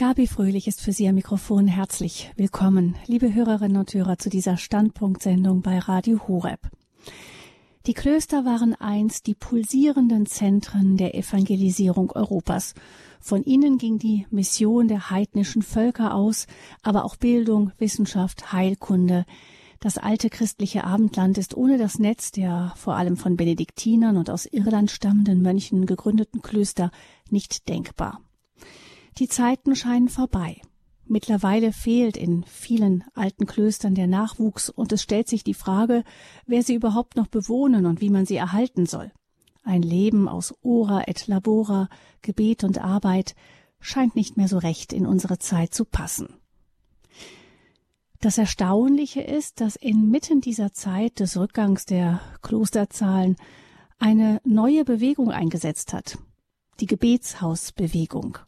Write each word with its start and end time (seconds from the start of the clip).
Gabi 0.00 0.26
Fröhlich 0.26 0.66
ist 0.66 0.80
für 0.80 0.94
Sie 0.94 1.06
am 1.08 1.16
Mikrofon 1.16 1.68
herzlich 1.68 2.32
willkommen, 2.34 2.96
liebe 3.04 3.34
Hörerinnen 3.34 3.76
und 3.76 3.92
Hörer, 3.92 4.16
zu 4.16 4.30
dieser 4.30 4.56
Standpunktsendung 4.56 5.60
bei 5.60 5.78
Radio 5.78 6.26
Horeb. 6.26 6.70
Die 7.84 7.92
Klöster 7.92 8.46
waren 8.46 8.74
einst 8.74 9.26
die 9.26 9.34
pulsierenden 9.34 10.24
Zentren 10.24 10.96
der 10.96 11.14
Evangelisierung 11.14 12.12
Europas. 12.12 12.72
Von 13.20 13.44
ihnen 13.44 13.76
ging 13.76 13.98
die 13.98 14.26
Mission 14.30 14.88
der 14.88 15.10
heidnischen 15.10 15.60
Völker 15.60 16.14
aus, 16.14 16.46
aber 16.82 17.04
auch 17.04 17.16
Bildung, 17.16 17.72
Wissenschaft, 17.76 18.54
Heilkunde. 18.54 19.26
Das 19.80 19.98
alte 19.98 20.30
christliche 20.30 20.84
Abendland 20.84 21.36
ist 21.36 21.54
ohne 21.54 21.76
das 21.76 21.98
Netz 21.98 22.30
der 22.30 22.72
vor 22.74 22.96
allem 22.96 23.18
von 23.18 23.36
Benediktinern 23.36 24.16
und 24.16 24.30
aus 24.30 24.46
Irland 24.46 24.90
stammenden 24.90 25.42
Mönchen 25.42 25.84
gegründeten 25.84 26.40
Klöster 26.40 26.90
nicht 27.28 27.68
denkbar. 27.68 28.22
Die 29.18 29.28
Zeiten 29.28 29.76
scheinen 29.76 30.08
vorbei. 30.08 30.60
Mittlerweile 31.06 31.72
fehlt 31.72 32.16
in 32.16 32.44
vielen 32.44 33.02
alten 33.14 33.46
Klöstern 33.46 33.96
der 33.96 34.06
Nachwuchs 34.06 34.70
und 34.70 34.92
es 34.92 35.02
stellt 35.02 35.28
sich 35.28 35.42
die 35.42 35.54
Frage, 35.54 36.04
wer 36.46 36.62
sie 36.62 36.74
überhaupt 36.74 37.16
noch 37.16 37.26
bewohnen 37.26 37.84
und 37.86 38.00
wie 38.00 38.10
man 38.10 38.26
sie 38.26 38.36
erhalten 38.36 38.86
soll. 38.86 39.10
Ein 39.64 39.82
Leben 39.82 40.28
aus 40.28 40.54
Ora 40.62 41.08
et 41.08 41.26
Labora, 41.26 41.88
Gebet 42.22 42.64
und 42.64 42.78
Arbeit 42.78 43.34
scheint 43.80 44.14
nicht 44.14 44.36
mehr 44.36 44.48
so 44.48 44.58
recht 44.58 44.92
in 44.92 45.04
unsere 45.06 45.38
Zeit 45.38 45.74
zu 45.74 45.84
passen. 45.84 46.28
Das 48.20 48.38
Erstaunliche 48.38 49.22
ist, 49.22 49.60
dass 49.60 49.76
inmitten 49.76 50.40
dieser 50.40 50.72
Zeit 50.72 51.20
des 51.20 51.36
Rückgangs 51.36 51.86
der 51.86 52.20
Klosterzahlen 52.42 53.36
eine 53.98 54.40
neue 54.44 54.84
Bewegung 54.84 55.30
eingesetzt 55.30 55.92
hat, 55.92 56.18
die 56.80 56.86
Gebetshausbewegung. 56.86 58.38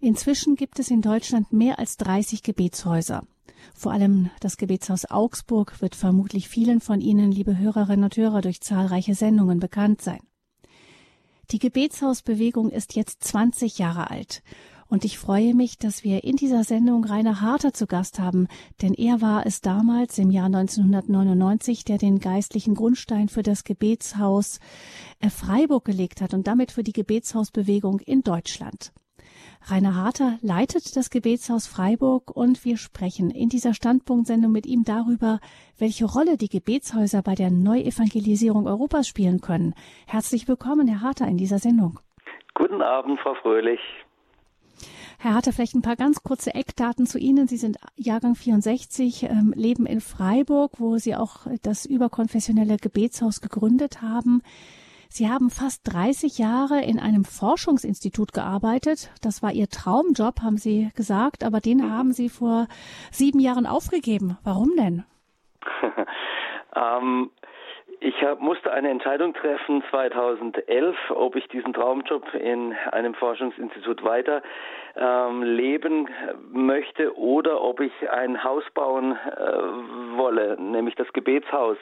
Inzwischen 0.00 0.56
gibt 0.56 0.78
es 0.78 0.90
in 0.90 1.02
Deutschland 1.02 1.52
mehr 1.52 1.78
als 1.78 1.96
30 1.96 2.42
Gebetshäuser. 2.42 3.24
Vor 3.74 3.92
allem 3.92 4.30
das 4.40 4.56
Gebetshaus 4.56 5.10
Augsburg 5.10 5.80
wird 5.80 5.94
vermutlich 5.94 6.48
vielen 6.48 6.80
von 6.80 7.00
Ihnen, 7.00 7.30
liebe 7.30 7.58
Hörerinnen 7.58 8.04
und 8.04 8.16
Hörer, 8.16 8.40
durch 8.40 8.60
zahlreiche 8.60 9.14
Sendungen 9.14 9.60
bekannt 9.60 10.02
sein. 10.02 10.20
Die 11.50 11.58
Gebetshausbewegung 11.58 12.70
ist 12.70 12.94
jetzt 12.94 13.24
20 13.24 13.78
Jahre 13.78 14.10
alt. 14.10 14.42
Und 14.88 15.06
ich 15.06 15.18
freue 15.18 15.54
mich, 15.54 15.78
dass 15.78 16.04
wir 16.04 16.22
in 16.22 16.36
dieser 16.36 16.64
Sendung 16.64 17.04
Rainer 17.04 17.40
Harter 17.40 17.72
zu 17.72 17.86
Gast 17.86 18.18
haben, 18.18 18.46
denn 18.82 18.92
er 18.92 19.22
war 19.22 19.46
es 19.46 19.62
damals 19.62 20.18
im 20.18 20.30
Jahr 20.30 20.46
1999, 20.46 21.84
der 21.84 21.96
den 21.96 22.20
geistlichen 22.20 22.74
Grundstein 22.74 23.30
für 23.30 23.42
das 23.42 23.64
Gebetshaus 23.64 24.60
äh, 25.20 25.30
Freiburg 25.30 25.86
gelegt 25.86 26.20
hat 26.20 26.34
und 26.34 26.46
damit 26.46 26.72
für 26.72 26.82
die 26.82 26.92
Gebetshausbewegung 26.92 28.00
in 28.00 28.22
Deutschland. 28.22 28.92
Rainer 29.66 29.94
Harter 29.94 30.38
leitet 30.42 30.96
das 30.96 31.08
Gebetshaus 31.08 31.68
Freiburg 31.68 32.36
und 32.36 32.64
wir 32.64 32.76
sprechen 32.76 33.30
in 33.30 33.48
dieser 33.48 33.74
Standpunktsendung 33.74 34.50
mit 34.50 34.66
ihm 34.66 34.82
darüber, 34.82 35.38
welche 35.78 36.04
Rolle 36.04 36.36
die 36.36 36.48
Gebetshäuser 36.48 37.22
bei 37.22 37.36
der 37.36 37.50
Neuevangelisierung 37.50 38.66
Europas 38.66 39.06
spielen 39.06 39.40
können. 39.40 39.74
Herzlich 40.06 40.48
willkommen, 40.48 40.88
Herr 40.88 41.00
Harter, 41.00 41.28
in 41.28 41.36
dieser 41.36 41.58
Sendung. 41.58 42.00
Guten 42.54 42.82
Abend, 42.82 43.20
Frau 43.20 43.34
Fröhlich. 43.34 43.80
Herr 45.18 45.34
Harter, 45.34 45.52
vielleicht 45.52 45.76
ein 45.76 45.82
paar 45.82 45.94
ganz 45.94 46.24
kurze 46.24 46.52
Eckdaten 46.56 47.06
zu 47.06 47.16
Ihnen. 47.18 47.46
Sie 47.46 47.56
sind 47.56 47.76
Jahrgang 47.94 48.34
64, 48.34 49.22
ähm, 49.22 49.54
leben 49.56 49.86
in 49.86 50.00
Freiburg, 50.00 50.80
wo 50.80 50.98
Sie 50.98 51.14
auch 51.14 51.46
das 51.62 51.86
überkonfessionelle 51.86 52.78
Gebetshaus 52.78 53.40
gegründet 53.40 54.02
haben. 54.02 54.42
Sie 55.14 55.28
haben 55.28 55.50
fast 55.50 55.92
30 55.92 56.38
Jahre 56.38 56.80
in 56.80 56.98
einem 56.98 57.26
Forschungsinstitut 57.26 58.32
gearbeitet. 58.32 59.10
Das 59.22 59.42
war 59.42 59.52
Ihr 59.52 59.68
Traumjob, 59.68 60.40
haben 60.42 60.56
Sie 60.56 60.88
gesagt, 60.96 61.44
aber 61.44 61.60
den 61.60 61.92
haben 61.92 62.12
Sie 62.12 62.30
vor 62.30 62.66
sieben 63.10 63.38
Jahren 63.38 63.66
aufgegeben. 63.66 64.38
Warum 64.42 64.70
denn? 64.74 65.04
ähm, 66.74 67.30
ich 68.00 68.22
hab, 68.22 68.40
musste 68.40 68.72
eine 68.72 68.88
Entscheidung 68.88 69.34
treffen 69.34 69.84
2011, 69.90 70.96
ob 71.10 71.36
ich 71.36 71.46
diesen 71.48 71.74
Traumjob 71.74 72.32
in 72.32 72.72
einem 72.90 73.12
Forschungsinstitut 73.12 74.02
weiter 74.02 74.42
ähm, 74.96 75.42
leben 75.42 76.08
möchte 76.52 77.16
oder 77.16 77.62
ob 77.62 77.80
ich 77.80 77.92
ein 78.10 78.42
Haus 78.44 78.64
bauen 78.74 79.12
äh, 79.12 80.16
wolle, 80.16 80.60
nämlich 80.60 80.94
das 80.96 81.12
Gebetshaus. 81.12 81.76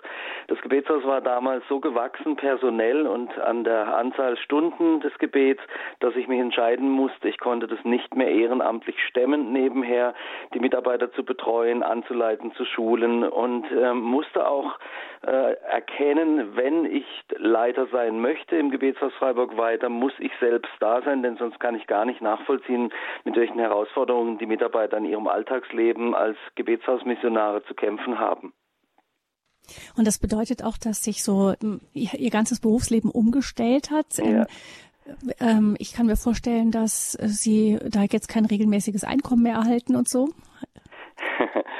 Das 0.49 0.61
Gebetshaus 0.61 1.05
war 1.05 1.21
damals 1.21 1.65
so 1.69 1.81
gewachsen 1.81 2.37
personell 2.37 3.07
und 3.07 3.37
an 3.39 3.65
der 3.65 3.97
Anzahl 3.97 4.37
Stunden 4.37 5.01
des 5.01 5.17
Gebets, 5.19 5.61
dass 6.01 6.15
ich 6.17 6.29
mich 6.29 6.41
entscheiden 6.41 6.89
musste, 6.89 7.29
ich 7.29 7.39
konnte 7.39 7.67
das 7.67 7.83
nicht 7.85 8.15
mehr 8.15 8.29
ehrenamtlich 8.29 8.97
stemmen, 9.09 9.53
nebenher 9.53 10.15
die 10.55 10.61
Mitarbeiter 10.61 11.13
zu 11.13 11.25
betreuen, 11.25 11.83
anzuleiten, 11.83 12.53
zu 12.55 12.65
schulen 12.65 13.25
und 13.25 13.71
äh, 13.73 13.93
musste 13.93 14.47
auch 14.47 14.79
äh, 15.27 15.55
erkennen, 15.71 16.57
wenn 16.57 16.85
ich 16.85 17.05
Leiter 17.37 17.87
sein 17.93 18.21
möchte 18.21 18.57
im 18.57 18.71
Gebetshaus 18.71 19.13
Freiburg 19.15 19.57
weiter, 19.57 19.89
muss 19.89 20.13
ich 20.19 20.33
selbst 20.41 20.71
da 20.81 21.03
sein, 21.03 21.23
denn 21.23 21.37
sonst 21.37 21.61
kann 21.61 21.75
ich 21.75 21.87
gar 21.87 22.05
nicht 22.05 22.23
nachvollziehen, 22.23 22.91
mit 23.25 23.37
welchen 23.37 23.59
Herausforderungen 23.59 24.39
die 24.39 24.47
Mitarbeiter 24.47 24.99
in 24.99 25.05
ihrem 25.05 25.27
Alltagsleben 25.27 26.15
als 26.15 26.37
Gebetshausmissionare 26.55 27.65
zu 27.65 27.75
kämpfen 27.75 28.19
haben. 28.19 28.53
Und 29.97 30.07
das 30.07 30.19
bedeutet 30.19 30.65
auch, 30.65 30.79
dass 30.79 31.03
sich 31.05 31.23
so 31.23 31.55
hm, 31.61 31.81
ihr, 31.93 32.31
ganzes 32.31 32.61
Berufsleben 32.61 33.11
umgestellt 33.11 33.91
hat. 33.91 34.19
Ja. 34.19 34.25
Ähm, 34.25 34.47
ähm, 35.41 35.77
ich 35.79 35.93
kann 35.93 36.07
mir 36.07 36.17
vorstellen, 36.17 36.71
dass 36.71 37.13
Sie 37.13 37.79
da 37.89 38.03
jetzt 38.03 38.29
kein 38.29 38.45
regelmäßiges 38.45 39.05
Einkommen 39.05 39.43
mehr 39.43 39.55
erhalten 39.55 39.97
und 39.97 40.09
so. 40.09 40.29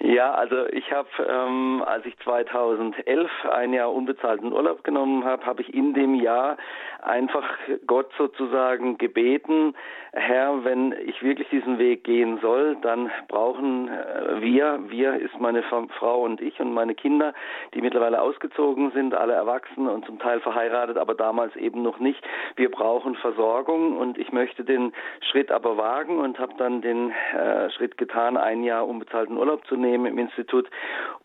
Ja, 0.00 0.32
also 0.32 0.66
ich 0.68 0.90
habe, 0.92 1.08
ähm, 1.28 1.82
als 1.84 2.06
ich 2.06 2.16
2011 2.20 3.30
ein 3.52 3.72
Jahr 3.72 3.92
unbezahlten 3.92 4.52
Urlaub 4.52 4.82
genommen 4.82 5.24
habe, 5.24 5.44
habe 5.44 5.60
ich 5.60 5.74
in 5.74 5.92
dem 5.92 6.14
Jahr 6.14 6.56
einfach 7.02 7.44
Gott 7.86 8.10
sozusagen 8.16 8.96
gebeten, 8.96 9.74
Herr, 10.18 10.64
wenn 10.64 10.94
ich 11.04 11.22
wirklich 11.22 11.48
diesen 11.48 11.78
Weg 11.78 12.04
gehen 12.04 12.38
soll, 12.40 12.76
dann 12.82 13.10
brauchen 13.28 13.88
äh, 13.88 14.40
wir, 14.40 14.80
wir 14.88 15.14
ist 15.16 15.38
meine 15.40 15.62
Frau 15.62 16.22
und 16.22 16.40
ich 16.40 16.58
und 16.60 16.72
meine 16.72 16.94
Kinder, 16.94 17.32
die 17.74 17.80
mittlerweile 17.80 18.20
ausgezogen 18.20 18.90
sind, 18.92 19.14
alle 19.14 19.34
erwachsen 19.34 19.88
und 19.88 20.04
zum 20.06 20.18
Teil 20.18 20.40
verheiratet, 20.40 20.96
aber 20.96 21.14
damals 21.14 21.54
eben 21.56 21.82
noch 21.82 21.98
nicht. 21.98 22.22
Wir 22.56 22.70
brauchen 22.70 23.14
Versorgung 23.16 23.96
und 23.96 24.18
ich 24.18 24.32
möchte 24.32 24.64
den 24.64 24.92
Schritt 25.30 25.50
aber 25.50 25.76
wagen 25.76 26.18
und 26.18 26.38
habe 26.38 26.54
dann 26.58 26.80
den 26.80 27.10
äh, 27.10 27.70
Schritt 27.70 27.96
getan, 27.96 28.36
ein 28.36 28.64
Jahr 28.64 28.86
unbezahlten 28.86 29.36
Urlaub 29.36 29.66
zu 29.66 29.76
nehmen 29.76 30.06
im 30.06 30.18
Institut. 30.18 30.68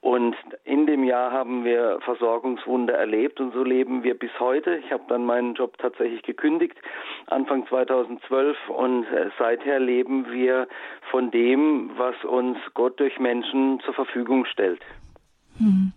Und 0.01 0.35
in 0.65 0.85
dem 0.85 1.03
Jahr 1.03 1.31
haben 1.31 1.63
wir 1.63 1.99
Versorgungswunder 2.01 2.93
erlebt 2.93 3.39
und 3.39 3.53
so 3.53 3.63
leben 3.63 4.03
wir 4.03 4.17
bis 4.17 4.31
heute. 4.39 4.75
Ich 4.75 4.91
habe 4.91 5.03
dann 5.07 5.25
meinen 5.25 5.53
Job 5.53 5.77
tatsächlich 5.77 6.23
gekündigt, 6.23 6.77
Anfang 7.27 7.65
2012 7.67 8.57
und 8.83 9.05
äh, 9.05 9.29
seither 9.39 9.79
leben 9.79 10.29
wir 10.31 10.67
von 11.09 11.31
dem, 11.31 11.91
was 11.97 12.15
uns 12.25 12.57
Gott 12.73 12.99
durch 12.99 13.17
Menschen 13.19 13.79
zur 13.85 13.93
Verfügung 13.93 14.45
stellt. 14.45 14.81
Hm. 15.57 15.93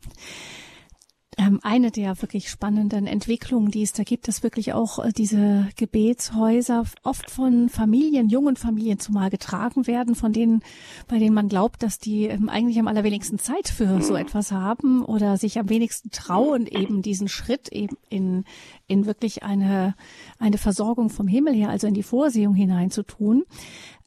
Ähm, 1.38 1.60
eine 1.62 1.90
der 1.90 2.22
wirklich 2.22 2.48
spannenden 2.48 3.06
Entwicklungen, 3.06 3.70
die 3.70 3.82
es 3.82 3.92
da 3.92 4.04
gibt, 4.04 4.26
ist 4.26 4.42
wirklich 4.42 4.72
auch 4.72 5.04
äh, 5.04 5.12
diese 5.12 5.68
Gebetshäuser 5.76 6.84
oft 7.02 7.30
von 7.30 7.68
Familien, 7.68 8.30
jungen 8.30 8.56
Familien 8.56 8.98
zumal 8.98 9.28
getragen 9.28 9.86
werden, 9.86 10.14
von 10.14 10.32
denen, 10.32 10.62
bei 11.08 11.18
denen 11.18 11.34
man 11.34 11.50
glaubt, 11.50 11.82
dass 11.82 11.98
die 11.98 12.24
ähm, 12.24 12.48
eigentlich 12.48 12.78
am 12.78 12.88
allerwenigsten 12.88 13.38
Zeit 13.38 13.68
für 13.68 14.00
so 14.00 14.16
etwas 14.16 14.50
haben 14.50 15.04
oder 15.04 15.36
sich 15.36 15.58
am 15.58 15.68
wenigsten 15.68 16.10
trauen, 16.10 16.66
eben 16.66 17.02
diesen 17.02 17.28
Schritt 17.28 17.68
eben 17.68 17.98
in, 18.08 18.44
in 18.86 19.04
wirklich 19.04 19.42
eine, 19.42 19.94
eine 20.38 20.56
Versorgung 20.56 21.10
vom 21.10 21.28
Himmel 21.28 21.54
her, 21.54 21.68
also 21.68 21.86
in 21.86 21.94
die 21.94 22.02
Vorsehung 22.02 22.54
hinein 22.54 22.90
zu 22.90 23.02
tun. 23.02 23.44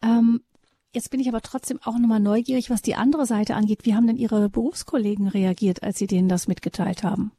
Ähm, 0.02 0.42
Jetzt 0.92 1.12
bin 1.12 1.20
ich 1.20 1.30
aber 1.30 1.42
trotzdem 1.42 1.78
auch 1.86 2.00
nochmal 2.00 2.20
neugierig, 2.20 2.72
was 2.72 2.82
die 2.82 2.96
andere 2.96 3.26
Seite 3.26 3.54
angeht. 3.54 3.86
Wie 3.86 3.94
haben 3.94 4.08
denn 4.08 4.18
Ihre 4.18 4.50
Berufskollegen 4.50 5.28
reagiert, 5.28 5.84
als 5.84 6.00
Sie 6.00 6.08
denen 6.08 6.30
das 6.30 6.48
mitgeteilt 6.48 7.04
haben? 7.04 7.32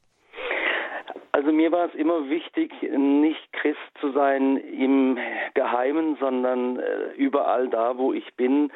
Also 1.33 1.51
mir 1.51 1.73
war 1.73 1.89
es 1.89 1.95
immer 1.95 2.29
wichtig, 2.29 2.71
nicht 2.97 3.53
Christ 3.53 3.79
zu 4.01 4.13
sein 4.13 4.57
im 4.57 5.19
Geheimen, 5.55 6.17
sondern 6.21 6.79
äh, 6.79 7.13
überall 7.17 7.69
da, 7.69 7.99
wo 7.99 8.13
ich 8.13 8.35
bin, 8.37 8.71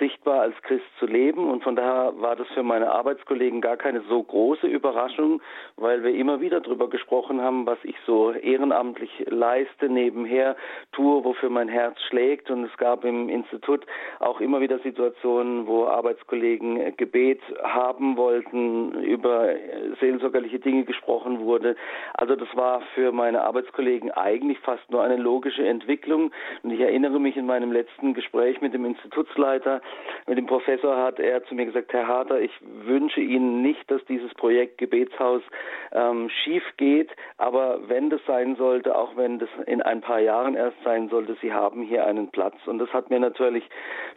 sichtbar 0.00 0.40
als 0.40 0.60
Christ 0.62 0.86
zu 0.98 1.06
leben. 1.06 1.48
Und 1.48 1.62
von 1.62 1.76
daher 1.76 2.12
war 2.16 2.34
das 2.34 2.48
für 2.48 2.64
meine 2.64 2.90
Arbeitskollegen 2.90 3.60
gar 3.60 3.76
keine 3.76 4.00
so 4.08 4.20
große 4.20 4.66
Überraschung, 4.66 5.40
weil 5.76 6.02
wir 6.02 6.12
immer 6.12 6.40
wieder 6.40 6.60
darüber 6.60 6.90
gesprochen 6.90 7.40
haben, 7.40 7.66
was 7.66 7.78
ich 7.84 7.94
so 8.06 8.32
ehrenamtlich 8.32 9.10
leiste, 9.28 9.88
nebenher 9.88 10.56
tue, 10.90 11.22
wofür 11.22 11.50
mein 11.50 11.68
Herz 11.68 12.00
schlägt. 12.08 12.50
Und 12.50 12.64
es 12.64 12.76
gab 12.76 13.04
im 13.04 13.28
Institut 13.28 13.86
auch 14.18 14.40
immer 14.40 14.60
wieder 14.60 14.78
Situationen, 14.80 15.66
wo 15.68 15.84
Arbeitskollegen 15.84 16.96
Gebet 16.96 17.40
haben 17.62 18.16
wollten, 18.16 18.92
über 19.02 19.50
seelsorgerliche 20.00 20.58
Dinge 20.58 20.84
gesprochen 20.84 21.40
wurde. 21.40 21.76
Also 22.14 22.34
das 22.34 22.48
war 22.56 22.80
für 22.94 23.12
meine 23.12 23.42
Arbeitskollegen 23.42 24.10
eigentlich 24.10 24.58
fast 24.60 24.90
nur 24.90 25.02
eine 25.02 25.16
logische 25.16 25.66
Entwicklung. 25.66 26.32
Und 26.62 26.70
ich 26.70 26.80
erinnere 26.80 27.20
mich 27.20 27.36
in 27.36 27.46
meinem 27.46 27.70
letzten 27.70 28.14
Gespräch 28.14 28.60
mit 28.60 28.72
dem 28.72 28.84
Institutsleiter, 28.84 29.82
mit 30.26 30.38
dem 30.38 30.46
Professor 30.46 30.96
hat 30.96 31.18
er 31.18 31.42
zu 31.44 31.54
mir 31.54 31.66
gesagt, 31.66 31.92
Herr 31.92 32.06
Harter, 32.06 32.40
ich 32.40 32.52
wünsche 32.62 33.20
Ihnen 33.20 33.62
nicht, 33.62 33.90
dass 33.90 34.04
dieses 34.04 34.32
Projekt 34.34 34.78
Gebetshaus 34.78 35.42
ähm, 35.92 36.30
schief 36.30 36.62
geht, 36.76 37.10
aber 37.36 37.88
wenn 37.88 38.10
das 38.10 38.20
sein 38.26 38.54
sollte, 38.56 38.96
auch 38.96 39.16
wenn 39.16 39.38
das 39.38 39.48
in 39.66 39.82
ein 39.82 40.00
paar 40.00 40.20
Jahren 40.20 40.54
erst 40.54 40.76
sein 40.84 41.08
sollte, 41.08 41.36
Sie 41.40 41.52
haben 41.52 41.82
hier 41.82 42.06
einen 42.06 42.30
Platz. 42.30 42.54
Und 42.66 42.78
das 42.78 42.92
hat 42.92 43.10
mir 43.10 43.18
natürlich 43.18 43.64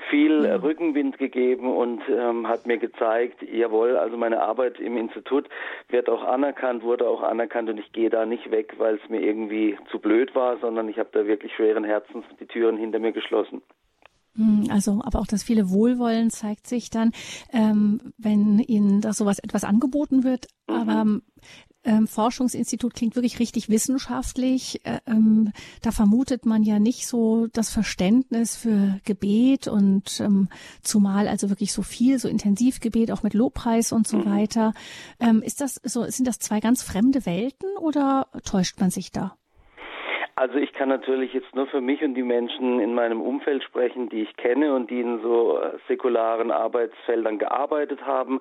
viel 0.09 0.41
mhm. 0.41 0.61
Rückenwind 0.61 1.17
gegeben 1.17 1.75
und 1.75 2.03
ähm, 2.09 2.47
hat 2.47 2.67
mir 2.67 2.77
gezeigt, 2.77 3.41
jawohl, 3.41 3.97
also 3.97 4.17
meine 4.17 4.41
Arbeit 4.41 4.79
im 4.79 4.97
Institut 4.97 5.49
wird 5.89 6.09
auch 6.09 6.23
anerkannt, 6.23 6.83
wurde 6.83 7.07
auch 7.07 7.23
anerkannt 7.23 7.69
und 7.69 7.79
ich 7.79 7.91
gehe 7.91 8.09
da 8.09 8.25
nicht 8.25 8.51
weg, 8.51 8.75
weil 8.77 8.99
es 9.03 9.09
mir 9.09 9.21
irgendwie 9.21 9.77
zu 9.89 9.99
blöd 9.99 10.35
war, 10.35 10.57
sondern 10.57 10.89
ich 10.89 10.99
habe 10.99 11.09
da 11.11 11.25
wirklich 11.25 11.55
schweren 11.55 11.83
Herzens 11.83 12.25
die 12.39 12.45
Türen 12.45 12.77
hinter 12.77 12.99
mir 12.99 13.13
geschlossen. 13.13 13.61
Hm, 14.35 14.67
also, 14.69 15.01
aber 15.03 15.19
auch 15.19 15.27
das 15.27 15.43
viele 15.43 15.69
Wohlwollen 15.69 16.29
zeigt 16.29 16.67
sich 16.67 16.89
dann, 16.89 17.11
ähm, 17.51 18.13
wenn 18.17 18.59
Ihnen 18.59 19.01
da 19.01 19.13
sowas 19.13 19.39
etwas 19.39 19.63
angeboten 19.63 20.23
wird. 20.23 20.47
Mhm. 20.67 20.75
Aber 20.75 21.05
ähm, 21.85 22.07
Forschungsinstitut 22.07 22.93
klingt 22.93 23.15
wirklich 23.15 23.39
richtig 23.39 23.69
wissenschaftlich. 23.69 24.85
Äh, 24.85 24.99
ähm, 25.05 25.51
da 25.81 25.91
vermutet 25.91 26.45
man 26.45 26.63
ja 26.63 26.79
nicht 26.79 27.07
so 27.07 27.47
das 27.47 27.69
Verständnis 27.69 28.55
für 28.55 28.99
Gebet 29.03 29.67
und 29.67 30.19
ähm, 30.21 30.47
zumal 30.81 31.27
also 31.27 31.49
wirklich 31.49 31.73
so 31.73 31.81
viel, 31.81 32.19
so 32.19 32.27
intensiv 32.27 32.79
Gebet, 32.79 33.11
auch 33.11 33.23
mit 33.23 33.33
Lobpreis 33.33 33.91
und 33.91 34.07
so 34.07 34.17
mhm. 34.17 34.25
weiter. 34.25 34.73
Ähm, 35.19 35.41
ist 35.41 35.61
das 35.61 35.79
so, 35.83 36.09
sind 36.09 36.27
das 36.27 36.39
zwei 36.39 36.59
ganz 36.59 36.83
fremde 36.83 37.25
Welten 37.25 37.69
oder 37.79 38.27
täuscht 38.43 38.79
man 38.79 38.89
sich 38.89 39.11
da? 39.11 39.35
Also 40.35 40.57
ich 40.57 40.73
kann 40.73 40.89
natürlich 40.89 41.31
jetzt 41.33 41.53
nur 41.53 41.67
für 41.67 41.79
mich 41.79 42.03
und 42.03 42.15
die 42.15 42.23
Menschen 42.23 42.79
in 42.79 42.95
meinem 42.95 43.21
Umfeld 43.21 43.63
sprechen, 43.63 44.09
die 44.09 44.23
ich 44.23 44.35
kenne 44.35 44.73
und 44.73 44.89
die 44.89 44.99
in 44.99 45.21
so 45.21 45.59
äh, 45.59 45.77
säkularen 45.87 46.49
Arbeitsfeldern 46.49 47.37
gearbeitet 47.37 48.03
haben. 48.03 48.39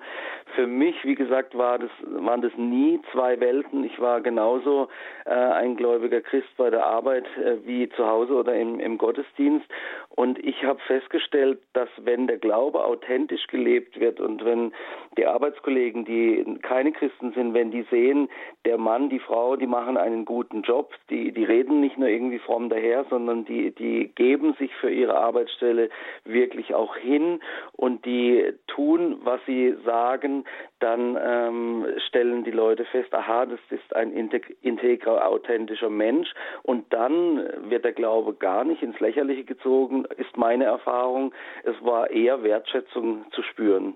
Für 0.55 0.65
mich, 0.65 0.95
wie 1.03 1.13
gesagt, 1.13 1.55
war 1.55 1.77
das, 1.77 1.91
waren 2.01 2.41
das 2.41 2.51
nie 2.57 2.99
zwei 3.11 3.39
Welten. 3.39 3.83
Ich 3.83 3.99
war 3.99 4.21
genauso 4.21 4.87
äh, 5.25 5.29
ein 5.29 5.75
gläubiger 5.75 6.21
Christ 6.21 6.49
bei 6.57 6.71
der 6.71 6.83
Arbeit 6.83 7.25
äh, 7.37 7.57
wie 7.63 7.87
zu 7.89 8.07
Hause 8.07 8.33
oder 8.33 8.55
im, 8.55 8.79
im 8.79 8.97
Gottesdienst. 8.97 9.67
Und 10.15 10.39
ich 10.39 10.63
habe 10.63 10.79
festgestellt, 10.87 11.59
dass 11.73 11.89
wenn 11.97 12.25
der 12.25 12.39
Glaube 12.39 12.83
authentisch 12.83 13.45
gelebt 13.47 13.99
wird 13.99 14.19
und 14.19 14.43
wenn 14.43 14.73
die 15.15 15.27
Arbeitskollegen, 15.27 16.05
die 16.05 16.57
keine 16.63 16.91
Christen 16.91 17.33
sind, 17.33 17.53
wenn 17.53 17.69
die 17.69 17.85
sehen, 17.91 18.29
der 18.65 18.79
Mann, 18.79 19.09
die 19.09 19.19
Frau, 19.19 19.55
die 19.55 19.67
machen 19.67 19.97
einen 19.97 20.25
guten 20.25 20.63
Job, 20.63 20.93
die, 21.11 21.31
die 21.31 21.43
reden 21.43 21.82
nicht 21.83 21.97
nur 21.97 22.07
irgendwie 22.07 22.39
fromm 22.39 22.69
daher, 22.69 23.05
sondern 23.09 23.43
die, 23.43 23.71
die 23.71 24.07
geben 24.15 24.53
sich 24.53 24.73
für 24.75 24.89
ihre 24.89 25.15
Arbeitsstelle 25.15 25.89
wirklich 26.23 26.73
auch 26.73 26.95
hin 26.95 27.41
und 27.73 28.05
die 28.05 28.53
tun, 28.67 29.17
was 29.23 29.41
sie 29.45 29.75
sagen, 29.85 30.45
dann 30.79 31.17
ähm, 31.21 31.85
stellen 32.07 32.45
die 32.45 32.51
Leute 32.51 32.85
fest, 32.85 33.13
aha, 33.13 33.45
das 33.45 33.59
ist 33.69 33.93
ein 33.95 34.13
integrer, 34.61 35.27
authentischer 35.27 35.89
Mensch 35.89 36.33
und 36.63 36.91
dann 36.93 37.43
wird 37.69 37.83
der 37.83 37.93
Glaube 37.93 38.33
gar 38.33 38.63
nicht 38.63 38.81
ins 38.81 38.99
Lächerliche 39.01 39.43
gezogen, 39.43 40.05
ist 40.17 40.37
meine 40.37 40.63
Erfahrung. 40.63 41.33
Es 41.63 41.75
war 41.83 42.09
eher 42.09 42.43
Wertschätzung 42.43 43.25
zu 43.31 43.43
spüren. 43.43 43.95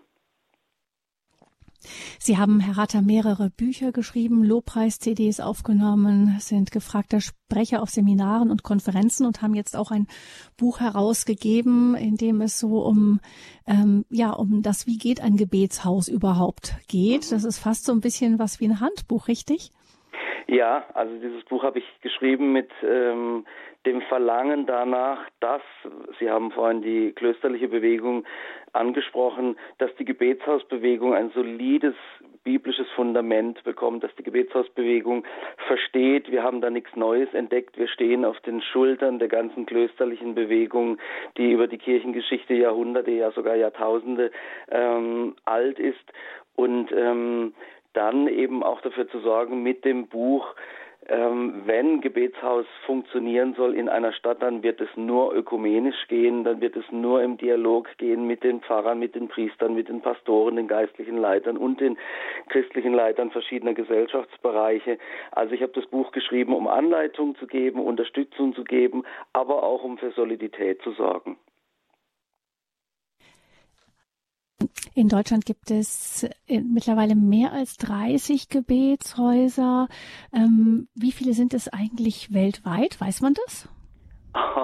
Sie 2.19 2.37
haben, 2.37 2.59
Herr 2.59 2.77
Ratter, 2.77 3.01
mehrere 3.01 3.49
Bücher 3.49 3.91
geschrieben, 3.91 4.43
Lobpreis-CDs 4.43 5.39
aufgenommen, 5.39 6.35
sind 6.39 6.71
gefragter 6.71 7.19
Sprecher 7.21 7.81
auf 7.81 7.89
Seminaren 7.89 8.51
und 8.51 8.63
Konferenzen 8.63 9.25
und 9.25 9.41
haben 9.41 9.53
jetzt 9.53 9.75
auch 9.75 9.91
ein 9.91 10.07
Buch 10.57 10.79
herausgegeben, 10.79 11.95
in 11.95 12.15
dem 12.15 12.41
es 12.41 12.59
so 12.59 12.79
um, 12.83 13.19
ähm, 13.67 14.05
ja, 14.09 14.31
um 14.31 14.61
das, 14.61 14.87
wie 14.87 14.97
geht 14.97 15.21
ein 15.21 15.37
Gebetshaus 15.37 16.07
überhaupt 16.07 16.75
geht. 16.87 17.31
Das 17.31 17.43
ist 17.43 17.59
fast 17.59 17.85
so 17.85 17.91
ein 17.91 18.01
bisschen 18.01 18.39
was 18.39 18.59
wie 18.59 18.65
ein 18.65 18.79
Handbuch, 18.79 19.27
richtig? 19.27 19.71
Ja, 20.47 20.85
also 20.93 21.13
dieses 21.19 21.43
Buch 21.43 21.63
habe 21.63 21.79
ich 21.79 21.85
geschrieben 22.01 22.53
mit 22.53 22.69
ähm, 22.81 23.45
dem 23.87 24.01
Verlangen 24.01 24.65
danach, 24.65 25.19
dass, 25.39 25.61
Sie 26.19 26.29
haben 26.29 26.51
vorhin 26.51 26.81
die 26.81 27.13
klösterliche 27.13 27.69
Bewegung 27.69 28.25
angesprochen, 28.73 29.57
dass 29.77 29.95
die 29.95 30.03
Gebetshausbewegung 30.03 31.13
ein 31.13 31.31
solides 31.31 31.95
biblisches 32.43 32.87
Fundament 32.95 33.63
bekommt, 33.63 34.03
dass 34.03 34.13
die 34.15 34.23
Gebetshausbewegung 34.23 35.23
versteht, 35.67 36.29
wir 36.29 36.43
haben 36.43 36.59
da 36.59 36.69
nichts 36.69 36.95
Neues 36.95 37.33
entdeckt, 37.33 37.77
wir 37.77 37.87
stehen 37.87 38.25
auf 38.25 38.39
den 38.41 38.61
Schultern 38.61 39.19
der 39.19 39.29
ganzen 39.29 39.65
klösterlichen 39.65 40.35
Bewegung, 40.35 40.97
die 41.37 41.51
über 41.51 41.67
die 41.67 41.77
Kirchengeschichte 41.77 42.55
Jahrhunderte, 42.55 43.11
ja 43.11 43.31
sogar 43.31 43.55
Jahrtausende 43.55 44.31
ähm, 44.69 45.35
alt 45.45 45.79
ist. 45.79 46.11
Und 46.55 46.91
ähm, 46.91 47.53
dann 47.93 48.27
eben 48.27 48.63
auch 48.63 48.81
dafür 48.81 49.07
zu 49.09 49.19
sorgen, 49.19 49.63
mit 49.63 49.85
dem 49.85 50.07
Buch 50.07 50.55
ähm, 51.09 51.61
wenn 51.65 52.01
Gebetshaus 52.01 52.65
funktionieren 52.85 53.53
soll 53.55 53.75
in 53.75 53.87
einer 53.87 54.11
Stadt, 54.11 54.41
dann 54.41 54.63
wird 54.63 54.81
es 54.81 54.89
nur 54.95 55.33
ökumenisch 55.33 56.07
gehen, 56.07 56.43
dann 56.43 56.59
wird 56.59 56.75
es 56.75 56.85
nur 56.91 57.21
im 57.23 57.37
Dialog 57.37 57.87
gehen 57.97 58.27
mit 58.27 58.43
den 58.43 58.61
Pfarrern, 58.61 58.99
mit 58.99 59.15
den 59.15 59.27
Priestern, 59.27 59.73
mit 59.73 59.87
den 59.87 60.01
Pastoren, 60.01 60.57
den 60.57 60.67
geistlichen 60.67 61.17
Leitern 61.17 61.57
und 61.57 61.79
den 61.79 61.97
christlichen 62.49 62.93
Leitern 62.93 63.31
verschiedener 63.31 63.73
Gesellschaftsbereiche. 63.73 64.97
Also 65.31 65.53
ich 65.53 65.61
habe 65.61 65.73
das 65.73 65.85
Buch 65.87 66.11
geschrieben, 66.11 66.53
um 66.53 66.67
Anleitung 66.67 67.35
zu 67.35 67.47
geben, 67.47 67.79
Unterstützung 67.79 68.53
zu 68.53 68.63
geben, 68.63 69.03
aber 69.33 69.63
auch 69.63 69.83
um 69.83 69.97
für 69.97 70.11
Solidität 70.11 70.81
zu 70.81 70.91
sorgen. 70.91 71.37
In 74.97 75.09
Deutschland 75.09 75.45
gibt 75.45 75.69
es 75.69 76.23
äh, 76.47 76.59
mittlerweile 76.59 77.13
mehr 77.13 77.51
als 77.51 77.77
30 77.77 78.49
Gebetshäuser. 78.49 79.89
Ähm, 80.33 80.87
wie 80.95 81.11
viele 81.11 81.35
sind 81.35 81.53
es 81.53 81.67
eigentlich 81.67 82.33
weltweit? 82.33 82.99
Weiß 82.99 83.21
man 83.21 83.35
das? 83.45 83.69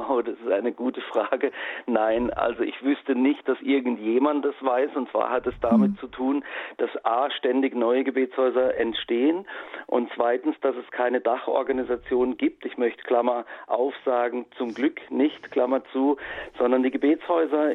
Oh, 0.09 0.21
das 0.21 0.35
ist 0.39 0.51
eine 0.51 0.71
gute 0.71 1.01
Frage. 1.01 1.51
Nein, 1.85 2.31
also 2.31 2.63
ich 2.63 2.83
wüsste 2.83 3.15
nicht, 3.15 3.47
dass 3.47 3.59
irgendjemand 3.61 4.45
das 4.45 4.55
weiß. 4.61 4.95
Und 4.95 5.09
zwar 5.09 5.29
hat 5.29 5.47
es 5.47 5.53
damit 5.61 5.91
mhm. 5.91 5.97
zu 5.97 6.07
tun, 6.07 6.43
dass 6.77 6.89
A, 7.05 7.29
ständig 7.31 7.75
neue 7.75 8.03
Gebetshäuser 8.03 8.77
entstehen 8.77 9.45
und 9.87 10.09
zweitens, 10.15 10.55
dass 10.61 10.75
es 10.75 10.89
keine 10.91 11.21
Dachorganisation 11.21 12.37
gibt. 12.37 12.65
Ich 12.65 12.77
möchte 12.77 13.03
Klammer 13.03 13.45
aufsagen, 13.67 14.45
zum 14.57 14.73
Glück 14.73 14.99
nicht, 15.09 15.51
Klammer 15.51 15.83
zu, 15.91 16.17
sondern 16.57 16.83
die 16.83 16.91
Gebetshäuser 16.91 17.71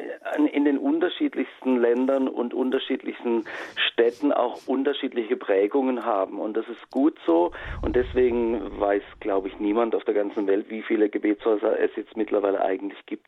in 0.53 0.65
den 0.65 0.77
unterschiedlichsten 0.77 1.77
Ländern 1.77 2.27
und 2.27 2.53
unterschiedlichsten 2.53 3.45
Städten 3.75 4.31
auch 4.31 4.67
unterschiedliche 4.67 5.37
Prägungen 5.37 6.05
haben. 6.05 6.39
Und 6.39 6.55
das 6.55 6.67
ist 6.69 6.89
gut 6.91 7.17
so. 7.25 7.51
Und 7.81 7.95
deswegen 7.95 8.79
weiß, 8.79 9.03
glaube 9.19 9.47
ich, 9.47 9.59
niemand 9.59 9.95
auf 9.95 10.03
der 10.03 10.13
ganzen 10.13 10.47
Welt, 10.47 10.69
wie 10.69 10.81
viele 10.81 11.09
Gebetshäuser 11.09 11.79
es 11.79 11.88
jetzt 11.95 12.15
mittlerweile 12.15 12.61
eigentlich 12.61 13.05
gibt. 13.05 13.27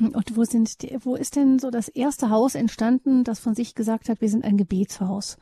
Und 0.00 0.36
wo 0.36 0.44
sind 0.44 0.82
die, 0.82 0.96
wo 1.04 1.16
ist 1.16 1.36
denn 1.36 1.58
so 1.58 1.70
das 1.70 1.88
erste 1.88 2.30
Haus 2.30 2.54
entstanden, 2.54 3.24
das 3.24 3.40
von 3.40 3.54
sich 3.54 3.74
gesagt 3.74 4.08
hat, 4.08 4.20
wir 4.20 4.28
sind 4.28 4.44
ein 4.44 4.56
Gebetshaus? 4.56 5.38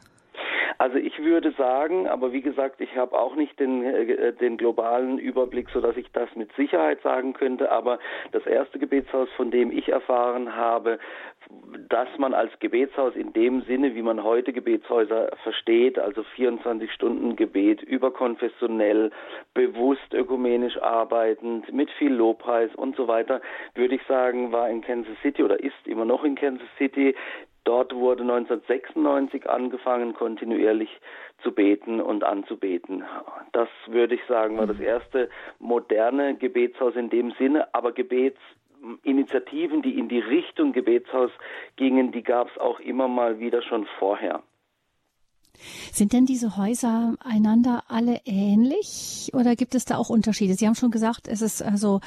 Also 0.80 0.96
ich 0.96 1.18
würde 1.18 1.52
sagen, 1.58 2.08
aber 2.08 2.32
wie 2.32 2.40
gesagt, 2.40 2.80
ich 2.80 2.96
habe 2.96 3.18
auch 3.18 3.36
nicht 3.36 3.60
den, 3.60 3.82
äh, 3.82 4.32
den 4.32 4.56
globalen 4.56 5.18
Überblick, 5.18 5.68
so 5.74 5.82
dass 5.82 5.94
ich 5.98 6.10
das 6.12 6.34
mit 6.36 6.50
Sicherheit 6.54 7.02
sagen 7.02 7.34
könnte. 7.34 7.70
Aber 7.70 7.98
das 8.32 8.46
erste 8.46 8.78
Gebetshaus, 8.78 9.28
von 9.36 9.50
dem 9.50 9.70
ich 9.70 9.90
erfahren 9.90 10.56
habe, 10.56 10.98
dass 11.90 12.08
man 12.16 12.32
als 12.32 12.50
Gebetshaus 12.60 13.14
in 13.14 13.34
dem 13.34 13.60
Sinne, 13.62 13.94
wie 13.94 14.00
man 14.00 14.24
heute 14.24 14.54
Gebetshäuser 14.54 15.28
versteht, 15.42 15.98
also 15.98 16.22
24 16.22 16.90
Stunden 16.90 17.36
Gebet, 17.36 17.82
überkonfessionell, 17.82 19.10
bewusst 19.52 20.14
ökumenisch 20.14 20.80
arbeitend, 20.80 21.70
mit 21.74 21.90
viel 21.90 22.14
Lobpreis 22.14 22.74
und 22.74 22.96
so 22.96 23.06
weiter, 23.06 23.42
würde 23.74 23.96
ich 23.96 24.02
sagen, 24.04 24.50
war 24.50 24.70
in 24.70 24.80
Kansas 24.80 25.16
City 25.20 25.42
oder 25.42 25.60
ist 25.60 25.86
immer 25.86 26.06
noch 26.06 26.24
in 26.24 26.36
Kansas 26.36 26.68
City. 26.78 27.14
Dort 27.64 27.94
wurde 27.94 28.22
1996 28.22 29.48
angefangen, 29.48 30.14
kontinuierlich 30.14 30.88
zu 31.42 31.52
beten 31.52 32.00
und 32.00 32.24
anzubeten. 32.24 33.04
Das 33.52 33.68
würde 33.86 34.14
ich 34.14 34.24
sagen, 34.28 34.56
war 34.58 34.66
das 34.66 34.80
erste 34.80 35.28
moderne 35.58 36.36
Gebetshaus 36.36 36.96
in 36.96 37.10
dem 37.10 37.32
Sinne, 37.32 37.74
aber 37.74 37.92
Gebets 37.92 38.38
Initiativen, 39.02 39.82
die 39.82 39.98
in 39.98 40.08
die 40.08 40.20
Richtung 40.20 40.72
Gebetshaus 40.72 41.30
gingen, 41.76 42.12
die 42.12 42.22
gab 42.22 42.48
es 42.50 42.58
auch 42.58 42.80
immer 42.80 43.08
mal 43.08 43.38
wieder 43.38 43.60
schon 43.62 43.86
vorher. 43.98 44.42
Sind 45.92 46.14
denn 46.14 46.24
diese 46.24 46.56
Häuser 46.56 47.16
einander 47.20 47.84
alle 47.88 48.20
ähnlich 48.24 49.30
oder 49.34 49.56
gibt 49.56 49.74
es 49.74 49.84
da 49.84 49.96
auch 49.96 50.08
Unterschiede? 50.08 50.54
Sie 50.54 50.66
haben 50.66 50.74
schon 50.74 50.90
gesagt, 50.90 51.28
es 51.28 51.42
ist 51.42 51.62
also 51.62 52.00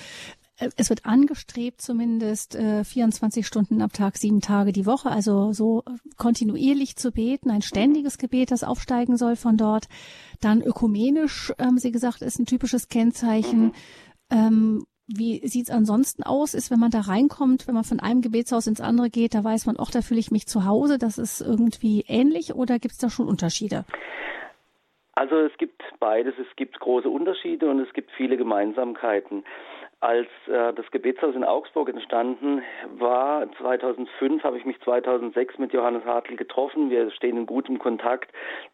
es 0.58 0.90
wird 0.90 1.06
angestrebt, 1.06 1.82
zumindest 1.82 2.56
äh, 2.56 2.84
24 2.84 3.46
Stunden 3.46 3.82
am 3.82 3.92
Tag, 3.92 4.18
sieben 4.18 4.40
Tage 4.40 4.72
die 4.72 4.86
Woche, 4.86 5.10
also 5.10 5.52
so 5.52 5.84
kontinuierlich 6.18 6.96
zu 6.96 7.12
beten, 7.12 7.50
ein 7.50 7.64
ständiges 7.64 8.18
Gebet, 8.18 8.52
das 8.52 8.64
aufsteigen 8.64 9.18
soll 9.18 9.36
von 9.36 9.58
dort. 9.58 9.88
Dann 10.42 10.62
ökumenisch, 10.62 11.52
haben 11.60 11.80
Sie 11.80 11.92
gesagt, 11.92 12.22
ist 12.22 12.40
ein 12.40 12.46
typisches 12.46 12.88
Kennzeichen. 12.88 13.66
Mhm. 13.66 13.74
Ähm, 14.32 14.86
wie 15.08 15.46
sieht's 15.48 15.70
ansonsten 15.70 16.24
aus? 16.24 16.54
Ist, 16.54 16.72
wenn 16.72 16.80
man 16.80 16.92
da 16.92 17.02
reinkommt, 17.02 17.68
wenn 17.68 17.76
man 17.76 17.84
von 17.84 18.00
einem 18.00 18.22
Gebetshaus 18.22 18.68
ins 18.68 18.80
andere 18.80 19.10
geht, 19.10 19.34
da 19.34 19.44
weiß 19.44 19.66
man, 19.66 19.78
auch 19.78 19.92
da 19.92 20.02
fühle 20.02 20.20
ich 20.20 20.32
mich 20.32 20.48
zu 20.48 20.66
Hause, 20.66 20.98
das 20.98 21.18
ist 21.18 21.42
irgendwie 21.42 22.06
ähnlich 22.08 22.54
oder 22.54 22.80
gibt 22.80 22.94
es 22.94 23.00
da 23.00 23.10
schon 23.10 23.28
Unterschiede? 23.28 23.86
Also 25.16 25.36
es 25.38 25.56
gibt 25.58 25.82
beides. 26.00 26.34
Es 26.40 26.56
gibt 26.56 26.80
große 26.80 27.10
Unterschiede 27.10 27.70
und 27.70 27.80
es 27.80 27.94
gibt 27.94 28.12
viele 28.18 28.38
Gemeinsamkeiten. 28.38 29.44
Als 30.04 30.28
äh, 30.48 30.74
das 30.74 30.92
Gebetshaus 30.92 31.34
in 31.34 31.46
Augsburg 31.46 31.88
entstanden 31.88 32.62
war, 32.98 33.50
2005, 33.54 34.44
habe 34.44 34.58
ich 34.58 34.66
mich 34.66 34.78
2006 34.82 35.60
mit 35.60 35.72
Johannes 35.72 36.04
Hartl 36.04 36.36
getroffen. 36.36 36.90
Wir 36.90 37.10
stehen 37.12 37.38
in 37.38 37.46
gutem 37.46 37.80
Kontakt. 37.80 38.30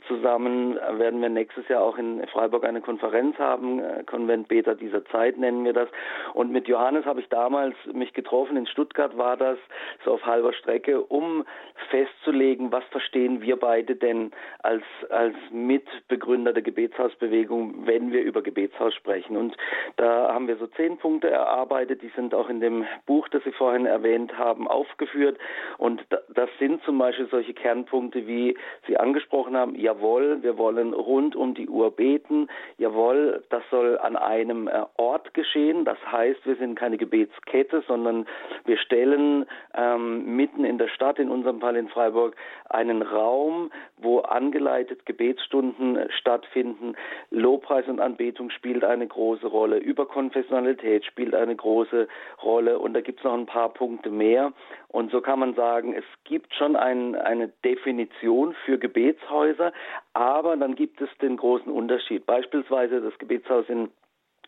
Zusammen 0.08 0.80
werden 0.98 1.22
wir 1.22 1.30
nächstes 1.30 1.68
Jahr 1.68 1.84
auch 1.84 2.00
in 2.00 2.26
Freiburg 2.30 2.66
eine 2.66 2.82
Konferenz 2.82 3.38
haben. 3.38 3.78
Äh, 3.78 4.04
Konvent 4.08 4.48
Beta 4.48 4.74
dieser 4.74 5.06
Zeit 5.06 5.38
nennen 5.38 5.66
wir 5.66 5.74
das. 5.74 5.88
Und 6.34 6.52
mit 6.52 6.68
Johannes 6.68 7.06
habe 7.06 7.20
ich 7.20 7.30
damals 7.30 7.76
mich 7.94 8.12
getroffen. 8.14 8.58
In 8.58 8.66
Stuttgart 8.66 9.16
war 9.16 9.38
das, 9.38 9.60
so 10.04 10.14
auf 10.14 10.26
halber 10.26 10.54
Strecke, 10.54 11.00
um 11.00 11.46
festzulegen, 11.92 12.72
was 12.72 12.84
verstehen 12.86 13.44
wir 13.44 13.58
beide 13.58 13.96
denn 13.96 14.32
als, 14.64 14.84
als 15.12 15.36
Mitbegründer 15.52 16.54
der 16.54 16.64
Gebetshausbewegung, 16.64 17.86
wenn 17.86 18.12
wir 18.12 18.24
über 18.24 18.42
Gebetshaus 18.42 18.96
sprechen. 18.96 19.38
Und 19.38 19.56
da 19.98 20.34
haben 20.34 20.48
wir 20.48 20.58
so 20.58 20.66
zehn 20.66 20.98
Punkte 20.98 21.19
Punkte 21.20 21.32
erarbeitet, 21.32 22.02
die 22.02 22.12
sind 22.16 22.34
auch 22.34 22.48
in 22.48 22.62
dem 22.62 22.86
Buch, 23.06 23.28
das 23.28 23.44
Sie 23.44 23.52
vorhin 23.52 23.86
erwähnt 23.86 24.38
haben, 24.38 24.70
aufgeführt. 24.70 25.38
Und 25.78 26.02
das 26.30 26.50
sind 26.60 26.82
zum 26.84 26.98
Beispiel 26.98 27.28
solche 27.30 27.54
Kernpunkte, 27.54 28.26
wie 28.26 28.58
Sie 28.88 28.96
angesprochen 28.96 29.58
haben, 29.58 29.76
jawohl, 29.76 30.42
wir 30.44 30.58
wollen 30.58 30.94
rund 30.94 31.36
um 31.36 31.56
die 31.56 31.68
Uhr 31.68 31.92
beten, 31.92 32.48
jawohl, 32.78 33.44
das 33.50 33.64
soll 33.70 33.98
an 33.98 34.16
einem 34.16 34.70
äh, 34.70 34.86
Ort 34.96 35.34
geschehen. 35.34 35.84
Das 35.84 35.98
heißt, 36.10 36.46
wir 36.46 36.56
sind 36.56 36.76
keine 36.80 36.96
Gebetskette, 36.96 37.84
sondern 37.86 38.26
wir 38.64 38.78
stellen 38.78 39.46
ähm, 39.76 40.38
mitten 40.38 40.64
in 40.64 40.78
der 40.78 40.88
Stadt, 40.88 41.20
in 41.20 41.30
unserem 41.30 41.60
Fall 41.60 41.76
in 41.76 41.90
Freiburg, 41.90 42.38
einen 42.70 43.02
Raum, 43.02 43.72
wo 43.98 44.20
angeleitet 44.20 45.06
Gebetsstunden 45.06 45.98
äh, 45.98 46.08
stattfinden. 46.12 46.96
Lobpreis 47.30 47.88
und 47.88 48.00
Anbetung 48.00 48.52
spielt 48.52 48.86
eine 48.86 49.06
große 49.06 49.48
Rolle. 49.48 49.80
Über 49.80 50.06
Konfessionalität 50.06 51.09
spielt 51.10 51.36
eine 51.36 51.56
große 51.56 52.08
Rolle 52.44 52.80
und 52.80 52.94
da 52.94 53.02
gibt 53.02 53.20
es 53.20 53.24
noch 53.24 53.34
ein 53.34 53.46
paar 53.46 53.70
Punkte 53.70 54.10
mehr. 54.10 54.54
Und 54.88 55.12
so 55.12 55.22
kann 55.22 55.40
man 55.40 55.56
sagen, 55.56 55.94
es 55.94 56.06
gibt 56.24 56.54
schon 56.54 56.76
ein, 56.76 57.16
eine 57.16 57.50
Definition 57.66 58.56
für 58.66 58.78
Gebetshäuser, 58.78 59.74
aber 60.14 60.56
dann 60.58 60.76
gibt 60.76 61.02
es 61.02 61.10
den 61.22 61.38
großen 61.38 61.72
Unterschied. 61.72 62.26
Beispielsweise 62.26 63.02
das 63.02 63.18
Gebetshaus 63.18 63.68
in 63.70 63.90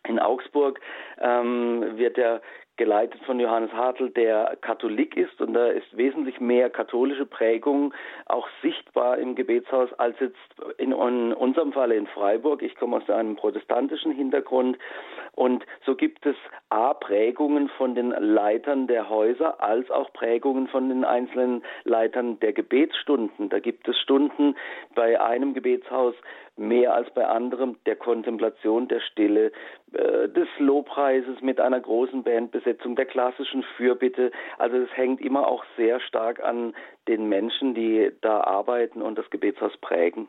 in 0.08 0.18
Augsburg 0.18 0.80
ähm, 1.20 1.96
wird 1.96 2.16
der 2.16 2.42
geleitet 2.76 3.22
von 3.24 3.38
Johannes 3.38 3.72
Hartl, 3.72 4.10
der 4.10 4.56
Katholik 4.60 5.16
ist 5.16 5.40
und 5.40 5.54
da 5.54 5.68
ist 5.68 5.96
wesentlich 5.96 6.40
mehr 6.40 6.70
katholische 6.70 7.26
Prägung 7.26 7.92
auch 8.26 8.48
sichtbar 8.62 9.18
im 9.18 9.34
Gebetshaus 9.34 9.92
als 9.94 10.18
jetzt 10.20 10.36
in 10.78 10.92
unserem 10.92 11.72
Falle 11.72 11.96
in 11.96 12.06
Freiburg. 12.06 12.62
Ich 12.62 12.74
komme 12.76 12.96
aus 12.96 13.10
einem 13.10 13.36
protestantischen 13.36 14.12
Hintergrund 14.12 14.78
und 15.34 15.64
so 15.84 15.94
gibt 15.94 16.24
es 16.26 16.36
A 16.70 16.94
Prägungen 16.94 17.68
von 17.76 17.94
den 17.94 18.10
Leitern 18.10 18.86
der 18.86 19.08
Häuser 19.08 19.62
als 19.62 19.90
auch 19.90 20.12
Prägungen 20.12 20.68
von 20.68 20.88
den 20.88 21.04
einzelnen 21.04 21.62
Leitern 21.84 22.40
der 22.40 22.52
Gebetsstunden. 22.52 23.48
Da 23.48 23.58
gibt 23.58 23.86
es 23.88 23.98
Stunden 23.98 24.56
bei 24.94 25.20
einem 25.20 25.54
Gebetshaus 25.54 26.14
mehr 26.56 26.94
als 26.94 27.10
bei 27.10 27.26
anderem 27.26 27.76
der 27.86 27.96
Kontemplation, 27.96 28.88
der 28.88 29.00
Stille, 29.00 29.52
äh, 29.92 30.28
des 30.28 30.48
Lobpreises 30.58 31.40
mit 31.40 31.60
einer 31.60 31.80
großen 31.80 32.22
Bandbesetzung, 32.62 32.96
der 32.96 33.06
klassischen 33.06 33.64
Fürbitte. 33.76 34.30
Also 34.58 34.76
es 34.76 34.96
hängt 34.96 35.20
immer 35.20 35.48
auch 35.48 35.64
sehr 35.76 36.00
stark 36.00 36.40
an 36.42 36.74
den 37.08 37.28
Menschen, 37.28 37.74
die 37.74 38.10
da 38.20 38.40
arbeiten 38.42 39.02
und 39.02 39.16
das 39.18 39.28
Gebetshaus 39.30 39.72
prägen. 39.80 40.28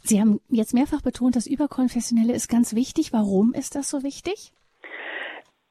Sie 0.00 0.20
haben 0.20 0.40
jetzt 0.48 0.74
mehrfach 0.74 1.02
betont, 1.02 1.36
das 1.36 1.46
Überkonfessionelle 1.46 2.32
ist 2.32 2.48
ganz 2.48 2.74
wichtig. 2.74 3.12
Warum 3.12 3.52
ist 3.52 3.74
das 3.74 3.90
so 3.90 4.02
wichtig? 4.02 4.52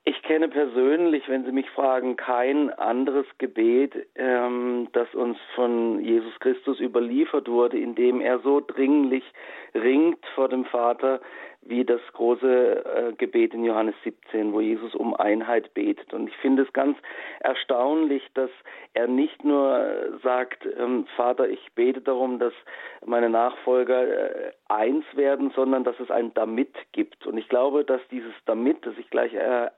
Ich 0.06 0.22
kenne 0.34 0.48
persönlich, 0.48 1.30
wenn 1.30 1.46
Sie 1.46 1.52
mich 1.52 1.70
fragen, 1.70 2.16
kein 2.16 2.72
anderes 2.72 3.28
Gebet, 3.38 3.94
ähm, 4.16 4.88
das 4.92 5.14
uns 5.14 5.38
von 5.54 6.00
Jesus 6.00 6.34
Christus 6.40 6.80
überliefert 6.80 7.48
wurde, 7.48 7.78
in 7.78 7.94
dem 7.94 8.20
er 8.20 8.40
so 8.40 8.60
dringlich 8.60 9.24
ringt 9.76 10.26
vor 10.34 10.50
dem 10.50 10.66
Vater, 10.66 11.22
wie 11.66 11.86
das 11.86 12.02
große 12.14 12.86
äh, 12.86 13.14
Gebet 13.14 13.54
in 13.54 13.64
Johannes 13.64 13.96
17, 14.04 14.54
wo 14.54 14.60
Jesus 14.60 14.94
um 14.96 15.14
Einheit 15.16 15.74
betet. 15.74 16.14
Und 16.14 16.28
ich 16.28 16.36
finde 16.38 16.64
es 16.64 16.74
ganz 16.74 16.98
erstaunlich, 17.40 18.24
dass 18.34 18.50
er 18.94 19.08
nicht 19.08 19.44
nur 19.44 20.20
sagt, 20.24 20.68
ähm, 20.78 21.06
Vater, 21.16 21.48
ich 21.48 21.72
bete 21.74 22.02
darum, 22.02 22.40
dass 22.40 22.54
meine 23.06 23.30
Nachfolger 23.30 24.04
äh, 24.48 24.52
eins 24.68 25.06
werden, 25.14 25.52
sondern 25.56 25.84
dass 25.84 26.00
es 26.00 26.12
ein 26.12 26.34
Damit 26.34 26.74
gibt. 26.92 27.26
Und 27.26 27.38
ich 27.38 27.48
glaube, 27.50 27.86
dass 27.86 28.02
dieses 28.12 28.34
Damit, 28.46 28.86
das 28.86 28.98
ich 28.98 29.10
gleich 29.10 29.34
äh, 29.34 29.70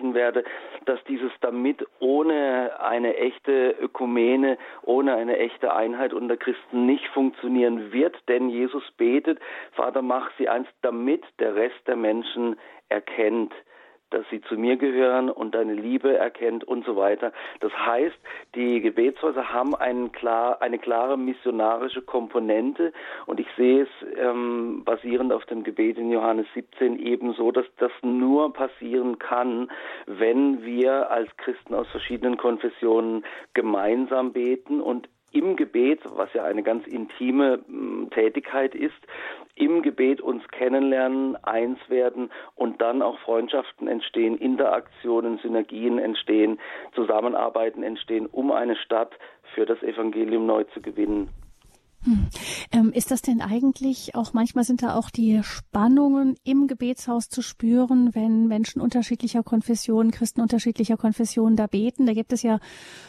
ansprechen 0.00 0.14
werde, 0.14 0.44
dass 0.86 1.02
dieses 1.04 1.30
Damit 1.40 1.84
ohne 2.00 2.72
eine 2.80 3.16
echte 3.16 3.70
Ökumene, 3.80 4.58
ohne 4.82 5.14
eine 5.14 5.38
echte 5.38 5.74
Einheit 5.74 6.12
unter 6.12 6.36
Christen 6.36 6.86
nicht 6.86 7.06
funktionieren 7.08 7.92
wird, 7.92 8.16
denn 8.28 8.48
Jesus 8.48 8.84
betet, 8.96 9.38
Vater, 9.72 10.02
mach 10.02 10.30
sie 10.38 10.48
eins, 10.48 10.68
damit 10.82 11.22
der 11.38 11.54
Rest 11.54 11.80
der 11.86 11.96
Menschen 11.96 12.56
erkennt, 12.88 13.52
dass 14.10 14.24
sie 14.30 14.40
zu 14.42 14.56
mir 14.56 14.76
gehören 14.76 15.30
und 15.30 15.54
deine 15.54 15.74
Liebe 15.74 16.16
erkennt 16.16 16.64
und 16.64 16.84
so 16.84 16.96
weiter. 16.96 17.32
Das 17.60 17.72
heißt, 17.72 18.18
die 18.54 18.80
Gebetshäuser 18.80 19.52
haben 19.52 19.74
klar, 20.12 20.60
eine 20.60 20.78
klare 20.78 21.16
missionarische 21.16 22.02
Komponente 22.02 22.92
und 23.26 23.40
ich 23.40 23.48
sehe 23.56 23.82
es 23.82 23.88
ähm, 24.18 24.82
basierend 24.84 25.32
auf 25.32 25.44
dem 25.46 25.62
Gebet 25.62 25.98
in 25.98 26.10
Johannes 26.10 26.46
17 26.54 26.98
ebenso, 26.98 27.52
dass 27.52 27.66
das 27.78 27.92
nur 28.02 28.52
passieren 28.52 29.18
kann, 29.18 29.70
wenn 30.06 30.64
wir 30.64 31.10
als 31.10 31.34
Christen 31.36 31.74
aus 31.74 31.88
verschiedenen 31.88 32.36
Konfessionen 32.36 33.24
gemeinsam 33.54 34.32
beten 34.32 34.80
und 34.80 35.08
im 35.32 35.56
Gebet, 35.56 36.00
was 36.14 36.32
ja 36.34 36.44
eine 36.44 36.62
ganz 36.62 36.86
intime 36.86 37.60
Tätigkeit 38.10 38.74
ist, 38.74 38.94
im 39.54 39.82
Gebet 39.82 40.20
uns 40.20 40.46
kennenlernen, 40.48 41.36
eins 41.44 41.78
werden 41.88 42.30
und 42.56 42.80
dann 42.80 43.02
auch 43.02 43.18
Freundschaften 43.20 43.88
entstehen, 43.88 44.36
Interaktionen, 44.36 45.38
Synergien 45.38 45.98
entstehen, 45.98 46.58
Zusammenarbeiten 46.94 47.82
entstehen, 47.82 48.26
um 48.26 48.50
eine 48.50 48.76
Stadt 48.76 49.12
für 49.54 49.66
das 49.66 49.82
Evangelium 49.82 50.46
neu 50.46 50.64
zu 50.64 50.80
gewinnen. 50.80 51.30
Hm. 52.02 52.28
Ähm, 52.72 52.92
ist 52.92 53.10
das 53.10 53.20
denn 53.20 53.42
eigentlich 53.42 54.14
auch, 54.14 54.32
manchmal 54.32 54.64
sind 54.64 54.82
da 54.82 54.94
auch 54.94 55.10
die 55.10 55.40
Spannungen 55.42 56.36
im 56.44 56.66
Gebetshaus 56.66 57.28
zu 57.28 57.42
spüren, 57.42 58.14
wenn 58.14 58.46
Menschen 58.46 58.80
unterschiedlicher 58.80 59.42
Konfessionen, 59.42 60.10
Christen 60.10 60.40
unterschiedlicher 60.40 60.96
Konfessionen 60.96 61.56
da 61.56 61.66
beten? 61.66 62.06
Da 62.06 62.14
gibt 62.14 62.32
es 62.32 62.42
ja 62.42 62.58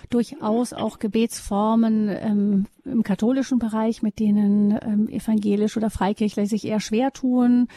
durchaus 0.09 0.73
auch 0.73 0.99
Gebetsformen 0.99 2.09
ähm, 2.09 2.65
im 2.83 3.03
katholischen 3.03 3.59
Bereich, 3.59 4.01
mit 4.01 4.19
denen 4.19 4.77
ähm, 4.81 5.07
evangelisch 5.07 5.77
oder 5.77 5.89
freikirchler 5.89 6.45
sich 6.45 6.65
eher 6.65 6.81
schwer 6.81 7.13
tun. 7.13 7.67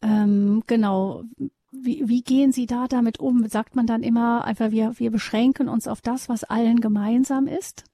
Ähm, 0.00 0.62
genau. 0.66 1.24
Wie, 1.72 2.08
wie 2.08 2.22
gehen 2.22 2.52
Sie 2.52 2.66
da 2.66 2.86
damit 2.86 3.18
um? 3.18 3.46
Sagt 3.48 3.76
man 3.76 3.86
dann 3.86 4.02
immer 4.02 4.44
einfach, 4.44 4.70
wir, 4.70 4.98
wir 4.98 5.10
beschränken 5.10 5.68
uns 5.68 5.88
auf 5.88 6.00
das, 6.00 6.28
was 6.28 6.44
allen 6.44 6.80
gemeinsam 6.80 7.48
ist? 7.48 7.84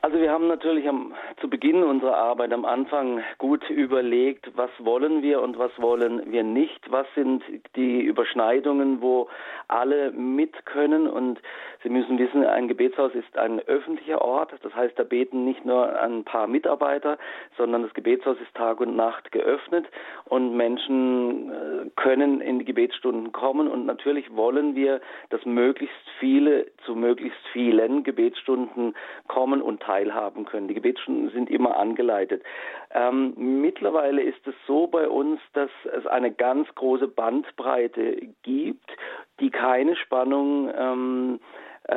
Also 0.00 0.20
wir 0.20 0.30
haben 0.30 0.46
natürlich 0.46 0.88
am, 0.88 1.14
zu 1.40 1.50
Beginn 1.50 1.82
unserer 1.82 2.16
Arbeit 2.16 2.52
am 2.52 2.64
Anfang 2.64 3.22
gut 3.38 3.68
überlegt, 3.68 4.48
was 4.54 4.70
wollen 4.78 5.22
wir 5.22 5.42
und 5.42 5.58
was 5.58 5.72
wollen 5.78 6.30
wir 6.30 6.44
nicht, 6.44 6.90
was 6.90 7.06
sind 7.16 7.42
die 7.74 8.02
Überschneidungen, 8.02 9.02
wo 9.02 9.28
alle 9.66 10.12
mit 10.12 10.66
können? 10.66 11.08
Und 11.08 11.40
Sie 11.82 11.88
müssen 11.88 12.18
wissen, 12.18 12.44
ein 12.44 12.68
Gebetshaus 12.68 13.12
ist 13.14 13.36
ein 13.38 13.60
öffentlicher 13.60 14.20
Ort, 14.22 14.52
das 14.62 14.74
heißt, 14.74 14.98
da 14.98 15.04
beten 15.04 15.44
nicht 15.44 15.64
nur 15.64 16.00
ein 16.00 16.24
paar 16.24 16.46
Mitarbeiter, 16.46 17.18
sondern 17.56 17.82
das 17.82 17.94
Gebetshaus 17.94 18.36
ist 18.40 18.54
Tag 18.54 18.80
und 18.80 18.96
Nacht 18.96 19.32
geöffnet. 19.32 19.86
Und 20.24 20.56
Menschen 20.56 21.50
äh, 21.50 21.90
können 21.96 22.40
in 22.40 22.58
die 22.58 22.64
Gebetsstunden 22.64 23.32
kommen. 23.32 23.68
Und 23.68 23.86
natürlich 23.86 24.34
wollen 24.34 24.74
wir, 24.74 25.00
dass 25.30 25.44
möglichst 25.44 25.94
viele 26.18 26.66
zu 26.84 26.94
möglichst 26.94 27.38
vielen 27.52 28.02
Gebetsstunden 28.02 28.94
kommen 29.28 29.62
und 29.62 29.80
teilhaben 29.88 30.44
können. 30.44 30.68
Die 30.68 30.74
Gebetsstunden 30.74 31.30
sind 31.30 31.50
immer 31.50 31.76
angeleitet. 31.78 32.42
Ähm, 32.92 33.32
mittlerweile 33.36 34.22
ist 34.22 34.46
es 34.46 34.54
so 34.66 34.86
bei 34.86 35.08
uns, 35.08 35.40
dass 35.54 35.70
es 35.96 36.06
eine 36.06 36.30
ganz 36.30 36.68
große 36.74 37.08
Bandbreite 37.08 38.28
gibt, 38.42 38.90
die 39.40 39.50
keine 39.50 39.96
Spannung 39.96 40.70
ähm, 40.76 41.40
äh, 41.88 41.94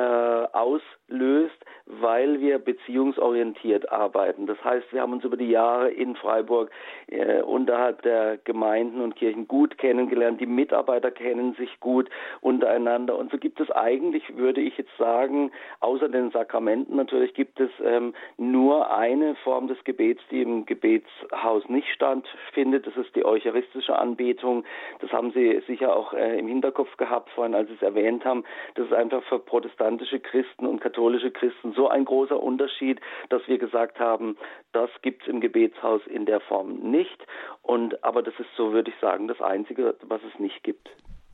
auslöst, 0.52 1.64
weil 1.86 2.40
wir 2.40 2.58
beziehungsorientiert 2.58 3.92
arbeiten. 3.92 4.46
Das 4.46 4.62
heißt, 4.64 4.92
wir 4.92 5.02
haben 5.02 5.12
uns 5.12 5.24
über 5.24 5.36
die 5.36 5.50
Jahre 5.50 5.90
in 5.90 6.16
Freiburg 6.16 6.70
äh, 7.08 7.42
unterhalb 7.42 8.02
der 8.02 8.38
Gemeinden 8.38 9.02
und 9.02 9.16
Kirchen 9.16 9.46
gut 9.46 9.76
kennengelernt. 9.76 10.40
Die 10.40 10.46
Mitarbeiter 10.46 11.10
kennen 11.10 11.54
sich 11.54 11.78
gut 11.80 12.08
untereinander. 12.40 13.18
Und 13.18 13.30
so 13.30 13.38
gibt 13.38 13.60
es 13.60 13.70
eigentlich, 13.70 14.36
würde 14.36 14.62
ich 14.62 14.78
jetzt 14.78 14.96
sagen, 14.96 15.52
außer 15.80 16.08
den 16.08 16.30
Sakramenten 16.30 16.96
natürlich, 16.96 17.34
gibt 17.34 17.60
es 17.60 17.70
ähm, 17.84 18.14
nur 18.38 18.90
eine 18.90 19.34
Form 19.36 19.68
des 19.68 19.82
Gebets, 19.84 20.22
die 20.30 20.40
im 20.40 20.64
Gebetshaus 20.64 21.68
nicht 21.68 21.88
stattfindet. 21.88 22.86
Das 22.86 22.96
ist 22.96 23.14
die 23.14 23.26
eucharistische 23.26 23.98
Anbetung. 23.98 24.64
Das 25.00 25.12
haben 25.12 25.32
Sie 25.32 25.62
sicher 25.66 25.94
auch 25.94 26.14
äh, 26.14 26.38
im 26.38 26.48
Hinterkopf 26.48 26.96
gehabt 26.96 27.28
vorhin, 27.30 27.54
als 27.54 27.68
Sie 27.68 27.74
es 27.74 27.82
erwähnt 27.82 28.24
haben. 28.24 28.44
Das 28.74 28.86
ist 28.86 28.94
einfach 28.94 29.22
für 29.24 29.38
protestantische 29.82 30.20
Christen 30.20 30.66
und 30.66 30.80
katholische 30.80 31.30
Christen 31.30 31.72
so 31.72 31.88
ein 31.88 32.04
großer 32.04 32.40
Unterschied, 32.40 33.00
dass 33.30 33.42
wir 33.48 33.58
gesagt 33.58 33.98
haben, 33.98 34.36
das 34.72 34.90
gibt 35.02 35.22
es 35.22 35.28
im 35.28 35.40
Gebetshaus 35.40 36.02
in 36.06 36.24
der 36.24 36.40
Form 36.40 36.74
nicht. 36.90 37.26
Und 37.62 38.02
aber 38.04 38.22
das 38.22 38.34
ist 38.38 38.48
so, 38.56 38.72
würde 38.72 38.90
ich 38.90 38.96
sagen, 39.00 39.28
das 39.28 39.40
Einzige, 39.40 39.96
was 40.02 40.20
es 40.22 40.38
nicht 40.38 40.62
gibt. 40.62 40.88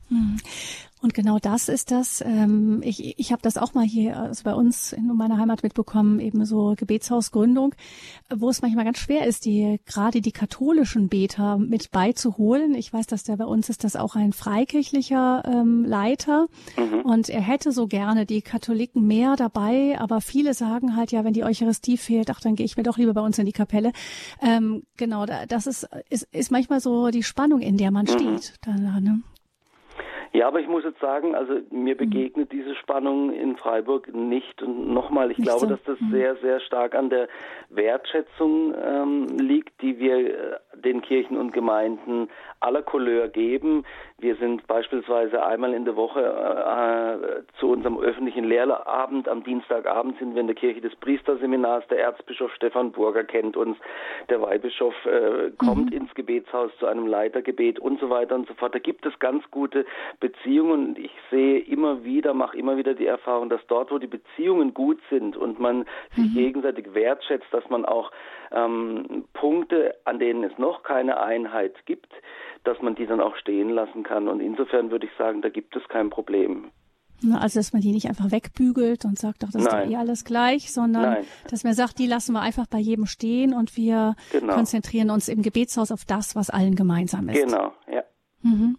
Hm. 0.09 0.37
Und 1.01 1.13
genau 1.13 1.39
das 1.39 1.69
ist 1.69 1.91
das. 1.91 2.21
Ähm, 2.25 2.81
ich 2.83 3.17
ich 3.17 3.31
habe 3.31 3.41
das 3.41 3.57
auch 3.57 3.73
mal 3.73 3.85
hier 3.85 4.17
also 4.17 4.43
bei 4.43 4.53
uns 4.53 4.91
in 4.91 5.07
meiner 5.07 5.37
Heimat 5.37 5.63
mitbekommen, 5.63 6.19
eben 6.19 6.43
so 6.43 6.73
Gebetshausgründung, 6.75 7.73
wo 8.35 8.49
es 8.49 8.61
manchmal 8.61 8.83
ganz 8.83 8.97
schwer 8.97 9.25
ist, 9.25 9.45
die 9.45 9.79
gerade 9.85 10.19
die 10.19 10.33
katholischen 10.33 11.07
Beter 11.07 11.57
mit 11.57 11.91
beizuholen. 11.91 12.75
Ich 12.75 12.91
weiß, 12.91 13.07
dass 13.07 13.23
der 13.23 13.37
bei 13.37 13.45
uns 13.45 13.69
ist 13.69 13.85
das 13.85 13.95
auch 13.95 14.15
ein 14.15 14.33
freikirchlicher 14.33 15.43
ähm, 15.45 15.85
Leiter 15.85 16.47
mhm. 16.75 17.01
und 17.03 17.29
er 17.29 17.41
hätte 17.41 17.71
so 17.71 17.87
gerne 17.87 18.25
die 18.25 18.41
Katholiken 18.41 19.07
mehr 19.07 19.37
dabei, 19.37 19.97
aber 19.99 20.19
viele 20.19 20.53
sagen 20.53 20.97
halt 20.97 21.13
ja, 21.13 21.23
wenn 21.23 21.33
die 21.33 21.45
Eucharistie 21.45 21.97
fehlt, 21.97 22.29
ach 22.29 22.41
dann 22.41 22.55
gehe 22.55 22.65
ich 22.65 22.75
mir 22.75 22.83
doch 22.83 22.97
lieber 22.97 23.13
bei 23.13 23.21
uns 23.21 23.39
in 23.39 23.45
die 23.45 23.53
Kapelle. 23.53 23.93
Ähm, 24.41 24.83
genau, 24.97 25.25
das 25.25 25.65
ist, 25.65 25.87
ist 26.09 26.27
ist 26.33 26.51
manchmal 26.51 26.81
so 26.81 27.09
die 27.09 27.23
Spannung, 27.23 27.61
in 27.61 27.77
der 27.77 27.91
man 27.91 28.05
mhm. 28.05 28.09
steht. 28.09 28.53
Da, 28.61 28.73
ne? 28.73 29.21
Ja, 30.31 30.47
aber 30.47 30.59
ich 30.59 30.67
muss 30.67 30.83
jetzt 30.83 30.99
sagen, 30.99 31.35
also 31.35 31.53
mir 31.71 31.95
mhm. 31.95 31.97
begegnet 31.97 32.51
diese 32.51 32.75
Spannung 32.75 33.33
in 33.33 33.57
Freiburg 33.57 34.13
nicht. 34.13 34.61
Und 34.61 34.93
nochmal, 34.93 35.31
ich 35.31 35.37
nicht 35.37 35.47
glaube, 35.47 35.61
so. 35.61 35.65
dass 35.67 35.83
das 35.83 35.99
mhm. 35.99 36.11
sehr, 36.11 36.35
sehr 36.37 36.59
stark 36.59 36.95
an 36.95 37.09
der 37.09 37.27
Wertschätzung 37.69 38.73
ähm, 38.75 39.27
liegt, 39.39 39.81
die 39.81 39.97
wir 39.97 40.17
äh, 40.17 40.59
den 40.75 41.01
Kirchen 41.01 41.37
und 41.37 41.51
Gemeinden 41.51 42.29
aller 42.59 42.81
Couleur 42.81 43.27
geben. 43.27 43.85
Wir 44.17 44.35
sind 44.35 44.67
beispielsweise 44.67 45.45
einmal 45.45 45.73
in 45.73 45.85
der 45.85 45.95
Woche 45.95 46.21
äh, 46.21 47.57
zu 47.59 47.69
unserem 47.69 47.97
öffentlichen 47.99 48.43
Lehrabend. 48.43 49.27
Am 49.27 49.43
Dienstagabend 49.43 50.19
sind 50.19 50.35
wir 50.35 50.41
in 50.41 50.47
der 50.47 50.55
Kirche 50.55 50.81
des 50.81 50.95
Priesterseminars. 50.97 51.87
Der 51.87 51.99
Erzbischof 51.99 52.53
Stefan 52.53 52.91
Burger 52.91 53.23
kennt 53.23 53.55
uns. 53.55 53.77
Der 54.29 54.41
Weihbischof 54.41 54.93
äh, 55.05 55.51
kommt 55.57 55.91
mhm. 55.91 55.97
ins 55.97 56.13
Gebetshaus 56.15 56.71
zu 56.79 56.85
einem 56.85 57.07
Leitergebet 57.07 57.79
und 57.79 57.99
so 57.99 58.09
weiter 58.09 58.35
und 58.35 58.47
so 58.47 58.53
fort. 58.55 58.75
Da 58.75 58.79
gibt 58.79 59.05
es 59.05 59.17
ganz 59.19 59.43
gute 59.51 59.85
Beziehungen. 60.19 60.95
Ich 60.97 61.13
sehe 61.31 61.59
immer 61.59 62.03
wieder, 62.03 62.33
mache 62.33 62.57
immer 62.57 62.77
wieder 62.77 62.93
die 62.93 63.07
Erfahrung, 63.07 63.49
dass 63.49 63.65
dort, 63.67 63.91
wo 63.91 63.97
die 63.97 64.07
Beziehungen 64.07 64.73
gut 64.73 64.99
sind 65.09 65.37
und 65.37 65.59
man 65.59 65.85
sich 66.15 66.29
mhm. 66.29 66.35
gegenseitig 66.35 66.93
wertschätzt, 66.93 67.47
dass 67.51 67.67
man 67.69 67.85
auch 67.85 68.11
ähm, 68.51 69.25
Punkte, 69.33 69.95
an 70.05 70.19
denen 70.19 70.43
es 70.43 70.57
noch 70.57 70.83
keine 70.83 71.19
Einheit 71.19 71.85
gibt, 71.85 72.11
dass 72.63 72.81
man 72.81 72.95
die 72.95 73.05
dann 73.05 73.21
auch 73.21 73.35
stehen 73.37 73.69
lassen 73.69 74.03
kann. 74.03 74.27
Und 74.27 74.39
insofern 74.39 74.91
würde 74.91 75.05
ich 75.07 75.13
sagen, 75.17 75.41
da 75.41 75.49
gibt 75.49 75.75
es 75.75 75.87
kein 75.87 76.09
Problem. 76.09 76.71
Also, 77.33 77.59
dass 77.59 77.73
man 77.73 77.81
die 77.81 77.91
nicht 77.91 78.07
einfach 78.07 78.31
wegbügelt 78.31 79.03
und 79.03 79.19
sagt, 79.19 79.43
doch, 79.43 79.49
das 79.51 79.63
Nein. 79.63 79.65
ist 79.65 79.85
doch 79.87 79.91
eh 79.91 79.95
alles 79.97 80.23
gleich, 80.23 80.71
sondern 80.71 81.13
Nein. 81.13 81.25
dass 81.49 81.63
man 81.63 81.73
sagt, 81.73 81.99
die 81.99 82.07
lassen 82.07 82.31
wir 82.33 82.41
einfach 82.41 82.65
bei 82.67 82.77
jedem 82.77 83.05
stehen 83.05 83.53
und 83.53 83.75
wir 83.75 84.15
genau. 84.31 84.53
konzentrieren 84.53 85.09
uns 85.09 85.27
im 85.27 85.41
Gebetshaus 85.41 85.91
auf 85.91 86.05
das, 86.05 86.35
was 86.35 86.49
allen 86.49 86.75
gemeinsam 86.75 87.27
ist. 87.27 87.43
Genau, 87.43 87.73
ja. 87.91 88.03
Mhm. 88.41 88.77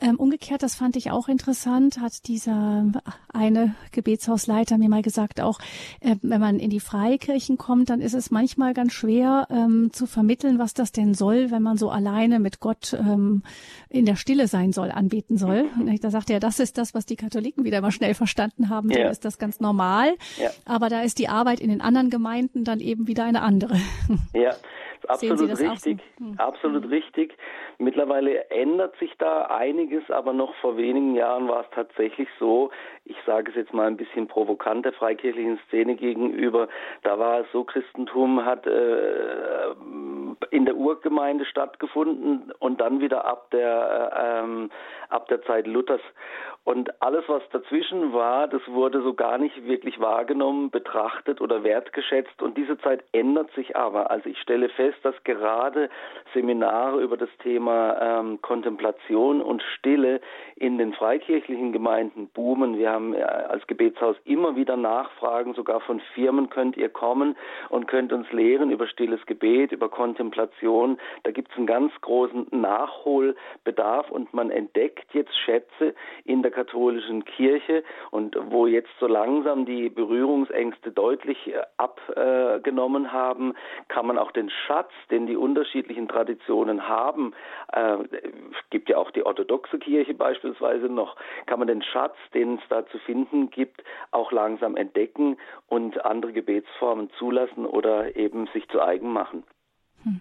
Ähm, 0.00 0.16
umgekehrt, 0.16 0.62
das 0.62 0.74
fand 0.74 0.96
ich 0.96 1.10
auch 1.10 1.28
interessant, 1.28 2.00
hat 2.00 2.26
dieser 2.26 2.90
eine 3.32 3.74
Gebetshausleiter 3.92 4.78
mir 4.78 4.88
mal 4.88 5.02
gesagt, 5.02 5.42
auch 5.42 5.58
äh, 6.00 6.16
wenn 6.22 6.40
man 6.40 6.58
in 6.58 6.70
die 6.70 6.80
Freikirchen 6.80 7.58
kommt, 7.58 7.90
dann 7.90 8.00
ist 8.00 8.14
es 8.14 8.30
manchmal 8.30 8.72
ganz 8.72 8.92
schwer 8.92 9.46
ähm, 9.50 9.90
zu 9.92 10.06
vermitteln, 10.06 10.58
was 10.58 10.72
das 10.72 10.90
denn 10.90 11.12
soll, 11.12 11.50
wenn 11.50 11.62
man 11.62 11.76
so 11.76 11.90
alleine 11.90 12.38
mit 12.38 12.60
Gott 12.60 12.94
ähm, 12.98 13.42
in 13.90 14.06
der 14.06 14.16
Stille 14.16 14.48
sein 14.48 14.72
soll, 14.72 14.90
anbeten 14.90 15.36
soll. 15.36 15.66
Und 15.78 16.02
da 16.02 16.10
sagte 16.10 16.32
er, 16.32 16.40
das 16.40 16.58
ist 16.58 16.78
das, 16.78 16.94
was 16.94 17.04
die 17.04 17.16
Katholiken 17.16 17.64
wieder 17.64 17.82
mal 17.82 17.92
schnell 17.92 18.14
verstanden 18.14 18.70
haben, 18.70 18.90
ja. 18.90 19.02
dann 19.02 19.12
ist 19.12 19.24
das 19.26 19.38
ganz 19.38 19.60
normal. 19.60 20.14
Ja. 20.40 20.50
Aber 20.64 20.88
da 20.88 21.02
ist 21.02 21.18
die 21.18 21.28
Arbeit 21.28 21.60
in 21.60 21.68
den 21.68 21.82
anderen 21.82 22.08
Gemeinden 22.08 22.64
dann 22.64 22.80
eben 22.80 23.06
wieder 23.06 23.24
eine 23.24 23.42
andere. 23.42 23.76
Ja, 24.32 24.54
absolut 25.08 25.58
richtig. 25.58 26.00
So? 26.18 26.24
Hm. 26.24 26.34
Absolut 26.38 26.84
hm. 26.84 26.90
richtig. 26.90 27.36
Mittlerweile 27.78 28.50
ändert 28.50 28.96
sich 28.98 29.12
da 29.18 29.46
einiges, 29.46 30.08
aber 30.10 30.32
noch 30.32 30.54
vor 30.56 30.76
wenigen 30.76 31.14
Jahren 31.14 31.48
war 31.48 31.62
es 31.62 31.70
tatsächlich 31.74 32.28
so, 32.38 32.70
ich 33.04 33.16
sage 33.26 33.50
es 33.50 33.56
jetzt 33.56 33.72
mal 33.72 33.86
ein 33.86 33.96
bisschen 33.96 34.28
provokant 34.28 34.84
der 34.84 34.92
freikirchlichen 34.92 35.58
Szene 35.66 35.96
gegenüber, 35.96 36.68
da 37.02 37.18
war 37.18 37.40
es 37.40 37.46
so, 37.52 37.64
Christentum 37.64 38.44
hat 38.44 38.66
äh, 38.66 39.74
in 40.50 40.64
der 40.64 40.76
Urgemeinde 40.76 41.44
stattgefunden 41.44 42.52
und 42.58 42.80
dann 42.80 43.00
wieder 43.00 43.24
ab 43.24 43.50
der, 43.50 44.12
äh, 44.14 44.44
ähm, 44.44 44.70
ab 45.08 45.28
der 45.28 45.42
Zeit 45.42 45.66
Luthers. 45.66 46.00
Und 46.64 47.02
alles, 47.02 47.24
was 47.28 47.42
dazwischen 47.52 48.14
war, 48.14 48.48
das 48.48 48.62
wurde 48.68 49.02
so 49.02 49.12
gar 49.12 49.36
nicht 49.36 49.66
wirklich 49.66 50.00
wahrgenommen, 50.00 50.70
betrachtet 50.70 51.42
oder 51.42 51.62
wertgeschätzt. 51.62 52.40
Und 52.40 52.56
diese 52.56 52.78
Zeit 52.78 53.04
ändert 53.12 53.50
sich 53.52 53.76
aber. 53.76 54.10
Also 54.10 54.30
ich 54.30 54.38
stelle 54.40 54.70
fest, 54.70 54.96
dass 55.02 55.14
gerade 55.24 55.90
Seminare 56.32 57.02
über 57.02 57.18
das 57.18 57.28
Thema 57.42 58.20
ähm, 58.20 58.40
Kontemplation 58.40 59.42
und 59.42 59.62
Stille 59.76 60.22
in 60.56 60.78
den 60.78 60.94
freikirchlichen 60.94 61.72
Gemeinden 61.72 62.28
boomen. 62.28 62.78
Wir 62.78 62.92
haben 62.92 63.12
äh, 63.12 63.20
als 63.20 63.66
Gebetshaus 63.66 64.16
immer 64.24 64.56
wieder 64.56 64.78
Nachfragen, 64.78 65.52
sogar 65.52 65.80
von 65.80 66.00
Firmen 66.14 66.48
könnt 66.48 66.78
ihr 66.78 66.88
kommen 66.88 67.36
und 67.68 67.88
könnt 67.88 68.10
uns 68.10 68.32
lehren 68.32 68.70
über 68.70 68.86
stilles 68.86 69.24
Gebet, 69.26 69.72
über 69.72 69.90
Kontemplation. 69.90 70.98
Da 71.24 71.30
gibt 71.30 71.50
es 71.50 71.58
einen 71.58 71.66
ganz 71.66 71.92
großen 72.00 72.46
Nachholbedarf 72.52 74.10
und 74.10 74.32
man 74.32 74.50
entdeckt 74.50 75.12
jetzt 75.12 75.36
Schätze 75.44 75.94
in 76.24 76.42
der 76.42 76.53
katholischen 76.54 77.24
Kirche 77.24 77.82
und 78.10 78.36
wo 78.50 78.66
jetzt 78.66 78.90
so 79.00 79.06
langsam 79.06 79.66
die 79.66 79.90
Berührungsängste 79.90 80.92
deutlich 80.92 81.36
äh, 81.48 81.60
abgenommen 81.76 83.12
haben, 83.12 83.54
kann 83.88 84.06
man 84.06 84.16
auch 84.16 84.30
den 84.30 84.50
Schatz, 84.50 84.90
den 85.10 85.26
die 85.26 85.36
unterschiedlichen 85.36 86.08
Traditionen 86.08 86.88
haben, 86.88 87.34
äh, 87.72 87.96
gibt 88.70 88.88
ja 88.88 88.96
auch 88.96 89.10
die 89.10 89.26
orthodoxe 89.26 89.78
Kirche 89.78 90.14
beispielsweise 90.14 90.86
noch, 90.86 91.16
kann 91.46 91.58
man 91.58 91.68
den 91.68 91.82
Schatz, 91.82 92.16
den 92.32 92.54
es 92.54 92.62
da 92.68 92.86
zu 92.86 92.98
finden 92.98 93.50
gibt, 93.50 93.82
auch 94.12 94.32
langsam 94.32 94.76
entdecken 94.76 95.36
und 95.68 96.04
andere 96.04 96.32
Gebetsformen 96.32 97.10
zulassen 97.18 97.66
oder 97.66 98.16
eben 98.16 98.46
sich 98.54 98.68
zu 98.68 98.80
eigen 98.80 99.12
machen. 99.12 99.42
Hm. 100.04 100.20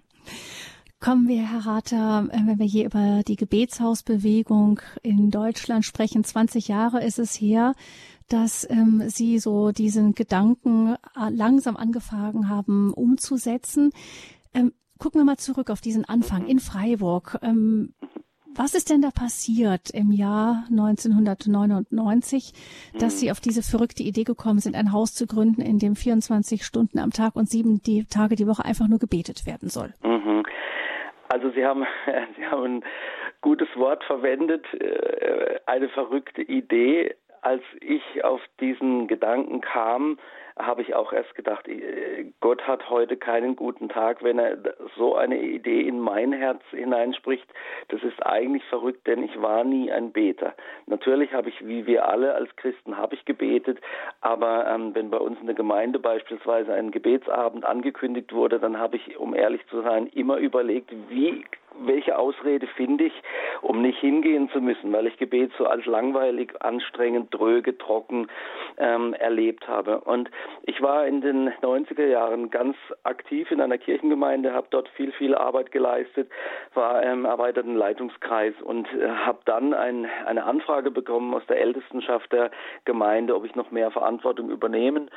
Kommen 1.03 1.27
wir, 1.27 1.41
Herr 1.41 1.65
Rater, 1.65 2.29
äh, 2.31 2.37
wenn 2.45 2.59
wir 2.59 2.65
hier 2.65 2.85
über 2.85 3.23
die 3.27 3.35
Gebetshausbewegung 3.35 4.79
in 5.01 5.31
Deutschland 5.31 5.83
sprechen, 5.83 6.23
20 6.23 6.69
Jahre 6.69 7.03
ist 7.03 7.19
es 7.19 7.35
her, 7.35 7.73
dass 8.29 8.65
ähm, 8.69 9.03
Sie 9.07 9.37
so 9.37 9.73
diesen 9.73 10.15
Gedanken 10.15 10.95
äh, 11.17 11.29
langsam 11.29 11.75
angefangen 11.75 12.47
haben 12.47 12.93
umzusetzen. 12.93 13.91
Ähm, 14.53 14.71
gucken 14.97 15.19
wir 15.19 15.25
mal 15.25 15.35
zurück 15.35 15.69
auf 15.71 15.81
diesen 15.81 16.05
Anfang 16.05 16.47
in 16.47 16.59
Freiburg. 16.59 17.37
Ähm, 17.41 17.93
Was 18.55 18.73
ist 18.73 18.89
denn 18.89 19.01
da 19.01 19.11
passiert 19.11 19.89
im 19.89 20.13
Jahr 20.13 20.63
1999, 20.69 22.53
dass 22.97 23.19
Sie 23.19 23.29
auf 23.29 23.41
diese 23.41 23.61
verrückte 23.61 24.03
Idee 24.03 24.23
gekommen 24.23 24.59
sind, 24.59 24.77
ein 24.77 24.93
Haus 24.93 25.13
zu 25.13 25.27
gründen, 25.27 25.59
in 25.59 25.79
dem 25.79 25.97
24 25.97 26.63
Stunden 26.63 26.97
am 26.97 27.11
Tag 27.11 27.35
und 27.35 27.49
sieben 27.49 27.81
Tage 28.09 28.37
die 28.37 28.47
Woche 28.47 28.63
einfach 28.63 28.87
nur 28.87 28.99
gebetet 28.99 29.45
werden 29.45 29.67
soll? 29.67 29.93
Mhm. 30.01 30.43
Also 31.33 31.49
Sie 31.49 31.65
haben, 31.65 31.83
Sie 32.37 32.45
haben 32.45 32.63
ein 32.63 32.85
gutes 33.41 33.67
Wort 33.75 34.03
verwendet, 34.03 34.71
äh, 34.75 35.59
eine 35.65 35.89
verrückte 35.89 36.43
Idee. 36.43 37.15
Als 37.41 37.63
ich 37.81 38.23
auf 38.23 38.39
diesen 38.59 39.07
Gedanken 39.07 39.59
kam, 39.59 40.19
habe 40.57 40.81
ich 40.81 40.93
auch 40.93 41.13
erst 41.13 41.33
gedacht, 41.35 41.67
äh, 41.67 42.25
Gott 42.39 42.67
hat 42.67 42.89
heute 42.89 43.17
keinen 43.17 43.55
guten 43.55 43.89
Tag, 43.89 44.23
wenn 44.23 44.39
er 44.39 44.57
so 44.97 45.15
eine 45.15 45.39
Idee 45.39 45.81
in 45.81 45.99
mein 45.99 46.31
Herz 46.31 46.61
hineinspricht. 46.71 47.47
Das 47.89 48.03
ist 48.03 48.25
eigentlich 48.25 48.63
verrückt, 48.65 49.07
denn 49.07 49.23
ich 49.23 49.41
war 49.41 49.63
nie 49.63 49.91
ein 49.91 50.11
Beter. 50.11 50.53
Natürlich 50.85 51.33
habe 51.33 51.49
ich, 51.49 51.65
wie 51.65 51.85
wir 51.85 52.07
alle 52.07 52.35
als 52.35 52.55
Christen, 52.55 52.97
habe 52.97 53.15
ich 53.15 53.25
gebetet, 53.25 53.79
aber 54.21 54.67
ähm, 54.67 54.93
wenn 54.95 55.09
bei 55.09 55.17
uns 55.17 55.39
in 55.39 55.47
der 55.47 55.55
Gemeinde 55.55 55.99
beispielsweise 55.99 56.73
ein 56.73 56.91
Gebetsabend 56.91 57.65
angekündigt 57.65 58.33
wurde, 58.33 58.59
dann 58.59 58.77
habe 58.77 58.97
ich, 58.97 59.17
um 59.17 59.33
ehrlich 59.33 59.65
zu 59.67 59.81
sein, 59.81 60.07
immer 60.07 60.37
überlegt, 60.37 60.91
wie 61.09 61.43
welche 61.79 62.17
Ausrede 62.17 62.67
finde 62.67 63.05
ich, 63.05 63.13
um 63.61 63.81
nicht 63.81 63.99
hingehen 63.99 64.49
zu 64.49 64.61
müssen, 64.61 64.91
weil 64.93 65.07
ich 65.07 65.17
Gebet 65.17 65.51
so 65.57 65.65
als 65.65 65.85
langweilig, 65.85 66.53
anstrengend, 66.61 67.33
dröge, 67.33 67.77
trocken 67.77 68.27
ähm, 68.77 69.13
erlebt 69.13 69.67
habe. 69.67 70.01
Und 70.01 70.29
ich 70.63 70.81
war 70.81 71.05
in 71.05 71.21
den 71.21 71.49
90er 71.61 72.05
Jahren 72.05 72.49
ganz 72.49 72.75
aktiv 73.03 73.51
in 73.51 73.61
einer 73.61 73.77
Kirchengemeinde, 73.77 74.53
habe 74.53 74.67
dort 74.69 74.87
viel, 74.89 75.11
viel 75.11 75.35
Arbeit 75.35 75.71
geleistet, 75.71 76.29
war 76.73 77.03
im 77.03 77.25
erweiterten 77.25 77.75
Leitungskreis 77.75 78.53
und 78.63 78.87
äh, 78.93 79.09
habe 79.09 79.39
dann 79.45 79.73
ein, 79.73 80.07
eine 80.25 80.45
Anfrage 80.45 80.91
bekommen 80.91 81.33
aus 81.33 81.45
der 81.47 81.59
Ältestenschaft 81.59 82.31
der 82.31 82.51
Gemeinde, 82.85 83.35
ob 83.35 83.45
ich 83.45 83.55
noch 83.55 83.71
mehr 83.71 83.91
Verantwortung 83.91 84.49
übernehmen 84.49 85.09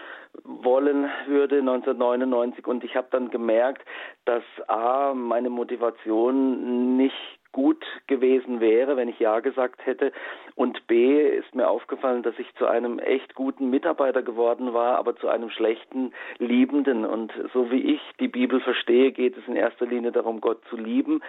wollen 0.45 1.11
würde 1.27 1.59
1999. 1.61 2.67
Und 2.67 2.85
ich 2.85 2.97
habe 2.97 3.09
dann 3.11 3.31
gemerkt, 3.31 3.83
dass 4.25 4.43
A, 4.67 5.15
meine 5.15 5.51
Motivation 5.51 6.97
nicht 6.97 7.15
gut 7.53 7.85
gewesen 8.07 8.61
wäre, 8.61 8.97
wenn 8.97 9.09
ich 9.09 9.19
Ja 9.19 9.41
gesagt 9.41 9.85
hätte. 9.87 10.13
Und 10.55 10.87
B 10.87 11.21
ist 11.21 11.55
mir 11.55 11.69
aufgefallen, 11.69 12.23
dass 12.23 12.39
ich 12.39 12.53
zu 12.55 12.67
einem 12.67 12.99
echt 12.99 13.35
guten 13.35 13.71
Mitarbeiter 13.71 14.23
geworden 14.23 14.73
war, 14.75 14.97
aber 14.99 15.17
zu 15.17 15.29
einem 15.29 15.51
schlechten 15.51 16.13
Liebenden. 16.39 17.05
Und 17.05 17.33
so 17.53 17.71
wie 17.71 17.95
ich 17.95 18.01
die 18.21 18.29
Bibel 18.29 18.61
verstehe, 18.61 19.13
geht 19.13 19.37
es 19.37 19.47
in 19.47 19.57
erster 19.57 19.87
Linie 19.87 20.13
darum, 20.13 20.41
Gott 20.41 20.63
zu 20.71 20.77
lieben 20.77 21.21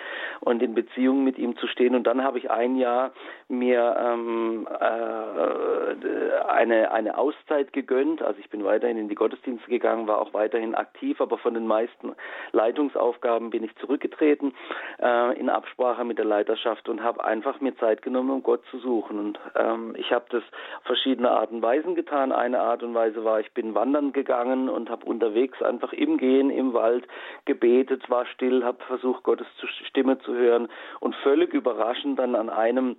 und 0.42 0.62
in 0.62 0.74
Beziehung 0.74 1.24
mit 1.24 1.38
ihm 1.38 1.58
zu 1.58 1.68
stehen. 1.68 1.96
Und 1.96 2.06
dann 2.06 2.24
habe 2.24 2.38
ich 2.38 2.50
ein 2.52 2.78
Jahr 2.78 3.12
mir 3.48 3.96
ähm, 4.00 4.68
äh, 4.80 6.48
eine, 6.50 6.92
eine 6.92 7.18
Auszeit 7.18 7.74
gegönnt. 7.74 8.22
Also 8.22 8.40
ich 8.40 8.50
bin 8.50 8.64
weiterhin 8.64 8.98
in 8.98 9.10
die 9.10 9.16
Gottesdienste 9.16 9.70
gegangen, 9.70 10.08
war 10.08 10.20
auch 10.20 10.34
weiterhin 10.34 10.76
aktiv, 10.76 11.20
aber 11.22 11.38
von 11.38 11.54
den 11.54 11.68
meisten 11.68 12.16
Leitungsaufgaben 12.52 13.50
bin 13.50 13.64
ich 13.64 13.76
zurückgetreten 13.78 14.54
äh, 15.02 15.38
in 15.40 15.50
Absprache 15.50 16.04
mit 16.04 16.17
der 16.18 16.26
Leiterschaft 16.26 16.90
und 16.90 17.04
habe 17.04 17.24
einfach 17.24 17.62
mir 17.62 17.76
Zeit 17.78 18.02
genommen, 18.02 18.32
um 18.32 18.44
Gott 18.44 18.64
zu 18.72 18.80
suchen. 18.80 19.20
Und 19.20 19.40
ähm, 19.56 19.96
ich 19.98 20.12
habe 20.12 20.26
das 20.30 20.44
verschiedene 20.84 21.32
Arten 21.32 21.56
und 21.56 21.62
Weisen 21.62 21.96
getan. 21.96 22.32
Eine 22.32 22.60
Art 22.60 22.84
und 22.84 22.94
Weise 22.94 23.24
war, 23.24 23.40
ich 23.40 23.52
bin 23.54 23.76
wandern 23.76 24.12
gegangen 24.12 24.70
und 24.70 24.90
habe 24.90 25.06
unterwegs 25.06 25.62
einfach 25.62 25.94
im 25.94 26.18
Gehen 26.18 26.50
im 26.50 26.74
Wald 26.74 27.08
gebetet, 27.46 28.10
war 28.10 28.26
still, 28.26 28.64
habe 28.64 28.84
versucht, 28.86 29.24
Gottes 29.24 29.48
Stimme 29.88 30.20
zu 30.20 30.34
hören 30.34 30.68
und 31.00 31.16
völlig 31.18 31.54
überraschend 31.54 32.20
dann 32.20 32.36
an 32.36 32.50
einem 32.50 32.98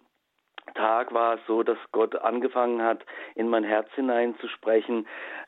Tag 0.74 1.12
war 1.12 1.34
es 1.34 1.40
so, 1.46 1.62
dass 1.62 1.78
Gott 1.92 2.14
angefangen 2.16 2.82
hat, 2.82 3.04
in 3.34 3.48
mein 3.48 3.64
Herz 3.64 3.88
hineinzusprechen 3.94 5.06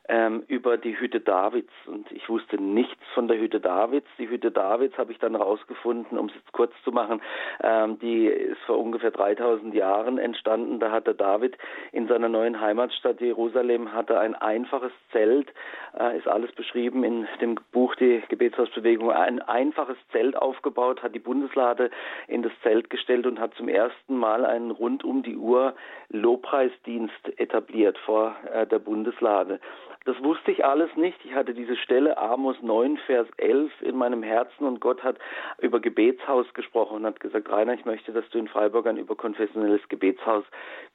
ähm, 0.09 0.43
über 0.47 0.77
die 0.77 0.99
Hütte 0.99 1.19
Davids. 1.19 1.71
Und 1.85 2.11
ich 2.11 2.27
wusste 2.27 2.61
nichts 2.61 3.01
von 3.13 3.27
der 3.27 3.37
Hütte 3.37 3.59
Davids. 3.59 4.07
Die 4.17 4.29
Hütte 4.29 4.51
Davids 4.51 4.97
habe 4.97 5.11
ich 5.11 5.19
dann 5.19 5.35
rausgefunden, 5.35 6.17
um 6.17 6.27
es 6.27 6.35
jetzt 6.35 6.51
kurz 6.51 6.73
zu 6.83 6.91
machen. 6.91 7.21
Ähm, 7.63 7.99
die 7.99 8.25
ist 8.25 8.61
vor 8.65 8.79
ungefähr 8.79 9.11
3000 9.11 9.73
Jahren 9.73 10.17
entstanden. 10.17 10.79
Da 10.79 10.91
hatte 10.91 11.15
David 11.15 11.57
in 11.91 12.07
seiner 12.07 12.29
neuen 12.29 12.59
Heimatstadt 12.59 13.21
Jerusalem 13.21 13.93
hatte 13.93 14.19
ein 14.19 14.35
einfaches 14.35 14.91
Zelt, 15.11 15.53
äh, 15.97 16.17
ist 16.17 16.27
alles 16.27 16.51
beschrieben 16.53 17.03
in 17.03 17.27
dem 17.39 17.55
Buch 17.71 17.95
Die 17.95 18.21
Gebetshausbewegung, 18.27 19.11
ein 19.11 19.41
einfaches 19.41 19.97
Zelt 20.11 20.35
aufgebaut, 20.35 21.03
hat 21.03 21.15
die 21.15 21.19
Bundeslade 21.19 21.89
in 22.27 22.41
das 22.43 22.51
Zelt 22.63 22.89
gestellt 22.89 23.25
und 23.25 23.39
hat 23.39 23.53
zum 23.55 23.69
ersten 23.69 24.17
Mal 24.17 24.45
einen 24.45 24.71
rund 24.71 25.03
um 25.11 25.23
die 25.23 25.37
Uhr 25.37 25.75
Lobpreisdienst 26.09 27.37
etabliert 27.37 27.97
vor 27.99 28.35
äh, 28.51 28.65
der 28.65 28.79
Bundeslade. 28.79 29.59
Das 30.05 30.21
wusste 30.23 30.49
ich 30.49 30.65
alles 30.65 30.89
nicht. 30.95 31.17
Ich 31.25 31.35
hatte 31.35 31.53
diese 31.53 31.75
Stelle 31.75 32.17
Amos 32.17 32.55
9, 32.63 32.97
Vers 33.05 33.27
11 33.37 33.71
in 33.81 33.95
meinem 33.97 34.23
Herzen 34.23 34.65
und 34.65 34.79
Gott 34.79 35.03
hat 35.03 35.17
über 35.59 35.79
Gebetshaus 35.79 36.51
gesprochen 36.55 36.97
und 36.97 37.05
hat 37.05 37.19
gesagt, 37.19 37.51
Rainer, 37.51 37.75
ich 37.75 37.85
möchte, 37.85 38.11
dass 38.11 38.27
du 38.29 38.39
in 38.39 38.47
Freiburg 38.47 38.87
ein 38.87 38.97
überkonfessionelles 38.97 39.87
Gebetshaus 39.89 40.43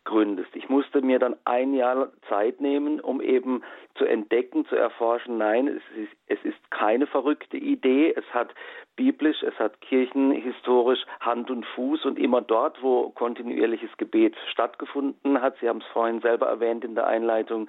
gründest. 0.04 0.48
Ich 0.56 0.68
musste 0.68 1.02
mir 1.02 1.20
dann 1.20 1.36
ein 1.44 1.72
Jahr 1.74 2.10
Zeit 2.28 2.60
nehmen, 2.60 3.00
um 3.00 3.20
eben 3.20 3.62
zu 3.94 4.04
entdecken, 4.06 4.66
zu 4.66 4.74
erforschen, 4.74 5.38
nein, 5.38 5.68
es 5.68 5.82
ist, 5.96 6.12
es 6.26 6.44
ist 6.44 6.55
keine 6.78 7.06
verrückte 7.06 7.56
Idee. 7.56 8.12
Es 8.14 8.24
hat 8.34 8.54
biblisch, 8.96 9.42
es 9.42 9.54
hat 9.58 9.80
kirchenhistorisch 9.80 11.00
Hand 11.20 11.50
und 11.50 11.64
Fuß 11.64 12.04
und 12.04 12.18
immer 12.18 12.42
dort, 12.42 12.82
wo 12.82 13.10
kontinuierliches 13.10 13.90
Gebet 13.96 14.34
stattgefunden 14.50 15.40
hat, 15.40 15.56
Sie 15.60 15.68
haben 15.68 15.80
es 15.80 15.86
vorhin 15.92 16.20
selber 16.20 16.46
erwähnt 16.46 16.84
in 16.84 16.94
der 16.94 17.06
Einleitung, 17.06 17.68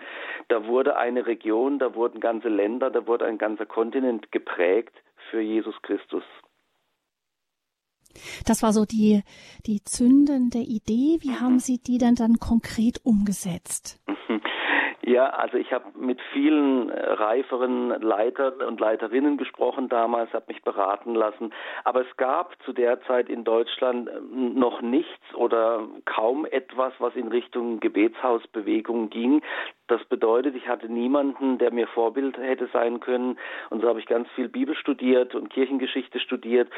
da 0.50 0.65
wurde 0.65 0.98
eine 0.98 1.26
Region, 1.26 1.80
da 1.80 1.96
wurden 1.96 2.20
ganze 2.20 2.50
Länder, 2.50 2.89
da 2.89 3.08
wurde 3.08 3.26
ein 3.26 3.38
ganzer 3.38 3.65
Kontinent 3.65 4.32
geprägt 4.32 4.93
für 5.30 5.41
Jesus 5.41 5.76
Christus. 5.82 6.24
Das 8.46 8.63
war 8.63 8.74
so 8.74 8.86
die, 8.86 9.22
die 9.65 9.84
zündende 9.84 10.60
Idee. 10.60 11.20
Wie 11.22 11.36
haben 11.39 11.60
Sie 11.60 11.78
die 11.78 11.98
denn 11.98 12.15
dann 12.15 12.39
konkret 12.39 13.00
umgesetzt? 13.04 14.02
Ja, 15.08 15.28
also 15.30 15.56
ich 15.56 15.72
habe 15.72 15.86
mit 15.98 16.20
vielen 16.34 16.89
äh, 16.89 17.00
reiferen 17.13 18.02
Leitern 18.02 18.62
und 18.62 18.78
Leiterinnen 18.82 19.38
gesprochen 19.38 19.88
damals, 19.88 20.34
habe 20.34 20.48
mich 20.50 20.62
beraten 20.63 21.15
lassen. 21.15 21.54
Aber 21.86 22.02
es 22.02 22.17
gab 22.17 22.62
zu 22.65 22.74
der 22.74 23.00
Zeit 23.04 23.30
in 23.30 23.46
Deutschland 23.46 24.10
ähm, 24.10 24.56
noch 24.56 24.82
nichts 24.82 25.34
oder 25.34 25.88
kaum 26.04 26.46
etwas, 26.46 26.91
was 27.00 27.15
in 27.15 27.30
Richtung 27.30 27.80
Gebetshausbewegung 27.80 29.10
ging. 29.10 29.41
Das 29.88 30.04
bedeutet, 30.06 30.56
ich 30.56 30.67
hatte 30.67 30.91
niemanden, 30.91 31.58
der 31.58 31.71
mir 31.71 31.88
Vorbild 31.88 32.38
hätte 32.38 32.67
sein 32.73 33.00
können. 33.00 33.38
Und 33.69 33.82
so 33.82 33.88
habe 33.88 34.00
ich 34.00 34.06
ganz 34.06 34.28
viel 34.36 34.50
Bibel 34.50 34.76
studiert 34.76 35.34
und 35.34 35.50
Kirchengeschichte 35.50 36.19
studiert 36.19 36.69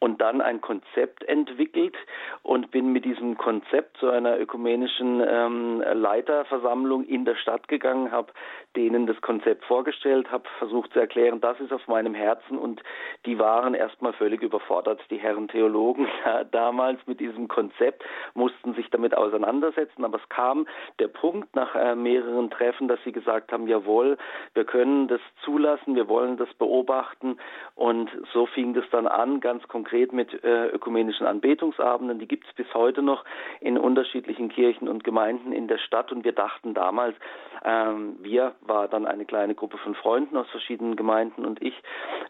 und 0.00 0.20
dann 0.20 0.40
ein 0.40 0.60
Konzept 0.60 1.22
entwickelt 1.24 1.94
und 2.42 2.72
bin 2.72 2.92
mit 2.92 3.04
diesem 3.04 3.38
Konzept 3.38 3.98
zu 3.98 4.10
einer 4.10 4.38
ökumenischen 4.38 5.22
ähm, 5.26 5.80
Leiterversammlung 5.80 7.04
in 7.04 7.24
der 7.24 7.36
Stadt 7.36 7.68
gegangen, 7.68 8.10
habe 8.10 8.32
denen 8.74 9.06
das 9.06 9.20
Konzept 9.20 9.64
vorgestellt, 9.64 10.30
habe 10.30 10.44
versucht 10.58 10.92
zu 10.92 11.00
erklären, 11.00 11.40
das 11.40 11.58
ist 11.60 11.72
auf 11.72 11.86
meinem 11.88 12.14
Herzen 12.14 12.58
und 12.58 12.82
die 13.24 13.38
waren 13.38 13.74
erstmal 13.74 14.12
völlig 14.12 14.42
überfordert. 14.42 15.00
Die 15.10 15.18
Herren 15.18 15.48
Theologen 15.48 16.08
ja, 16.24 16.44
damals 16.44 16.98
mit 17.06 17.20
diesem 17.20 17.48
Konzept 17.48 18.04
mussten 18.34 18.74
sich 18.74 18.90
damit 18.90 19.16
auseinandersetzen, 19.16 20.04
aber 20.04 20.18
es 20.18 20.28
kam 20.28 20.66
der 20.98 21.08
Punkt 21.08 21.54
nach 21.54 21.74
äh, 21.74 21.94
mehreren 21.94 22.50
Treffen, 22.56 22.88
dass 22.88 22.98
sie 23.04 23.12
gesagt 23.12 23.52
haben, 23.52 23.68
jawohl, 23.68 24.16
wir 24.54 24.64
können 24.64 25.08
das 25.08 25.20
zulassen, 25.44 25.94
wir 25.94 26.08
wollen 26.08 26.36
das 26.36 26.52
beobachten. 26.54 27.38
Und 27.74 28.10
so 28.32 28.46
fing 28.46 28.74
das 28.74 28.84
dann 28.90 29.06
an, 29.06 29.40
ganz 29.40 29.66
konkret 29.68 30.12
mit 30.12 30.32
äh, 30.44 30.68
ökumenischen 30.68 31.26
Anbetungsabenden. 31.26 32.18
Die 32.18 32.28
gibt 32.28 32.46
es 32.46 32.52
bis 32.54 32.72
heute 32.74 33.02
noch 33.02 33.24
in 33.60 33.78
unterschiedlichen 33.78 34.48
Kirchen 34.48 34.88
und 34.88 35.04
Gemeinden 35.04 35.52
in 35.52 35.68
der 35.68 35.78
Stadt. 35.78 36.12
Und 36.12 36.24
wir 36.24 36.32
dachten 36.32 36.74
damals, 36.74 37.16
ähm, 37.64 38.16
wir 38.20 38.54
war 38.60 38.88
dann 38.88 39.06
eine 39.06 39.24
kleine 39.24 39.54
Gruppe 39.54 39.78
von 39.78 39.94
Freunden 39.94 40.36
aus 40.36 40.48
verschiedenen 40.50 40.96
Gemeinden 40.96 41.44
und 41.44 41.60
ich, 41.62 41.74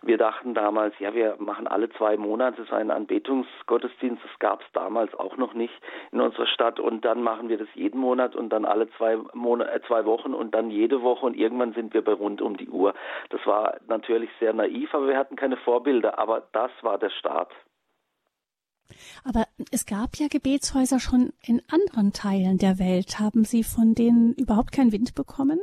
wir 0.03 0.17
dachten 0.17 0.55
damals, 0.55 0.95
ja, 0.99 1.15
wir 1.15 1.37
machen 1.39 1.67
alle 1.67 1.91
zwei 1.91 2.17
Monate 2.17 2.65
so 2.65 2.75
einen 2.75 2.91
Anbetungsgottesdienst. 2.91 4.23
Das 4.23 4.39
gab 4.39 4.63
es 4.63 4.67
damals 4.73 5.15
auch 5.15 5.37
noch 5.37 5.55
nicht 5.55 5.75
in 6.13 6.21
unserer 6.21 6.47
Stadt. 6.47 6.81
Und 6.81 7.05
dann 7.05 7.23
machen 7.23 7.49
wir 7.49 7.59
das 7.59 7.69
jeden 7.75 8.01
Monat 8.01 8.35
und 8.35 8.51
dann 8.51 8.65
alle 8.65 8.89
zwei, 8.97 9.19
Monate, 9.35 9.73
äh, 9.73 9.81
zwei 9.87 10.05
Wochen 10.05 10.16
Wochen 10.17 10.35
und 10.35 10.55
dann 10.55 10.71
jede 10.71 11.03
Woche 11.03 11.27
und 11.27 11.37
irgendwann 11.37 11.75
sind 11.75 11.93
wir 11.93 12.03
bei 12.03 12.13
rund 12.13 12.41
um 12.41 12.57
die 12.57 12.69
Uhr. 12.69 12.95
Das 13.31 13.41
war 13.47 13.77
natürlich 13.89 14.31
sehr 14.41 14.53
naiv, 14.53 14.95
aber 14.95 15.09
wir 15.09 15.19
hatten 15.19 15.37
keine 15.37 15.57
Vorbilder, 15.59 16.19
aber 16.19 16.43
das 16.53 16.71
war 16.83 16.99
der 16.99 17.11
Start. 17.11 17.53
Aber 19.25 19.45
es 19.73 19.85
gab 19.85 20.17
ja 20.17 20.29
Gebetshäuser 20.29 21.01
schon 21.01 21.33
in 21.45 21.61
anderen 21.71 22.13
Teilen 22.13 22.59
der 22.59 22.79
Welt. 22.79 23.19
Haben 23.19 23.45
Sie 23.45 23.65
von 23.65 23.95
denen 23.95 24.33
überhaupt 24.35 24.73
keinen 24.73 24.93
Wind 24.93 25.15
bekommen? 25.15 25.61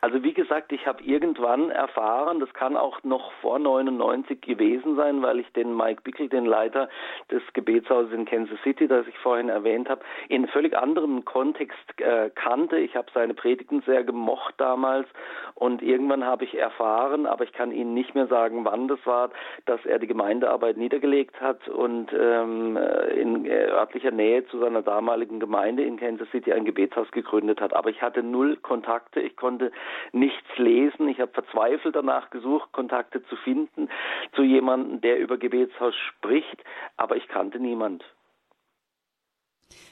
Also 0.00 0.22
wie 0.22 0.32
gesagt, 0.34 0.72
ich 0.72 0.86
habe 0.86 1.02
irgendwann 1.02 1.70
erfahren, 1.70 2.40
das 2.40 2.52
kann 2.52 2.76
auch 2.76 3.02
noch 3.02 3.32
vor 3.40 3.58
99 3.58 4.40
gewesen 4.40 4.96
sein, 4.96 5.22
weil 5.22 5.40
ich 5.40 5.50
den 5.52 5.76
Mike 5.76 6.02
Bickel, 6.02 6.28
den 6.28 6.44
Leiter 6.44 6.88
des 7.30 7.42
Gebetshauses 7.52 8.12
in 8.12 8.24
Kansas 8.24 8.58
City, 8.62 8.88
das 8.88 9.06
ich 9.06 9.18
vorhin 9.18 9.48
erwähnt 9.48 9.88
habe, 9.88 10.02
in 10.28 10.46
völlig 10.48 10.76
anderem 10.76 11.24
Kontext 11.24 12.00
äh, 12.00 12.30
kannte. 12.34 12.78
Ich 12.78 12.96
habe 12.96 13.08
seine 13.14 13.34
Predigten 13.34 13.82
sehr 13.82 14.04
gemocht 14.04 14.54
damals 14.58 15.08
und 15.54 15.82
irgendwann 15.82 16.24
habe 16.24 16.44
ich 16.44 16.56
erfahren, 16.56 17.26
aber 17.26 17.44
ich 17.44 17.52
kann 17.52 17.72
Ihnen 17.72 17.94
nicht 17.94 18.14
mehr 18.14 18.26
sagen, 18.26 18.64
wann 18.64 18.88
das 18.88 18.98
war, 19.04 19.30
dass 19.64 19.84
er 19.86 19.98
die 19.98 20.06
Gemeindearbeit 20.06 20.76
niedergelegt 20.76 21.40
hat 21.40 21.68
und 21.68 22.12
ähm, 22.12 22.76
in 23.14 23.46
örtlicher 23.46 24.10
Nähe 24.10 24.46
zu 24.46 24.58
seiner 24.58 24.82
damaligen 24.82 25.40
Gemeinde 25.40 25.82
in 25.82 25.96
Kansas 25.98 26.30
City 26.30 26.52
ein 26.52 26.64
Gebetshaus 26.64 27.10
gegründet 27.10 27.60
hat. 27.60 27.74
Aber 27.74 27.90
ich 27.90 28.02
hatte 28.02 28.22
null 28.22 28.56
Kontakte, 28.56 29.20
ich 29.20 29.36
konnte 29.36 29.72
nichts 30.12 30.48
lesen. 30.56 31.08
Ich 31.08 31.20
habe 31.20 31.32
verzweifelt 31.32 31.94
danach 31.94 32.30
gesucht, 32.30 32.72
Kontakte 32.72 33.22
zu 33.24 33.36
finden 33.36 33.88
zu 34.34 34.42
jemandem, 34.42 35.00
der 35.00 35.18
über 35.18 35.38
Gebetshaus 35.38 35.94
spricht, 35.96 36.62
aber 36.96 37.16
ich 37.16 37.28
kannte 37.28 37.58
niemand. 37.58 38.04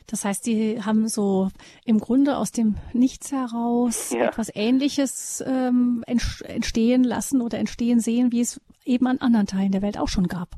Das 0.09 0.25
heißt, 0.25 0.45
Sie 0.45 0.83
haben 0.83 1.09
so 1.09 1.49
im 1.85 1.99
Grunde 1.99 2.37
aus 2.37 2.53
dem 2.53 2.77
Nichts 2.93 3.33
heraus 3.33 4.13
ja. 4.13 4.27
etwas 4.27 4.55
Ähnliches 4.55 5.43
ähm, 5.47 6.05
entstehen 6.07 7.05
lassen 7.05 7.41
oder 7.41 7.59
entstehen 7.59 8.01
sehen, 8.01 8.31
wie 8.31 8.41
es 8.41 8.61
eben 8.85 9.07
an 9.07 9.19
anderen 9.19 9.47
Teilen 9.47 9.73
der 9.73 9.83
Welt 9.83 9.99
auch 9.99 10.09
schon 10.09 10.29
gab. 10.29 10.49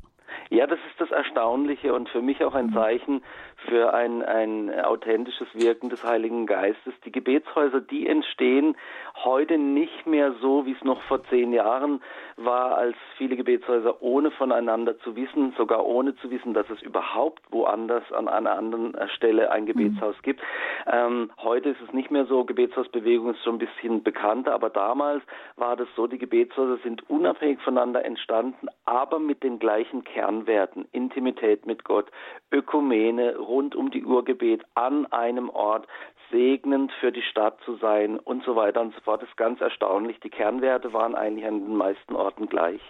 Ja, 0.49 0.65
das 0.67 0.79
ist 0.89 0.99
das 0.99 1.11
Erstaunliche 1.11 1.93
und 1.93 2.09
für 2.09 2.21
mich 2.21 2.43
auch 2.43 2.53
ein 2.53 2.67
mhm. 2.67 2.73
Zeichen 2.73 3.21
für 3.65 3.93
ein, 3.93 4.23
ein 4.23 4.73
authentisches 4.79 5.47
Wirken 5.53 5.89
des 5.89 6.03
Heiligen 6.03 6.45
Geistes. 6.45 6.93
Die 7.05 7.11
Gebetshäuser, 7.11 7.81
die 7.81 8.07
entstehen 8.07 8.75
heute 9.23 9.57
nicht 9.57 10.05
mehr 10.05 10.33
so, 10.41 10.65
wie 10.65 10.73
es 10.73 10.83
noch 10.83 11.01
vor 11.03 11.23
zehn 11.25 11.51
Jahren 11.51 12.01
war, 12.37 12.77
als 12.77 12.95
viele 13.17 13.35
Gebetshäuser 13.35 14.01
ohne 14.01 14.29
voneinander 14.31 14.99
zu 14.99 15.15
wissen, 15.15 15.53
sogar 15.57 15.85
ohne 15.85 16.15
zu 16.17 16.29
wissen, 16.29 16.53
dass 16.53 16.69
es 16.69 16.81
überhaupt 16.83 17.41
woanders 17.49 18.03
an 18.11 18.27
einer 18.27 18.51
anderen 18.51 18.95
Stelle 19.15 19.51
ein 19.51 19.65
Gebetshaus 19.65 20.15
mhm. 20.17 20.21
gibt. 20.21 20.41
Ähm, 20.85 21.31
heute 21.41 21.69
ist 21.69 21.81
es 21.85 21.93
nicht 21.93 22.11
mehr 22.11 22.25
so, 22.25 22.45
Gebetshausbewegung 22.45 23.31
ist 23.31 23.43
schon 23.43 23.55
ein 23.55 23.59
bisschen 23.59 24.03
bekannter, 24.03 24.53
aber 24.53 24.69
damals 24.69 25.23
war 25.55 25.75
das 25.75 25.87
so, 25.95 26.05
die 26.05 26.19
Gebetshäuser 26.19 26.77
sind 26.83 27.09
unabhängig 27.09 27.59
voneinander 27.61 28.05
entstanden, 28.05 28.67
aber 28.85 29.19
mit 29.19 29.43
den 29.43 29.57
gleichen 29.57 30.03
Kernwerten, 30.03 30.87
Intimität 30.91 31.65
mit 31.65 31.83
Gott, 31.83 32.11
Ökumene, 32.51 33.35
rund 33.47 33.75
um 33.75 33.91
die 33.91 34.03
Uhr 34.03 34.25
Gebet 34.25 34.63
an 34.75 35.05
einem 35.11 35.49
Ort, 35.49 35.87
segnend 36.31 36.91
für 36.99 37.11
die 37.11 37.21
Stadt 37.21 37.57
zu 37.65 37.75
sein 37.77 38.19
und 38.19 38.43
so 38.43 38.55
weiter 38.55 38.81
und 38.81 38.93
so 38.93 39.01
fort. 39.01 39.21
Das 39.21 39.29
ist 39.29 39.37
ganz 39.37 39.61
erstaunlich. 39.61 40.19
Die 40.19 40.29
Kernwerte 40.29 40.93
waren 40.93 41.15
eigentlich 41.15 41.45
an 41.45 41.65
den 41.65 41.75
meisten 41.75 42.15
Orten 42.15 42.47
gleich. 42.47 42.81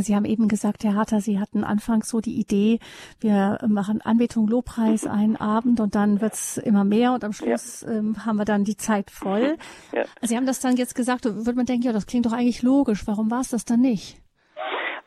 Sie 0.00 0.16
haben 0.16 0.24
eben 0.24 0.48
gesagt, 0.48 0.82
Herr 0.82 0.94
Harter, 0.94 1.20
Sie 1.20 1.38
hatten 1.38 1.62
anfangs 1.62 2.08
so 2.08 2.20
die 2.20 2.40
Idee, 2.40 2.80
wir 3.20 3.58
machen 3.68 4.00
Anbetung, 4.02 4.48
Lobpreis 4.48 5.06
einen 5.06 5.36
Abend 5.36 5.78
und 5.78 5.94
dann 5.94 6.20
wird's 6.20 6.56
immer 6.56 6.84
mehr 6.84 7.12
und 7.12 7.22
am 7.22 7.32
Schluss 7.32 7.82
ja. 7.82 7.92
ähm, 7.92 8.26
haben 8.26 8.36
wir 8.36 8.44
dann 8.44 8.64
die 8.64 8.76
Zeit 8.76 9.10
voll. 9.10 9.56
Ja. 9.92 10.04
Sie 10.22 10.36
haben 10.36 10.46
das 10.46 10.60
dann 10.60 10.76
jetzt 10.76 10.94
gesagt, 10.94 11.24
würde 11.24 11.54
man 11.54 11.64
denken, 11.64 11.84
ja, 11.84 11.92
das 11.92 12.06
klingt 12.06 12.26
doch 12.26 12.32
eigentlich 12.32 12.62
logisch. 12.62 13.06
Warum 13.06 13.30
war 13.30 13.40
es 13.40 13.50
das 13.50 13.64
dann 13.64 13.80
nicht? 13.80 14.20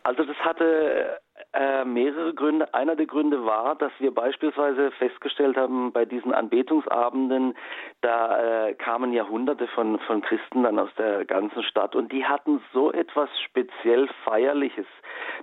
Also 0.04 0.24
das 0.24 0.36
hatte 0.38 1.20
äh, 1.54 1.84
mehrere 1.84 2.34
Gründe. 2.34 2.74
Einer 2.74 2.96
der 2.96 3.06
Gründe 3.06 3.46
war, 3.46 3.76
dass 3.76 3.92
wir 4.00 4.14
beispielsweise 4.14 4.92
festgestellt 4.92 5.58
haben, 5.58 5.92
bei 5.92 6.06
diesen 6.06 6.34
Anbetungsabenden, 6.34 7.56
da 8.02 8.68
äh, 8.68 8.74
kamen 8.74 9.12
Jahrhunderte 9.12 9.68
von, 9.68 10.00
von 10.00 10.22
Christen 10.22 10.64
dann 10.64 10.80
aus 10.80 10.90
der 10.98 11.26
ganzen 11.26 11.64
Stadt 11.64 11.96
und 11.96 12.12
die 12.12 12.26
hatten 12.26 12.62
so 12.74 12.92
etwas 12.92 13.30
speziell 13.42 14.08
Feierliches, 14.24 14.86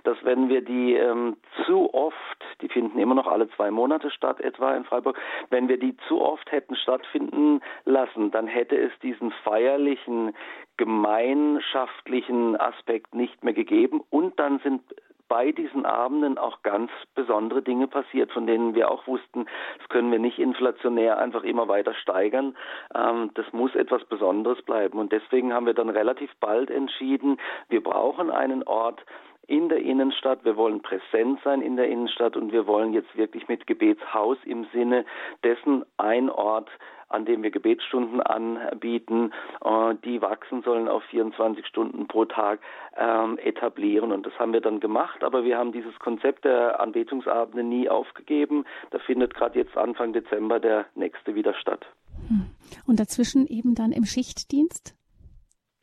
dass 0.03 0.17
wenn 0.23 0.49
wir 0.49 0.61
die 0.61 0.95
ähm, 0.95 1.37
zu 1.65 1.93
oft, 1.93 2.17
die 2.61 2.69
finden 2.69 2.97
immer 2.97 3.15
noch 3.15 3.27
alle 3.27 3.49
zwei 3.51 3.69
Monate 3.69 4.09
statt, 4.09 4.39
etwa 4.41 4.75
in 4.75 4.85
Freiburg, 4.85 5.17
wenn 5.49 5.67
wir 5.67 5.77
die 5.77 5.95
zu 6.07 6.21
oft 6.21 6.51
hätten 6.51 6.75
stattfinden 6.75 7.61
lassen, 7.85 8.31
dann 8.31 8.47
hätte 8.47 8.77
es 8.77 8.91
diesen 9.03 9.31
feierlichen, 9.43 10.33
gemeinschaftlichen 10.77 12.55
Aspekt 12.55 13.13
nicht 13.13 13.43
mehr 13.43 13.53
gegeben 13.53 14.01
und 14.09 14.39
dann 14.39 14.59
sind 14.59 14.81
bei 15.29 15.51
diesen 15.53 15.85
Abenden 15.85 16.37
auch 16.37 16.61
ganz 16.63 16.91
besondere 17.15 17.61
Dinge 17.61 17.87
passiert, 17.87 18.31
von 18.31 18.47
denen 18.47 18.75
wir 18.75 18.91
auch 18.91 19.07
wussten, 19.07 19.45
das 19.77 19.87
können 19.87 20.11
wir 20.11 20.19
nicht 20.19 20.39
inflationär 20.39 21.17
einfach 21.19 21.43
immer 21.43 21.67
weiter 21.69 21.93
steigern. 21.93 22.57
Ähm, 22.93 23.31
das 23.35 23.45
muss 23.53 23.73
etwas 23.75 24.03
Besonderes 24.05 24.61
bleiben. 24.63 24.99
Und 24.99 25.13
deswegen 25.13 25.53
haben 25.53 25.67
wir 25.67 25.73
dann 25.73 25.89
relativ 25.89 26.31
bald 26.41 26.69
entschieden, 26.69 27.37
wir 27.69 27.81
brauchen 27.81 28.31
einen 28.31 28.63
Ort, 28.63 29.05
in 29.49 29.67
der 29.67 29.79
Innenstadt. 29.79 30.45
Wir 30.45 30.55
wollen 30.55 30.81
präsent 30.81 31.39
sein 31.43 31.61
in 31.61 31.75
der 31.75 31.87
Innenstadt 31.87 32.37
und 32.37 32.51
wir 32.51 32.67
wollen 32.67 32.93
jetzt 32.93 33.17
wirklich 33.17 33.47
mit 33.47 33.65
Gebetshaus 33.65 34.37
im 34.45 34.65
Sinne 34.71 35.05
dessen 35.43 35.83
ein 35.97 36.29
Ort 36.29 36.69
an 37.09 37.25
dem 37.25 37.43
wir 37.43 37.51
Gebetsstunden 37.51 38.21
anbieten, 38.21 39.31
äh, 39.63 39.95
die 40.05 40.21
wachsen 40.21 40.61
sollen 40.61 40.87
auf 40.87 41.03
24 41.05 41.65
Stunden 41.65 42.07
pro 42.07 42.25
Tag 42.25 42.59
ähm, 42.95 43.37
etablieren. 43.39 44.11
Und 44.11 44.25
das 44.25 44.33
haben 44.39 44.53
wir 44.53 44.61
dann 44.61 44.79
gemacht, 44.79 45.23
aber 45.23 45.43
wir 45.43 45.57
haben 45.57 45.71
dieses 45.71 45.97
Konzept 45.99 46.45
der 46.45 46.79
Anbetungsabende 46.79 47.63
nie 47.63 47.89
aufgegeben. 47.89 48.65
Da 48.91 48.99
findet 48.99 49.33
gerade 49.33 49.59
jetzt 49.59 49.75
Anfang 49.75 50.13
Dezember 50.13 50.59
der 50.59 50.85
nächste 50.95 51.35
wieder 51.35 51.53
statt. 51.55 51.85
Hm. 52.27 52.51
Und 52.85 52.99
dazwischen 52.99 53.47
eben 53.47 53.75
dann 53.75 53.91
im 53.91 54.05
Schichtdienst? 54.05 54.95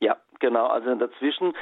Ja, 0.00 0.16
genau. 0.40 0.66
Also 0.66 0.94
dazwischen 0.94 1.54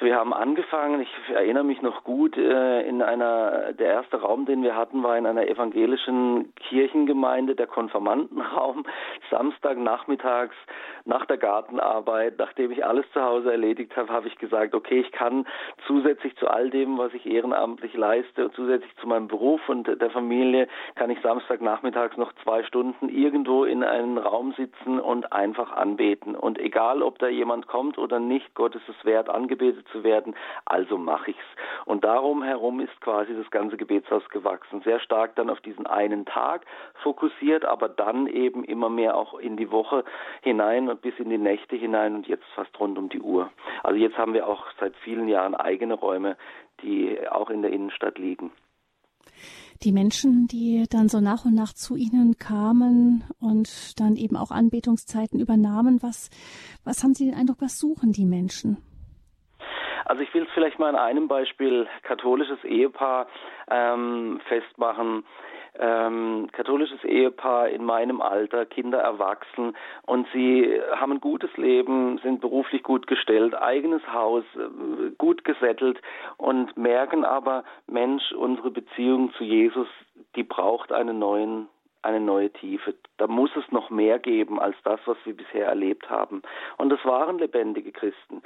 wir 0.00 0.16
haben 0.16 0.32
angefangen, 0.32 1.00
ich 1.00 1.34
erinnere 1.34 1.62
mich 1.62 1.80
noch 1.80 2.02
gut, 2.02 2.36
äh, 2.36 2.82
in 2.82 3.00
einer, 3.00 3.72
der 3.74 3.86
erste 3.86 4.20
Raum, 4.20 4.44
den 4.44 4.62
wir 4.62 4.74
hatten, 4.74 5.02
war 5.02 5.16
in 5.16 5.26
einer 5.26 5.46
evangelischen 5.46 6.52
Kirchengemeinde, 6.56 7.54
der 7.54 7.68
Konformantenraum, 7.68 8.84
Samstagnachmittags 9.30 10.56
nach 11.04 11.26
der 11.26 11.36
Gartenarbeit, 11.36 12.38
nachdem 12.38 12.72
ich 12.72 12.84
alles 12.84 13.04
zu 13.12 13.22
Hause 13.22 13.52
erledigt 13.52 13.96
habe, 13.96 14.12
habe 14.12 14.26
ich 14.26 14.36
gesagt, 14.38 14.74
okay, 14.74 15.00
ich 15.00 15.12
kann 15.12 15.46
zusätzlich 15.86 16.34
zu 16.36 16.48
all 16.48 16.70
dem, 16.70 16.98
was 16.98 17.12
ich 17.14 17.26
ehrenamtlich 17.26 17.94
leiste, 17.94 18.50
zusätzlich 18.52 18.94
zu 18.96 19.06
meinem 19.06 19.28
Beruf 19.28 19.60
und 19.68 19.86
der 19.86 20.10
Familie, 20.10 20.66
kann 20.96 21.10
ich 21.10 21.20
Samstagnachmittags 21.20 22.16
noch 22.16 22.32
zwei 22.42 22.64
Stunden 22.64 23.08
irgendwo 23.08 23.64
in 23.64 23.84
einem 23.84 24.18
Raum 24.18 24.54
sitzen 24.56 24.98
und 24.98 25.32
einfach 25.32 25.72
anbeten. 25.72 26.34
Und 26.34 26.58
egal, 26.58 27.02
ob 27.02 27.18
da 27.18 27.28
jemand 27.28 27.68
kommt 27.68 27.98
oder 27.98 28.13
nicht, 28.20 28.54
Gott 28.54 28.74
ist 28.74 28.88
es 28.88 29.04
wert, 29.04 29.28
angebetet 29.28 29.86
zu 29.92 30.04
werden, 30.04 30.34
also 30.64 30.98
mache 30.98 31.32
ich's. 31.32 31.44
Und 31.84 32.04
darum 32.04 32.42
herum 32.42 32.80
ist 32.80 33.00
quasi 33.00 33.34
das 33.34 33.50
ganze 33.50 33.76
Gebetshaus 33.76 34.28
gewachsen. 34.28 34.82
Sehr 34.82 35.00
stark 35.00 35.36
dann 35.36 35.50
auf 35.50 35.60
diesen 35.60 35.86
einen 35.86 36.24
Tag 36.24 36.66
fokussiert, 37.02 37.64
aber 37.64 37.88
dann 37.88 38.26
eben 38.26 38.64
immer 38.64 38.88
mehr 38.88 39.16
auch 39.16 39.38
in 39.38 39.56
die 39.56 39.70
Woche 39.70 40.04
hinein 40.42 40.88
und 40.88 41.02
bis 41.02 41.18
in 41.18 41.30
die 41.30 41.38
Nächte 41.38 41.76
hinein 41.76 42.14
und 42.14 42.26
jetzt 42.26 42.46
fast 42.54 42.78
rund 42.80 42.98
um 42.98 43.08
die 43.08 43.20
Uhr. 43.20 43.50
Also 43.82 43.98
jetzt 43.98 44.18
haben 44.18 44.34
wir 44.34 44.46
auch 44.48 44.66
seit 44.78 44.96
vielen 44.96 45.28
Jahren 45.28 45.54
eigene 45.54 45.94
Räume, 45.94 46.36
die 46.82 47.18
auch 47.28 47.50
in 47.50 47.62
der 47.62 47.72
Innenstadt 47.72 48.18
liegen 48.18 48.52
die 49.84 49.92
Menschen, 49.92 50.48
die 50.48 50.86
dann 50.88 51.08
so 51.08 51.20
nach 51.20 51.44
und 51.44 51.54
nach 51.54 51.72
zu 51.72 51.96
Ihnen 51.96 52.38
kamen 52.38 53.24
und 53.38 53.98
dann 54.00 54.16
eben 54.16 54.36
auch 54.36 54.50
Anbetungszeiten 54.50 55.38
übernahmen, 55.38 56.02
was, 56.02 56.30
was 56.84 57.02
haben 57.02 57.14
Sie 57.14 57.26
den 57.26 57.34
Eindruck, 57.34 57.60
was 57.60 57.78
suchen 57.78 58.12
die 58.12 58.24
Menschen? 58.24 58.78
Also 60.04 60.22
ich 60.22 60.32
will 60.34 60.44
es 60.44 60.50
vielleicht 60.52 60.78
mal 60.78 60.88
an 60.88 60.96
einem 60.96 61.28
Beispiel 61.28 61.86
katholisches 62.02 62.62
Ehepaar 62.64 63.26
ähm, 63.70 64.40
festmachen. 64.48 65.24
Ähm, 65.76 66.48
katholisches 66.52 67.02
Ehepaar 67.02 67.68
in 67.68 67.84
meinem 67.84 68.20
Alter, 68.20 68.64
Kinder 68.64 69.00
erwachsen 69.00 69.76
und 70.06 70.28
sie 70.32 70.80
haben 70.94 71.12
ein 71.14 71.20
gutes 71.20 71.50
Leben, 71.56 72.18
sind 72.18 72.40
beruflich 72.40 72.84
gut 72.84 73.08
gestellt, 73.08 73.60
eigenes 73.60 74.00
Haus, 74.12 74.44
äh, 74.54 75.10
gut 75.18 75.42
gesettelt 75.42 76.00
und 76.36 76.76
merken 76.76 77.24
aber, 77.24 77.64
Mensch, 77.88 78.30
unsere 78.34 78.70
Beziehung 78.70 79.32
zu 79.32 79.42
Jesus, 79.42 79.88
die 80.36 80.44
braucht 80.44 80.92
einen 80.92 81.18
neuen 81.18 81.68
eine 82.04 82.20
neue 82.20 82.50
Tiefe. 82.50 82.94
Da 83.16 83.26
muss 83.26 83.50
es 83.56 83.70
noch 83.72 83.90
mehr 83.90 84.18
geben 84.18 84.60
als 84.60 84.76
das, 84.84 85.00
was 85.06 85.16
wir 85.24 85.34
bisher 85.34 85.66
erlebt 85.66 86.10
haben. 86.10 86.42
Und 86.76 86.90
das 86.90 87.04
waren 87.04 87.38
lebendige 87.38 87.92
Christen. 87.92 88.42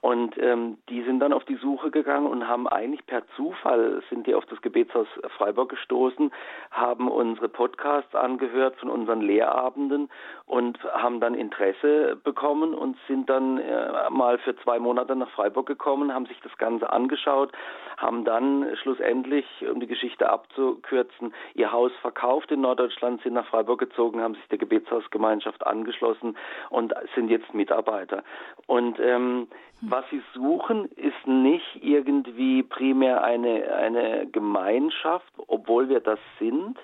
Und 0.00 0.38
ähm, 0.38 0.78
die 0.88 1.02
sind 1.02 1.20
dann 1.20 1.32
auf 1.32 1.44
die 1.44 1.56
Suche 1.56 1.90
gegangen 1.90 2.26
und 2.26 2.48
haben 2.48 2.66
eigentlich 2.66 3.04
per 3.06 3.22
Zufall 3.36 4.02
sind 4.08 4.26
die 4.26 4.34
auf 4.34 4.46
das 4.46 4.62
Gebetshaus 4.62 5.06
Freiburg 5.36 5.70
gestoßen, 5.70 6.32
haben 6.70 7.08
unsere 7.08 7.48
Podcasts 7.48 8.14
angehört 8.14 8.76
von 8.76 8.88
unseren 8.88 9.20
Lehrabenden 9.20 10.08
und 10.46 10.82
haben 10.84 11.20
dann 11.20 11.34
Interesse 11.34 12.16
bekommen 12.22 12.74
und 12.74 12.96
sind 13.08 13.28
dann 13.28 13.58
äh, 13.58 14.10
mal 14.10 14.38
für 14.38 14.56
zwei 14.56 14.78
Monate 14.78 15.14
nach 15.16 15.30
Freiburg 15.30 15.66
gekommen, 15.66 16.14
haben 16.14 16.26
sich 16.26 16.40
das 16.42 16.56
Ganze 16.58 16.90
angeschaut, 16.90 17.52
haben 17.98 18.24
dann 18.24 18.74
schlussendlich, 18.82 19.44
um 19.70 19.80
die 19.80 19.86
Geschichte 19.86 20.30
abzukürzen, 20.30 21.34
ihr 21.54 21.72
Haus 21.72 21.92
verkauft 22.00 22.50
in 22.50 22.62
Norddeutschland 22.62 23.01
Deutschland, 23.02 23.22
sind 23.22 23.34
nach 23.34 23.46
Freiburg 23.46 23.80
gezogen, 23.80 24.20
haben 24.20 24.34
sich 24.34 24.46
der 24.48 24.58
Gebetshausgemeinschaft 24.58 25.66
angeschlossen 25.66 26.36
und 26.70 26.94
sind 27.14 27.30
jetzt 27.30 27.52
Mitarbeiter. 27.52 28.22
Und 28.66 28.98
ähm, 29.00 29.48
was 29.80 30.04
sie 30.10 30.22
suchen, 30.34 30.86
ist 30.92 31.26
nicht 31.26 31.82
irgendwie 31.82 32.62
primär 32.62 33.24
eine, 33.24 33.74
eine 33.74 34.26
Gemeinschaft, 34.28 35.32
obwohl 35.48 35.88
wir 35.88 36.00
das 36.00 36.20
sind, 36.38 36.78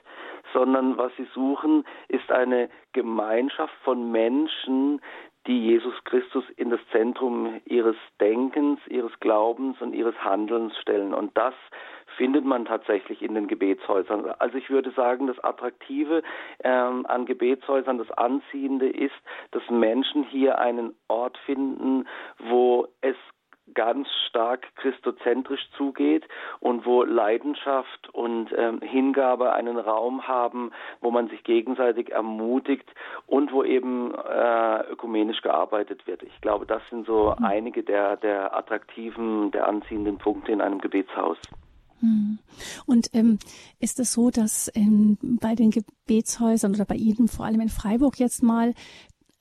sondern 0.52 0.98
was 0.98 1.12
sie 1.16 1.26
suchen, 1.34 1.84
ist 2.08 2.30
eine 2.32 2.68
Gemeinschaft 2.92 3.74
von 3.84 4.10
Menschen, 4.10 5.00
die 5.46 5.68
Jesus 5.68 5.94
Christus 6.04 6.44
in 6.56 6.70
das 6.70 6.80
Zentrum 6.90 7.60
ihres 7.64 7.96
Denkens, 8.20 8.80
ihres 8.88 9.12
Glaubens 9.20 9.80
und 9.80 9.94
ihres 9.94 10.16
Handelns 10.22 10.76
stellen. 10.78 11.14
Und 11.14 11.36
das 11.38 11.54
findet 12.18 12.44
man 12.44 12.66
tatsächlich 12.66 13.22
in 13.22 13.34
den 13.34 13.46
Gebetshäusern. 13.48 14.26
Also 14.38 14.58
ich 14.58 14.68
würde 14.68 14.90
sagen, 14.90 15.28
das 15.28 15.42
Attraktive 15.42 16.22
ähm, 16.62 17.06
an 17.06 17.24
Gebetshäusern, 17.24 17.96
das 17.96 18.10
Anziehende 18.10 18.90
ist, 18.90 19.14
dass 19.52 19.62
Menschen 19.70 20.24
hier 20.24 20.58
einen 20.58 20.94
Ort 21.08 21.38
finden, 21.46 22.06
wo 22.38 22.88
es 23.00 23.16
ganz 23.74 24.08
stark 24.28 24.66
christozentrisch 24.76 25.68
zugeht 25.76 26.26
und 26.60 26.86
wo 26.86 27.02
Leidenschaft 27.02 28.08
und 28.12 28.48
ähm, 28.56 28.80
Hingabe 28.80 29.52
einen 29.52 29.78
Raum 29.78 30.26
haben, 30.26 30.72
wo 31.00 31.10
man 31.10 31.28
sich 31.28 31.44
gegenseitig 31.44 32.10
ermutigt 32.10 32.88
und 33.26 33.52
wo 33.52 33.62
eben 33.62 34.14
äh, 34.14 34.80
ökumenisch 34.90 35.42
gearbeitet 35.42 36.06
wird. 36.06 36.22
Ich 36.22 36.40
glaube, 36.40 36.66
das 36.66 36.82
sind 36.90 37.06
so 37.06 37.34
mhm. 37.38 37.44
einige 37.44 37.82
der, 37.82 38.16
der 38.16 38.56
attraktiven, 38.56 39.50
der 39.50 39.68
anziehenden 39.68 40.18
Punkte 40.18 40.52
in 40.52 40.60
einem 40.60 40.80
Gebetshaus. 40.80 41.38
Mhm. 42.00 42.38
Und 42.86 43.10
ähm, 43.12 43.38
ist 43.80 44.00
es 44.00 44.12
so, 44.12 44.30
dass 44.30 44.70
ähm, 44.74 45.18
bei 45.20 45.54
den 45.54 45.70
Gebetshäusern 45.70 46.74
oder 46.74 46.84
bei 46.84 46.96
Ihnen, 46.96 47.28
vor 47.28 47.46
allem 47.46 47.60
in 47.60 47.68
Freiburg 47.68 48.18
jetzt 48.18 48.42
mal, 48.42 48.74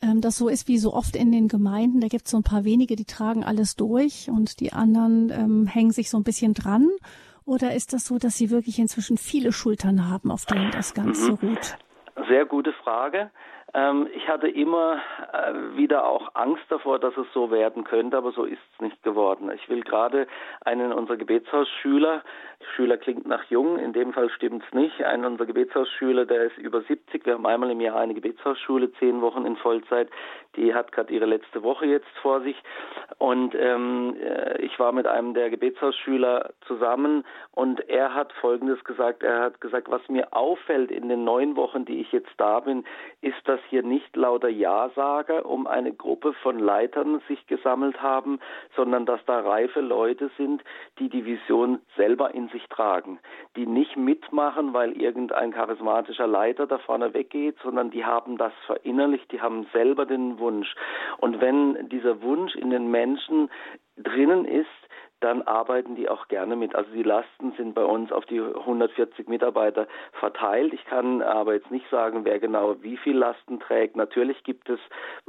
ähm, 0.02 0.22
das 0.22 0.38
so 0.38 0.48
ist 0.48 0.68
wie 0.68 0.78
so 0.78 0.94
oft 0.94 1.16
in 1.16 1.32
den 1.32 1.48
Gemeinden. 1.48 2.02
Da 2.02 2.08
gibt 2.08 2.26
es 2.26 2.32
so 2.32 2.38
ein 2.38 2.44
paar 2.44 2.64
wenige, 2.64 2.96
die 2.96 3.06
tragen 3.06 3.44
alles 3.44 3.76
durch 3.76 4.30
und 4.30 4.60
die 4.60 4.74
anderen 4.74 5.32
ähm, 5.32 5.68
hängen 5.68 5.92
sich 5.92 6.10
so 6.10 6.18
ein 6.18 6.24
bisschen 6.24 6.54
dran. 6.54 6.90
Oder 7.46 7.74
ist 7.74 7.94
das 7.94 8.06
so, 8.06 8.18
dass 8.18 8.38
Sie 8.38 8.50
wirklich 8.50 8.78
inzwischen 8.78 9.18
viele 9.18 9.54
Schultern 9.54 10.10
haben, 10.10 10.32
auf 10.32 10.46
denen 10.46 10.70
das 10.72 10.94
Ganze 10.94 11.32
mhm. 11.32 11.38
ruht? 11.38 11.78
Sehr 12.28 12.46
gute 12.46 12.74
Frage. 12.84 13.32
Ähm, 13.74 14.08
ich 14.14 14.28
hatte 14.28 14.48
immer 14.48 15.02
äh, 15.34 15.78
wieder 15.78 16.08
auch 16.08 16.30
Angst 16.36 16.64
davor, 16.70 17.00
dass 17.00 17.16
es 17.18 17.28
so 17.34 17.52
werden 17.52 17.84
könnte, 17.84 18.18
aber 18.18 18.32
so 18.32 18.46
ist 18.46 18.62
es 18.74 18.82
nicht 18.82 19.04
geworden. 19.04 19.52
Ich 19.54 19.68
will 19.70 19.82
gerade 19.82 20.28
einen 20.62 20.94
unserer 20.94 21.18
Gebetshausschüler, 21.18 22.24
Schüler 22.76 22.98
klingt 22.98 23.28
nach 23.28 23.44
jung, 23.46 23.78
in 23.78 23.94
dem 23.94 24.14
Fall 24.14 24.30
stimmt 24.30 24.64
es 24.66 24.74
nicht, 24.74 25.04
einen 25.04 25.26
unserer 25.26 25.46
Gebetshausschüler, 25.46 26.26
der 26.26 26.46
ist 26.46 26.58
über 26.58 26.82
70, 26.82 27.26
wir 27.26 27.34
haben 27.34 27.46
einmal 27.46 27.70
im 27.70 27.82
Jahr 27.82 27.98
eine 27.98 28.16
Gebetshausschule, 28.16 28.92
zehn 28.94 29.22
Wochen 29.22 29.46
in 29.46 29.58
Vollzeit, 29.58 30.10
die 30.56 30.74
hat 30.74 30.92
gerade 30.92 31.14
ihre 31.14 31.26
letzte 31.26 31.62
Woche 31.62 31.86
jetzt 31.86 32.10
vor 32.22 32.42
sich. 32.42 32.56
Und 33.20 33.54
ähm, 33.56 34.16
äh, 34.20 34.60
ich 34.62 34.80
war 34.80 34.92
mit 34.92 35.06
einem 35.06 35.34
der 35.34 35.50
Gebetshausschüler 35.50 36.52
zusammen 36.68 37.24
und 37.52 37.88
er 37.90 38.14
hat 38.14 38.34
Folgendes 38.34 38.84
gesagt, 38.84 39.24
er 39.24 39.40
hat 39.42 39.62
gesagt, 39.62 39.90
was 39.90 40.02
mir 40.10 40.34
auffällt 40.34 40.90
in 40.90 41.10
den 41.10 41.24
neun 41.24 41.56
Wochen, 41.56 41.86
die 41.86 42.02
ich 42.02 42.12
jetzt 42.12 42.34
da 42.38 42.60
bin, 42.60 42.86
ist, 43.22 43.38
dass 43.46 43.57
hier 43.70 43.84
nicht 43.84 44.16
lauter 44.16 44.50
Ja-Sager 44.50 45.46
um 45.46 45.68
eine 45.68 45.94
Gruppe 45.94 46.34
von 46.42 46.60
Leitern 46.60 47.22
sich 47.28 47.46
gesammelt 47.48 48.02
haben, 48.02 48.40
sondern 48.76 49.06
dass 49.06 49.24
da 49.26 49.40
reife 49.40 49.82
Leute 49.82 50.30
sind, 50.38 50.64
die 51.00 51.10
die 51.10 51.26
Vision 51.26 51.80
selber 51.96 52.34
in 52.34 52.50
sich 52.50 52.68
tragen, 52.70 53.20
die 53.56 53.66
nicht 53.66 53.98
mitmachen, 53.98 54.74
weil 54.74 54.92
irgendein 55.00 55.52
charismatischer 55.52 56.28
Leiter 56.28 56.68
da 56.68 56.78
vorne 56.78 57.14
weggeht, 57.14 57.58
sondern 57.64 57.92
die 57.92 58.06
haben 58.06 58.38
das 58.38 58.54
verinnerlicht, 58.66 59.32
die 59.32 59.42
haben 59.42 59.68
selber 59.74 60.06
den 60.06 60.40
Wunsch. 60.40 60.76
Und 61.18 61.42
wenn 61.42 61.90
dieser 61.90 62.22
Wunsch 62.22 62.56
in 62.56 62.70
den 62.70 62.90
Menschen 62.90 63.50
drinnen 63.98 64.46
ist, 64.46 64.68
dann 65.20 65.42
arbeiten 65.42 65.96
die 65.96 66.10
auch 66.10 66.28
gerne 66.28 66.56
mit. 66.56 66.76
Also 66.76 66.92
die 66.92 67.04
Lasten 67.04 67.54
sind 67.58 67.74
bei 67.74 67.84
uns 67.84 68.12
auf 68.12 68.26
die 68.26 68.40
140 68.40 69.28
Mitarbeiter 69.28 69.88
verteilt. 70.14 70.74
Ich 70.74 70.86
kann 70.86 71.22
aber 71.22 71.54
jetzt 71.54 71.72
nicht 71.72 71.90
sagen, 71.90 72.24
wer 72.24 72.40
genau 72.40 72.76
wie 72.82 72.98
viel 72.98 73.18
Lasten 73.18 73.60
trägt. 73.60 73.96
Natürlich 73.96 74.44
gibt 74.44 74.70
es 74.70 74.80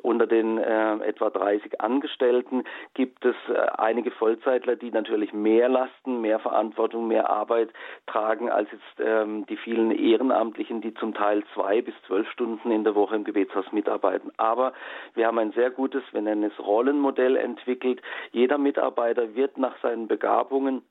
unter 0.02 0.26
den 0.26 0.58
äh, 0.58 0.96
etwa 0.98 1.30
30 1.30 1.80
Angestellten 1.80 2.64
gibt 2.94 3.24
es 3.24 3.34
äh, 3.48 3.58
einige 3.78 4.10
Vollzeitler, 4.10 4.76
die 4.76 4.90
natürlich 4.90 5.32
mehr 5.32 5.68
Lasten, 5.68 6.20
mehr 6.20 6.38
Verantwortung, 6.38 7.08
mehr 7.08 7.30
Arbeit 7.30 7.70
tragen 8.06 8.50
als 8.50 8.70
jetzt 8.70 9.00
ähm, 9.00 9.46
die 9.46 9.56
vielen 9.56 9.90
Ehrenamtlichen, 9.90 10.80
die 10.80 10.94
zum 10.94 11.14
Teil 11.14 11.42
zwei 11.54 11.80
bis 11.80 11.94
zwölf 12.06 12.28
Stunden 12.30 12.70
in 12.70 12.84
der 12.84 12.94
Woche 12.94 13.16
im 13.16 13.24
Gebetshaus 13.24 13.72
mitarbeiten. 13.72 14.30
Aber 14.36 14.72
wir 15.14 15.26
haben 15.26 15.38
ein 15.38 15.52
sehr 15.52 15.70
gutes, 15.70 16.02
wir 16.12 16.22
nennen 16.22 16.44
es 16.44 16.58
Rollenmodell 16.58 17.36
entwickelt. 17.36 18.02
Jeder 18.32 18.58
Mitarbeiter 18.58 19.34
wird 19.34 19.56
nach 19.58 19.77
seinen 19.82 20.08
Begabungen 20.08 20.82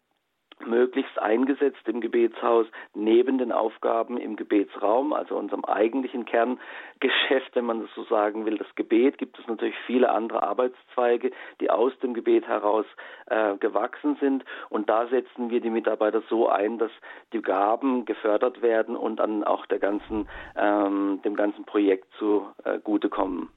möglichst 0.66 1.20
eingesetzt 1.20 1.88
im 1.88 2.02
Gebetshaus 2.02 2.66
neben 2.94 3.38
den 3.38 3.52
Aufgaben 3.52 4.18
im 4.18 4.36
Gebetsraum, 4.36 5.14
also 5.14 5.38
unserem 5.38 5.64
eigentlichen 5.66 6.26
Kerngeschäft, 6.26 7.56
wenn 7.56 7.66
man 7.66 7.82
das 7.82 7.90
so 7.96 8.04
sagen 8.06 8.46
will, 8.46 8.58
das 8.58 8.74
Gebet, 8.76 9.18
gibt 9.18 9.38
es 9.40 9.48
natürlich 9.48 9.76
viele 9.86 10.10
andere 10.10 10.44
Arbeitszweige, 10.44 11.32
die 11.62 11.70
aus 11.70 11.98
dem 12.00 12.14
Gebet 12.14 12.48
heraus 12.48 12.86
äh, 13.28 13.56
gewachsen 13.58 14.18
sind 14.20 14.46
und 14.70 14.90
da 14.90 15.08
setzen 15.08 15.50
wir 15.50 15.62
die 15.62 15.70
Mitarbeiter 15.70 16.24
so 16.30 16.48
ein, 16.48 16.78
dass 16.80 16.92
die 17.34 17.42
Gaben 17.42 18.06
gefördert 18.06 18.62
werden 18.62 18.96
und 18.96 19.18
dann 19.18 19.44
auch 19.44 19.66
der 19.68 19.80
ganzen, 19.80 20.28
ähm, 20.56 21.22
dem 21.24 21.36
ganzen 21.36 21.66
Projekt 21.66 22.08
zugutekommen. 22.18 23.50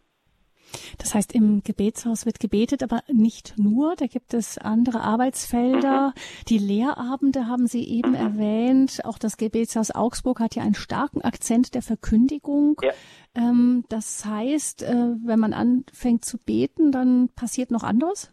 Das 0.99 1.15
heißt, 1.15 1.35
im 1.35 1.63
Gebetshaus 1.65 2.27
wird 2.27 2.41
gebetet, 2.41 2.83
aber 2.83 3.01
nicht 3.09 3.59
nur. 3.59 3.95
Da 3.97 4.07
gibt 4.07 4.35
es 4.35 4.59
andere 4.59 5.01
Arbeitsfelder. 5.01 6.09
Mhm. 6.09 6.21
Die 6.49 6.59
Lehrabende 6.59 7.47
haben 7.47 7.67
Sie 7.67 7.89
eben 7.89 8.15
erwähnt. 8.15 9.01
Auch 9.05 9.19
das 9.19 9.37
Gebetshaus 9.37 9.95
Augsburg 9.95 10.41
hat 10.41 10.55
ja 10.55 10.63
einen 10.63 10.75
starken 10.75 11.23
Akzent 11.23 11.75
der 11.75 11.83
Verkündigung. 11.83 12.77
Ja. 12.83 12.93
Ähm, 13.35 13.85
das 13.89 14.25
heißt, 14.25 14.83
äh, 14.83 15.17
wenn 15.25 15.39
man 15.39 15.53
anfängt 15.53 16.25
zu 16.25 16.39
beten, 16.39 16.93
dann 16.93 17.29
passiert 17.37 17.71
noch 17.71 17.83
anderes? 17.83 18.33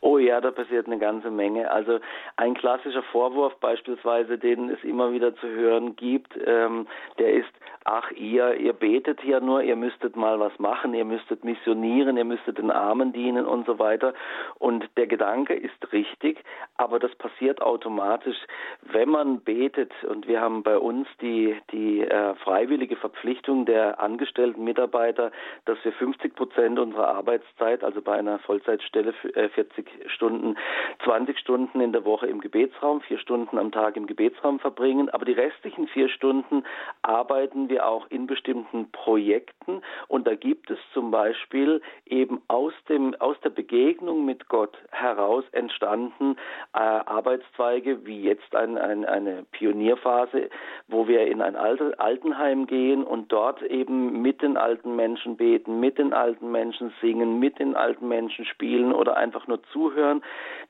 Oh 0.00 0.18
ja, 0.18 0.40
da 0.40 0.50
passiert 0.50 0.86
eine 0.86 0.98
ganze 0.98 1.30
Menge. 1.30 1.70
Also 1.70 1.98
ein 2.36 2.54
klassischer 2.54 3.02
Vorwurf 3.10 3.56
beispielsweise, 3.58 4.38
den 4.38 4.70
es 4.70 4.82
immer 4.84 5.12
wieder 5.12 5.34
zu 5.36 5.48
hören 5.48 5.96
gibt, 5.96 6.38
ähm, 6.44 6.86
der 7.18 7.32
ist, 7.32 7.50
ach 7.86 8.10
ihr, 8.10 8.54
ihr 8.54 8.72
betet 8.72 9.22
ja 9.22 9.38
nur, 9.38 9.62
ihr 9.62 9.76
müsstet 9.76 10.16
mal 10.16 10.40
was 10.40 10.58
machen, 10.58 10.92
ihr 10.92 11.04
müsstet 11.04 11.44
missionieren, 11.44 12.16
ihr 12.16 12.24
müsstet 12.24 12.58
den 12.58 12.72
Armen 12.72 13.12
dienen 13.12 13.46
und 13.46 13.64
so 13.64 13.78
weiter. 13.78 14.12
Und 14.58 14.84
der 14.96 15.06
Gedanke 15.06 15.54
ist 15.54 15.92
richtig, 15.92 16.42
aber 16.76 16.98
das 16.98 17.14
passiert 17.14 17.62
automatisch, 17.62 18.36
wenn 18.82 19.08
man 19.08 19.40
betet. 19.40 19.92
Und 20.04 20.26
wir 20.26 20.40
haben 20.40 20.64
bei 20.64 20.76
uns 20.76 21.06
die, 21.20 21.56
die 21.70 22.00
äh, 22.00 22.34
freiwillige 22.36 22.96
Verpflichtung 22.96 23.66
der 23.66 24.00
angestellten 24.00 24.64
Mitarbeiter, 24.64 25.30
dass 25.64 25.78
wir 25.84 25.92
50 25.92 26.34
Prozent 26.34 26.80
unserer 26.80 27.08
Arbeitszeit, 27.08 27.84
also 27.84 28.02
bei 28.02 28.18
einer 28.18 28.40
Vollzeitstelle 28.40 29.12
40 29.12 29.86
äh, 29.86 30.08
Stunden, 30.08 30.56
20 31.04 31.38
Stunden 31.38 31.80
in 31.80 31.92
der 31.92 32.04
Woche 32.04 32.26
im 32.26 32.40
Gebetsraum, 32.40 33.00
vier 33.02 33.18
Stunden 33.18 33.58
am 33.58 33.70
Tag 33.70 33.96
im 33.96 34.08
Gebetsraum 34.08 34.58
verbringen. 34.58 35.08
Aber 35.10 35.24
die 35.24 35.32
restlichen 35.32 35.86
vier 35.86 36.08
Stunden 36.08 36.64
arbeiten 37.02 37.68
wir 37.68 37.75
wir 37.76 37.86
auch 37.86 38.06
in 38.08 38.26
bestimmten 38.26 38.90
Projekten 38.90 39.82
und 40.08 40.26
da 40.26 40.34
gibt 40.34 40.70
es 40.70 40.78
zum 40.94 41.10
Beispiel 41.10 41.82
eben 42.06 42.40
aus 42.48 42.72
dem 42.88 43.14
aus 43.20 43.36
der 43.44 43.50
Begegnung 43.50 44.24
mit 44.24 44.48
Gott 44.48 44.76
heraus 44.90 45.44
entstanden 45.52 46.36
äh, 46.72 46.78
Arbeitszweige 46.78 48.06
wie 48.06 48.22
jetzt 48.22 48.54
ein, 48.54 48.78
ein, 48.78 49.04
eine 49.04 49.44
Pionierphase, 49.52 50.48
wo 50.88 51.06
wir 51.06 51.26
in 51.26 51.42
ein 51.42 51.54
Alte, 51.54 51.98
Altenheim 51.98 52.66
gehen 52.66 53.04
und 53.04 53.30
dort 53.30 53.60
eben 53.62 54.22
mit 54.22 54.40
den 54.40 54.56
alten 54.56 54.96
Menschen 54.96 55.36
beten, 55.36 55.78
mit 55.78 55.98
den 55.98 56.14
alten 56.14 56.50
Menschen 56.50 56.94
singen, 57.02 57.38
mit 57.38 57.58
den 57.58 57.76
alten 57.76 58.08
Menschen 58.08 58.46
spielen 58.46 58.94
oder 58.94 59.18
einfach 59.18 59.46
nur 59.46 59.62
zuhören. 59.64 60.22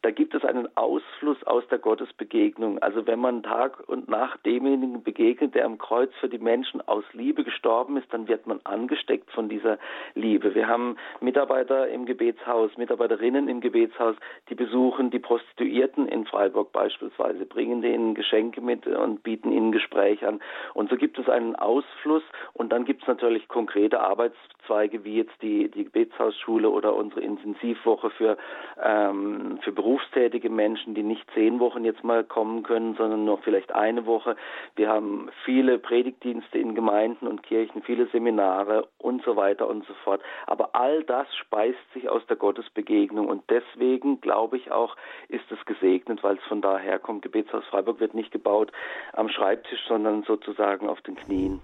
Da 0.03 0.11
gibt 0.11 0.35
es 0.35 0.45
einen 0.45 0.69
Ausfluss 0.77 1.43
aus 1.45 1.67
der 1.69 1.79
Gottesbegegnung. 1.79 2.81
Also 2.81 3.07
wenn 3.07 3.21
man 3.21 3.45
Tag 3.45 3.89
und 3.89 4.09
Nacht 4.09 4.45
demjenigen 4.45 5.05
begegnet, 5.05 5.55
der 5.55 5.67
am 5.67 5.79
Kreuz 5.79 6.11
für 6.21 6.29
die 6.29 6.39
Menschen 6.39 6.81
aus 6.97 7.05
Liebe 7.13 7.45
gestorben 7.45 7.97
ist, 7.97 8.13
dann 8.13 8.27
wird 8.27 8.47
man 8.47 8.61
angesteckt 8.65 9.31
von 9.31 9.49
dieser 9.49 9.79
Liebe. 10.15 10.55
Wir 10.55 10.67
haben 10.67 10.97
Mitarbeiter 11.21 11.89
im 11.89 12.07
Gebetshaus, 12.07 12.77
Mitarbeiterinnen 12.77 13.49
im 13.49 13.61
Gebetshaus, 13.61 14.17
die 14.49 14.55
besuchen 14.55 15.11
die 15.11 15.19
Prostituierten 15.19 16.09
in 16.09 16.27
Freiburg 16.27 16.73
beispielsweise, 16.73 17.45
bringen 17.45 17.83
denen 17.83 18.15
Geschenke 18.15 18.61
mit 18.61 18.87
und 18.87 19.23
bieten 19.23 19.53
ihnen 19.53 19.73
Gespräche 19.73 20.27
an. 20.27 20.41
Und 20.75 20.91
so 20.91 20.97
gibt 20.97 21.19
es 21.19 21.29
einen 21.29 21.55
Ausfluss 21.57 22.23
und 22.55 22.73
dann 22.73 22.85
gibt 22.85 23.03
es 23.03 23.09
natürlich 23.09 23.47
konkrete 23.49 24.01
Arbeitszweige 24.01 24.56
Berufszweige 24.67 25.05
wie 25.05 25.17
jetzt 25.17 25.41
die, 25.43 25.71
die 25.71 25.85
Gebetshausschule 25.85 26.69
oder 26.69 26.95
unsere 26.95 27.21
Intensivwoche 27.21 28.11
für, 28.11 28.37
ähm, 28.83 29.59
für 29.63 29.73
berufstätige 29.73 30.51
Menschen, 30.51 30.95
die 30.95 31.03
nicht 31.03 31.25
zehn 31.35 31.61
Wochen 31.61 31.85
jetzt 31.85 32.05
mal 32.05 32.25
kommen 32.25 32.63
können, 32.63 32.95
sondern 32.97 33.25
nur 33.25 33.39
vielleicht 33.39 33.73
eine 33.73 34.07
Woche. 34.07 34.37
Wir 34.75 34.89
haben 34.89 35.31
viele 35.45 35.79
Predigtdienste 35.79 36.59
in 36.59 36.75
Gemeinden 36.75 37.27
und 37.27 37.43
Kirchen, 37.43 37.83
viele 37.83 38.07
Seminare 38.09 38.89
und 38.99 39.23
so 39.25 39.37
weiter 39.37 39.69
und 39.69 39.87
so 39.87 39.95
fort. 40.05 40.21
Aber 40.47 40.75
all 40.75 41.05
das 41.05 41.27
speist 41.37 41.79
sich 41.95 42.09
aus 42.09 42.25
der 42.27 42.37
Gottesbegegnung 42.37 43.29
und 43.29 43.45
deswegen 43.51 44.21
glaube 44.21 44.57
ich 44.57 44.71
auch, 44.71 44.97
ist 45.29 45.51
es 45.51 45.65
gesegnet, 45.65 46.23
weil 46.23 46.37
es 46.37 46.45
von 46.45 46.61
daher 46.61 46.99
kommt. 46.99 47.23
Gebetshaus 47.23 47.65
Freiburg 47.67 48.01
wird 48.01 48.15
nicht 48.15 48.33
gebaut 48.33 48.73
am 49.13 49.29
Schreibtisch, 49.29 49.81
sondern 49.89 50.23
sozusagen 50.25 50.89
auf 50.89 51.01
den 51.03 51.17
Knien. 51.17 51.61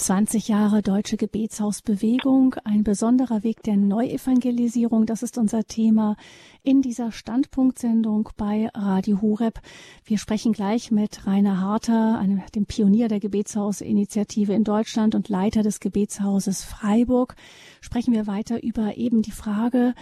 20 0.00 0.48
Jahre 0.48 0.80
deutsche 0.80 1.18
Gebetshausbewegung, 1.18 2.54
ein 2.64 2.84
besonderer 2.84 3.42
Weg 3.42 3.62
der 3.64 3.76
Neuevangelisierung, 3.76 5.04
das 5.04 5.22
ist 5.22 5.36
unser 5.36 5.64
Thema 5.64 6.16
in 6.62 6.80
dieser 6.80 7.12
Standpunktsendung 7.12 8.30
bei 8.38 8.70
Radio 8.72 9.20
Horeb. 9.20 9.60
Wir 10.04 10.16
sprechen 10.16 10.54
gleich 10.54 10.90
mit 10.90 11.26
Rainer 11.26 11.60
Harter, 11.60 12.18
einem, 12.18 12.40
dem 12.54 12.64
Pionier 12.64 13.08
der 13.08 13.20
Gebetshausinitiative 13.20 14.54
in 14.54 14.64
Deutschland 14.64 15.14
und 15.14 15.28
Leiter 15.28 15.62
des 15.62 15.80
Gebetshauses 15.80 16.64
Freiburg. 16.64 17.36
Sprechen 17.82 18.14
wir 18.14 18.26
weiter 18.26 18.62
über 18.62 18.96
eben 18.96 19.20
die 19.20 19.32
Frage, 19.32 19.92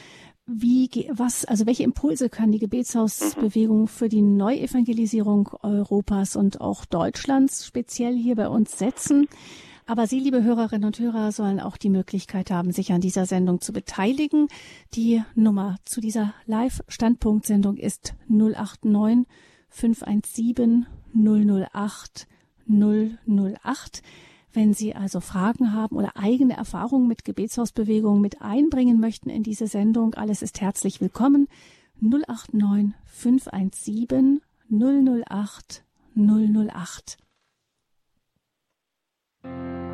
wie, 0.46 0.88
was, 1.10 1.44
also 1.44 1.66
welche 1.66 1.82
Impulse 1.82 2.30
kann 2.30 2.52
die 2.52 2.60
Gebetshausbewegung 2.60 3.88
für 3.88 4.08
die 4.08 4.22
Neuevangelisierung 4.22 5.48
Europas 5.60 6.36
und 6.36 6.60
auch 6.60 6.84
Deutschlands 6.84 7.66
speziell 7.66 8.16
hier 8.16 8.36
bei 8.36 8.48
uns 8.48 8.78
setzen? 8.78 9.26
Aber 9.88 10.06
Sie, 10.06 10.20
liebe 10.20 10.42
Hörerinnen 10.42 10.84
und 10.84 10.98
Hörer, 10.98 11.32
sollen 11.32 11.60
auch 11.60 11.78
die 11.78 11.88
Möglichkeit 11.88 12.50
haben, 12.50 12.72
sich 12.72 12.92
an 12.92 13.00
dieser 13.00 13.24
Sendung 13.24 13.62
zu 13.62 13.72
beteiligen. 13.72 14.48
Die 14.92 15.22
Nummer 15.34 15.76
zu 15.86 16.02
dieser 16.02 16.34
Live-Standpunkt-Sendung 16.44 17.78
ist 17.78 18.12
089 18.28 19.26
517 19.70 20.86
008 21.14 22.28
008. 22.68 24.02
Wenn 24.52 24.74
Sie 24.74 24.94
also 24.94 25.20
Fragen 25.20 25.72
haben 25.72 25.96
oder 25.96 26.18
eigene 26.18 26.54
Erfahrungen 26.54 27.08
mit 27.08 27.24
Gebetshausbewegungen 27.24 28.20
mit 28.20 28.42
einbringen 28.42 29.00
möchten 29.00 29.30
in 29.30 29.42
diese 29.42 29.68
Sendung, 29.68 30.12
alles 30.12 30.42
ist 30.42 30.60
herzlich 30.60 31.00
willkommen. 31.00 31.48
089 32.02 32.92
517 33.06 34.42
008 34.68 35.82
008. 36.14 37.27
Thank 39.42 39.54
you. 39.54 39.87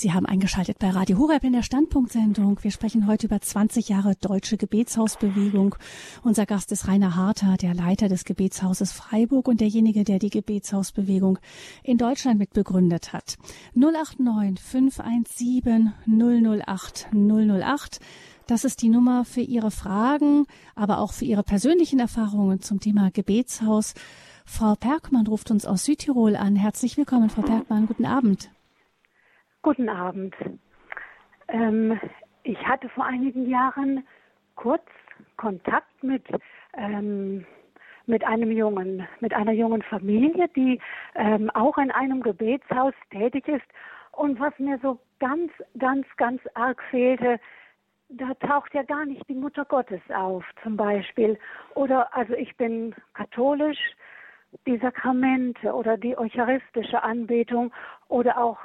Sie 0.00 0.12
haben 0.12 0.26
eingeschaltet 0.26 0.78
bei 0.78 0.90
Radio 0.90 1.18
Horeb 1.18 1.42
in 1.42 1.52
der 1.52 1.64
Standpunktsendung. 1.64 2.62
Wir 2.62 2.70
sprechen 2.70 3.08
heute 3.08 3.26
über 3.26 3.40
20 3.40 3.88
Jahre 3.88 4.14
deutsche 4.14 4.56
Gebetshausbewegung. 4.56 5.74
Unser 6.22 6.46
Gast 6.46 6.70
ist 6.70 6.86
Rainer 6.86 7.16
Harter, 7.16 7.56
der 7.56 7.74
Leiter 7.74 8.08
des 8.08 8.24
Gebetshauses 8.24 8.92
Freiburg 8.92 9.48
und 9.48 9.60
derjenige, 9.60 10.04
der 10.04 10.20
die 10.20 10.30
Gebetshausbewegung 10.30 11.40
in 11.82 11.98
Deutschland 11.98 12.38
mitbegründet 12.38 13.12
hat. 13.12 13.38
089 13.74 14.64
517 14.64 15.92
008 16.06 17.08
008. 17.12 17.98
Das 18.46 18.62
ist 18.62 18.82
die 18.82 18.90
Nummer 18.90 19.24
für 19.24 19.40
Ihre 19.40 19.72
Fragen, 19.72 20.46
aber 20.76 21.00
auch 21.00 21.12
für 21.12 21.24
Ihre 21.24 21.42
persönlichen 21.42 21.98
Erfahrungen 21.98 22.62
zum 22.62 22.78
Thema 22.78 23.10
Gebetshaus. 23.10 23.94
Frau 24.46 24.76
Perkmann 24.76 25.26
ruft 25.26 25.50
uns 25.50 25.66
aus 25.66 25.84
Südtirol 25.84 26.36
an. 26.36 26.54
Herzlich 26.54 26.96
willkommen, 26.96 27.30
Frau 27.30 27.42
Perkmann. 27.42 27.88
Guten 27.88 28.06
Abend. 28.06 28.48
Guten 29.62 29.88
Abend. 29.88 30.36
Ähm, 31.48 31.98
ich 32.44 32.58
hatte 32.66 32.88
vor 32.90 33.04
einigen 33.04 33.48
Jahren 33.50 34.06
kurz 34.54 34.86
Kontakt 35.36 36.02
mit 36.02 36.22
ähm, 36.74 37.44
mit 38.06 38.24
einem 38.24 38.50
jungen, 38.52 39.06
mit 39.20 39.34
einer 39.34 39.52
jungen 39.52 39.82
Familie, 39.82 40.48
die 40.56 40.80
ähm, 41.14 41.50
auch 41.50 41.76
in 41.76 41.90
einem 41.90 42.22
Gebetshaus 42.22 42.94
tätig 43.10 43.46
ist. 43.48 43.66
Und 44.12 44.40
was 44.40 44.58
mir 44.58 44.78
so 44.80 44.98
ganz, 45.20 45.52
ganz, 45.78 46.06
ganz 46.16 46.40
arg 46.54 46.82
fehlte, 46.90 47.38
da 48.08 48.32
taucht 48.34 48.72
ja 48.72 48.82
gar 48.84 49.04
nicht 49.04 49.28
die 49.28 49.34
Mutter 49.34 49.66
Gottes 49.66 50.00
auf, 50.14 50.44
zum 50.62 50.76
Beispiel. 50.76 51.38
Oder 51.74 52.16
also 52.16 52.32
ich 52.32 52.56
bin 52.56 52.94
katholisch, 53.12 53.78
die 54.66 54.78
Sakramente 54.78 55.74
oder 55.74 55.98
die 55.98 56.16
eucharistische 56.16 57.02
Anbetung 57.02 57.72
oder 58.08 58.38
auch 58.38 58.58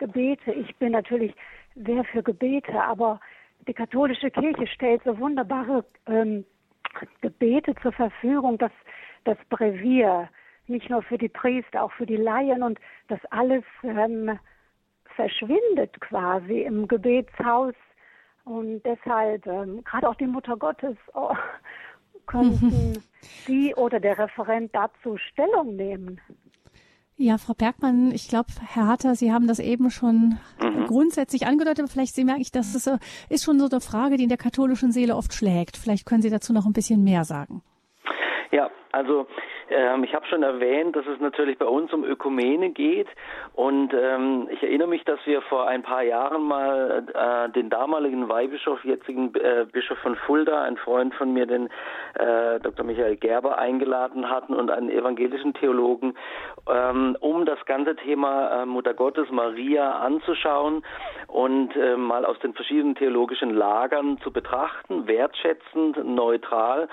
Gebete. 0.00 0.52
Ich 0.52 0.74
bin 0.76 0.92
natürlich 0.92 1.32
sehr 1.76 2.02
für 2.04 2.22
Gebete, 2.22 2.82
aber 2.82 3.20
die 3.68 3.74
katholische 3.74 4.30
Kirche 4.30 4.66
stellt 4.66 5.02
so 5.04 5.16
wunderbare 5.18 5.84
ähm, 6.06 6.44
Gebete 7.20 7.74
zur 7.82 7.92
Verfügung, 7.92 8.58
dass 8.58 8.72
das 9.24 9.38
Brevier, 9.50 10.28
nicht 10.66 10.88
nur 10.90 11.02
für 11.02 11.18
die 11.18 11.28
Priester, 11.28 11.82
auch 11.82 11.92
für 11.92 12.06
die 12.06 12.16
Laien 12.16 12.62
und 12.62 12.78
das 13.08 13.20
alles 13.30 13.62
ähm, 13.84 14.38
verschwindet 15.14 16.00
quasi 16.00 16.62
im 16.62 16.88
Gebetshaus. 16.88 17.74
Und 18.44 18.82
deshalb, 18.82 19.46
ähm, 19.46 19.84
gerade 19.84 20.08
auch 20.08 20.14
die 20.14 20.26
Mutter 20.26 20.56
Gottes, 20.56 20.96
oh, 21.14 21.34
könnten 22.26 23.02
Sie 23.20 23.74
oder 23.74 24.00
der 24.00 24.18
Referent 24.18 24.74
dazu 24.74 25.16
Stellung 25.18 25.76
nehmen. 25.76 26.20
Ja, 27.22 27.36
Frau 27.36 27.52
Bergmann, 27.52 28.12
ich 28.12 28.28
glaube, 28.28 28.48
Herr 28.66 28.86
Hatter, 28.86 29.14
Sie 29.14 29.30
haben 29.30 29.46
das 29.46 29.58
eben 29.58 29.90
schon 29.90 30.38
mhm. 30.58 30.86
grundsätzlich 30.86 31.46
angedeutet, 31.46 31.80
aber 31.80 31.88
vielleicht 31.88 32.14
Sie 32.14 32.24
merken, 32.24 32.46
dass 32.52 32.72
das 32.72 32.90
ist 33.28 33.44
schon 33.44 33.58
so 33.58 33.68
eine 33.68 33.82
Frage, 33.82 34.16
die 34.16 34.22
in 34.22 34.30
der 34.30 34.38
katholischen 34.38 34.90
Seele 34.90 35.14
oft 35.14 35.34
schlägt. 35.34 35.76
Vielleicht 35.76 36.06
können 36.06 36.22
Sie 36.22 36.30
dazu 36.30 36.54
noch 36.54 36.64
ein 36.64 36.72
bisschen 36.72 37.04
mehr 37.04 37.26
sagen. 37.26 37.60
Ja, 38.52 38.68
also 38.90 39.28
ähm, 39.68 40.02
ich 40.02 40.12
habe 40.12 40.26
schon 40.26 40.42
erwähnt, 40.42 40.96
dass 40.96 41.06
es 41.06 41.20
natürlich 41.20 41.56
bei 41.56 41.66
uns 41.66 41.92
um 41.92 42.02
Ökumene 42.02 42.70
geht 42.70 43.06
und 43.54 43.94
ähm, 43.94 44.48
ich 44.50 44.60
erinnere 44.64 44.88
mich, 44.88 45.04
dass 45.04 45.20
wir 45.24 45.40
vor 45.42 45.68
ein 45.68 45.82
paar 45.82 46.02
Jahren 46.02 46.42
mal 46.42 47.06
äh, 47.14 47.52
den 47.52 47.70
damaligen 47.70 48.28
Weihbischof, 48.28 48.84
jetzigen 48.84 49.32
äh, 49.36 49.66
Bischof 49.70 49.98
von 49.98 50.16
Fulda, 50.16 50.62
ein 50.62 50.76
Freund 50.78 51.14
von 51.14 51.32
mir, 51.32 51.46
den 51.46 51.68
äh, 52.14 52.58
Dr. 52.58 52.84
Michael 52.84 53.16
Gerber 53.16 53.58
eingeladen 53.58 54.28
hatten 54.28 54.54
und 54.54 54.68
einen 54.72 54.90
evangelischen 54.90 55.54
Theologen, 55.54 56.14
ähm, 56.68 57.16
um 57.20 57.46
das 57.46 57.64
ganze 57.66 57.94
Thema 57.94 58.62
äh, 58.62 58.66
Mutter 58.66 58.94
Gottes 58.94 59.30
Maria 59.30 60.00
anzuschauen 60.00 60.84
und 61.28 61.76
äh, 61.76 61.96
mal 61.96 62.24
aus 62.24 62.40
den 62.40 62.54
verschiedenen 62.54 62.96
theologischen 62.96 63.54
Lagern 63.54 64.18
zu 64.24 64.32
betrachten, 64.32 65.06
wertschätzend, 65.06 66.04
neutral 66.04 66.88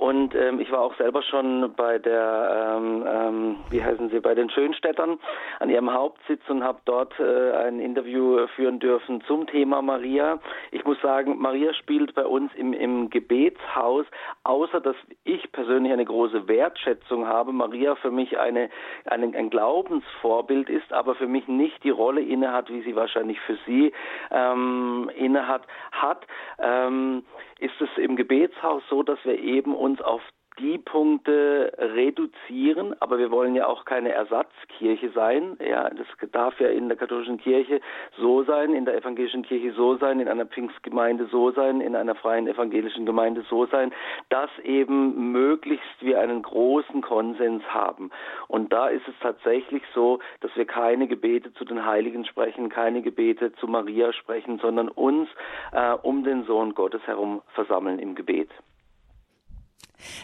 und 0.00 0.34
ähm, 0.34 0.60
ich 0.60 0.72
war 0.72 0.80
auch 0.80 0.96
selber 0.96 1.22
schon 1.22 1.74
bei 1.76 1.98
der, 1.98 2.78
ähm, 2.78 3.04
ähm, 3.06 3.56
wie 3.68 3.84
heißen 3.84 4.08
sie, 4.08 4.20
bei 4.20 4.34
den 4.34 4.48
Schönstädtern 4.48 5.18
an 5.58 5.68
ihrem 5.68 5.92
Hauptsitz 5.92 6.40
und 6.48 6.64
habe 6.64 6.80
dort 6.86 7.12
äh, 7.20 7.52
ein 7.52 7.80
Interview 7.80 8.46
führen 8.56 8.78
dürfen 8.78 9.22
zum 9.26 9.46
Thema 9.46 9.82
Maria. 9.82 10.38
Ich 10.70 10.86
muss 10.86 10.98
sagen, 11.02 11.36
Maria 11.38 11.74
spielt 11.74 12.14
bei 12.14 12.24
uns 12.24 12.50
im, 12.54 12.72
im 12.72 13.10
Gebetshaus, 13.10 14.06
außer 14.42 14.80
dass 14.80 14.96
ich 15.24 15.52
persönlich 15.52 15.92
eine 15.92 16.06
große 16.06 16.48
Wertschätzung 16.48 17.26
habe, 17.26 17.52
Maria 17.52 17.94
für 17.96 18.10
mich 18.10 18.38
eine, 18.38 18.70
eine, 19.04 19.36
ein 19.36 19.50
Glaubensvorbild 19.50 20.70
ist, 20.70 20.94
aber 20.94 21.14
für 21.14 21.26
mich 21.26 21.46
nicht 21.46 21.84
die 21.84 21.90
Rolle 21.90 22.22
innehat, 22.22 22.70
wie 22.70 22.80
sie 22.80 22.96
wahrscheinlich 22.96 23.38
für 23.40 23.58
sie 23.66 23.92
ähm, 24.30 25.10
innehat, 25.14 25.66
hat. 25.92 26.26
Ähm, 26.58 27.22
ist 27.60 27.78
es 27.80 27.90
im 27.98 28.16
Gebetshaus 28.16 28.82
so, 28.88 29.02
dass 29.02 29.18
wir 29.24 29.38
eben 29.38 29.74
uns 29.74 29.89
auf 29.98 30.22
die 30.60 30.78
Punkte 30.78 31.72
reduzieren, 31.78 32.94
aber 33.00 33.18
wir 33.18 33.30
wollen 33.30 33.54
ja 33.54 33.66
auch 33.66 33.84
keine 33.84 34.12
Ersatzkirche 34.12 35.10
sein. 35.10 35.56
Ja, 35.66 35.88
das 35.88 36.06
darf 36.32 36.60
ja 36.60 36.68
in 36.68 36.88
der 36.88 36.98
katholischen 36.98 37.38
Kirche 37.38 37.80
so 38.18 38.42
sein, 38.44 38.74
in 38.74 38.84
der 38.84 38.96
evangelischen 38.96 39.42
Kirche 39.42 39.72
so 39.72 39.96
sein, 39.96 40.20
in 40.20 40.28
einer 40.28 40.46
Pfingstgemeinde 40.46 41.28
so 41.30 41.50
sein, 41.52 41.80
in 41.80 41.96
einer 41.96 42.14
freien 42.14 42.46
evangelischen 42.46 43.06
Gemeinde 43.06 43.44
so 43.48 43.66
sein, 43.66 43.92
dass 44.28 44.50
eben 44.62 45.32
möglichst 45.32 46.00
wir 46.00 46.20
einen 46.20 46.42
großen 46.42 47.00
Konsens 47.00 47.64
haben. 47.68 48.10
Und 48.48 48.72
da 48.72 48.88
ist 48.88 49.08
es 49.08 49.14
tatsächlich 49.20 49.82
so, 49.94 50.18
dass 50.40 50.54
wir 50.56 50.66
keine 50.66 51.08
Gebete 51.08 51.54
zu 51.54 51.64
den 51.64 51.86
Heiligen 51.86 52.26
sprechen, 52.26 52.68
keine 52.68 53.00
Gebete 53.02 53.52
zu 53.54 53.66
Maria 53.66 54.12
sprechen, 54.12 54.58
sondern 54.58 54.88
uns 54.88 55.28
äh, 55.72 55.92
um 55.92 56.22
den 56.24 56.44
Sohn 56.44 56.74
Gottes 56.74 57.02
herum 57.06 57.40
versammeln 57.54 57.98
im 57.98 58.14
Gebet. 58.14 58.50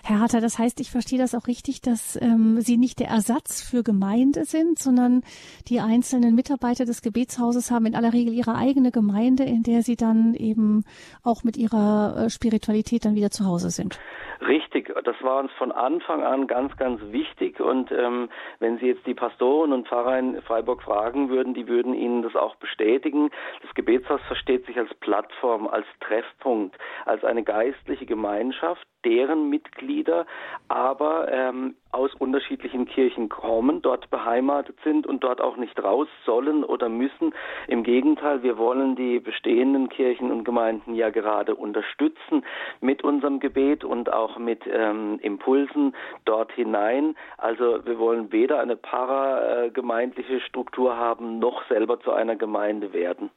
Herr 0.03 0.21
Hatter, 0.21 0.41
das 0.41 0.59
heißt, 0.59 0.81
ich 0.81 0.91
verstehe 0.91 1.19
das 1.19 1.35
auch 1.35 1.47
richtig, 1.47 1.81
dass 1.81 2.19
ähm, 2.21 2.61
Sie 2.61 2.77
nicht 2.77 2.99
der 2.99 3.09
Ersatz 3.09 3.61
für 3.61 3.83
Gemeinde 3.83 4.45
sind, 4.45 4.79
sondern 4.79 5.23
die 5.69 5.81
einzelnen 5.81 6.35
Mitarbeiter 6.35 6.85
des 6.85 7.03
Gebetshauses 7.03 7.71
haben 7.71 7.87
in 7.87 7.95
aller 7.95 8.13
Regel 8.13 8.33
ihre 8.33 8.55
eigene 8.55 8.91
Gemeinde, 8.91 9.45
in 9.45 9.63
der 9.63 9.83
sie 9.83 9.97
dann 9.97 10.35
eben 10.35 10.85
auch 11.23 11.45
mit 11.45 11.57
ihrer 11.57 12.17
äh, 12.17 12.31
Spiritualität 12.31 13.05
dann 13.05 13.15
wieder 13.15 13.31
zu 13.31 13.45
Hause 13.45 13.71
sind. 13.71 13.99
Richtig, 14.41 14.93
das 15.05 15.17
war 15.23 15.39
uns 15.41 15.53
von 15.53 15.73
Anfang 15.73 16.23
an 16.23 16.47
ganz, 16.47 16.77
ganz 16.77 17.01
wichtig. 17.11 17.61
Und 17.61 17.91
ähm, 17.91 18.29
wenn 18.59 18.79
Sie 18.79 18.87
jetzt 18.87 19.07
die 19.07 19.15
Pastoren 19.15 19.73
und 19.73 19.89
Pfarrer 19.89 20.19
in 20.19 20.43
Freiburg 20.43 20.83
fragen 20.83 21.29
würden, 21.29 21.55
die 21.55 21.69
würden 21.69 21.95
Ihnen 21.95 22.23
das 22.23 22.37
auch 22.37 22.57
bestätigen. 22.57 23.31
Das 23.63 23.75
Gebetshaus 23.75 24.21
versteht 24.27 24.67
sich 24.67 24.79
als 24.79 24.93
Plattform, 24.95 25.67
als 25.67 25.87
Treffpunkt, 26.01 26.77
als 27.05 27.25
eine 27.25 27.43
geistliche 27.43 28.07
Gemeinschaft, 28.07 28.87
deren 29.05 29.49
Mitglieder 29.49 30.27
aber 30.69 31.29
ähm, 31.31 31.77
aus 31.97 32.15
unterschiedlichen 32.15 32.85
Kirchen 32.85 33.31
kommen, 33.31 33.81
dort 33.81 34.11
beheimatet 34.11 34.77
sind 34.85 35.07
und 35.07 35.25
dort 35.25 35.41
auch 35.41 35.57
nicht 35.57 35.83
raus 35.83 36.09
sollen 36.27 36.63
oder 36.63 36.91
müssen. 36.91 37.35
Im 37.69 37.83
Gegenteil, 37.83 38.43
wir 38.43 38.59
wollen 38.59 38.97
die 38.97 39.19
bestehenden 39.19 39.89
Kirchen 39.89 40.31
und 40.31 40.45
Gemeinden 40.45 40.95
ja 40.95 41.09
gerade 41.09 41.55
unterstützen 41.55 42.45
mit 42.81 43.03
unserem 43.03 43.41
Gebet 43.41 43.83
und 43.83 44.13
auch 44.13 44.39
mit 44.39 44.61
ähm, 44.71 45.19
Impulsen 45.23 45.95
dort 46.27 46.53
hinein. 46.53 47.17
Also 47.39 47.85
wir 47.87 47.99
wollen 47.99 48.31
weder 48.31 48.61
eine 48.61 48.77
paragemeindliche 48.77 50.41
Struktur 50.41 50.97
haben, 50.97 51.39
noch 51.39 51.67
selber 51.69 51.99
zu 52.01 52.13
einer 52.13 52.37
Gemeinde 52.37 52.93
werden. 52.93 53.31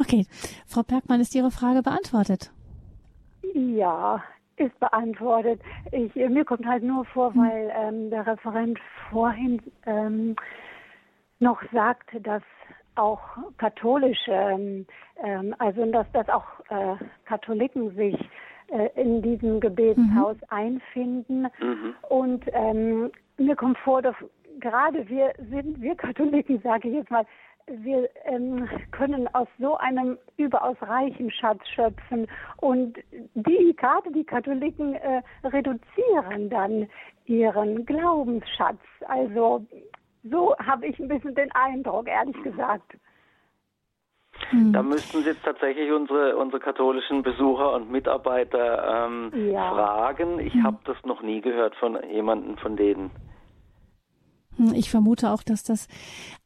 Okay, 0.00 0.26
Frau 0.66 0.82
Bergmann, 0.82 1.20
ist 1.20 1.34
Ihre 1.34 1.50
Frage 1.50 1.82
beantwortet? 1.82 2.50
Ja, 3.54 4.22
ist 4.62 4.78
beantwortet. 4.80 5.60
Ich, 5.90 6.14
mir 6.14 6.44
kommt 6.44 6.66
halt 6.66 6.82
nur 6.82 7.04
vor, 7.06 7.34
hm. 7.34 7.42
weil 7.42 7.72
ähm, 7.76 8.10
der 8.10 8.26
Referent 8.26 8.78
vorhin 9.10 9.60
ähm, 9.86 10.36
noch 11.38 11.60
sagte, 11.72 12.20
dass 12.20 12.42
auch 12.94 13.20
katholische, 13.58 14.32
ähm, 14.32 14.86
ähm, 15.22 15.54
also 15.58 15.84
dass, 15.90 16.10
dass 16.12 16.28
auch 16.28 16.44
äh, 16.68 16.96
Katholiken 17.24 17.94
sich 17.96 18.16
äh, 18.68 18.88
in 19.00 19.22
diesem 19.22 19.60
Gebetshaus 19.60 20.36
mhm. 20.36 20.48
einfinden. 20.48 21.42
Mhm. 21.60 21.94
Und 22.08 22.44
ähm, 22.52 23.10
mir 23.38 23.56
kommt 23.56 23.78
vor, 23.78 24.02
dass 24.02 24.14
gerade 24.60 25.08
wir 25.08 25.32
sind, 25.50 25.80
wir 25.80 25.94
Katholiken, 25.94 26.60
sage 26.62 26.88
ich 26.88 26.94
jetzt 26.94 27.10
mal, 27.10 27.26
wir 27.66 28.08
ähm, 28.24 28.68
können 28.90 29.28
aus 29.34 29.48
so 29.58 29.76
einem 29.78 30.18
überaus 30.36 30.76
reichen 30.80 31.30
Schatz 31.30 31.60
schöpfen 31.74 32.26
und 32.58 32.98
die 33.34 33.74
gerade 33.76 34.10
die 34.12 34.24
Katholiken 34.24 34.94
äh, 34.94 35.22
reduzieren 35.44 36.50
dann 36.50 36.88
ihren 37.26 37.86
Glaubensschatz. 37.86 38.80
Also 39.06 39.64
so 40.24 40.54
habe 40.58 40.86
ich 40.86 40.98
ein 40.98 41.08
bisschen 41.08 41.34
den 41.34 41.50
Eindruck, 41.52 42.08
ehrlich 42.08 42.40
gesagt. 42.42 42.92
Da 44.50 44.80
hm. 44.80 44.88
müssten 44.88 45.22
Sie 45.22 45.28
jetzt 45.28 45.44
tatsächlich 45.44 45.90
unsere, 45.92 46.36
unsere 46.36 46.60
katholischen 46.60 47.22
Besucher 47.22 47.74
und 47.74 47.90
Mitarbeiter 47.90 49.06
ähm, 49.06 49.32
ja. 49.50 49.70
fragen. 49.70 50.40
Ich 50.40 50.54
hm. 50.54 50.64
habe 50.64 50.78
das 50.84 50.96
noch 51.04 51.22
nie 51.22 51.40
gehört 51.40 51.74
von 51.76 51.98
jemandem 52.10 52.56
von 52.58 52.76
denen. 52.76 53.10
Hm, 54.56 54.74
ich 54.74 54.90
vermute 54.90 55.30
auch, 55.30 55.42
dass 55.42 55.62
das 55.62 55.88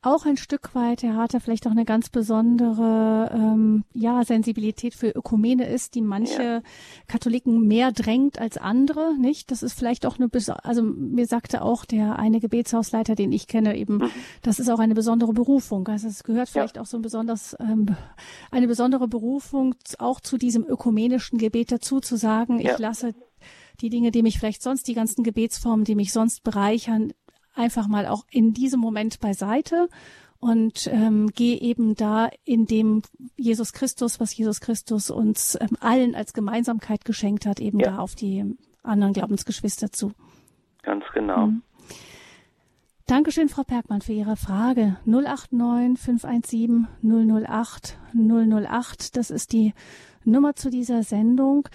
auch 0.02 0.24
ein 0.26 0.36
Stück 0.36 0.74
weit, 0.74 1.02
Herr 1.02 1.16
Harter, 1.16 1.40
vielleicht 1.40 1.66
auch 1.66 1.72
eine 1.72 1.84
ganz 1.84 2.08
besondere 2.08 3.30
ähm, 3.32 3.84
ja, 3.92 4.24
Sensibilität 4.24 4.94
für 4.94 5.08
Ökumene 5.08 5.66
ist, 5.66 5.94
die 5.94 6.02
manche 6.02 6.42
ja. 6.42 6.62
Katholiken 7.08 7.66
mehr 7.66 7.90
drängt 7.90 8.38
als 8.38 8.58
andere, 8.58 9.16
nicht? 9.18 9.50
Das 9.50 9.62
ist 9.62 9.72
vielleicht 9.76 10.06
auch 10.06 10.18
eine, 10.18 10.28
also 10.62 10.82
mir 10.82 11.26
sagte 11.26 11.62
auch 11.62 11.84
der 11.84 12.18
eine 12.18 12.38
Gebetshausleiter, 12.38 13.16
den 13.16 13.32
ich 13.32 13.48
kenne, 13.48 13.76
eben, 13.76 13.96
mhm. 13.96 14.10
das 14.42 14.60
ist 14.60 14.68
auch 14.70 14.78
eine 14.78 14.94
besondere 14.94 15.32
Berufung. 15.32 15.88
Also 15.88 16.06
es 16.06 16.22
gehört 16.22 16.48
vielleicht 16.48 16.76
ja. 16.76 16.82
auch 16.82 16.86
so 16.86 16.98
ein 16.98 17.02
besonders, 17.02 17.56
ähm, 17.58 17.96
eine 18.50 18.68
besondere 18.68 19.08
Berufung 19.08 19.74
auch 19.98 20.20
zu 20.20 20.38
diesem 20.38 20.64
ökumenischen 20.64 21.38
Gebet 21.38 21.72
dazu, 21.72 22.00
zu 22.00 22.16
sagen, 22.16 22.60
ja. 22.60 22.72
ich 22.72 22.78
lasse 22.78 23.14
die 23.80 23.90
Dinge, 23.90 24.10
die 24.10 24.22
mich 24.22 24.38
vielleicht 24.38 24.62
sonst, 24.62 24.86
die 24.88 24.94
ganzen 24.94 25.22
Gebetsformen, 25.22 25.84
die 25.84 25.94
mich 25.94 26.12
sonst 26.12 26.42
bereichern, 26.42 27.12
einfach 27.56 27.88
mal 27.88 28.06
auch 28.06 28.24
in 28.30 28.52
diesem 28.52 28.80
Moment 28.80 29.20
beiseite 29.20 29.88
und 30.38 30.88
ähm, 30.92 31.28
gehe 31.28 31.58
eben 31.58 31.94
da 31.94 32.28
in 32.44 32.66
dem 32.66 33.02
Jesus 33.36 33.72
Christus, 33.72 34.20
was 34.20 34.36
Jesus 34.36 34.60
Christus 34.60 35.10
uns 35.10 35.56
ähm, 35.60 35.76
allen 35.80 36.14
als 36.14 36.32
Gemeinsamkeit 36.32 37.04
geschenkt 37.04 37.46
hat, 37.46 37.60
eben 37.60 37.80
ja. 37.80 37.92
da 37.92 37.98
auf 37.98 38.14
die 38.14 38.44
anderen 38.82 39.12
Glaubensgeschwister 39.12 39.90
zu. 39.90 40.12
Ganz 40.82 41.04
genau. 41.14 41.48
Mhm. 41.48 41.62
Dankeschön, 43.06 43.48
Frau 43.48 43.62
Bergmann, 43.62 44.00
für 44.00 44.12
Ihre 44.12 44.36
Frage. 44.36 44.96
089 45.04 45.96
517 45.96 46.88
008 47.02 47.98
008. 48.14 49.16
Das 49.16 49.30
ist 49.30 49.52
die 49.52 49.74
Nummer 50.24 50.56
zu 50.56 50.70
dieser 50.70 51.04
Sendung. 51.04 51.68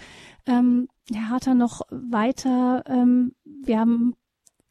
Ähm, 0.44 0.88
Herr 1.10 1.30
Harter, 1.30 1.54
noch 1.54 1.80
weiter. 1.90 2.84
Ähm, 2.86 3.32
wir 3.44 3.80
haben 3.80 4.14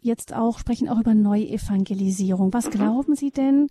jetzt 0.01 0.35
auch, 0.35 0.59
sprechen 0.59 0.89
auch 0.89 0.99
über 0.99 1.13
Neuevangelisierung. 1.13 2.53
Was 2.53 2.69
glauben 2.69 3.15
Sie 3.15 3.31
denn, 3.31 3.67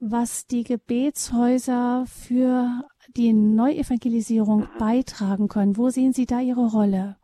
was 0.00 0.46
die 0.46 0.64
Gebetshäuser 0.64 2.04
für 2.06 2.82
die 3.16 3.32
Neuevangelisierung 3.32 4.68
beitragen 4.78 5.48
können? 5.48 5.76
Wo 5.76 5.90
sehen 5.90 6.12
Sie 6.12 6.26
da 6.26 6.40
Ihre 6.40 6.66
Rolle? 6.66 7.16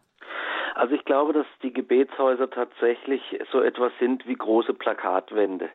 Also 0.75 0.95
ich 0.95 1.05
glaube, 1.05 1.33
dass 1.33 1.47
die 1.65 1.73
Gebetshäuser 1.73 2.51
tatsächlich 2.51 3.21
so 3.51 3.61
etwas 3.61 3.91
sind 3.99 4.25
wie 4.29 4.35
große 4.35 4.75
Plakatwände, 4.75 5.71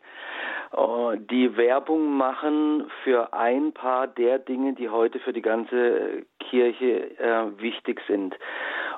äh, 0.72 1.18
die 1.30 1.58
Werbung 1.58 2.16
machen 2.16 2.90
für 3.04 3.34
ein 3.34 3.74
paar 3.74 4.08
der 4.08 4.40
Dinge, 4.40 4.74
die 4.74 4.88
heute 4.88 5.20
für 5.20 5.34
die 5.34 5.42
ganze 5.42 6.26
Kirche 6.40 7.20
äh, 7.20 7.62
wichtig 7.62 8.02
sind. 8.08 8.36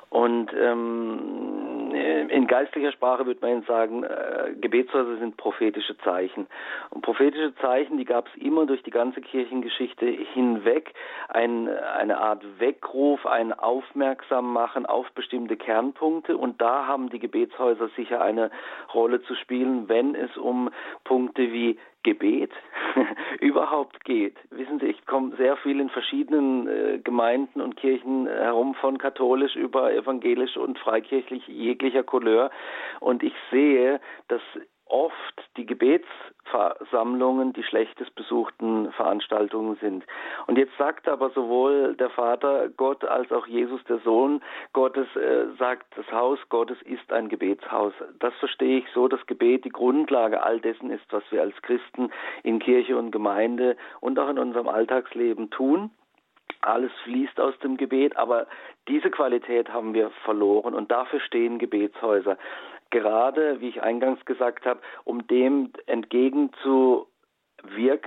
Und 0.08 0.52
ähm, 0.54 1.65
in 1.96 2.46
geistlicher 2.46 2.92
Sprache 2.92 3.26
würde 3.26 3.40
man 3.40 3.62
sagen, 3.62 4.04
äh, 4.04 4.54
Gebetshäuser 4.60 5.18
sind 5.18 5.36
prophetische 5.36 5.96
Zeichen. 5.98 6.46
Und 6.90 7.02
prophetische 7.02 7.54
Zeichen, 7.56 7.98
die 7.98 8.04
gab 8.04 8.28
es 8.28 8.42
immer 8.42 8.66
durch 8.66 8.82
die 8.82 8.90
ganze 8.90 9.20
Kirchengeschichte 9.20 10.06
hinweg. 10.06 10.92
Ein, 11.28 11.68
eine 11.68 12.18
Art 12.18 12.44
Weckruf, 12.58 13.26
ein 13.26 13.52
Aufmerksammachen 13.52 14.86
auf 14.86 15.10
bestimmte 15.12 15.56
Kernpunkte. 15.56 16.36
Und 16.36 16.60
da 16.60 16.86
haben 16.86 17.10
die 17.10 17.18
Gebetshäuser 17.18 17.88
sicher 17.96 18.20
eine 18.20 18.50
Rolle 18.94 19.22
zu 19.22 19.34
spielen, 19.34 19.88
wenn 19.88 20.14
es 20.14 20.36
um 20.36 20.70
Punkte 21.04 21.52
wie 21.52 21.78
Gebet 22.06 22.52
überhaupt 23.40 24.04
geht. 24.04 24.36
Wissen 24.50 24.78
Sie, 24.78 24.86
ich 24.86 25.04
komme 25.06 25.34
sehr 25.36 25.56
viel 25.56 25.80
in 25.80 25.90
verschiedenen 25.90 26.68
äh, 26.68 26.98
Gemeinden 27.02 27.60
und 27.60 27.76
Kirchen 27.76 28.28
herum, 28.28 28.74
von 28.76 28.96
katholisch 28.96 29.56
über 29.56 29.92
evangelisch 29.92 30.56
und 30.56 30.78
freikirchlich 30.78 31.46
jeglicher 31.48 32.04
Couleur. 32.04 32.50
Und 33.00 33.24
ich 33.24 33.34
sehe, 33.50 34.00
dass 34.28 34.40
oft 34.86 35.14
die 35.56 35.66
Gebetsversammlungen 35.66 37.52
die 37.52 37.62
schlechtest 37.62 38.14
besuchten 38.14 38.92
Veranstaltungen 38.92 39.76
sind. 39.80 40.04
Und 40.46 40.58
jetzt 40.58 40.76
sagt 40.78 41.08
aber 41.08 41.30
sowohl 41.30 41.94
der 41.94 42.10
Vater 42.10 42.68
Gott 42.68 43.04
als 43.04 43.30
auch 43.32 43.46
Jesus 43.46 43.82
der 43.84 43.98
Sohn 43.98 44.42
Gottes 44.72 45.08
äh, 45.16 45.46
sagt, 45.58 45.86
das 45.96 46.10
Haus 46.12 46.38
Gottes 46.48 46.80
ist 46.82 47.12
ein 47.12 47.28
Gebetshaus. 47.28 47.92
Das 48.20 48.34
verstehe 48.34 48.78
ich 48.78 48.86
so, 48.94 49.08
dass 49.08 49.24
Gebet 49.26 49.64
die 49.64 49.70
Grundlage 49.70 50.42
all 50.42 50.60
dessen 50.60 50.90
ist, 50.90 51.04
was 51.10 51.24
wir 51.30 51.42
als 51.42 51.60
Christen 51.62 52.10
in 52.42 52.58
Kirche 52.58 52.96
und 52.96 53.10
Gemeinde 53.10 53.76
und 54.00 54.18
auch 54.18 54.28
in 54.28 54.38
unserem 54.38 54.68
Alltagsleben 54.68 55.50
tun. 55.50 55.90
Alles 56.62 56.92
fließt 57.04 57.38
aus 57.38 57.58
dem 57.60 57.76
Gebet, 57.76 58.16
aber 58.16 58.46
diese 58.88 59.10
Qualität 59.10 59.68
haben 59.72 59.94
wir 59.94 60.10
verloren 60.24 60.74
und 60.74 60.90
dafür 60.90 61.20
stehen 61.20 61.58
Gebetshäuser 61.58 62.38
gerade, 62.90 63.60
wie 63.60 63.68
ich 63.68 63.82
eingangs 63.82 64.24
gesagt 64.24 64.66
habe, 64.66 64.80
um 65.04 65.26
dem 65.26 65.72
entgegenzuwirken 65.86 67.06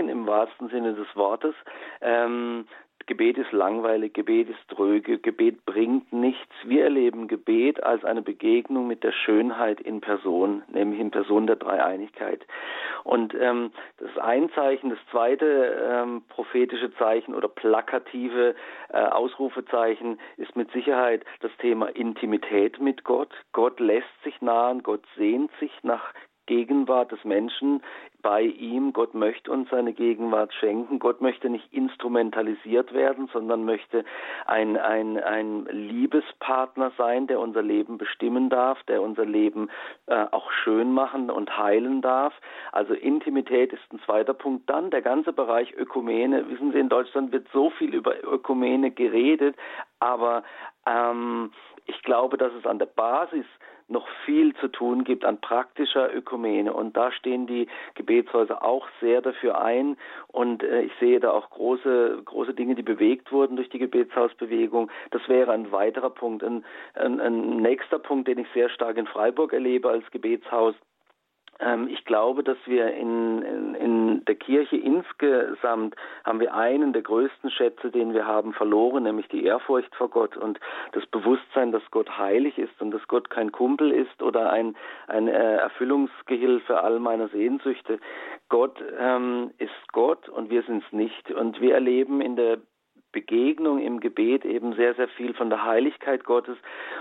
im 0.09 0.25
wahrsten 0.27 0.69
Sinne 0.69 0.93
des 0.93 1.07
Wortes, 1.15 1.55
ähm, 2.01 2.67
Gebet 3.09 3.39
ist 3.39 3.51
langweilig, 3.51 4.13
Gebet 4.13 4.51
ist 4.51 4.69
tröge, 4.69 5.17
Gebet 5.17 5.65
bringt 5.65 6.13
nichts. 6.13 6.53
Wir 6.63 6.83
erleben 6.83 7.27
Gebet 7.27 7.81
als 7.81 8.05
eine 8.05 8.21
Begegnung 8.21 8.85
mit 8.85 9.03
der 9.03 9.11
Schönheit 9.11 9.81
in 9.81 9.99
Person, 9.99 10.61
nämlich 10.71 10.99
in 10.99 11.09
Person 11.09 11.47
der 11.47 11.55
Dreieinigkeit. 11.55 12.45
Und 13.03 13.33
ähm, 13.33 13.71
das 13.97 14.15
ein 14.19 14.51
Zeichen. 14.51 14.91
Das 14.91 14.99
zweite 15.09 15.45
ähm, 15.89 16.21
prophetische 16.29 16.93
Zeichen 16.97 17.33
oder 17.33 17.47
plakative 17.47 18.53
äh, 18.89 18.97
Ausrufezeichen 18.97 20.19
ist 20.37 20.55
mit 20.55 20.71
Sicherheit 20.71 21.25
das 21.39 21.51
Thema 21.57 21.87
Intimität 21.87 22.79
mit 22.79 23.03
Gott. 23.05 23.33
Gott 23.53 23.79
lässt 23.79 24.23
sich 24.23 24.39
nahen, 24.39 24.83
Gott 24.83 25.01
sehnt 25.17 25.49
sich 25.59 25.71
nach 25.81 26.13
Gegenwart 26.49 27.11
des 27.11 27.23
Menschen 27.23 27.83
bei 28.23 28.41
ihm. 28.41 28.91
Gott 28.91 29.13
möchte 29.13 29.51
uns 29.51 29.69
seine 29.69 29.93
Gegenwart 29.93 30.51
schenken. 30.55 30.97
Gott 30.97 31.21
möchte 31.21 31.47
nicht 31.47 31.71
instrumentalisiert 31.71 32.91
werden, 32.91 33.29
sondern 33.31 33.65
möchte 33.65 34.03
ein, 34.47 34.75
ein, 34.75 35.17
ein 35.17 35.67
Liebespartner 35.67 36.91
sein, 36.97 37.27
der 37.27 37.39
unser 37.39 37.61
Leben 37.61 37.99
bestimmen 37.99 38.49
darf, 38.49 38.81
der 38.83 39.03
unser 39.03 39.25
Leben 39.25 39.69
äh, 40.07 40.25
auch 40.31 40.51
schön 40.51 40.91
machen 40.91 41.29
und 41.29 41.55
heilen 41.55 42.01
darf. 42.01 42.33
Also 42.71 42.95
Intimität 42.95 43.71
ist 43.71 43.93
ein 43.93 44.01
zweiter 44.05 44.33
Punkt. 44.33 44.67
Dann 44.69 44.89
der 44.89 45.03
ganze 45.03 45.31
Bereich 45.31 45.71
Ökumene. 45.77 46.49
Wissen 46.49 46.71
Sie, 46.71 46.79
in 46.79 46.89
Deutschland 46.89 47.31
wird 47.31 47.47
so 47.53 47.69
viel 47.69 47.93
über 47.93 48.15
Ökumene 48.23 48.89
geredet, 48.89 49.55
aber 49.99 50.43
ähm, 50.87 51.51
ich 51.85 52.01
glaube, 52.01 52.37
dass 52.37 52.53
es 52.53 52.65
an 52.65 52.79
der 52.79 52.87
Basis 52.87 53.45
noch 53.89 54.07
viel 54.25 54.55
zu 54.55 54.67
tun 54.67 55.03
gibt 55.03 55.25
an 55.25 55.41
praktischer 55.41 56.13
Ökumene. 56.13 56.73
Und 56.73 56.95
da 56.95 57.11
stehen 57.11 57.47
die 57.47 57.67
Gebetshäuser 57.95 58.63
auch 58.63 58.87
sehr 59.01 59.21
dafür 59.21 59.61
ein. 59.61 59.97
Und 60.27 60.63
äh, 60.63 60.81
ich 60.81 60.91
sehe 60.99 61.19
da 61.19 61.31
auch 61.31 61.49
große, 61.49 62.21
große 62.23 62.53
Dinge, 62.53 62.75
die 62.75 62.83
bewegt 62.83 63.31
wurden 63.31 63.55
durch 63.55 63.69
die 63.69 63.79
Gebetshausbewegung. 63.79 64.89
Das 65.11 65.27
wäre 65.27 65.51
ein 65.51 65.71
weiterer 65.71 66.09
Punkt. 66.09 66.43
Ein, 66.43 66.63
ein, 66.93 67.19
ein 67.19 67.57
nächster 67.57 67.99
Punkt, 67.99 68.27
den 68.27 68.39
ich 68.39 68.47
sehr 68.53 68.69
stark 68.69 68.97
in 68.97 69.07
Freiburg 69.07 69.53
erlebe 69.53 69.89
als 69.89 70.09
Gebetshaus, 70.11 70.75
ich 71.89 72.05
glaube, 72.05 72.43
dass 72.43 72.57
wir 72.65 72.93
in, 72.93 73.41
in, 73.41 73.75
in, 73.75 74.25
der 74.25 74.35
Kirche 74.35 74.77
insgesamt 74.77 75.95
haben 76.23 76.39
wir 76.39 76.53
einen 76.53 76.93
der 76.93 77.01
größten 77.01 77.51
Schätze, 77.51 77.91
den 77.91 78.13
wir 78.13 78.25
haben, 78.25 78.53
verloren, 78.53 79.03
nämlich 79.03 79.27
die 79.27 79.43
Ehrfurcht 79.43 79.93
vor 79.95 80.09
Gott 80.09 80.37
und 80.37 80.57
das 80.93 81.05
Bewusstsein, 81.07 81.73
dass 81.73 81.83
Gott 81.91 82.17
heilig 82.17 82.57
ist 82.57 82.81
und 82.81 82.91
dass 82.91 83.05
Gott 83.09 83.29
kein 83.29 83.51
Kumpel 83.51 83.91
ist 83.91 84.21
oder 84.21 84.51
ein, 84.51 84.77
ein 85.07 85.27
äh, 85.27 85.57
Erfüllungsgehilfe 85.57 86.81
all 86.81 86.99
meiner 86.99 87.27
Sehnsüchte. 87.27 87.99
Gott 88.47 88.81
ähm, 88.97 89.51
ist 89.57 89.91
Gott 89.91 90.29
und 90.29 90.49
wir 90.49 90.63
sind 90.63 90.83
es 90.85 90.93
nicht. 90.93 91.29
Und 91.31 91.59
wir 91.59 91.73
erleben 91.73 92.21
in 92.21 92.37
der 92.37 92.59
Begegnung 93.11 93.79
im 93.79 93.99
Gebet 93.99 94.45
eben 94.45 94.73
sehr, 94.73 94.93
sehr 94.95 95.07
viel 95.09 95.33
von 95.33 95.49
der 95.49 95.65
Heiligkeit 95.65 96.23
Gottes. 96.23 96.57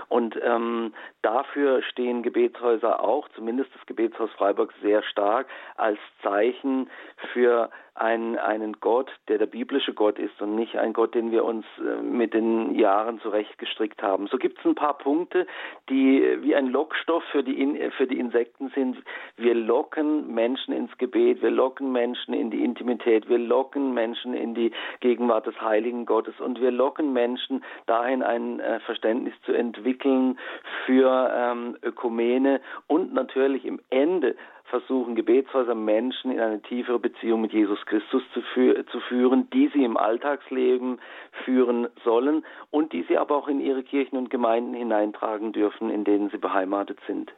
Und 0.07 0.39
ähm, 0.41 0.93
dafür 1.21 1.81
stehen 1.83 2.23
Gebetshäuser 2.23 3.03
auch, 3.03 3.27
zumindest 3.29 3.69
das 3.75 3.85
Gebetshaus 3.85 4.31
Freiburg, 4.31 4.73
sehr 4.81 5.03
stark 5.03 5.47
als 5.75 5.99
Zeichen 6.21 6.89
für 7.33 7.69
einen, 7.99 8.37
einen 8.37 8.79
Gott, 8.79 9.11
der 9.27 9.37
der 9.37 9.45
biblische 9.45 9.93
Gott 9.93 10.17
ist 10.19 10.41
und 10.41 10.55
nicht 10.55 10.77
ein 10.77 10.93
Gott, 10.93 11.15
den 11.15 11.31
wir 11.31 11.43
uns 11.43 11.65
äh, 11.79 12.01
mit 12.01 12.33
den 12.33 12.75
Jahren 12.75 13.19
zurechtgestrickt 13.19 14.01
haben. 14.01 14.27
So 14.27 14.37
gibt 14.37 14.59
es 14.59 14.65
ein 14.65 14.75
paar 14.75 14.97
Punkte, 14.97 15.45
die 15.89 16.37
wie 16.41 16.55
ein 16.55 16.67
Lockstoff 16.67 17.23
für 17.31 17.43
die, 17.43 17.89
für 17.97 18.07
die 18.07 18.19
Insekten 18.19 18.71
sind. 18.73 18.97
Wir 19.35 19.53
locken 19.53 20.33
Menschen 20.33 20.73
ins 20.73 20.97
Gebet, 20.97 21.41
wir 21.41 21.51
locken 21.51 21.91
Menschen 21.91 22.33
in 22.33 22.49
die 22.49 22.63
Intimität, 22.63 23.27
wir 23.27 23.37
locken 23.37 23.93
Menschen 23.93 24.33
in 24.33 24.53
die 24.53 24.71
Gegenwart 25.01 25.45
des 25.45 25.59
Heiligen 25.59 25.98
Gottes 26.05 26.39
und 26.39 26.59
wir 26.59 26.71
locken 26.71 27.13
Menschen 27.13 27.63
dahin, 27.85 28.23
ein 28.23 28.59
äh, 28.59 28.79
Verständnis 28.81 29.33
zu 29.45 29.53
entwickeln 29.53 30.39
für 30.85 31.31
ähm, 31.35 31.77
Ökumene 31.83 32.61
und 32.87 33.13
natürlich 33.13 33.65
im 33.65 33.79
Ende 33.89 34.35
versuchen 34.69 35.15
Gebetshäuser 35.15 35.75
Menschen 35.75 36.31
in 36.31 36.39
eine 36.39 36.61
tiefere 36.61 36.99
Beziehung 36.99 37.41
mit 37.41 37.53
Jesus 37.53 37.83
Christus 37.85 38.21
zu, 38.33 38.41
fü 38.53 38.85
zu, 38.91 38.99
führen, 39.01 39.49
die 39.51 39.69
sie 39.73 39.83
im 39.83 39.97
Alltagsleben 39.97 40.99
führen 41.43 41.87
sollen 42.03 42.45
und 42.69 42.93
die 42.93 43.03
sie 43.03 43.17
aber 43.17 43.35
auch 43.35 43.47
in 43.47 43.59
ihre 43.59 43.83
Kirchen 43.83 44.17
und 44.17 44.29
Gemeinden 44.29 44.73
hineintragen 44.73 45.51
dürfen, 45.51 45.89
in 45.89 46.03
denen 46.03 46.29
sie 46.29 46.37
beheimatet 46.37 46.99
sind. 47.07 47.33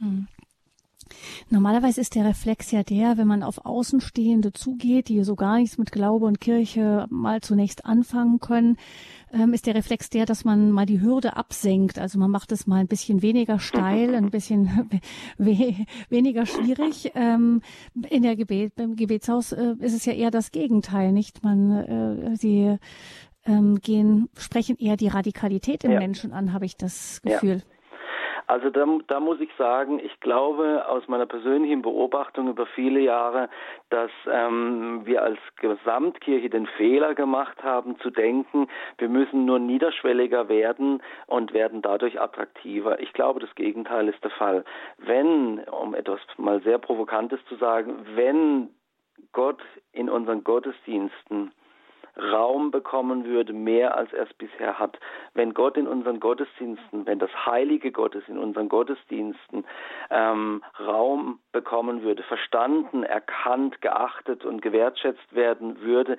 Hm. 0.00 0.26
Normalerweise 1.50 2.00
ist 2.00 2.14
der 2.14 2.24
Reflex 2.24 2.70
ja 2.70 2.82
der, 2.82 3.16
wenn 3.16 3.26
man 3.26 3.42
auf 3.42 3.64
Außenstehende 3.64 4.52
zugeht, 4.52 5.08
die 5.08 5.22
so 5.24 5.34
gar 5.34 5.58
nichts 5.58 5.78
mit 5.78 5.92
Glaube 5.92 6.26
und 6.26 6.40
Kirche 6.40 7.06
mal 7.10 7.40
zunächst 7.40 7.84
anfangen 7.84 8.40
können, 8.40 8.76
ähm, 9.32 9.52
ist 9.52 9.66
der 9.66 9.74
Reflex 9.74 10.10
der, 10.10 10.26
dass 10.26 10.44
man 10.44 10.70
mal 10.70 10.86
die 10.86 11.00
Hürde 11.00 11.36
absenkt. 11.36 11.98
Also 11.98 12.18
man 12.18 12.30
macht 12.30 12.52
es 12.52 12.66
mal 12.66 12.80
ein 12.80 12.88
bisschen 12.88 13.22
weniger 13.22 13.58
steil, 13.58 14.14
ein 14.14 14.30
bisschen 14.30 14.90
we 15.38 15.74
weniger 16.08 16.46
schwierig. 16.46 17.12
Ähm, 17.14 17.62
in 18.08 18.22
der 18.22 18.36
Gebet, 18.36 18.74
beim 18.76 18.96
Gebetshaus 18.96 19.52
äh, 19.52 19.74
ist 19.80 19.94
es 19.94 20.04
ja 20.04 20.12
eher 20.12 20.30
das 20.30 20.50
Gegenteil, 20.50 21.12
nicht? 21.12 21.42
Man, 21.42 21.70
äh, 21.70 22.36
sie 22.36 22.78
ähm, 23.44 23.80
gehen, 23.80 24.28
sprechen 24.36 24.76
eher 24.78 24.96
die 24.96 25.08
Radikalität 25.08 25.84
im 25.84 25.92
ja. 25.92 25.98
Menschen 25.98 26.32
an, 26.32 26.52
habe 26.52 26.66
ich 26.66 26.76
das 26.76 27.20
Gefühl. 27.22 27.56
Ja. 27.56 27.77
Also 28.48 28.70
da, 28.70 28.86
da 29.08 29.20
muss 29.20 29.40
ich 29.40 29.50
sagen, 29.58 30.00
ich 30.02 30.20
glaube 30.20 30.88
aus 30.88 31.06
meiner 31.06 31.26
persönlichen 31.26 31.82
Beobachtung 31.82 32.48
über 32.48 32.64
viele 32.64 33.00
Jahre, 33.00 33.50
dass 33.90 34.10
ähm, 34.26 35.02
wir 35.04 35.22
als 35.22 35.38
Gesamtkirche 35.56 36.48
den 36.48 36.66
Fehler 36.66 37.14
gemacht 37.14 37.62
haben, 37.62 37.98
zu 38.00 38.08
denken, 38.08 38.66
wir 38.96 39.10
müssen 39.10 39.44
nur 39.44 39.58
niederschwelliger 39.58 40.48
werden 40.48 41.02
und 41.26 41.52
werden 41.52 41.82
dadurch 41.82 42.18
attraktiver. 42.18 43.00
Ich 43.00 43.12
glaube, 43.12 43.38
das 43.38 43.54
Gegenteil 43.54 44.08
ist 44.08 44.24
der 44.24 44.30
Fall. 44.30 44.64
Wenn, 44.96 45.60
um 45.64 45.94
etwas 45.94 46.20
mal 46.38 46.62
sehr 46.62 46.78
Provokantes 46.78 47.40
zu 47.50 47.56
sagen, 47.56 47.98
wenn 48.14 48.70
Gott 49.32 49.60
in 49.92 50.08
unseren 50.08 50.42
Gottesdiensten 50.42 51.52
Raum 52.18 52.70
bekommen 52.70 53.24
würde, 53.24 53.52
mehr 53.52 53.96
als 53.96 54.12
er 54.12 54.24
es 54.24 54.34
bisher 54.34 54.78
hat. 54.78 54.98
Wenn 55.34 55.54
Gott 55.54 55.76
in 55.76 55.86
unseren 55.86 56.20
Gottesdiensten, 56.20 57.06
wenn 57.06 57.18
das 57.18 57.30
Heilige 57.46 57.92
Gottes 57.92 58.24
in 58.28 58.38
unseren 58.38 58.68
Gottesdiensten 58.68 59.64
ähm, 60.10 60.62
Raum 60.78 61.38
bekommen 61.52 62.02
würde, 62.02 62.22
verstanden, 62.24 63.02
erkannt, 63.02 63.80
geachtet 63.80 64.44
und 64.44 64.62
gewertschätzt 64.62 65.34
werden 65.34 65.80
würde, 65.80 66.18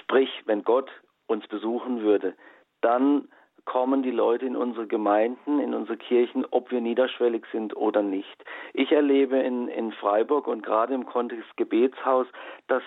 sprich, 0.00 0.42
wenn 0.46 0.64
Gott 0.64 0.90
uns 1.26 1.46
besuchen 1.46 2.02
würde, 2.02 2.34
dann 2.80 3.28
kommen 3.64 4.02
die 4.02 4.10
Leute 4.10 4.44
in 4.44 4.56
unsere 4.56 4.86
Gemeinden, 4.86 5.60
in 5.60 5.72
unsere 5.72 5.96
Kirchen, 5.96 6.44
ob 6.50 6.70
wir 6.70 6.80
niederschwellig 6.80 7.44
sind 7.52 7.76
oder 7.76 8.02
nicht. 8.02 8.44
Ich 8.74 8.90
erlebe 8.90 9.38
in, 9.38 9.68
in 9.68 9.92
Freiburg 9.92 10.48
und 10.48 10.64
gerade 10.64 10.94
im 10.94 11.06
Kontext 11.06 11.56
Gebetshaus, 11.56 12.26
dass 12.66 12.82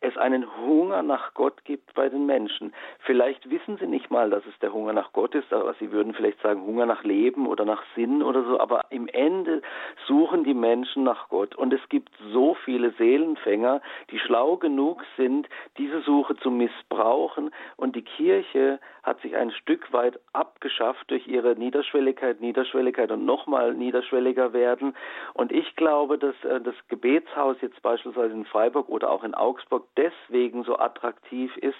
es 0.00 0.16
einen 0.16 0.46
Hunger 0.58 1.02
nach 1.02 1.34
Gott 1.34 1.64
gibt 1.64 1.94
bei 1.94 2.08
den 2.08 2.26
Menschen. 2.26 2.72
Vielleicht 3.00 3.50
wissen 3.50 3.76
sie 3.78 3.86
nicht 3.86 4.10
mal, 4.10 4.30
dass 4.30 4.44
es 4.46 4.58
der 4.60 4.72
Hunger 4.72 4.92
nach 4.92 5.12
Gott 5.12 5.34
ist, 5.34 5.52
aber 5.52 5.74
sie 5.74 5.92
würden 5.92 6.14
vielleicht 6.14 6.40
sagen 6.40 6.62
Hunger 6.62 6.86
nach 6.86 7.04
Leben 7.04 7.46
oder 7.46 7.64
nach 7.64 7.82
Sinn 7.94 8.22
oder 8.22 8.44
so, 8.44 8.58
aber 8.58 8.86
im 8.90 9.08
Ende 9.08 9.62
suchen 10.06 10.44
die 10.44 10.54
Menschen 10.54 11.04
nach 11.04 11.28
Gott. 11.28 11.54
Und 11.54 11.72
es 11.72 11.86
gibt 11.88 12.10
so 12.32 12.54
viele 12.64 12.92
Seelenfänger, 12.92 13.82
die 14.10 14.18
schlau 14.18 14.56
genug 14.56 15.02
sind, 15.16 15.48
diese 15.76 16.00
Suche 16.00 16.36
zu 16.36 16.50
missbrauchen. 16.50 17.50
Und 17.76 17.94
die 17.94 18.02
Kirche 18.02 18.80
hat 19.02 19.20
sich 19.20 19.36
ein 19.36 19.50
Stück 19.50 19.92
weit 19.92 20.18
abgeschafft 20.32 21.10
durch 21.10 21.26
ihre 21.26 21.56
Niederschwelligkeit, 21.56 22.40
Niederschwelligkeit 22.40 23.10
und 23.10 23.24
nochmal 23.24 23.74
niederschwelliger 23.74 24.52
werden. 24.52 24.94
Und 25.34 25.52
ich 25.52 25.76
glaube, 25.76 26.18
dass 26.18 26.34
äh, 26.44 26.60
das 26.60 26.74
Gebetshaus 26.88 27.56
jetzt 27.60 27.80
beispielsweise 27.82 28.34
in 28.34 28.44
Freiburg 28.44 28.88
oder 28.88 29.10
auch 29.10 29.24
in 29.24 29.34
Augsburg 29.34 29.89
deswegen 29.96 30.64
so 30.64 30.78
attraktiv 30.78 31.56
ist, 31.56 31.78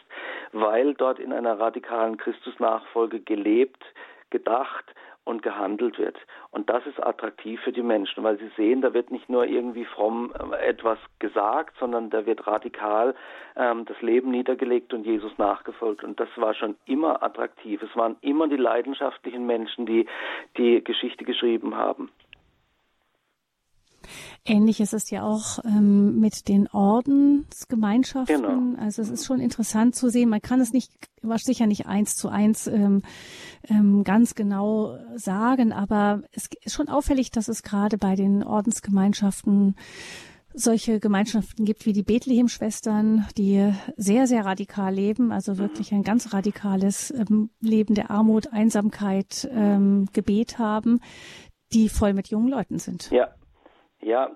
weil 0.52 0.94
dort 0.94 1.18
in 1.18 1.32
einer 1.32 1.58
radikalen 1.58 2.16
Christusnachfolge 2.16 3.20
gelebt, 3.20 3.84
gedacht 4.30 4.94
und 5.24 5.42
gehandelt 5.42 5.98
wird. 5.98 6.16
Und 6.50 6.68
das 6.70 6.84
ist 6.86 7.02
attraktiv 7.02 7.60
für 7.60 7.72
die 7.72 7.82
Menschen, 7.82 8.24
weil 8.24 8.38
sie 8.38 8.50
sehen, 8.56 8.80
da 8.80 8.94
wird 8.94 9.10
nicht 9.10 9.28
nur 9.28 9.44
irgendwie 9.44 9.84
fromm 9.84 10.32
äh, 10.52 10.56
etwas 10.66 10.98
gesagt, 11.18 11.76
sondern 11.78 12.10
da 12.10 12.26
wird 12.26 12.46
radikal 12.46 13.14
ähm, 13.56 13.84
das 13.84 14.00
Leben 14.02 14.30
niedergelegt 14.30 14.92
und 14.92 15.04
Jesus 15.06 15.36
nachgefolgt. 15.38 16.02
Und 16.04 16.18
das 16.18 16.28
war 16.36 16.54
schon 16.54 16.76
immer 16.86 17.22
attraktiv. 17.22 17.82
Es 17.82 17.94
waren 17.96 18.16
immer 18.22 18.48
die 18.48 18.56
leidenschaftlichen 18.56 19.46
Menschen, 19.46 19.86
die 19.86 20.06
die 20.56 20.82
Geschichte 20.82 21.24
geschrieben 21.24 21.76
haben. 21.76 22.10
Ähnlich 24.44 24.80
ist 24.80 24.94
es 24.94 25.10
ja 25.10 25.22
auch 25.22 25.58
ähm, 25.64 26.18
mit 26.18 26.48
den 26.48 26.66
Ordensgemeinschaften. 26.68 28.42
Genau. 28.42 28.82
Also 28.82 29.02
es 29.02 29.10
ist 29.10 29.26
schon 29.26 29.38
interessant 29.38 29.94
zu 29.94 30.08
sehen. 30.08 30.30
Man 30.30 30.40
kann 30.40 30.60
es 30.60 30.72
nicht, 30.72 30.92
wahrscheinlich 31.20 31.58
sicher 31.58 31.66
nicht 31.66 31.86
eins 31.86 32.16
zu 32.16 32.28
eins 32.28 32.66
ähm, 32.66 33.02
ähm, 33.68 34.02
ganz 34.02 34.34
genau 34.34 34.96
sagen, 35.14 35.72
aber 35.72 36.22
es 36.32 36.48
ist 36.64 36.74
schon 36.74 36.88
auffällig, 36.88 37.30
dass 37.30 37.48
es 37.48 37.62
gerade 37.62 37.98
bei 37.98 38.14
den 38.14 38.42
Ordensgemeinschaften 38.42 39.76
solche 40.54 41.00
Gemeinschaften 41.00 41.64
gibt 41.64 41.86
wie 41.86 41.92
die 41.92 42.02
Bethlehem-Schwestern, 42.02 43.26
die 43.36 43.72
sehr, 43.96 44.26
sehr 44.26 44.44
radikal 44.44 44.92
leben, 44.92 45.32
also 45.32 45.58
wirklich 45.58 45.92
ein 45.92 46.02
ganz 46.02 46.32
radikales 46.32 47.12
ähm, 47.12 47.50
Leben 47.60 47.94
der 47.94 48.10
Armut, 48.10 48.52
Einsamkeit, 48.52 49.48
ähm, 49.52 50.08
Gebet 50.12 50.58
haben, 50.58 51.00
die 51.72 51.88
voll 51.88 52.14
mit 52.14 52.28
jungen 52.28 52.48
Leuten 52.48 52.78
sind. 52.78 53.10
Ja, 53.10 53.28
Ja, 54.02 54.30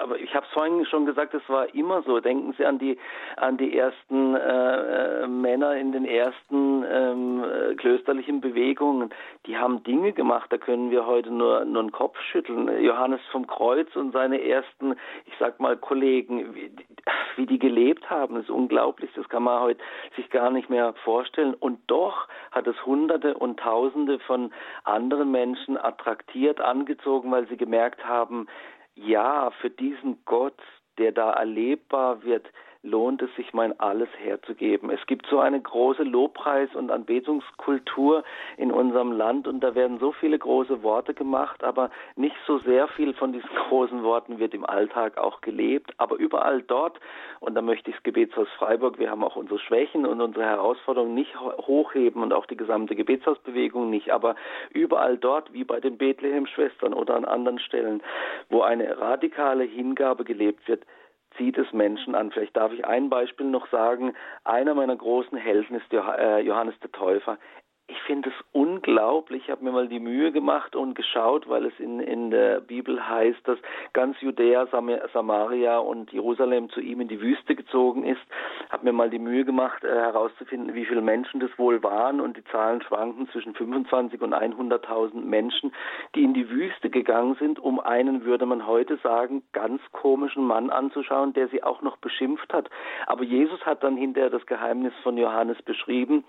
aber 0.00 0.20
ich 0.20 0.32
habe 0.32 0.46
es 0.46 0.52
vorhin 0.52 0.86
schon 0.86 1.04
gesagt, 1.04 1.34
es 1.34 1.42
war 1.48 1.74
immer 1.74 2.02
so. 2.02 2.20
Denken 2.20 2.54
Sie 2.56 2.64
an 2.64 2.78
die 2.78 2.96
an 3.36 3.56
die 3.56 3.76
ersten 3.76 4.36
äh, 4.36 5.24
äh, 5.24 5.26
Männer 5.26 5.74
in 5.74 5.90
den 5.90 6.04
ersten 6.04 6.84
ähm, 6.88 7.42
äh, 7.42 7.74
klösterlichen 7.74 8.40
Bewegungen. 8.40 9.10
Die 9.46 9.56
haben 9.56 9.82
Dinge 9.82 10.12
gemacht, 10.12 10.52
da 10.52 10.56
können 10.56 10.92
wir 10.92 11.04
heute 11.04 11.32
nur 11.32 11.64
nur 11.64 11.82
den 11.82 11.90
Kopf 11.90 12.16
schütteln. 12.30 12.68
Johannes 12.80 13.20
vom 13.32 13.48
Kreuz 13.48 13.88
und 13.96 14.12
seine 14.12 14.40
ersten, 14.40 14.92
ich 15.26 15.34
sag 15.40 15.58
mal 15.58 15.76
Kollegen, 15.76 16.54
wie, 16.54 16.70
wie 17.34 17.46
die 17.46 17.58
gelebt 17.58 18.08
haben, 18.08 18.36
ist 18.36 18.50
unglaublich. 18.50 19.10
Das 19.16 19.28
kann 19.28 19.42
man 19.42 19.60
heute 19.60 19.80
sich 20.14 20.30
gar 20.30 20.52
nicht 20.52 20.70
mehr 20.70 20.94
vorstellen. 21.02 21.54
Und 21.54 21.80
doch 21.88 22.28
hat 22.52 22.68
es 22.68 22.86
Hunderte 22.86 23.34
und 23.34 23.58
Tausende 23.58 24.20
von 24.20 24.52
anderen 24.84 25.32
Menschen 25.32 25.76
attraktiert, 25.76 26.60
angezogen, 26.60 27.32
weil 27.32 27.48
sie 27.48 27.56
gemerkt 27.56 28.04
haben, 28.04 28.46
ja, 29.04 29.50
für 29.60 29.70
diesen 29.70 30.24
Gott, 30.24 30.58
der 30.98 31.12
da 31.12 31.32
erlebbar 31.32 32.22
wird, 32.22 32.46
lohnt 32.88 33.22
es 33.22 33.34
sich, 33.36 33.52
mein 33.52 33.78
Alles 33.78 34.08
herzugeben. 34.18 34.90
Es 34.90 35.04
gibt 35.06 35.26
so 35.26 35.38
eine 35.38 35.60
große 35.60 36.02
Lobpreis- 36.02 36.74
und 36.74 36.90
Anbetungskultur 36.90 38.24
in 38.56 38.72
unserem 38.72 39.12
Land 39.12 39.46
und 39.46 39.60
da 39.60 39.74
werden 39.74 39.98
so 39.98 40.12
viele 40.12 40.38
große 40.38 40.82
Worte 40.82 41.14
gemacht, 41.14 41.62
aber 41.62 41.90
nicht 42.16 42.36
so 42.46 42.58
sehr 42.58 42.88
viel 42.88 43.14
von 43.14 43.32
diesen 43.32 43.48
großen 43.68 44.02
Worten 44.02 44.38
wird 44.38 44.54
im 44.54 44.64
Alltag 44.64 45.18
auch 45.18 45.40
gelebt. 45.40 45.92
Aber 45.98 46.16
überall 46.16 46.62
dort, 46.62 46.98
und 47.40 47.54
da 47.54 47.62
möchte 47.62 47.90
ich 47.90 47.96
das 47.96 48.04
Gebetshaus 48.04 48.48
Freiburg, 48.58 48.98
wir 48.98 49.10
haben 49.10 49.22
auch 49.22 49.36
unsere 49.36 49.58
Schwächen 49.58 50.06
und 50.06 50.20
unsere 50.20 50.44
Herausforderungen 50.44 51.14
nicht 51.14 51.38
hochheben 51.38 52.22
und 52.22 52.32
auch 52.32 52.46
die 52.46 52.56
gesamte 52.56 52.96
Gebetshausbewegung 52.96 53.90
nicht, 53.90 54.10
aber 54.10 54.34
überall 54.72 55.18
dort, 55.18 55.52
wie 55.52 55.64
bei 55.64 55.80
den 55.80 55.98
Bethlehem-Schwestern 55.98 56.94
oder 56.94 57.16
an 57.16 57.24
anderen 57.24 57.58
Stellen, 57.58 58.02
wo 58.48 58.62
eine 58.62 58.98
radikale 58.98 59.64
Hingabe 59.64 60.24
gelebt 60.24 60.66
wird, 60.68 60.84
zieht 61.38 61.56
es 61.56 61.72
Menschen 61.72 62.14
an. 62.14 62.30
Vielleicht 62.30 62.56
darf 62.56 62.72
ich 62.72 62.84
ein 62.84 63.08
Beispiel 63.08 63.46
noch 63.46 63.68
sagen. 63.70 64.12
Einer 64.44 64.74
meiner 64.74 64.96
großen 64.96 65.38
Helden 65.38 65.76
ist 65.76 65.92
äh, 65.92 66.40
Johannes 66.40 66.78
der 66.80 66.92
Täufer 66.92 67.38
ich 67.88 68.00
finde 68.02 68.28
es 68.28 68.34
unglaublich. 68.52 69.44
Ich 69.44 69.50
habe 69.50 69.64
mir 69.64 69.72
mal 69.72 69.88
die 69.88 69.98
Mühe 69.98 70.30
gemacht 70.30 70.76
und 70.76 70.94
geschaut, 70.94 71.48
weil 71.48 71.64
es 71.64 71.72
in, 71.80 72.00
in 72.00 72.30
der 72.30 72.60
Bibel 72.60 73.08
heißt, 73.08 73.40
dass 73.44 73.58
ganz 73.94 74.20
Judäa, 74.20 74.66
Sam 74.66 74.90
Samaria 75.14 75.78
und 75.78 76.12
Jerusalem 76.12 76.68
zu 76.68 76.80
ihm 76.80 77.00
in 77.00 77.08
die 77.08 77.20
Wüste 77.20 77.56
gezogen 77.56 78.04
ist. 78.04 78.20
Habe 78.68 78.84
mir 78.84 78.92
mal 78.92 79.08
die 79.08 79.18
Mühe 79.18 79.44
gemacht, 79.46 79.84
äh, 79.84 79.88
herauszufinden, 79.88 80.74
wie 80.74 80.84
viele 80.84 81.00
Menschen 81.00 81.40
das 81.40 81.50
wohl 81.56 81.82
waren. 81.82 82.20
Und 82.20 82.36
die 82.36 82.44
Zahlen 82.44 82.82
schwanken 82.82 83.26
zwischen 83.30 83.54
25 83.54 84.20
und 84.20 84.34
100.000 84.34 85.24
Menschen, 85.24 85.72
die 86.14 86.24
in 86.24 86.34
die 86.34 86.50
Wüste 86.50 86.90
gegangen 86.90 87.36
sind, 87.40 87.58
um 87.58 87.80
einen, 87.80 88.26
würde 88.26 88.44
man 88.44 88.66
heute 88.66 88.98
sagen, 88.98 89.42
ganz 89.52 89.80
komischen 89.92 90.44
Mann 90.44 90.68
anzuschauen, 90.68 91.32
der 91.32 91.48
sie 91.48 91.62
auch 91.62 91.80
noch 91.80 91.96
beschimpft 91.96 92.52
hat. 92.52 92.68
Aber 93.06 93.24
Jesus 93.24 93.64
hat 93.64 93.82
dann 93.82 93.96
hinterher 93.96 94.30
das 94.30 94.44
Geheimnis 94.44 94.92
von 95.02 95.16
Johannes 95.16 95.60
beschrieben 95.62 96.24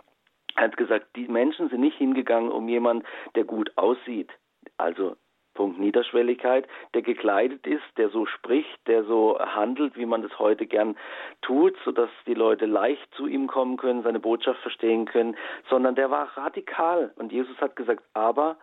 er 0.60 0.66
hat 0.66 0.78
gesagt, 0.78 1.16
die 1.16 1.30
Menschen 1.30 1.70
sind 1.70 1.80
nicht 1.80 1.98
hingegangen, 1.98 2.52
um 2.52 2.68
jemanden, 2.68 3.06
der 3.36 3.46
gut 3.46 3.72
aussieht, 3.78 4.30
also 4.78 5.16
Punkt 5.54 5.80
Niederschwelligkeit, 5.80 6.68
der 6.94 7.02
gekleidet 7.02 7.66
ist, 7.66 7.84
der 7.98 8.10
so 8.10 8.26
spricht, 8.26 8.88
der 8.88 9.04
so 9.06 9.40
handelt, 9.40 9.96
wie 9.96 10.06
man 10.06 10.22
das 10.22 10.38
heute 10.38 10.68
gern 10.68 10.98
tut, 11.42 11.78
sodass 11.86 12.10
die 12.28 12.34
Leute 12.34 12.66
leicht 12.66 13.14
zu 13.16 13.26
ihm 13.26 13.48
kommen 13.48 13.78
können, 13.78 14.04
seine 14.04 14.20
Botschaft 14.20 14.60
verstehen 14.62 15.06
können, 15.06 15.38
sondern 15.70 15.96
der 15.96 16.12
war 16.12 16.38
radikal. 16.38 17.14
Und 17.16 17.32
Jesus 17.32 17.58
hat 17.60 17.78
gesagt, 17.78 18.04
aber 18.14 18.58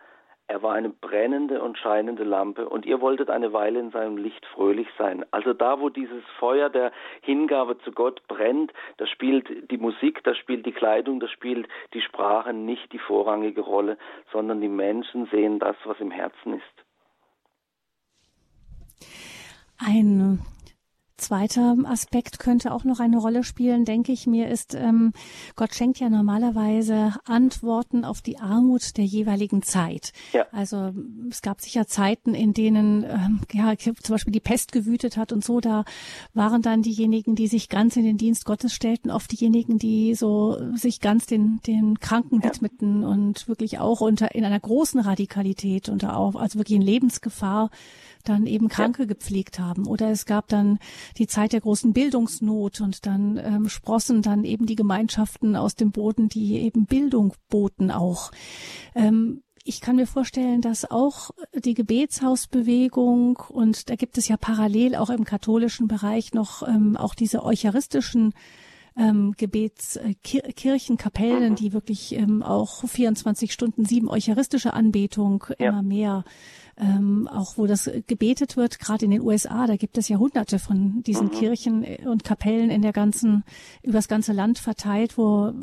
er 0.47 0.63
war 0.63 0.73
eine 0.73 0.89
brennende 0.89 1.61
und 1.61 1.77
scheinende 1.77 2.23
Lampe 2.23 2.69
und 2.69 2.85
ihr 2.85 3.01
wolltet 3.01 3.29
eine 3.29 3.51
Weile 3.51 3.79
in 3.79 3.91
seinem 3.91 4.17
Licht 4.17 4.45
fröhlich 4.45 4.87
sein. 4.97 5.25
Also 5.31 5.53
da, 5.53 5.81
wo 5.81 5.89
dieses 5.89 6.23
Feuer 6.39 6.69
der 6.69 6.93
Hingabe 7.21 7.77
zu 7.79 7.91
Gott 7.91 8.25
brennt, 8.27 8.71
da 8.95 9.05
spielt 9.07 9.69
die 9.69 9.77
Musik, 9.77 10.23
da 10.23 10.33
spielt 10.33 10.65
die 10.65 10.71
Kleidung, 10.71 11.19
da 11.19 11.27
spielt 11.27 11.67
die 11.93 12.01
Sprache 12.01 12.53
nicht 12.53 12.93
die 12.93 12.99
vorrangige 12.99 13.61
Rolle, 13.61 13.97
sondern 14.31 14.61
die 14.61 14.69
Menschen 14.69 15.27
sehen 15.27 15.59
das, 15.59 15.75
was 15.83 15.99
im 15.99 16.11
Herzen 16.11 16.53
ist. 16.53 16.63
Ein 19.85 20.39
Zweiter 21.17 21.75
Aspekt 21.85 22.37
könnte 22.37 22.71
auch 22.71 22.83
noch 22.83 22.99
eine 22.99 23.17
Rolle 23.17 23.43
spielen, 23.43 23.85
denke 23.85 24.11
ich 24.11 24.27
mir, 24.27 24.49
ist, 24.49 24.75
ähm, 24.75 25.13
Gott 25.55 25.73
schenkt 25.73 25.99
ja 25.99 26.09
normalerweise 26.09 27.13
Antworten 27.25 28.05
auf 28.05 28.21
die 28.21 28.37
Armut 28.37 28.97
der 28.97 29.05
jeweiligen 29.05 29.63
Zeit. 29.63 30.13
Ja. 30.31 30.45
Also 30.51 30.93
es 31.31 31.41
gab 31.41 31.59
sicher 31.61 31.87
Zeiten, 31.87 32.35
in 32.35 32.53
denen 32.53 33.03
ähm, 33.03 33.41
ja 33.51 33.75
zum 33.77 34.13
Beispiel 34.13 34.31
die 34.31 34.39
Pest 34.39 34.71
gewütet 34.71 35.17
hat 35.17 35.31
und 35.31 35.43
so, 35.43 35.59
da 35.59 35.85
waren 36.35 36.61
dann 36.61 36.83
diejenigen, 36.83 37.35
die 37.35 37.47
sich 37.47 37.67
ganz 37.67 37.97
in 37.97 38.03
den 38.03 38.17
Dienst 38.17 38.45
Gottes 38.45 38.73
stellten, 38.73 39.09
oft 39.09 39.31
diejenigen, 39.31 39.79
die 39.79 40.13
so 40.13 40.75
sich 40.75 41.01
ganz 41.01 41.25
den, 41.25 41.61
den 41.65 41.99
Kranken 41.99 42.41
ja. 42.41 42.49
widmeten 42.49 43.03
und 43.03 43.47
wirklich 43.47 43.79
auch 43.79 44.01
unter 44.01 44.35
in 44.35 44.45
einer 44.45 44.59
großen 44.59 44.99
Radikalität 44.99 45.89
und 45.89 46.05
auch 46.05 46.35
also 46.35 46.59
wirklich 46.59 46.75
in 46.75 46.83
Lebensgefahr 46.83 47.71
dann 48.29 48.45
eben 48.45 48.67
Kranke 48.67 49.03
ja. 49.03 49.07
gepflegt 49.07 49.59
haben. 49.59 49.87
Oder 49.87 50.11
es 50.11 50.25
gab 50.25 50.47
dann 50.47 50.79
die 51.17 51.27
Zeit 51.27 51.53
der 51.53 51.61
großen 51.61 51.93
Bildungsnot 51.93 52.81
und 52.81 53.05
dann 53.05 53.37
ähm, 53.37 53.69
sprossen 53.69 54.21
dann 54.21 54.43
eben 54.43 54.65
die 54.65 54.75
Gemeinschaften 54.75 55.55
aus 55.55 55.75
dem 55.75 55.91
Boden, 55.91 56.29
die 56.29 56.59
eben 56.59 56.85
Bildung 56.85 57.33
boten 57.49 57.91
auch. 57.91 58.31
Ähm, 58.95 59.41
ich 59.63 59.81
kann 59.81 59.97
mir 59.97 60.07
vorstellen, 60.07 60.61
dass 60.61 60.89
auch 60.89 61.31
die 61.53 61.73
Gebetshausbewegung 61.73 63.37
und 63.49 63.89
da 63.89 63.95
gibt 63.95 64.17
es 64.17 64.29
ja 64.29 64.37
parallel 64.37 64.95
auch 64.95 65.09
im 65.09 65.25
katholischen 65.25 65.89
Bereich 65.89 66.33
noch 66.33 66.65
ähm, 66.65 66.95
auch 66.95 67.13
diese 67.13 67.43
eucharistischen 67.43 68.33
ähm, 68.97 69.33
Gebetskirchen, 69.37 70.97
Kapellen, 70.97 71.51
mhm. 71.51 71.55
die 71.55 71.73
wirklich 71.73 72.13
ähm, 72.13 72.41
auch 72.43 72.87
24 72.87 73.53
Stunden 73.53 73.85
sieben 73.85 74.09
eucharistische 74.09 74.73
Anbetung 74.73 75.45
ja. 75.59 75.69
immer 75.69 75.83
mehr 75.83 76.23
ähm, 76.79 77.27
auch 77.27 77.57
wo 77.57 77.65
das 77.65 77.89
gebetet 78.05 78.55
wird, 78.55 78.79
gerade 78.79 79.05
in 79.05 79.11
den 79.11 79.21
USA, 79.21 79.65
da 79.65 79.77
gibt 79.77 79.97
es 79.97 80.09
ja 80.09 80.17
hunderte 80.17 80.59
von 80.59 81.01
diesen 81.03 81.27
mhm. 81.27 81.31
Kirchen 81.31 81.83
und 82.05 82.23
Kapellen 82.23 82.69
in 82.69 82.81
der 82.81 82.93
ganzen, 82.93 83.43
übers 83.81 84.07
ganze 84.07 84.31
Land 84.31 84.59
verteilt, 84.59 85.17
wo 85.17 85.53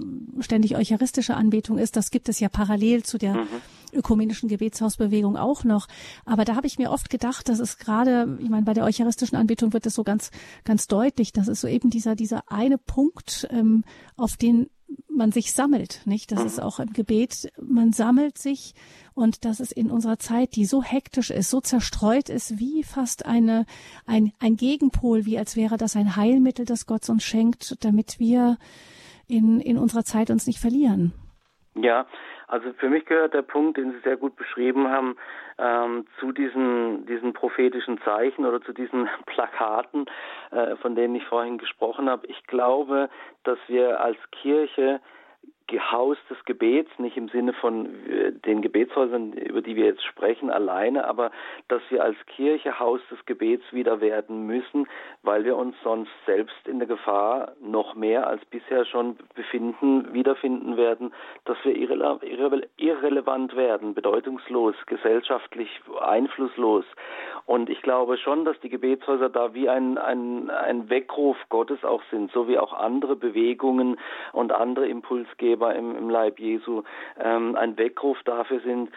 ständig 0.41 0.77
eucharistische 0.77 1.35
Anbetung 1.37 1.79
ist. 1.79 1.97
Das 1.97 2.11
gibt 2.11 2.29
es 2.29 2.41
ja 2.41 2.49
parallel 2.49 3.05
zu 3.05 3.19
der 3.19 3.35
mhm. 3.35 3.47
ökumenischen 3.93 4.49
Gebetshausbewegung 4.49 5.37
auch 5.37 5.63
noch. 5.63 5.87
Aber 6.25 6.45
da 6.45 6.57
habe 6.57 6.67
ich 6.67 6.79
mir 6.79 6.91
oft 6.91 7.11
gedacht, 7.11 7.49
dass 7.49 7.61
es 7.61 7.79
gerade, 7.79 8.37
ich 8.41 8.49
meine, 8.49 8.65
bei 8.65 8.75
der 8.75 8.85
eucharistischen 8.85 9.39
Anbetung 9.39 9.73
wird 9.73 9.87
es 9.87 9.95
so 9.95 10.03
ganz, 10.03 10.33
ganz 10.65 10.89
deutlich, 10.89 11.33
dass 11.33 11.47
es 11.47 11.61
so 11.61 11.69
eben 11.69 11.91
dieser, 11.91 12.17
dieser 12.17 12.51
eine 12.51 12.79
Punkt, 12.79 13.47
ähm, 13.51 13.85
auf 14.17 14.37
den 14.37 14.69
man 15.09 15.33
sich 15.33 15.53
sammelt, 15.53 16.03
nicht? 16.07 16.33
Das 16.33 16.45
ist 16.45 16.61
auch 16.61 16.81
im 16.81 16.93
Gebet, 16.93 17.53
man 17.61 17.93
sammelt 17.93 18.37
sich 18.39 18.75
und 19.15 19.45
dass 19.45 19.61
es 19.61 19.71
in 19.73 19.91
unserer 19.91 20.19
Zeit, 20.19 20.57
die 20.57 20.65
so 20.65 20.83
hektisch 20.83 21.31
ist, 21.31 21.51
so 21.51 21.61
zerstreut 21.61 22.29
ist, 22.29 22.59
wie 22.59 22.83
fast 22.83 23.25
eine, 23.27 23.65
ein, 24.07 24.33
ein 24.41 24.57
Gegenpol, 24.57 25.25
wie 25.25 25.39
als 25.39 25.57
wäre 25.57 25.77
das 25.77 25.97
ein 25.97 26.17
Heilmittel, 26.17 26.65
das 26.65 26.87
Gott 26.87 27.09
uns 27.09 27.23
schenkt, 27.23 27.85
damit 27.85 28.19
wir 28.19 28.59
in, 29.27 29.61
in 29.61 29.79
unserer 29.79 30.05
Zeit 30.05 30.31
uns 30.31 30.47
nicht 30.47 30.59
verlieren. 30.59 31.13
Ja, 31.77 32.07
also 32.49 32.73
für 32.75 32.89
mich 32.89 33.05
gehört 33.07 33.35
der 33.35 33.43
Punkt, 33.43 33.77
den 33.79 33.93
Sie 33.93 33.99
sehr 34.01 34.17
gut 34.17 34.37
beschrieben 34.37 34.89
haben, 34.89 35.17
ähm, 35.59 36.07
zu 36.19 36.33
diesen, 36.33 37.07
diesen 37.07 37.33
prophetischen 37.33 38.01
Zeichen 38.03 38.45
oder 38.45 38.61
zu 38.61 38.73
diesen 38.73 39.09
Plakaten, 39.27 40.07
äh, 40.51 40.77
von 40.77 40.95
denen 40.95 41.15
ich 41.15 41.25
vorhin 41.25 41.59
gesprochen 41.59 42.09
habe. 42.09 42.27
Ich 42.27 42.47
glaube, 42.47 43.09
dass 43.45 43.59
wir 43.69 44.01
als 44.01 44.19
Kirche 44.31 45.01
Haus 45.73 46.19
des 46.29 46.45
Gebets, 46.45 46.91
nicht 46.99 47.17
im 47.17 47.29
Sinne 47.29 47.53
von 47.55 47.87
äh, 48.07 48.33
den 48.33 48.61
Gebetshäusern, 48.61 49.33
über 49.33 49.63
die 49.63 49.77
wir 49.77 49.87
jetzt 49.87 50.05
sprechen, 50.05 50.51
alleine, 50.51 51.07
aber 51.07 51.31
dass 51.69 51.83
wir 51.89 52.05
als 52.05 52.17
Kirche 52.27 52.79
Haus 52.79 53.01
des 53.11 53.25
Gebets 53.25 53.65
wieder 53.73 54.01
werden 54.01 54.47
müssen, 54.47 54.87
weil 55.23 55.45
wir 55.45 55.57
uns 55.57 55.75
sonst 55.83 56.11
selbst 56.27 56.69
in 56.69 56.79
der 56.79 56.89
Gefahr 56.89 57.53
noch 57.61 57.95
mehr 57.95 58.27
als 58.27 58.45
bisher 58.47 58.85
schon 58.85 59.17
befinden, 59.35 60.13
wiederfinden 60.13 60.77
werden, 60.77 61.13
dass 61.45 61.57
wir 61.65 61.75
irre 61.75 61.95
irre 62.23 62.69
irrelevant 62.77 63.57
werden, 63.57 63.95
bedeutungslos, 63.95 64.75
gesellschaftlich 64.87 65.81
einflusslos. 66.01 66.85
Und 67.47 67.69
ich 67.69 67.83
glaube 67.83 68.17
schon, 68.19 68.45
dass 68.45 68.59
die 68.61 68.71
Gebetshäuser 68.71 69.29
da 69.29 69.55
wie 69.55 69.69
ein, 69.69 69.99
ein, 69.99 70.51
ein 70.51 70.89
Weckruf 70.89 71.37
Gottes 71.49 71.85
auch 71.85 72.03
sind, 72.11 72.33
so 72.33 72.49
wie 72.49 72.59
auch 72.59 72.73
andere 72.73 73.17
Bewegungen 73.17 73.99
und 74.33 74.53
andere 74.53 74.87
Impulsgeber 74.89 75.54
Geber 75.55 75.75
im, 75.77 75.97
im 75.97 76.11
Leib 76.11 76.41
Jesu 76.41 76.83
ähm, 77.19 77.55
ein 77.55 77.79
Weckruf 77.79 78.19
dafür 78.25 78.61
sind, 78.61 78.91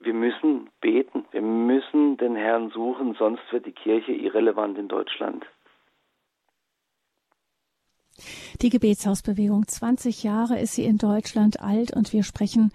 wir 0.00 0.12
müssen 0.12 0.68
beten, 0.80 1.24
wir 1.32 1.40
müssen 1.42 2.18
den 2.18 2.36
Herrn 2.36 2.70
suchen, 2.70 3.16
sonst 3.18 3.42
wird 3.50 3.64
die 3.66 3.72
Kirche 3.72 4.12
irrelevant 4.12 4.78
in 4.78 4.88
Deutschland. 4.88 5.46
Die 8.60 8.68
Gebetshausbewegung, 8.68 9.66
20 9.66 10.24
Jahre 10.24 10.58
ist 10.58 10.74
sie 10.74 10.84
in 10.84 10.98
Deutschland 10.98 11.60
alt 11.60 11.96
und 11.96 12.12
wir 12.12 12.22
sprechen 12.22 12.70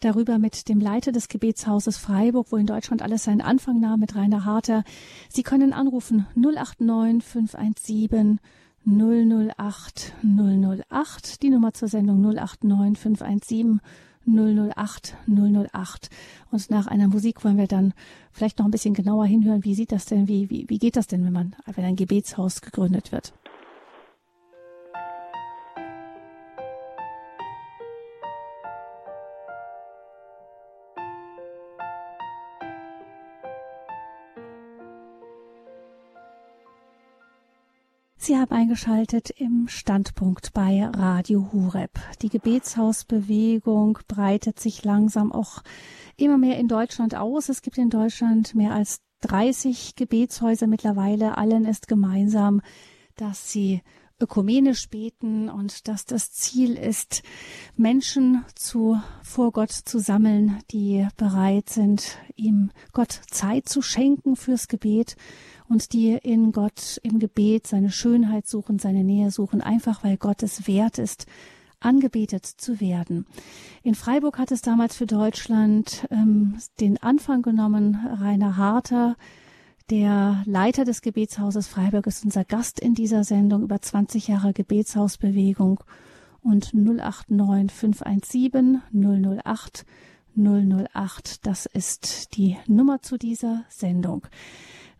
darüber 0.00 0.38
mit 0.38 0.68
dem 0.68 0.80
Leiter 0.80 1.12
des 1.12 1.28
Gebetshauses 1.28 1.98
Freiburg, 1.98 2.46
wo 2.50 2.56
in 2.56 2.66
Deutschland 2.66 3.02
alles 3.02 3.24
seinen 3.24 3.40
Anfang 3.40 3.78
nahm, 3.78 4.00
mit 4.00 4.16
Rainer 4.16 4.44
Harter. 4.44 4.84
Sie 5.28 5.42
können 5.42 5.72
anrufen 5.72 6.26
089 6.34 7.22
517 7.22 8.40
008 8.86 10.14
008, 10.22 11.42
die 11.42 11.50
Nummer 11.50 11.72
zur 11.72 11.88
Sendung 11.88 12.20
089 12.20 12.98
517 12.98 13.80
008 14.26 15.16
008. 15.26 16.10
Und 16.50 16.70
nach 16.70 16.86
einer 16.86 17.08
Musik 17.08 17.44
wollen 17.44 17.58
wir 17.58 17.66
dann 17.66 17.94
vielleicht 18.32 18.58
noch 18.58 18.66
ein 18.66 18.70
bisschen 18.70 18.94
genauer 18.94 19.26
hinhören, 19.26 19.64
wie 19.64 19.74
sieht 19.74 19.92
das 19.92 20.06
denn, 20.06 20.28
wie, 20.28 20.50
wie, 20.50 20.66
wie 20.68 20.78
geht 20.78 20.96
das 20.96 21.06
denn, 21.06 21.24
wenn 21.24 21.32
man, 21.32 21.56
wenn 21.66 21.84
ein 21.84 21.96
Gebetshaus 21.96 22.60
gegründet 22.60 23.12
wird? 23.12 23.32
Sie 38.24 38.38
haben 38.38 38.52
eingeschaltet 38.52 39.28
im 39.36 39.68
Standpunkt 39.68 40.54
bei 40.54 40.82
Radio 40.82 41.52
Hureb. 41.52 41.90
Die 42.22 42.30
Gebetshausbewegung 42.30 43.98
breitet 44.08 44.58
sich 44.58 44.82
langsam 44.82 45.30
auch 45.30 45.62
immer 46.16 46.38
mehr 46.38 46.56
in 46.56 46.66
Deutschland 46.66 47.14
aus. 47.14 47.50
Es 47.50 47.60
gibt 47.60 47.76
in 47.76 47.90
Deutschland 47.90 48.54
mehr 48.54 48.72
als 48.72 49.02
30 49.20 49.94
Gebetshäuser 49.94 50.66
mittlerweile. 50.66 51.36
Allen 51.36 51.66
ist 51.66 51.86
gemeinsam, 51.86 52.62
dass 53.16 53.52
sie 53.52 53.82
ökumenisch 54.20 54.88
beten 54.88 55.48
und 55.48 55.88
dass 55.88 56.04
das 56.04 56.32
Ziel 56.32 56.74
ist, 56.74 57.22
Menschen 57.76 58.44
zu, 58.54 59.00
vor 59.22 59.52
Gott 59.52 59.72
zu 59.72 59.98
sammeln, 59.98 60.58
die 60.70 61.06
bereit 61.16 61.68
sind, 61.68 62.18
ihm 62.36 62.70
Gott 62.92 63.20
Zeit 63.30 63.68
zu 63.68 63.82
schenken 63.82 64.36
fürs 64.36 64.68
Gebet 64.68 65.16
und 65.68 65.92
die 65.92 66.12
in 66.12 66.52
Gott 66.52 67.00
im 67.02 67.18
Gebet 67.18 67.66
seine 67.66 67.90
Schönheit 67.90 68.46
suchen, 68.46 68.78
seine 68.78 69.04
Nähe 69.04 69.30
suchen, 69.30 69.60
einfach 69.60 70.04
weil 70.04 70.16
Gott 70.16 70.42
es 70.42 70.66
wert 70.66 70.98
ist, 70.98 71.26
angebetet 71.80 72.46
zu 72.46 72.80
werden. 72.80 73.26
In 73.82 73.94
Freiburg 73.94 74.38
hat 74.38 74.52
es 74.52 74.62
damals 74.62 74.96
für 74.96 75.06
Deutschland 75.06 76.06
ähm, 76.10 76.56
den 76.80 77.02
Anfang 77.02 77.42
genommen. 77.42 77.96
Rainer 78.20 78.56
Harter, 78.56 79.16
der 79.90 80.42
Leiter 80.46 80.84
des 80.84 81.02
Gebetshauses 81.02 81.68
Freiburg, 81.68 82.06
ist 82.06 82.24
unser 82.24 82.44
Gast 82.44 82.80
in 82.80 82.94
dieser 82.94 83.24
Sendung 83.24 83.62
über 83.62 83.80
20 83.80 84.28
Jahre 84.28 84.52
Gebetshausbewegung 84.52 85.82
und 86.42 86.72
089 86.74 87.70
517 87.72 88.82
008 88.92 89.84
008. 90.36 91.46
Das 91.46 91.66
ist 91.66 92.36
die 92.36 92.56
Nummer 92.66 93.02
zu 93.02 93.18
dieser 93.18 93.64
Sendung. 93.68 94.26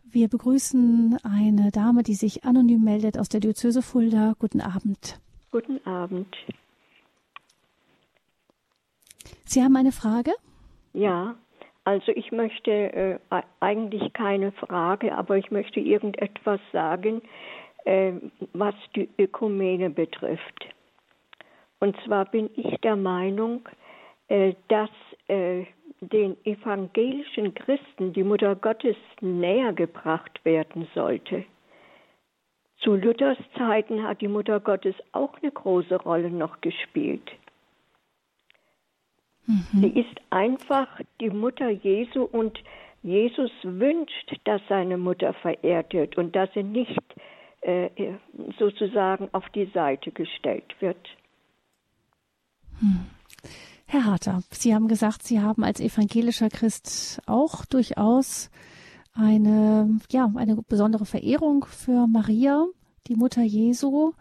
Wir 0.05 0.28
begrüßen 0.28 1.18
eine 1.24 1.70
Dame, 1.72 2.03
die 2.03 2.14
sich 2.14 2.45
anonym 2.45 2.85
meldet 2.85 3.18
aus 3.18 3.28
der 3.28 3.41
Diözese 3.41 3.82
Fulda. 3.82 4.35
Guten 4.39 4.61
Abend. 4.61 5.18
Guten 5.51 5.85
Abend. 5.87 6.28
Sie 9.45 9.62
haben 9.62 9.76
eine 9.76 9.93
Frage? 9.93 10.32
Ja, 10.93 11.37
also 11.85 12.12
ich 12.14 12.32
möchte 12.32 12.70
äh, 12.70 13.18
eigentlich 13.61 14.12
keine 14.14 14.53
Frage, 14.53 15.14
aber 15.14 15.37
ich 15.37 15.51
möchte 15.51 15.80
irgendetwas 15.80 16.61
sagen, 16.72 17.22
äh, 17.85 18.12
was 18.53 18.74
die 18.97 19.09
Ökumene 19.18 19.91
betrifft. 19.91 20.66
Und 21.80 21.97
zwar 22.05 22.24
bin 22.24 22.49
ich 22.57 22.78
der 22.80 22.97
Meinung, 22.97 23.68
äh, 24.28 24.55
dass 24.68 24.91
äh, 25.28 25.64
den 26.01 26.37
evangelischen 26.45 27.55
Christen 27.55 28.12
die 28.14 28.24
Mutter 28.24 28.57
Gottes 28.57 28.97
näher 29.20 29.72
gebracht 29.72 30.43
werden 30.45 30.89
sollte. 30.95 31.45
Zu 32.78 32.97
Luthers 32.97 33.39
Zeiten 33.57 34.03
hat 34.03 34.20
die 34.20 34.28
Mutter 34.28 34.61
Gottes 34.61 34.95
auch 35.12 35.35
eine 35.43 35.51
große 35.51 35.97
Rolle 35.97 36.30
noch 36.30 36.61
gespielt. 36.61 37.30
Mhm. 39.47 39.66
Sie 39.72 40.01
ist 40.01 40.20
einfach 40.30 40.88
die 41.20 41.30
Mutter 41.30 41.70
Jesu 41.70 42.22
und 42.22 42.59
Jesus 43.03 43.51
wünscht, 43.62 44.34
dass 44.45 44.62
seine 44.68 44.97
Mutter 44.97 45.34
verehrt 45.34 45.92
wird 45.92 46.16
und 46.16 46.34
dass 46.34 46.49
sie 46.55 46.62
nicht 46.62 47.03
äh, 47.61 47.90
sozusagen 48.59 49.28
auf 49.32 49.49
die 49.51 49.70
Seite 49.74 50.11
gestellt 50.11 50.74
wird. 50.80 50.97
Hm. 52.80 53.07
Herr 53.86 54.07
Harter, 54.07 54.42
Sie 54.51 54.74
haben 54.74 54.88
gesagt, 54.88 55.22
Sie 55.22 55.40
haben 55.40 55.62
als 55.62 55.80
evangelischer 55.80 56.49
Christ 56.49 57.20
auch 57.26 57.64
durchaus 57.66 58.51
eine, 59.14 60.01
ja, 60.11 60.30
eine 60.34 60.57
besondere 60.57 61.07
Verehrung 61.07 61.64
für 61.66 62.07
Maria, 62.07 62.66
die 63.07 63.14
Mutter 63.14 63.42
Jesu. 63.42 64.12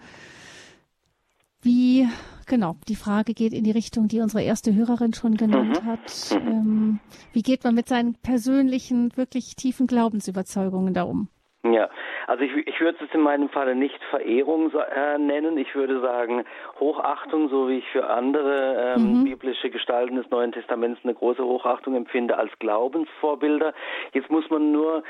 Wie, 1.61 2.07
genau, 2.45 2.75
die 2.87 2.95
Frage 2.95 3.33
geht 3.33 3.53
in 3.53 3.63
die 3.63 3.71
Richtung, 3.71 4.07
die 4.07 4.19
unsere 4.19 4.43
erste 4.43 4.73
Hörerin 4.73 5.13
schon 5.13 5.35
genannt 5.35 5.83
mhm. 5.83 5.87
hat. 5.87 6.31
Ähm, 6.31 6.99
wie 7.33 7.41
geht 7.41 7.63
man 7.63 7.75
mit 7.75 7.87
seinen 7.87 8.15
persönlichen, 8.15 9.15
wirklich 9.15 9.55
tiefen 9.55 9.87
Glaubensüberzeugungen 9.87 10.93
da 10.93 11.03
um? 11.03 11.29
Ja, 11.65 11.89
also 12.27 12.43
ich, 12.43 12.51
ich 12.67 12.81
würde 12.81 12.97
es 13.05 13.13
in 13.13 13.21
meinem 13.21 13.47
Falle 13.47 13.73
nicht 13.73 13.97
Verehrung 14.09 14.69
äh, 14.73 15.17
nennen. 15.17 15.57
Ich 15.57 15.73
würde 15.75 16.01
sagen 16.01 16.43
Hochachtung, 16.77 17.47
so 17.47 17.69
wie 17.69 17.77
ich 17.77 17.87
für 17.89 18.09
andere 18.09 18.95
ähm, 18.97 19.19
mhm. 19.19 19.23
biblische 19.23 19.69
Gestalten 19.69 20.17
des 20.17 20.29
Neuen 20.29 20.51
Testaments 20.51 20.99
eine 21.03 21.13
große 21.13 21.43
Hochachtung 21.43 21.95
empfinde 21.95 22.37
als 22.37 22.51
Glaubensvorbilder. 22.59 23.73
Jetzt 24.11 24.29
muss 24.29 24.49
man 24.49 24.73
nur 24.73 25.03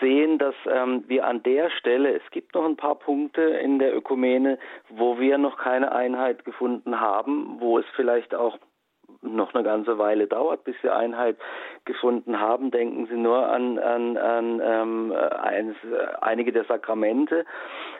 sehen, 0.00 0.38
dass 0.38 0.54
ähm, 0.66 1.04
wir 1.06 1.26
an 1.26 1.42
der 1.42 1.70
Stelle, 1.70 2.14
es 2.14 2.30
gibt 2.30 2.54
noch 2.54 2.64
ein 2.64 2.76
paar 2.76 2.96
Punkte 2.96 3.42
in 3.42 3.78
der 3.78 3.94
Ökumene, 3.96 4.58
wo 4.88 5.18
wir 5.18 5.38
noch 5.38 5.58
keine 5.58 5.92
Einheit 5.92 6.44
gefunden 6.44 7.00
haben, 7.00 7.56
wo 7.60 7.78
es 7.78 7.86
vielleicht 7.94 8.34
auch 8.34 8.58
noch 9.22 9.54
eine 9.54 9.64
ganze 9.64 9.98
Weile 9.98 10.26
dauert, 10.26 10.64
bis 10.64 10.76
wir 10.82 10.96
Einheit 10.96 11.36
gefunden 11.84 12.40
haben. 12.40 12.70
Denken 12.70 13.06
Sie 13.06 13.16
nur 13.16 13.48
an, 13.48 13.78
an, 13.78 14.16
an 14.16 14.62
ähm, 14.64 15.12
eines, 15.12 15.76
einige 16.20 16.52
der 16.52 16.64
Sakramente. 16.64 17.44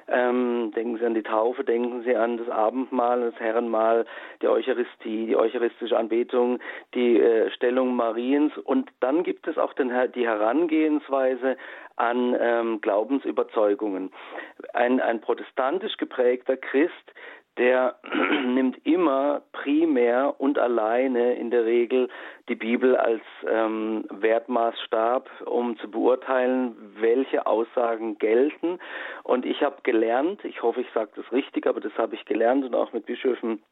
Ähm, 0.08 0.72
denken 0.74 0.98
Sie 0.98 1.04
an 1.04 1.14
die 1.14 1.22
Taufe, 1.22 1.62
denken 1.62 2.02
Sie 2.02 2.16
an 2.16 2.38
das 2.38 2.48
Abendmahl, 2.48 3.30
das 3.30 3.38
Herrenmahl, 3.38 4.06
die 4.42 4.48
Eucharistie, 4.48 5.26
die 5.26 5.36
eucharistische 5.36 5.96
Anbetung, 5.96 6.58
die 6.94 7.20
äh, 7.20 7.50
Stellung 7.50 7.94
Mariens. 7.94 8.56
Und 8.64 8.90
dann 9.00 9.22
gibt 9.22 9.46
es 9.46 9.58
auch 9.58 9.74
den, 9.74 9.92
die 10.14 10.26
Herangehensweise 10.26 11.56
an 11.96 12.36
ähm, 12.40 12.80
Glaubensüberzeugungen. 12.80 14.10
Ein, 14.72 15.00
ein 15.00 15.20
protestantisch 15.20 15.96
geprägter 15.98 16.56
Christ 16.56 17.12
der 17.58 17.96
nimmt 18.46 18.84
immer 18.86 19.42
primär 19.52 20.34
und 20.38 20.58
alleine 20.58 21.34
in 21.34 21.50
der 21.50 21.64
Regel 21.64 22.08
die 22.48 22.54
Bibel 22.54 22.96
als 22.96 23.22
ähm, 23.46 24.04
Wertmaßstab, 24.10 25.28
um 25.46 25.78
zu 25.78 25.90
beurteilen, 25.90 26.74
welche 27.00 27.46
Aussagen 27.46 28.18
gelten. 28.18 28.78
Und 29.22 29.44
ich 29.46 29.62
habe 29.62 29.76
gelernt, 29.82 30.44
ich 30.44 30.62
hoffe, 30.62 30.80
ich 30.80 30.90
sage 30.92 31.10
das 31.16 31.30
richtig, 31.32 31.66
aber 31.66 31.80
das 31.80 31.96
habe 31.96 32.14
ich 32.14 32.24
gelernt 32.24 32.64
und 32.64 32.74
auch 32.74 32.92
mit 32.92 33.06
Bischöfen 33.06 33.62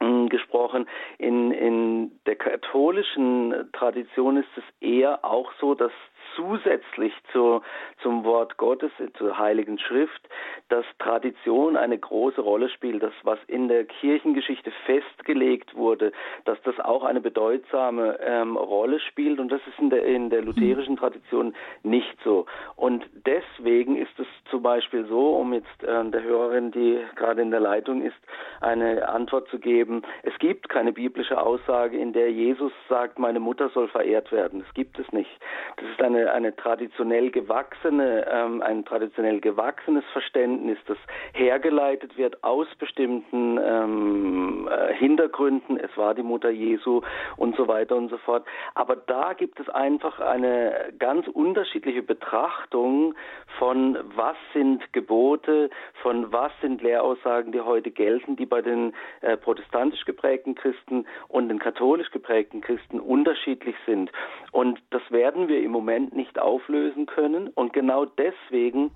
hm, 0.00 0.28
gesprochen. 0.28 0.88
In, 1.18 1.50
in 1.50 2.12
der 2.26 2.36
katholischen 2.36 3.70
Tradition 3.72 4.36
ist 4.36 4.48
es 4.56 4.64
eher 4.80 5.24
auch 5.24 5.50
so, 5.60 5.74
dass 5.74 5.92
zusätzlich 6.36 7.12
zu, 7.32 7.62
zum 8.02 8.24
Wort 8.24 8.56
Gottes, 8.56 8.90
zur 9.18 9.38
Heiligen 9.38 9.78
Schrift, 9.78 10.28
dass 10.68 10.84
Tradition 10.98 11.76
eine 11.76 11.98
große 11.98 12.40
Rolle 12.40 12.68
spielt, 12.68 13.02
das, 13.02 13.12
was 13.22 13.38
in 13.46 13.68
der 13.68 13.84
Kirchengeschichte 13.84 14.72
festgelegt 14.86 15.74
wurde, 15.74 16.12
dass 16.44 16.60
das 16.62 16.78
auch 16.80 17.04
eine 17.04 17.20
bedeutsame 17.20 18.18
ähm, 18.20 18.56
Rolle 18.56 19.00
spielt 19.00 19.38
und 19.38 19.50
das 19.50 19.60
ist 19.66 19.78
in 19.78 19.90
der, 19.90 20.04
in 20.04 20.30
der 20.30 20.42
lutherischen 20.42 20.96
Tradition 20.96 21.54
nicht 21.82 22.16
so. 22.24 22.46
Und 22.76 23.04
deswegen 23.26 23.96
ist 23.96 24.18
es 24.18 24.26
zum 24.50 24.62
Beispiel 24.62 25.06
so, 25.06 25.36
um 25.36 25.52
jetzt 25.52 25.82
äh, 25.82 26.04
der 26.10 26.22
Hörerin, 26.22 26.70
die 26.70 26.98
gerade 27.16 27.42
in 27.42 27.50
der 27.50 27.60
Leitung 27.60 28.02
ist, 28.02 28.16
eine 28.60 29.08
Antwort 29.08 29.48
zu 29.48 29.58
geben, 29.58 30.02
es 30.22 30.36
gibt 30.38 30.68
keine 30.68 30.92
biblische 30.92 31.40
Aussage, 31.40 31.96
in 31.98 32.12
der 32.12 32.30
Jesus 32.30 32.72
sagt, 32.88 33.18
meine 33.18 33.40
Mutter 33.40 33.68
soll 33.70 33.88
verehrt 33.88 34.32
werden. 34.32 34.60
Das 34.60 34.74
gibt 34.74 34.98
es 34.98 35.10
nicht. 35.12 35.30
Das 35.76 35.86
ist 35.88 36.02
eine 36.02 36.13
eine, 36.16 36.54
traditionell 36.56 37.30
gewachsene, 37.30 38.26
ähm, 38.30 38.62
ein 38.62 38.84
traditionell 38.84 39.40
gewachsenes 39.40 40.04
Verständnis, 40.12 40.78
das 40.86 40.98
hergeleitet 41.32 42.16
wird 42.16 42.42
aus 42.44 42.66
bestimmten 42.78 43.58
ähm, 43.62 44.68
äh, 44.70 44.94
Hintergründen. 44.94 45.78
Es 45.78 45.96
war 45.96 46.14
die 46.14 46.22
Mutter 46.22 46.50
Jesu 46.50 47.02
und 47.36 47.56
so 47.56 47.68
weiter 47.68 47.96
und 47.96 48.08
so 48.10 48.18
fort. 48.18 48.44
Aber 48.74 48.96
da 48.96 49.32
gibt 49.32 49.60
es 49.60 49.68
einfach 49.68 50.20
eine 50.20 50.92
ganz 50.98 51.26
unterschiedliche 51.28 52.02
Betrachtung 52.02 53.14
von 53.58 53.98
was 54.16 54.36
sind 54.52 54.92
Gebote, 54.92 55.70
von 56.02 56.32
was 56.32 56.52
sind 56.60 56.82
Lehraussagen, 56.82 57.52
die 57.52 57.60
heute 57.60 57.90
gelten, 57.90 58.36
die 58.36 58.46
bei 58.46 58.62
den 58.62 58.92
äh, 59.20 59.36
protestantisch 59.36 60.04
geprägten 60.04 60.54
Christen 60.54 61.06
und 61.28 61.48
den 61.48 61.58
katholisch 61.58 62.10
geprägten 62.10 62.60
Christen 62.60 63.00
unterschiedlich 63.00 63.76
sind. 63.86 64.10
Und 64.52 64.80
das 64.90 65.02
werden 65.10 65.48
wir 65.48 65.60
im 65.62 65.70
Moment 65.70 66.03
nicht 66.12 66.38
auflösen 66.38 67.06
können. 67.06 67.48
Und 67.48 67.72
genau 67.72 68.04
deswegen 68.04 68.90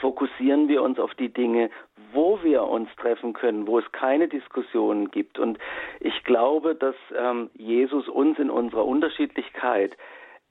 fokussieren 0.00 0.68
wir 0.68 0.82
uns 0.82 0.98
auf 0.98 1.14
die 1.14 1.32
Dinge, 1.32 1.70
wo 2.12 2.42
wir 2.42 2.64
uns 2.64 2.88
treffen 2.96 3.32
können, 3.32 3.66
wo 3.66 3.78
es 3.78 3.92
keine 3.92 4.28
Diskussionen 4.28 5.10
gibt. 5.10 5.38
Und 5.38 5.58
ich 6.00 6.24
glaube, 6.24 6.74
dass 6.74 6.96
ähm, 7.16 7.50
Jesus 7.54 8.08
uns 8.08 8.38
in 8.38 8.50
unserer 8.50 8.84
Unterschiedlichkeit 8.84 9.96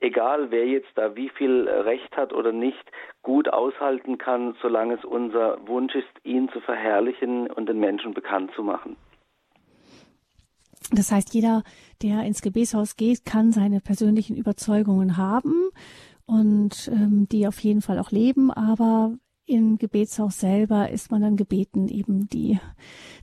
egal 0.02 0.52
wer 0.52 0.68
jetzt 0.68 0.90
da 0.96 1.16
wie 1.16 1.30
viel 1.30 1.70
Recht 1.70 2.18
hat 2.18 2.34
oder 2.34 2.52
nicht, 2.52 2.92
gut 3.22 3.48
aushalten 3.48 4.18
kann, 4.18 4.56
solange 4.62 4.96
es 4.96 5.06
unser 5.06 5.66
Wunsch 5.68 5.96
ist, 5.96 6.10
ihn 6.24 6.50
zu 6.50 6.60
verherrlichen 6.60 7.48
und 7.48 7.70
den 7.70 7.80
Menschen 7.80 8.14
bekannt 8.14 8.52
zu 8.56 8.64
machen. 8.64 8.98
Das 10.90 11.12
heißt, 11.12 11.34
jeder, 11.34 11.64
der 12.02 12.24
ins 12.24 12.42
Gebetshaus 12.42 12.96
geht, 12.96 13.24
kann 13.26 13.52
seine 13.52 13.82
persönlichen 13.82 14.36
Überzeugungen 14.36 15.18
haben 15.18 15.54
und 16.26 16.90
ähm, 16.92 17.28
die 17.30 17.48
auf 17.48 17.60
jeden 17.60 17.82
Fall 17.82 18.00
auch 18.00 18.12
leben, 18.12 18.52
aber 18.52 19.16
im 19.46 19.78
Gebetshaus 19.78 20.40
selber 20.40 20.90
ist 20.90 21.12
man 21.12 21.22
dann 21.22 21.36
gebeten, 21.36 21.88
eben 21.88 22.28
die 22.30 22.60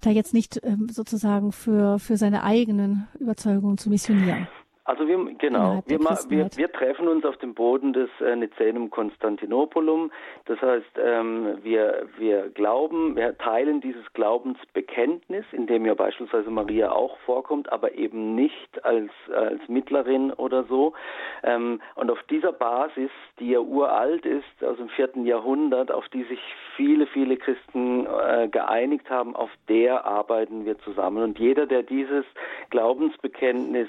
da 0.00 0.10
jetzt 0.10 0.34
nicht 0.34 0.60
ähm, 0.62 0.88
sozusagen 0.90 1.52
für 1.52 1.98
für 1.98 2.16
seine 2.16 2.42
eigenen 2.42 3.08
Überzeugungen 3.18 3.78
zu 3.78 3.88
missionieren. 3.88 4.46
Also 4.88 5.06
wir, 5.06 5.18
genau, 5.36 5.82
wir, 5.84 6.00
wir, 6.00 6.48
wir, 6.56 6.72
treffen 6.72 7.08
uns 7.08 7.22
auf 7.26 7.36
dem 7.36 7.52
Boden 7.52 7.92
des 7.92 8.08
äh, 8.22 8.34
Nicenum 8.34 8.88
Konstantinopolum. 8.88 10.10
Das 10.46 10.62
heißt, 10.62 10.98
ähm, 10.98 11.58
wir, 11.62 12.08
wir 12.16 12.48
glauben, 12.48 13.14
wir 13.14 13.36
teilen 13.36 13.82
dieses 13.82 14.10
Glaubensbekenntnis, 14.14 15.44
in 15.52 15.66
dem 15.66 15.84
ja 15.84 15.92
beispielsweise 15.92 16.48
Maria 16.48 16.90
auch 16.90 17.18
vorkommt, 17.26 17.70
aber 17.70 17.96
eben 17.96 18.34
nicht 18.34 18.82
als, 18.82 19.10
als 19.30 19.60
Mittlerin 19.68 20.32
oder 20.32 20.64
so. 20.64 20.94
Ähm, 21.42 21.82
und 21.94 22.10
auf 22.10 22.22
dieser 22.30 22.52
Basis, 22.52 23.10
die 23.40 23.50
ja 23.50 23.60
uralt 23.60 24.24
ist, 24.24 24.64
aus 24.64 24.78
dem 24.78 24.88
vierten 24.88 25.26
Jahrhundert, 25.26 25.92
auf 25.92 26.08
die 26.08 26.24
sich 26.24 26.40
viele, 26.76 27.06
viele 27.08 27.36
Christen 27.36 28.06
äh, 28.06 28.48
geeinigt 28.48 29.10
haben, 29.10 29.36
auf 29.36 29.50
der 29.68 30.06
arbeiten 30.06 30.64
wir 30.64 30.78
zusammen. 30.78 31.22
Und 31.22 31.38
jeder, 31.38 31.66
der 31.66 31.82
dieses 31.82 32.24
Glaubensbekenntnis 32.70 33.88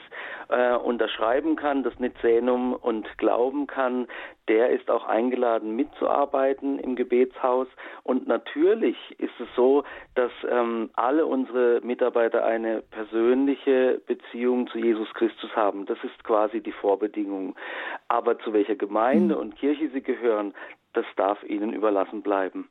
äh, 0.49 0.75
unterschreiben 0.89 1.55
kann, 1.55 1.83
das 1.83 1.97
Nizenum 1.99 2.73
und 2.73 3.07
glauben 3.17 3.67
kann, 3.67 4.07
der 4.47 4.71
ist 4.71 4.89
auch 4.89 5.05
eingeladen 5.05 5.75
mitzuarbeiten 5.75 6.79
im 6.79 6.95
Gebetshaus. 6.95 7.67
Und 8.03 8.27
natürlich 8.27 8.97
ist 9.19 9.39
es 9.39 9.47
so, 9.55 9.83
dass 10.15 10.31
ähm, 10.49 10.89
alle 10.93 11.25
unsere 11.25 11.79
Mitarbeiter 11.81 12.43
eine 12.43 12.81
persönliche 12.81 14.01
Beziehung 14.05 14.67
zu 14.67 14.79
Jesus 14.79 15.13
Christus 15.13 15.55
haben. 15.55 15.85
Das 15.85 15.99
ist 16.03 16.23
quasi 16.23 16.61
die 16.61 16.71
Vorbedingung. 16.71 17.55
Aber 18.07 18.39
zu 18.39 18.51
welcher 18.51 18.75
Gemeinde 18.75 19.35
mhm. 19.35 19.41
und 19.41 19.55
Kirche 19.55 19.89
sie 19.93 20.01
gehören, 20.01 20.53
das 20.93 21.05
darf 21.15 21.41
ihnen 21.43 21.71
überlassen 21.71 22.23
bleiben. 22.23 22.67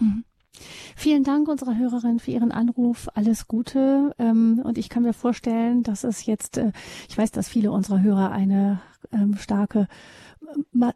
Mhm. 0.00 0.24
Vielen 0.94 1.24
Dank 1.24 1.48
unserer 1.48 1.76
Hörerin 1.76 2.18
für 2.18 2.30
ihren 2.30 2.52
Anruf. 2.52 3.08
Alles 3.14 3.48
Gute. 3.48 4.14
Ähm, 4.18 4.60
und 4.64 4.78
ich 4.78 4.88
kann 4.88 5.02
mir 5.02 5.12
vorstellen, 5.12 5.82
dass 5.82 6.04
es 6.04 6.26
jetzt, 6.26 6.58
äh, 6.58 6.72
ich 7.08 7.16
weiß, 7.16 7.32
dass 7.32 7.48
viele 7.48 7.72
unserer 7.72 8.02
Hörer 8.02 8.32
eine 8.32 8.80
ähm, 9.12 9.36
starke 9.36 9.88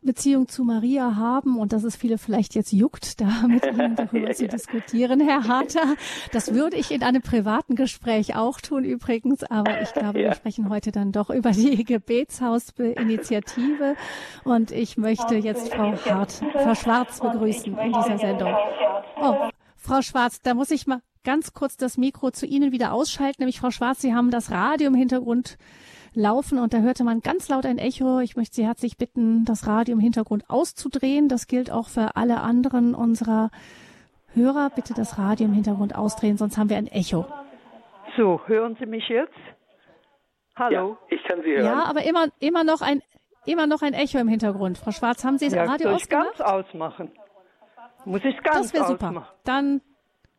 Beziehung 0.03 0.49
zu 0.49 0.65
Maria 0.65 1.17
haben 1.17 1.59
und 1.59 1.73
dass 1.73 1.85
es 1.85 1.97
viele 1.97 2.19
vielleicht 2.19 2.55
jetzt 2.55 2.73
juckt, 2.73 3.19
da 3.21 3.31
mit 3.49 3.67
Ihnen 3.67 3.97
darüber 3.97 4.29
ja, 4.29 4.35
zu 4.35 4.45
ja. 4.45 4.51
diskutieren, 4.51 5.21
Herr 5.21 5.49
Harter. 5.49 5.97
Das 6.33 6.55
würde 6.55 6.77
ich 6.77 6.91
in 6.91 7.03
einem 7.03 7.23
privaten 7.23 7.77
Gespräch 7.77 8.37
auch 8.37 8.61
tun 8.61 8.85
übrigens, 8.85 9.43
aber 9.45 9.81
ich 9.83 9.93
glaube, 9.93 10.21
ja. 10.21 10.29
wir 10.29 10.35
sprechen 10.35 10.69
heute 10.69 10.93
dann 10.93 11.13
doch 11.13 11.31
über 11.31 11.53
die 11.53 11.85
Gebetshausinitiative 11.91 13.97
und 14.45 14.73
ich 14.73 14.97
möchte 14.97 15.37
jetzt 15.37 15.75
Frau 15.75 15.95
Hart, 16.05 16.33
Frau 16.53 16.75
Schwarz 16.75 17.21
begrüßen 17.21 17.79
in 17.79 17.93
dieser 17.93 18.19
Sendung. 18.19 18.55
Oh, 19.21 19.50
Frau 19.81 20.03
Schwarz, 20.03 20.43
da 20.43 20.55
muss 20.55 20.71
ich 20.71 20.87
mal 20.87 21.01
ganz 21.25 21.53
kurz 21.53 21.77
das 21.77 21.97
Mikro 21.97 22.31
zu 22.31 22.47
Ihnen 22.47 22.71
wieder 22.71 22.93
ausschalten, 22.93 23.37
nämlich 23.41 23.61
Frau 23.61 23.71
Schwarz, 23.71 24.01
Sie 24.01 24.15
haben 24.15 24.31
das 24.31 24.51
Radio 24.51 24.89
im 24.89 24.95
Hintergrund 24.95 25.57
laufen 26.13 26.59
und 26.59 26.75
da 26.75 26.79
hörte 26.79 27.03
man 27.03 27.21
ganz 27.21 27.49
laut 27.49 27.65
ein 27.65 27.79
Echo. 27.79 28.21
Ich 28.21 28.37
möchte 28.37 28.57
Sie 28.57 28.67
herzlich 28.67 28.99
bitten, 28.99 29.45
das 29.45 29.67
Radio 29.67 29.95
im 29.95 30.01
Hintergrund 30.01 30.45
auszudrehen. 30.49 31.29
Das 31.29 31.47
gilt 31.47 31.71
auch 31.71 31.89
für 31.89 32.17
alle 32.17 32.41
anderen 32.41 32.95
unserer 32.95 33.51
Hörer. 34.35 34.71
Bitte 34.71 34.93
das 34.93 35.19
Radio 35.19 35.47
im 35.47 35.55
Hintergrund 35.55 35.95
ausdrehen, 35.95 36.37
sonst 36.37 36.59
haben 36.59 36.69
wir 36.69 36.77
ein 36.77 36.89
Echo. 36.89 37.27
So, 38.17 38.41
hören 38.47 38.77
Sie 38.79 38.87
mich 38.87 39.09
jetzt? 39.09 39.33
Hallo? 40.57 40.99
Ja, 41.11 41.17
ich 41.17 41.23
kann 41.25 41.43
Sie 41.43 41.53
hören. 41.53 41.65
Ja, 41.65 41.85
aber 41.85 42.03
immer, 42.03 42.27
immer 42.39 42.65
noch 42.65 42.83
ein, 42.83 43.03
immer 43.47 43.67
noch 43.67 43.83
ein 43.83 43.95
Echo 43.95 44.19
im 44.19 44.29
Hintergrund. 44.29 44.79
Frau 44.79 44.91
Schwarz, 44.91 45.25
haben 45.25 45.39
Sie 45.39 45.47
das 45.47 45.55
ja, 45.55 45.65
Radio 45.65 45.89
soll 45.89 45.95
ausgemacht? 45.95 46.29
Ich 46.33 46.39
ganz 46.39 46.51
ausmachen. 46.51 47.13
Muss 48.05 48.25
ich 48.25 48.37
es 48.37 48.43
ganz 48.43 48.73
Das 48.73 48.75
wäre 48.75 48.87
super. 48.87 49.29
Dann 49.45 49.81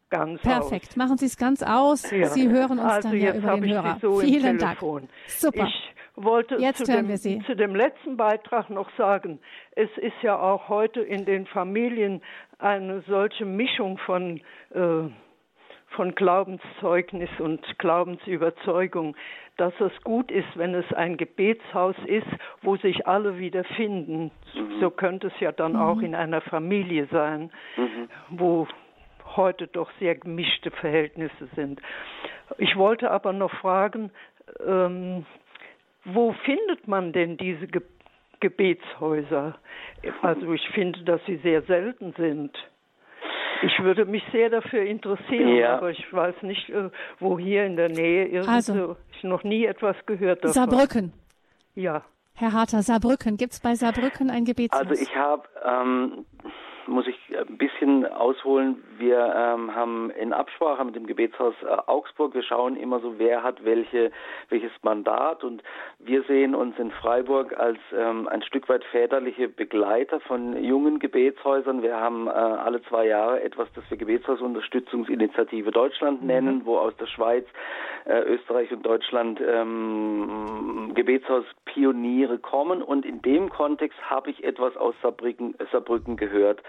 ganz 0.09 0.41
Perfekt. 0.41 0.89
aus. 0.89 0.97
Machen 0.97 1.17
Sie 1.17 1.25
es 1.25 1.37
ganz 1.37 1.63
aus. 1.63 2.09
Ja. 2.11 2.27
Sie 2.27 2.49
hören 2.49 2.79
uns 2.79 2.81
also 2.81 3.09
dann 3.09 3.17
ja 3.19 3.33
über 3.33 3.55
den 3.57 3.73
Hörer. 3.73 3.97
So 4.01 4.19
Vielen 4.19 4.57
Dank. 4.57 4.79
Super. 5.27 5.67
Ich 5.67 5.95
wollte 6.15 6.55
Jetzt 6.55 6.85
zu 6.85 6.91
hören 6.91 7.05
dem, 7.05 7.09
wir 7.09 7.17
Sie. 7.17 7.41
zu 7.45 7.55
dem 7.55 7.75
letzten 7.75 8.17
Beitrag 8.17 8.69
noch 8.69 8.89
sagen, 8.97 9.39
es 9.71 9.89
ist 9.97 10.21
ja 10.21 10.37
auch 10.37 10.69
heute 10.69 11.01
in 11.01 11.25
den 11.25 11.47
Familien 11.47 12.21
eine 12.59 13.01
solche 13.07 13.45
Mischung 13.45 13.97
von 13.99 14.41
äh, 14.71 15.09
von 15.95 16.15
Glaubenszeugnis 16.15 17.29
und 17.39 17.61
Glaubensüberzeugung, 17.77 19.15
dass 19.57 19.73
es 19.79 19.91
gut 20.03 20.31
ist, 20.31 20.47
wenn 20.55 20.73
es 20.73 20.91
ein 20.93 21.17
Gebetshaus 21.17 21.95
ist, 22.05 22.27
wo 22.61 22.77
sich 22.77 23.07
alle 23.07 23.37
wieder 23.37 23.63
finden. 23.63 24.31
Mhm. 24.55 24.79
So 24.79 24.89
könnte 24.89 25.27
es 25.27 25.39
ja 25.39 25.51
dann 25.51 25.73
mhm. 25.73 25.81
auch 25.81 26.01
in 26.01 26.15
einer 26.15 26.41
Familie 26.41 27.07
sein, 27.11 27.51
mhm. 27.77 28.09
wo 28.29 28.67
heute 29.35 29.67
doch 29.67 29.89
sehr 29.99 30.15
gemischte 30.15 30.71
Verhältnisse 30.71 31.47
sind. 31.55 31.81
Ich 32.57 32.75
wollte 32.75 33.11
aber 33.11 33.33
noch 33.33 33.51
fragen, 33.59 34.11
ähm, 34.65 35.25
wo 36.05 36.33
findet 36.43 36.87
man 36.87 37.13
denn 37.13 37.37
diese 37.37 37.67
Ge 37.67 37.81
Gebetshäuser? 38.39 39.59
Also 40.23 40.51
ich 40.53 40.67
finde, 40.69 41.03
dass 41.03 41.23
sie 41.27 41.35
sehr 41.37 41.61
selten 41.61 42.13
sind. 42.17 42.57
Ich 43.63 43.83
würde 43.83 44.05
mich 44.05 44.23
sehr 44.31 44.49
dafür 44.49 44.83
interessieren, 44.83 45.55
ja. 45.55 45.77
aber 45.77 45.91
ich 45.91 46.11
weiß 46.11 46.35
nicht, 46.41 46.69
äh, 46.69 46.89
wo 47.19 47.37
hier 47.37 47.65
in 47.65 47.75
der 47.75 47.89
Nähe 47.89 48.25
irgendwo 48.25 48.51
also, 48.51 48.97
ich 49.15 49.23
noch 49.23 49.43
nie 49.43 49.65
etwas 49.65 49.95
gehört 50.05 50.39
davon. 50.43 50.53
Saarbrücken. 50.53 51.13
Ja. 51.75 52.03
Herr 52.33 52.53
Harter, 52.53 52.81
Saarbrücken. 52.81 53.37
Gibt 53.37 53.53
es 53.53 53.59
bei 53.59 53.75
Saarbrücken 53.75 54.29
ein 54.29 54.45
Gebetshaus? 54.45 54.81
Also 54.81 55.01
ich 55.01 55.15
habe 55.15 55.43
ähm, 55.63 56.25
muss 56.91 57.07
ich 57.07 57.17
ein 57.35 57.57
bisschen 57.57 58.05
ausholen. 58.05 58.83
Wir 58.97 59.33
ähm, 59.35 59.73
haben 59.73 60.11
in 60.11 60.33
Absprache 60.33 60.83
mit 60.85 60.95
dem 60.95 61.07
Gebetshaus 61.07 61.55
äh, 61.63 61.67
Augsburg, 61.87 62.33
wir 62.33 62.43
schauen 62.43 62.75
immer 62.75 62.99
so, 62.99 63.17
wer 63.17 63.43
hat 63.43 63.63
welche, 63.63 64.11
welches 64.49 64.71
Mandat 64.83 65.43
und 65.43 65.63
wir 65.99 66.23
sehen 66.23 66.53
uns 66.53 66.77
in 66.77 66.91
Freiburg 66.91 67.57
als 67.57 67.79
ähm, 67.95 68.27
ein 68.27 68.43
Stück 68.43 68.69
weit 68.69 68.83
väterliche 68.85 69.47
Begleiter 69.47 70.19
von 70.19 70.61
jungen 70.63 70.99
Gebetshäusern. 70.99 71.81
Wir 71.81 71.95
haben 71.95 72.27
äh, 72.27 72.31
alle 72.31 72.81
zwei 72.83 73.07
Jahre 73.07 73.41
etwas, 73.41 73.67
das 73.73 73.83
wir 73.89 73.97
Gebetshausunterstützungsinitiative 73.97 75.71
Deutschland 75.71 76.21
mhm. 76.21 76.27
nennen, 76.27 76.61
wo 76.65 76.77
aus 76.77 76.95
der 76.97 77.07
Schweiz, 77.07 77.45
äh, 78.05 78.19
Österreich 78.21 78.71
und 78.71 78.85
Deutschland 78.85 79.39
ähm, 79.41 80.91
Gebetshauspioniere 80.95 82.39
kommen 82.39 82.81
und 82.81 83.05
in 83.05 83.21
dem 83.21 83.49
Kontext 83.49 83.97
habe 84.09 84.31
ich 84.31 84.43
etwas 84.43 84.75
aus 84.75 84.95
Saarbrücken, 85.01 85.55
Saarbrücken 85.71 86.17
gehört. 86.17 86.61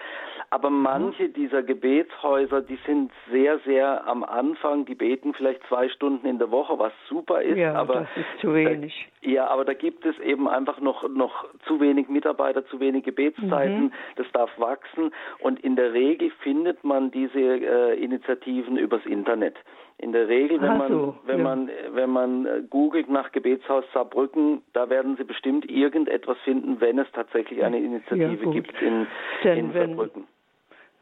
Aber 0.50 0.68
manche 0.68 1.30
dieser 1.30 1.62
Gebetshäuser, 1.62 2.60
die 2.60 2.78
sind 2.84 3.10
sehr, 3.30 3.58
sehr 3.60 4.06
am 4.06 4.22
Anfang, 4.22 4.84
die 4.84 4.94
beten 4.94 5.32
vielleicht 5.32 5.62
zwei 5.68 5.88
Stunden 5.88 6.26
in 6.26 6.38
der 6.38 6.50
Woche, 6.50 6.78
was 6.78 6.92
super 7.08 7.40
ist. 7.40 7.56
Ja, 7.56 7.74
aber 7.74 8.00
das 8.00 8.08
ist 8.16 8.40
zu 8.42 8.54
wenig. 8.54 9.08
Da, 9.22 9.30
ja, 9.30 9.46
aber 9.46 9.64
da 9.64 9.72
gibt 9.72 10.04
es 10.04 10.18
eben 10.18 10.48
einfach 10.48 10.78
noch, 10.80 11.08
noch 11.08 11.46
zu 11.66 11.80
wenig 11.80 12.08
Mitarbeiter, 12.08 12.66
zu 12.66 12.80
wenig 12.80 13.04
Gebetszeiten. 13.04 13.84
Mhm. 13.84 13.92
Das 14.16 14.26
darf 14.32 14.50
wachsen. 14.58 15.10
Und 15.38 15.60
in 15.60 15.76
der 15.76 15.94
Regel 15.94 16.30
findet 16.42 16.84
man 16.84 17.10
diese 17.10 17.40
äh, 17.40 17.94
Initiativen 17.94 18.76
übers 18.76 19.06
Internet. 19.06 19.56
In 19.98 20.12
der 20.12 20.26
Regel, 20.28 20.60
wenn 20.60 20.78
man, 20.78 20.88
so, 20.90 21.16
wenn 21.26 21.38
ja. 21.38 21.44
man, 21.44 21.70
wenn 21.92 22.10
man 22.10 22.46
äh, 22.46 22.62
googelt 22.68 23.08
nach 23.08 23.30
Gebetshaus 23.30 23.84
Saarbrücken, 23.94 24.62
da 24.72 24.90
werden 24.90 25.16
Sie 25.16 25.24
bestimmt 25.24 25.70
irgendetwas 25.70 26.36
finden, 26.44 26.80
wenn 26.80 26.98
es 26.98 27.06
tatsächlich 27.12 27.62
eine 27.62 27.78
Initiative 27.78 28.44
ja, 28.44 28.50
gibt 28.50 28.82
in, 28.82 29.06
in 29.44 29.72
Saarbrücken. 29.72 30.26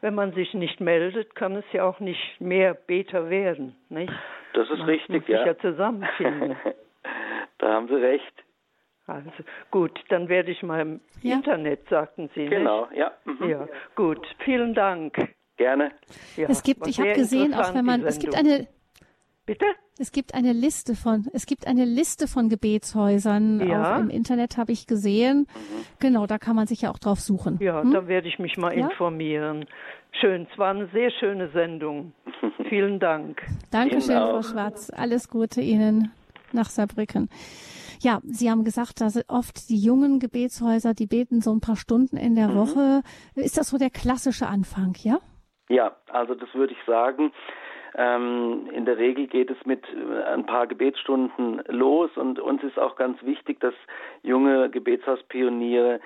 Wenn 0.01 0.15
man 0.15 0.33
sich 0.33 0.53
nicht 0.53 0.81
meldet, 0.81 1.35
kann 1.35 1.55
es 1.55 1.65
ja 1.73 1.83
auch 1.83 1.99
nicht 1.99 2.39
mehr 2.39 2.73
Beter 2.73 3.29
werden, 3.29 3.75
nicht? 3.89 4.13
Das 4.53 4.69
ist 4.69 4.79
man 4.79 4.89
richtig, 4.89 5.21
muss 5.21 5.27
ja. 5.27 5.37
Sich 5.39 5.47
ja 5.47 5.57
zusammenfinden. 5.57 6.55
da 7.59 7.73
haben 7.73 7.87
Sie 7.87 7.95
recht. 7.95 8.43
Also 9.07 9.29
gut, 9.71 9.99
dann 10.09 10.29
werde 10.29 10.51
ich 10.51 10.63
mal 10.63 10.81
im 10.81 11.01
ja. 11.21 11.35
Internet, 11.35 11.87
sagten 11.89 12.29
Sie. 12.35 12.45
Genau, 12.45 12.85
nicht? 12.85 12.97
ja. 12.97 13.11
Mhm. 13.25 13.49
Ja, 13.49 13.67
gut. 13.95 14.25
Vielen 14.39 14.73
Dank. 14.73 15.35
Gerne. 15.57 15.91
Ja, 16.37 16.47
es 16.49 16.63
gibt, 16.63 16.87
ich 16.87 16.99
habe 16.99 17.13
gesehen, 17.13 17.53
auch 17.53 17.73
wenn 17.73 17.85
man, 17.85 18.03
es 18.03 18.19
gibt 18.19 18.35
eine 18.35 18.67
Bitte? 19.45 19.65
Es 19.99 20.11
gibt 20.11 20.33
eine 20.33 20.53
Liste 20.53 20.95
von, 20.95 21.27
es 21.33 21.45
gibt 21.45 21.67
eine 21.67 21.85
Liste 21.85 22.27
von 22.27 22.49
Gebetshäusern 22.49 23.67
ja. 23.67 23.95
Auch 23.95 23.99
im 23.99 24.09
Internet, 24.09 24.57
habe 24.57 24.71
ich 24.71 24.87
gesehen. 24.87 25.47
Mhm. 25.53 25.85
Genau, 25.99 26.27
da 26.27 26.37
kann 26.37 26.55
man 26.55 26.67
sich 26.67 26.81
ja 26.81 26.91
auch 26.91 26.99
drauf 26.99 27.19
suchen. 27.19 27.57
Ja, 27.59 27.81
hm? 27.81 27.91
da 27.91 28.07
werde 28.07 28.27
ich 28.27 28.39
mich 28.39 28.57
mal 28.57 28.77
ja? 28.77 28.87
informieren. 28.87 29.65
Schön, 30.19 30.47
es 30.51 30.57
war 30.57 30.71
eine 30.71 30.87
sehr 30.87 31.11
schöne 31.11 31.49
Sendung. 31.51 32.13
Vielen 32.69 32.99
Dank. 32.99 33.41
Dankeschön, 33.71 34.17
Frau 34.17 34.41
Schwarz. 34.41 34.89
Alles 34.89 35.27
Gute 35.27 35.61
Ihnen 35.61 36.11
nach 36.53 36.69
Saarbrücken. 36.69 37.29
Ja, 38.01 38.19
Sie 38.23 38.49
haben 38.49 38.63
gesagt, 38.63 39.01
dass 39.01 39.19
oft 39.29 39.69
die 39.69 39.77
jungen 39.77 40.19
Gebetshäuser, 40.19 40.93
die 40.93 41.05
beten 41.05 41.41
so 41.41 41.53
ein 41.53 41.61
paar 41.61 41.75
Stunden 41.75 42.17
in 42.17 42.35
der 42.35 42.49
mhm. 42.49 42.55
Woche. 42.55 43.01
Ist 43.35 43.57
das 43.57 43.69
so 43.69 43.77
der 43.77 43.89
klassische 43.89 44.47
Anfang, 44.47 44.95
ja? 44.99 45.19
Ja, 45.69 45.95
also 46.11 46.35
das 46.35 46.53
würde 46.53 46.73
ich 46.73 46.79
sagen. 46.85 47.31
Ähm, 47.95 48.69
in 48.73 48.85
der 48.85 48.97
Regel 48.97 49.27
geht 49.27 49.51
es 49.51 49.57
mit 49.65 49.83
äh, 49.89 50.23
ein 50.23 50.45
paar 50.45 50.67
Gebetsstunden 50.67 51.61
los 51.67 52.09
und 52.15 52.39
uns 52.39 52.63
ist 52.63 52.79
auch 52.79 52.95
ganz 52.95 53.21
wichtig, 53.23 53.59
dass 53.59 53.73
junge 54.23 54.69
Gebetshauspioniere 54.69 55.99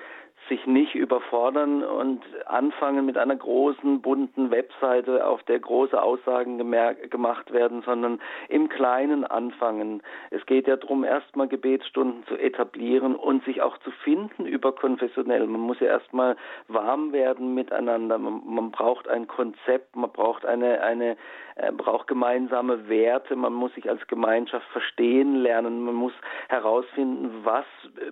sich 0.48 0.66
nicht 0.66 0.94
überfordern 0.94 1.82
und 1.82 2.22
anfangen 2.46 3.06
mit 3.06 3.16
einer 3.16 3.36
großen, 3.36 4.00
bunten 4.00 4.50
Webseite, 4.50 5.26
auf 5.26 5.42
der 5.44 5.58
große 5.58 6.00
Aussagen 6.00 6.58
gemacht 6.58 7.52
werden, 7.52 7.82
sondern 7.82 8.20
im 8.48 8.68
Kleinen 8.68 9.24
anfangen. 9.24 10.02
Es 10.30 10.44
geht 10.46 10.66
ja 10.66 10.76
darum, 10.76 11.04
erstmal 11.04 11.48
Gebetsstunden 11.48 12.24
zu 12.26 12.36
etablieren 12.36 13.16
und 13.16 13.44
sich 13.44 13.62
auch 13.62 13.78
zu 13.78 13.90
finden 13.90 14.46
über 14.46 14.72
konfessionell. 14.72 15.46
Man 15.46 15.60
muss 15.60 15.80
ja 15.80 15.88
erstmal 15.88 16.36
warm 16.68 17.12
werden 17.12 17.54
miteinander. 17.54 18.18
Man, 18.18 18.42
man 18.44 18.70
braucht 18.70 19.08
ein 19.08 19.26
Konzept, 19.26 19.96
man 19.96 20.10
braucht 20.10 20.46
eine, 20.46 20.82
eine, 20.82 21.16
äh, 21.56 21.72
braucht 21.72 22.06
gemeinsame 22.06 22.88
Werte, 22.88 23.34
man 23.36 23.52
muss 23.52 23.74
sich 23.74 23.88
als 23.88 24.06
Gemeinschaft 24.06 24.66
verstehen 24.68 25.36
lernen, 25.36 25.84
man 25.84 25.94
muss 25.94 26.12
herausfinden, 26.48 27.30
was 27.44 27.64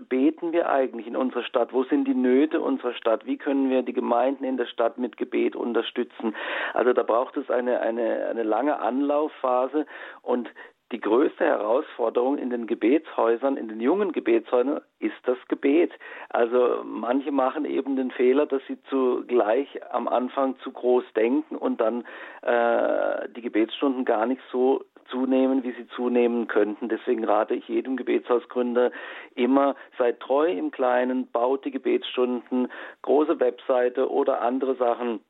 beten 0.09 0.53
wir 0.53 0.71
eigentlich 0.71 1.07
in 1.07 1.17
unserer 1.17 1.43
Stadt, 1.43 1.73
wo 1.73 1.85
sind 1.85 2.09
die 2.09 2.15
Nöte 2.25 2.61
unserer 2.63 2.95
Stadt? 2.95 3.27
Wie 3.27 3.37
können 3.37 3.69
wir 3.69 3.83
die 3.83 3.93
Gemeinden 3.93 4.45
in 4.45 4.57
der 4.57 4.65
Stadt 4.65 4.97
mit 4.97 5.19
Gebet 5.19 5.55
unterstützen? 5.55 6.35
Also 6.73 6.95
da 6.95 7.03
braucht 7.03 7.37
es 7.37 7.51
eine, 7.51 7.81
eine, 7.81 8.27
eine 8.31 8.43
lange 8.43 8.81
Anlaufphase 8.81 9.85
und 10.23 10.49
die 10.93 11.01
größte 11.01 11.45
Herausforderung 11.45 12.39
in 12.39 12.51
den 12.51 12.67
Gebetshäusern, 12.67 13.57
in 13.57 13.69
den 13.69 13.81
jungen 13.81 14.13
Gebetshäusern, 14.13 14.81
ist 15.01 15.17
das 15.25 15.37
Gebet. 15.49 15.91
Also 16.29 16.83
manche 16.85 17.33
machen 17.33 17.65
eben 17.65 17.97
den 17.97 18.11
Fehler, 18.11 18.47
dass 18.47 18.63
sie 18.69 18.79
zugleich 18.89 19.69
am 19.93 20.09
Anfang 20.09 20.57
zu 20.61 20.71
groß 20.71 21.05
denken 21.17 21.57
und 21.57 21.81
dann 21.81 22.05
äh, 22.43 23.29
die 23.31 23.43
Gebetsstunden 23.43 24.05
gar 24.05 24.25
nicht 24.25 24.43
so 24.53 24.85
zunehmen, 25.07 25.63
wie 25.65 25.73
sie 25.73 25.87
zunehmen 25.89 26.47
könnten. 26.47 26.89
Deswegen 26.89 27.25
rate 27.25 27.55
ich 27.55 27.69
jedem 27.69 27.97
Gebetshausgründer 27.97 28.91
immer, 29.35 29.77
seid 29.99 30.21
treu 30.21 30.51
im 30.51 30.71
Kleinen, 30.71 31.27
baut 31.29 31.65
die 31.65 31.71
Gebetsstunden, 31.71 32.69
große 33.03 33.41
Webseite 33.41 34.11
oder 34.11 34.41
andere 34.41 34.75
Sachen 34.77 35.21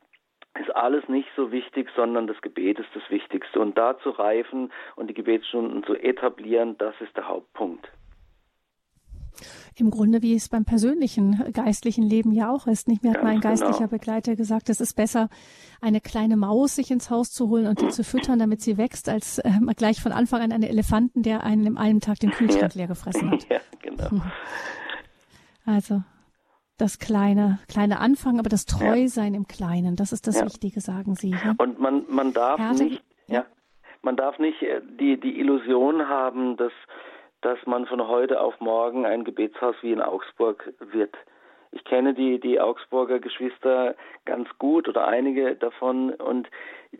ist 0.61 0.75
alles 0.77 1.09
nicht 1.09 1.29
so 1.35 1.51
wichtig, 1.51 1.91
sondern 1.97 2.27
das 2.27 2.41
Gebet 2.41 2.79
ist 2.79 2.91
das 2.95 3.03
Wichtigste. 3.11 3.59
Und 3.59 3.77
da 3.77 3.99
zu 3.99 4.11
reifen 4.11 4.73
und 4.95 5.09
die 5.09 5.15
Gebetsstunden 5.15 5.83
zu 5.83 5.95
etablieren, 5.95 6.79
das 6.79 6.95
ist 7.01 7.17
der 7.17 7.27
Hauptpunkt. 7.27 7.91
Im 9.77 9.91
Grunde, 9.91 10.23
wie 10.23 10.35
es 10.35 10.49
beim 10.49 10.65
persönlichen 10.65 11.53
geistlichen 11.53 12.05
Leben 12.05 12.33
ja 12.33 12.51
auch 12.51 12.67
ist. 12.67 12.89
Nicht 12.89 13.03
mehr 13.03 13.15
hat 13.15 13.23
mein 13.23 13.41
geistlicher 13.41 13.79
genau. 13.79 13.91
Begleiter 13.91 14.37
gesagt, 14.37 14.69
es 14.69 14.81
ist 14.81 14.95
besser, 14.95 15.29
eine 15.81 16.01
kleine 16.01 16.37
Maus 16.37 16.77
sich 16.77 16.91
ins 16.91 17.11
Haus 17.11 17.31
zu 17.31 17.49
holen 17.49 17.67
und 17.67 17.81
die 17.81 17.89
zu 17.89 18.05
füttern, 18.05 18.39
damit 18.39 18.61
sie 18.61 18.77
wächst, 18.77 19.09
als 19.09 19.39
äh, 19.39 19.51
gleich 19.77 20.01
von 20.01 20.13
Anfang 20.13 20.43
an 20.43 20.53
einen 20.53 20.63
Elefanten, 20.63 21.23
der 21.23 21.43
einen 21.43 21.67
in 21.67 21.77
einem 21.77 22.01
Tag 22.01 22.21
den 22.21 22.31
Kühlschrank 22.31 22.75
ja. 22.75 22.81
leer 22.81 22.89
gefressen 22.89 23.31
hat. 23.31 23.47
Ja, 23.51 23.61
genau. 23.83 24.23
Also, 25.67 26.03
das 26.79 26.99
kleine, 26.99 27.59
kleine 27.69 28.01
Anfangen, 28.01 28.41
aber 28.41 28.49
das 28.49 28.65
Treusein 28.65 29.35
ja. 29.35 29.39
im 29.39 29.47
Kleinen, 29.47 29.97
das 29.97 30.13
ist 30.13 30.27
das 30.27 30.41
ja. 30.41 30.45
Wichtige, 30.45 30.81
sagen 30.81 31.15
Sie. 31.15 31.31
Ja? 31.31 31.55
Und 31.59 31.79
man, 31.79 32.05
man 32.09 32.33
darf 32.33 32.59
Härte, 32.59 32.85
nicht, 32.85 33.03
ja, 33.29 33.45
man 34.03 34.17
darf 34.17 34.39
nicht 34.39 34.63
äh, 34.63 34.81
die, 34.99 35.19
die 35.19 35.39
Illusion 35.39 36.09
haben, 36.09 36.57
dass, 36.57 36.73
dass 37.45 37.59
man 37.67 37.87
von 37.87 38.09
heute 38.09 38.41
auf 38.41 38.59
morgen 38.61 39.05
ein 39.05 39.23
Gebetshaus 39.23 39.77
wie 39.83 39.93
in 39.93 40.01
Augsburg 40.01 40.73
wird. 40.79 41.15
Ich 41.73 41.85
kenne 41.85 42.15
die, 42.15 42.41
die 42.41 42.59
Augsburger 42.59 43.19
Geschwister 43.19 43.97
ganz 44.25 44.49
gut 44.59 44.89
oder 44.89 45.07
einige 45.07 45.55
davon 45.55 46.11
und 46.11 46.49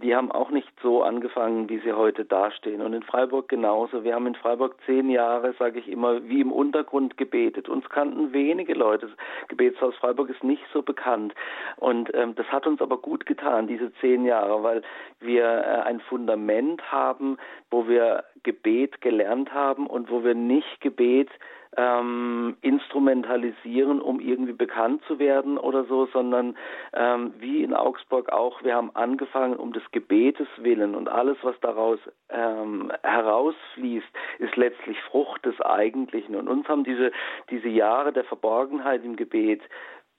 die 0.03 0.15
haben 0.15 0.31
auch 0.31 0.51
nicht 0.51 0.69
so 0.83 1.03
angefangen, 1.03 1.69
wie 1.69 1.79
sie 1.79 1.93
heute 1.93 2.25
dastehen. 2.25 2.83
Und 2.83 2.93
in 2.93 3.03
Freiburg 3.03 3.49
genauso. 3.49 4.05
Wir 4.05 4.15
haben 4.15 4.27
in 4.27 4.35
Freiburg 4.35 4.77
zehn 4.87 5.11
Jahre, 5.11 5.55
sage 5.59 5.79
ich 5.79 5.89
immer, 5.89 6.23
wie 6.29 6.41
im 6.41 6.53
Untergrund 6.53 7.17
gebetet. 7.17 7.69
Uns 7.69 7.89
kannten 7.89 8.33
wenige 8.33 8.75
Leute. 8.75 9.07
Das 9.07 9.49
Gebetshaus 9.49 9.95
Freiburg 9.97 10.31
ist 10.31 10.45
nicht 10.45 10.63
so 10.73 10.83
bekannt. 10.83 11.35
Und 11.77 12.11
ähm, 12.15 12.35
das 12.35 12.47
hat 12.47 12.67
uns 12.67 12.81
aber 12.81 12.99
gut 12.99 13.27
getan, 13.27 13.67
diese 13.67 13.93
zehn 14.01 14.25
Jahre, 14.25 14.63
weil 14.63 14.83
wir 15.21 15.45
äh, 15.45 15.83
ein 15.83 16.01
Fundament 16.01 16.83
haben, 16.91 17.39
wo 17.71 17.89
wir 17.89 18.25
Gebet 18.43 19.01
gelernt 19.01 19.53
haben 19.53 19.87
und 19.87 20.11
wo 20.11 20.23
wir 20.23 20.35
nicht 20.35 20.81
Gebet 20.81 21.31
ähm, 21.77 22.57
instrumentalisieren, 22.61 24.01
um 24.01 24.21
irgendwie 24.21 24.53
bekannt 24.53 25.03
zu 25.07 25.19
werden 25.19 25.59
oder 25.59 25.85
so, 25.85 26.07
sondern 26.07 26.57
ähm, 26.93 27.35
wie 27.39 27.63
in 27.63 27.75
Augsburg 27.75 28.31
auch, 28.33 28.63
wir 28.63 28.75
haben 28.75 28.91
angefangen 28.95 29.57
um 29.57 29.73
des 29.73 29.83
Gebetes 29.93 30.49
willen 30.59 30.95
und 30.95 31.09
alles, 31.09 31.37
was 31.43 31.59
daraus 31.61 31.99
ähm, 32.31 32.93
herausfließt, 33.03 34.07
ist 34.39 34.57
letztlich 34.57 35.01
Frucht 35.11 35.45
des 35.45 35.61
Eigentlichen. 35.61 36.37
Und 36.37 36.49
uns 36.49 36.69
haben 36.69 36.85
diese, 36.85 37.11
diese 37.51 37.69
Jahre 37.69 38.13
der 38.13 38.25
Verborgenheit 38.25 39.05
im 39.05 39.17
Gebet 39.17 39.63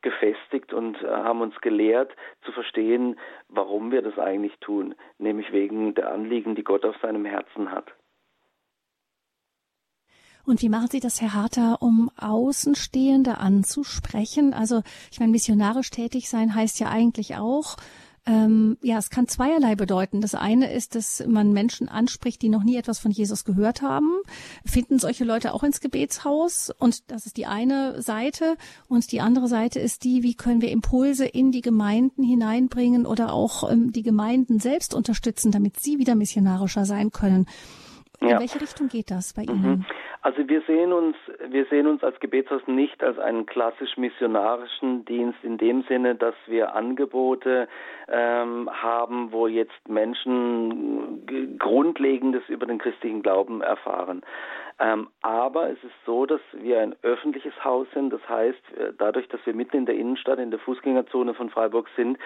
gefestigt 0.05 0.71
und 0.71 1.01
äh, 1.01 1.07
haben 1.07 1.41
uns 1.41 1.59
gelehrt 1.61 2.15
zu 2.43 2.51
verstehen, 2.51 3.19
warum 3.49 3.91
wir 3.91 4.03
das 4.03 4.19
eigentlich 4.19 4.55
tun, 4.59 4.93
nämlich 5.17 5.51
wegen 5.51 5.95
der 5.95 6.11
Anliegen, 6.11 6.53
die 6.53 6.63
Gott 6.63 6.85
auf 6.85 6.95
seinem 7.01 7.25
Herzen 7.25 7.71
hat. 7.71 7.91
Und 10.45 10.61
wie 10.61 10.69
machen 10.69 10.89
Sie 10.91 10.99
das, 10.99 11.21
Herr 11.21 11.33
Harter, 11.33 11.81
um 11.81 12.11
Außenstehende 12.17 13.37
anzusprechen? 13.37 14.53
Also, 14.53 14.83
ich 15.11 15.19
meine, 15.19 15.31
missionarisch 15.31 15.89
tätig 15.89 16.29
sein 16.29 16.53
heißt 16.53 16.79
ja 16.79 16.89
eigentlich 16.89 17.35
auch, 17.35 17.77
ähm, 18.27 18.77
ja, 18.81 18.97
es 18.97 19.11
kann 19.11 19.27
zweierlei 19.27 19.75
bedeuten. 19.75 20.19
Das 20.19 20.33
eine 20.33 20.71
ist, 20.73 20.95
dass 20.95 21.23
man 21.27 21.53
Menschen 21.53 21.87
anspricht, 21.87 22.41
die 22.41 22.49
noch 22.49 22.63
nie 22.63 22.75
etwas 22.75 22.97
von 22.97 23.11
Jesus 23.11 23.45
gehört 23.45 23.83
haben. 23.83 24.09
Finden 24.65 24.97
solche 24.97 25.25
Leute 25.25 25.53
auch 25.53 25.63
ins 25.63 25.79
Gebetshaus? 25.79 26.71
Und 26.79 27.11
das 27.11 27.27
ist 27.27 27.37
die 27.37 27.45
eine 27.45 28.01
Seite. 28.01 28.57
Und 28.87 29.11
die 29.11 29.21
andere 29.21 29.47
Seite 29.47 29.79
ist 29.79 30.03
die, 30.03 30.23
wie 30.23 30.33
können 30.33 30.61
wir 30.61 30.71
Impulse 30.71 31.25
in 31.25 31.51
die 31.51 31.61
Gemeinden 31.61 32.23
hineinbringen 32.23 33.05
oder 33.05 33.31
auch 33.31 33.69
ähm, 33.71 33.91
die 33.91 34.03
Gemeinden 34.03 34.59
selbst 34.59 34.95
unterstützen, 34.95 35.51
damit 35.51 35.79
sie 35.79 35.99
wieder 35.99 36.15
missionarischer 36.15 36.85
sein 36.85 37.11
können. 37.11 37.45
In 38.25 38.31
ja. 38.31 38.39
welche 38.39 38.59
Richtung 38.59 38.87
geht 38.87 39.11
das 39.11 39.33
bei 39.33 39.43
Ihnen? 39.43 39.61
Mhm. 39.61 39.85
Also 40.21 40.47
wir 40.49 40.61
sehen 40.61 40.91
uns, 40.91 41.15
wir 41.49 41.65
sehen 41.65 41.85
uns 41.85 42.03
als 42.03 42.19
Gebetshaus 42.19 42.61
nicht 42.65 43.03
als 43.03 43.19
einen 43.19 43.45
klassisch 43.45 43.95
missionarischen 43.95 45.05
Dienst 45.05 45.37
in 45.43 45.59
dem 45.59 45.83
Sinne, 45.83 46.15
dass 46.15 46.33
wir 46.47 46.73
Angebote 46.73 47.67
ähm, 48.07 48.67
haben, 48.71 49.31
wo 49.31 49.45
jetzt 49.45 49.87
Menschen 49.87 51.57
Grundlegendes 51.59 52.41
über 52.47 52.65
den 52.65 52.79
christlichen 52.79 53.21
Glauben 53.21 53.61
erfahren. 53.61 54.23
Ähm, 54.79 55.09
aber 55.21 55.69
es 55.69 55.81
ist 55.83 55.93
so, 56.05 56.25
dass 56.25 56.41
wir 56.51 56.81
ein 56.81 56.95
öffentliches 57.01 57.53
Haus 57.63 57.87
sind. 57.93 58.11
Das 58.11 58.27
heißt, 58.27 58.59
äh, 58.77 58.93
dadurch, 58.97 59.27
dass 59.29 59.39
wir 59.45 59.53
mitten 59.53 59.77
in 59.77 59.85
der 59.85 59.95
Innenstadt, 59.95 60.39
in 60.39 60.51
der 60.51 60.59
Fußgängerzone 60.59 61.33
von 61.33 61.49
Freiburg 61.49 61.87
sind, 61.95 62.17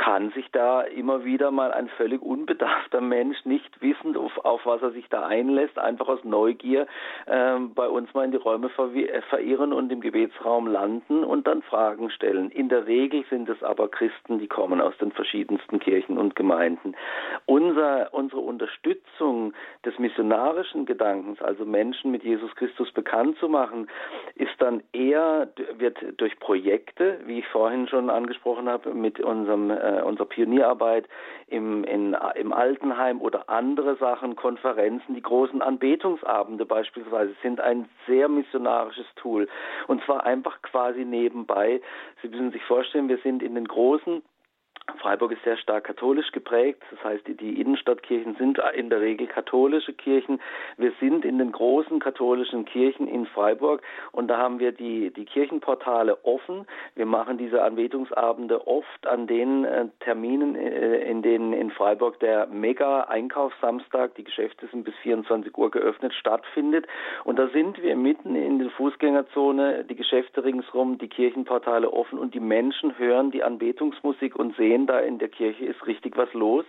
kann 0.00 0.30
sich 0.30 0.50
da 0.50 0.80
immer 0.80 1.26
wieder 1.26 1.50
mal 1.50 1.72
ein 1.72 1.90
völlig 1.90 2.22
unbedarfter 2.22 3.02
Mensch, 3.02 3.44
nicht 3.44 3.82
wissend, 3.82 4.16
auf, 4.16 4.32
auf 4.46 4.64
was 4.64 4.80
er 4.80 4.92
sich 4.92 5.06
da 5.10 5.26
einlässt, 5.26 5.78
einfach 5.78 6.08
aus 6.08 6.24
Neugier 6.24 6.86
ähm, 7.26 7.74
bei 7.74 7.86
uns 7.86 8.12
mal 8.14 8.24
in 8.24 8.30
die 8.30 8.38
Räume 8.38 8.68
äh, 8.68 9.20
verirren 9.28 9.74
und 9.74 9.92
im 9.92 10.00
Gebetsraum 10.00 10.68
landen 10.68 11.22
und 11.22 11.46
dann 11.46 11.60
Fragen 11.60 12.08
stellen. 12.08 12.50
In 12.50 12.70
der 12.70 12.86
Regel 12.86 13.26
sind 13.28 13.50
es 13.50 13.62
aber 13.62 13.88
Christen, 13.88 14.38
die 14.38 14.46
kommen 14.46 14.80
aus 14.80 14.96
den 14.96 15.12
verschiedensten 15.12 15.80
Kirchen 15.80 16.16
und 16.16 16.34
Gemeinden. 16.34 16.96
Unser, 17.44 18.14
unsere 18.14 18.40
Unterstützung 18.40 19.52
des 19.84 19.98
missionarischen 19.98 20.86
Gedankens, 20.86 21.42
also 21.42 21.66
Menschen 21.66 22.10
mit 22.10 22.24
Jesus 22.24 22.54
Christus 22.54 22.90
bekannt 22.92 23.36
zu 23.36 23.50
machen, 23.50 23.86
ist 24.34 24.54
dann 24.60 24.82
eher, 24.94 25.48
wird 25.76 25.98
durch 26.16 26.38
Projekte, 26.40 27.18
wie 27.26 27.40
ich 27.40 27.46
vorhin 27.48 27.86
schon 27.86 28.08
angesprochen 28.08 28.66
habe, 28.66 28.94
mit 28.94 29.20
unserem 29.20 29.70
äh, 29.70 29.89
äh, 29.90 30.02
unserer 30.02 30.26
Pionierarbeit 30.26 31.08
im, 31.48 31.84
in, 31.84 32.16
im 32.36 32.52
Altenheim 32.52 33.20
oder 33.20 33.48
andere 33.48 33.96
Sachen, 33.96 34.36
Konferenzen, 34.36 35.14
die 35.14 35.22
großen 35.22 35.62
Anbetungsabende 35.62 36.64
beispielsweise 36.64 37.34
sind 37.42 37.60
ein 37.60 37.88
sehr 38.06 38.28
missionarisches 38.28 39.06
Tool. 39.16 39.48
Und 39.88 40.02
zwar 40.04 40.24
einfach 40.24 40.62
quasi 40.62 41.04
nebenbei. 41.04 41.80
Sie 42.22 42.28
müssen 42.28 42.52
sich 42.52 42.62
vorstellen, 42.64 43.08
wir 43.08 43.18
sind 43.18 43.42
in 43.42 43.54
den 43.54 43.66
großen 43.66 44.22
Freiburg 44.98 45.32
ist 45.32 45.42
sehr 45.44 45.56
stark 45.56 45.84
katholisch 45.84 46.32
geprägt. 46.32 46.82
Das 46.90 47.02
heißt, 47.04 47.24
die 47.26 47.60
Innenstadtkirchen 47.60 48.36
sind 48.36 48.60
in 48.74 48.90
der 48.90 49.00
Regel 49.00 49.26
katholische 49.26 49.92
Kirchen. 49.92 50.40
Wir 50.76 50.92
sind 51.00 51.24
in 51.24 51.38
den 51.38 51.52
großen 51.52 52.00
katholischen 52.00 52.64
Kirchen 52.64 53.06
in 53.06 53.26
Freiburg 53.26 53.82
und 54.12 54.28
da 54.28 54.38
haben 54.38 54.58
wir 54.58 54.72
die, 54.72 55.10
die 55.10 55.24
Kirchenportale 55.24 56.24
offen. 56.24 56.66
Wir 56.94 57.06
machen 57.06 57.38
diese 57.38 57.62
Anbetungsabende 57.62 58.66
oft 58.66 59.06
an 59.06 59.26
den 59.26 59.64
äh, 59.64 59.86
Terminen, 60.00 60.56
äh, 60.56 60.98
in 61.10 61.22
denen 61.22 61.52
in 61.52 61.70
Freiburg 61.70 62.18
der 62.20 62.46
Mega-Einkaufssamstag, 62.46 64.14
die 64.14 64.24
Geschäfte 64.24 64.66
sind 64.68 64.84
bis 64.84 64.94
24 65.02 65.56
Uhr 65.56 65.70
geöffnet, 65.70 66.14
stattfindet. 66.14 66.86
Und 67.24 67.38
da 67.38 67.48
sind 67.48 67.82
wir 67.82 67.96
mitten 67.96 68.34
in 68.34 68.58
der 68.58 68.70
Fußgängerzone, 68.70 69.84
die 69.84 69.96
Geschäfte 69.96 70.44
ringsrum, 70.44 70.98
die 70.98 71.08
Kirchenportale 71.08 71.92
offen 71.92 72.18
und 72.18 72.34
die 72.34 72.40
Menschen 72.40 72.98
hören 72.98 73.30
die 73.30 73.42
Anbetungsmusik 73.42 74.36
und 74.36 74.56
sehen 74.56 74.79
da 74.86 75.00
in 75.00 75.18
der 75.18 75.28
Kirche 75.28 75.64
ist 75.64 75.86
richtig 75.86 76.16
was 76.16 76.32
los. 76.32 76.64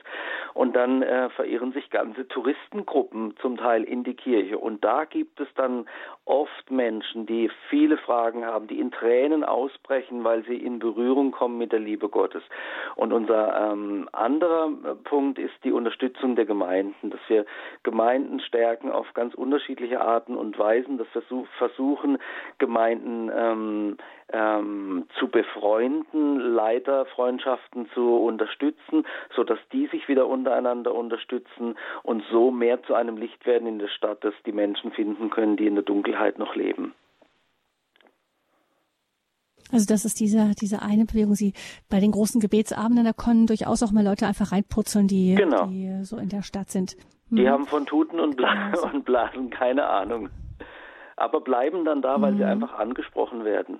Und 0.53 0.75
dann 0.75 1.01
äh, 1.01 1.29
verirren 1.29 1.71
sich 1.71 1.89
ganze 1.89 2.27
Touristengruppen 2.27 3.35
zum 3.41 3.57
Teil 3.57 3.83
in 3.83 4.03
die 4.03 4.13
Kirche. 4.13 4.57
Und 4.57 4.83
da 4.83 5.05
gibt 5.05 5.39
es 5.39 5.47
dann 5.55 5.85
oft 6.25 6.69
Menschen, 6.69 7.25
die 7.25 7.49
viele 7.69 7.97
Fragen 7.97 8.45
haben, 8.45 8.67
die 8.67 8.79
in 8.79 8.91
Tränen 8.91 9.43
ausbrechen, 9.43 10.23
weil 10.23 10.43
sie 10.45 10.57
in 10.57 10.79
Berührung 10.79 11.31
kommen 11.31 11.57
mit 11.57 11.71
der 11.71 11.79
Liebe 11.79 12.09
Gottes. 12.09 12.43
Und 12.95 13.13
unser 13.13 13.71
ähm, 13.71 14.07
anderer 14.11 14.69
äh, 14.83 14.95
Punkt 14.95 15.39
ist 15.39 15.53
die 15.63 15.71
Unterstützung 15.71 16.35
der 16.35 16.45
Gemeinden, 16.45 17.09
dass 17.09 17.21
wir 17.27 17.45
Gemeinden 17.83 18.39
stärken 18.39 18.91
auf 18.91 19.13
ganz 19.13 19.33
unterschiedliche 19.33 20.01
Arten 20.01 20.35
und 20.35 20.57
Weisen, 20.57 20.97
dass 20.97 21.07
wir 21.13 21.21
versuchen, 21.57 22.17
Gemeinden 22.57 23.31
ähm, 23.33 23.97
ähm, 24.33 25.05
zu 25.19 25.27
befreunden, 25.27 26.39
Leiterfreundschaften 26.39 27.89
zu 27.93 28.17
unterstützen, 28.17 29.05
so 29.35 29.43
dass 29.43 29.59
die 29.71 29.87
sich 29.87 30.07
wieder 30.07 30.27
untereinander 30.41 30.93
unterstützen 30.93 31.75
und 32.03 32.23
so 32.31 32.51
mehr 32.51 32.81
zu 32.83 32.93
einem 32.93 33.17
Licht 33.17 33.45
werden 33.45 33.67
in 33.67 33.79
der 33.79 33.87
Stadt, 33.87 34.23
dass 34.23 34.33
die 34.45 34.51
Menschen 34.51 34.91
finden 34.91 35.29
können, 35.29 35.55
die 35.55 35.67
in 35.67 35.75
der 35.75 35.83
Dunkelheit 35.83 36.39
noch 36.39 36.55
leben. 36.55 36.93
Also 39.71 39.85
das 39.87 40.03
ist 40.03 40.19
diese, 40.19 40.51
diese 40.59 40.81
eine 40.81 41.05
Bewegung. 41.05 41.35
Sie 41.35 41.53
bei 41.89 41.99
den 41.99 42.11
großen 42.11 42.41
Gebetsabenden, 42.41 43.05
da 43.05 43.13
können 43.13 43.47
durchaus 43.47 43.83
auch 43.83 43.91
mal 43.91 44.03
Leute 44.03 44.27
einfach 44.27 44.51
reinputzeln, 44.51 45.07
die, 45.07 45.35
genau. 45.35 45.67
die 45.67 46.03
so 46.03 46.17
in 46.17 46.27
der 46.27 46.41
Stadt 46.41 46.69
sind. 46.69 46.97
Hm. 47.29 47.37
Die 47.37 47.49
haben 47.49 47.65
von 47.65 47.85
Tuten 47.85 48.19
und, 48.19 48.35
Bla 48.35 48.73
und 48.91 49.05
Blasen 49.05 49.49
keine 49.49 49.87
Ahnung. 49.87 50.29
Aber 51.15 51.39
bleiben 51.39 51.85
dann 51.85 52.01
da, 52.01 52.19
weil 52.21 52.31
hm. 52.31 52.37
sie 52.37 52.43
einfach 52.43 52.73
angesprochen 52.73 53.45
werden 53.45 53.79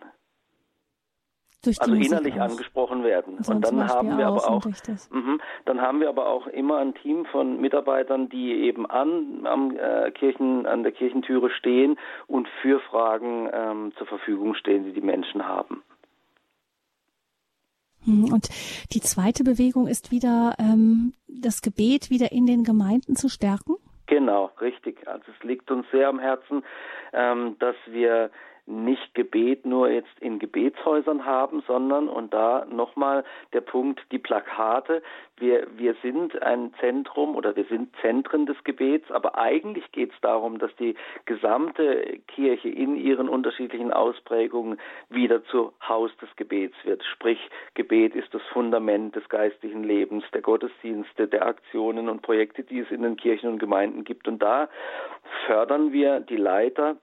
also 1.65 1.93
innerlich 1.93 2.35
auch. 2.35 2.49
angesprochen 2.49 3.03
werden. 3.03 3.38
Und, 3.38 3.47
und 3.47 3.65
dann 3.65 3.88
haben 3.88 4.17
wir 4.17 4.27
aber 4.27 4.49
auch, 4.49 4.65
mh, 4.65 5.38
dann 5.65 5.81
haben 5.81 5.99
wir 5.99 6.09
aber 6.09 6.27
auch 6.27 6.47
immer 6.47 6.77
ein 6.77 6.93
Team 6.95 7.25
von 7.25 7.61
Mitarbeitern, 7.61 8.29
die 8.29 8.51
eben 8.51 8.85
an 8.85 9.45
am 9.45 9.77
äh, 9.77 10.11
Kirchen 10.11 10.65
an 10.65 10.83
der 10.83 10.91
Kirchentüre 10.91 11.49
stehen 11.51 11.97
und 12.27 12.47
für 12.61 12.79
Fragen 12.79 13.49
ähm, 13.53 13.93
zur 13.97 14.07
Verfügung 14.07 14.55
stehen, 14.55 14.85
die 14.85 14.93
die 14.93 15.01
Menschen 15.01 15.47
haben. 15.47 15.83
Hm, 18.05 18.33
und 18.33 18.49
die 18.93 19.01
zweite 19.01 19.43
Bewegung 19.43 19.88
ist 19.88 20.11
wieder 20.11 20.55
ähm, 20.57 21.13
das 21.27 21.61
Gebet 21.61 22.09
wieder 22.09 22.31
in 22.31 22.45
den 22.45 22.63
Gemeinden 22.63 23.15
zu 23.15 23.29
stärken. 23.29 23.75
Genau, 24.07 24.51
richtig. 24.59 25.07
Also 25.07 25.23
es 25.38 25.43
liegt 25.43 25.71
uns 25.71 25.85
sehr 25.91 26.09
am 26.09 26.19
Herzen, 26.19 26.63
ähm, 27.13 27.55
dass 27.59 27.75
wir 27.88 28.29
nicht 28.72 29.14
Gebet 29.14 29.65
nur 29.65 29.89
jetzt 29.89 30.19
in 30.19 30.39
Gebetshäusern 30.39 31.26
haben, 31.26 31.61
sondern, 31.68 32.07
und 32.07 32.34
da 32.34 32.65
nochmal 32.65 33.23
der 33.53 33.61
Punkt, 33.61 34.02
die 34.11 34.18
Plakate. 34.18 35.03
Wir, 35.38 35.68
wir 35.76 35.95
sind 36.02 36.41
ein 36.41 36.73
Zentrum 36.80 37.35
oder 37.35 37.56
wir 37.56 37.65
sind 37.65 37.93
Zentren 38.02 38.45
des 38.45 38.64
Gebets, 38.64 39.11
aber 39.11 39.38
eigentlich 39.38 39.91
geht 39.91 40.14
es 40.14 40.22
darum, 40.22 40.60
dass 40.60 40.73
die 40.77 40.95
gesamte 41.26 42.19
Kirche 42.27 42.69
in 42.69 42.95
ihren 42.95 43.27
unterschiedlichen 43.27 43.91
Ausprägungen 43.91 44.80
wieder 45.10 45.43
zu 45.45 45.73
Haus 45.88 46.11
des 46.18 46.30
Gebets 46.35 46.76
wird. 46.84 47.03
Sprich, 47.03 47.39
Gebet 47.73 48.15
ist 48.15 48.34
das 48.34 48.41
Fundament 48.53 49.15
des 49.15 49.27
geistlichen 49.30 49.84
Lebens, 49.84 50.23
der 50.34 50.41
Gottesdienste, 50.41 51.27
der 51.27 51.45
Aktionen 51.45 52.07
und 52.07 52.22
Projekte, 52.22 52.64
die 52.64 52.80
es 52.80 52.91
in 52.91 53.02
den 53.02 53.18
Kirchen 53.18 53.49
und 53.49 53.60
Gemeinden 53.60 54.03
gibt. 54.03 54.27
Und 54.27 54.41
da 54.41 54.69
fördern 55.45 55.91
wir 55.91 56.19
die 56.19 56.38
Leiter 56.38 56.98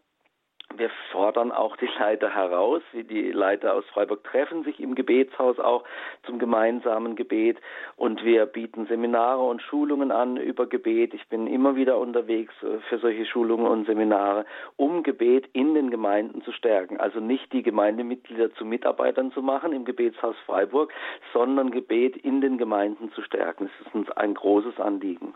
wir 0.76 0.90
fordern 1.12 1.50
auch 1.50 1.76
die 1.76 1.88
Leiter 1.98 2.34
heraus, 2.34 2.82
wie 2.92 3.04
die 3.04 3.32
Leiter 3.32 3.74
aus 3.74 3.84
Freiburg 3.86 4.22
treffen 4.24 4.64
sich 4.64 4.80
im 4.80 4.94
Gebetshaus 4.94 5.58
auch 5.58 5.84
zum 6.24 6.38
gemeinsamen 6.38 7.16
Gebet 7.16 7.58
und 7.96 8.22
wir 8.24 8.46
bieten 8.46 8.86
Seminare 8.86 9.42
und 9.42 9.62
Schulungen 9.62 10.12
an 10.12 10.36
über 10.36 10.66
Gebet. 10.66 11.14
Ich 11.14 11.26
bin 11.28 11.46
immer 11.46 11.74
wieder 11.74 11.98
unterwegs 11.98 12.52
äh, 12.62 12.78
für 12.88 12.98
solche 12.98 13.26
Schulungen 13.26 13.66
und 13.66 13.86
Seminare, 13.86 14.44
um 14.76 15.02
Gebet 15.02 15.48
in 15.52 15.74
den 15.74 15.90
Gemeinden 15.90 16.42
zu 16.42 16.52
stärken. 16.52 16.98
Also 16.98 17.18
nicht 17.18 17.52
die 17.52 17.62
Gemeindemitglieder 17.62 18.52
zu 18.54 18.64
Mitarbeitern 18.64 19.32
zu 19.32 19.42
machen 19.42 19.72
im 19.72 19.84
Gebetshaus 19.84 20.36
Freiburg, 20.46 20.92
sondern 21.32 21.70
Gebet 21.70 22.16
in 22.16 22.40
den 22.40 22.58
Gemeinden 22.58 23.10
zu 23.12 23.22
stärken. 23.22 23.70
Das 23.78 23.86
ist 23.86 23.94
uns 23.94 24.10
ein 24.10 24.34
großes 24.34 24.78
Anliegen. 24.78 25.34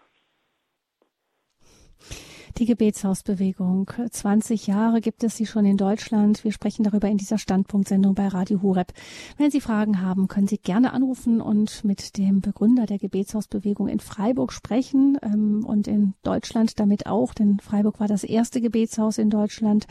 Die 2.58 2.66
Gebetshausbewegung. 2.66 3.90
20 4.10 4.66
Jahre 4.66 5.00
gibt 5.00 5.24
es 5.24 5.36
sie 5.36 5.46
schon 5.46 5.64
in 5.64 5.78
Deutschland. 5.78 6.44
Wir 6.44 6.52
sprechen 6.52 6.82
darüber 6.82 7.08
in 7.08 7.16
dieser 7.16 7.38
Standpunktsendung 7.38 8.14
bei 8.14 8.28
Radio 8.28 8.60
Horeb. 8.60 8.92
Wenn 9.38 9.50
Sie 9.50 9.60
Fragen 9.60 10.02
haben, 10.02 10.28
können 10.28 10.46
Sie 10.46 10.58
gerne 10.58 10.92
anrufen 10.92 11.40
und 11.40 11.82
mit 11.84 12.18
dem 12.18 12.40
Begründer 12.40 12.84
der 12.84 12.98
Gebetshausbewegung 12.98 13.88
in 13.88 14.00
Freiburg 14.00 14.52
sprechen 14.52 15.18
ähm, 15.22 15.64
und 15.64 15.88
in 15.88 16.14
Deutschland 16.22 16.78
damit 16.78 17.06
auch, 17.06 17.32
denn 17.32 17.58
Freiburg 17.58 18.00
war 18.00 18.08
das 18.08 18.22
erste 18.22 18.60
Gebetshaus 18.60 19.16
in 19.16 19.30
Deutschland. 19.30 19.86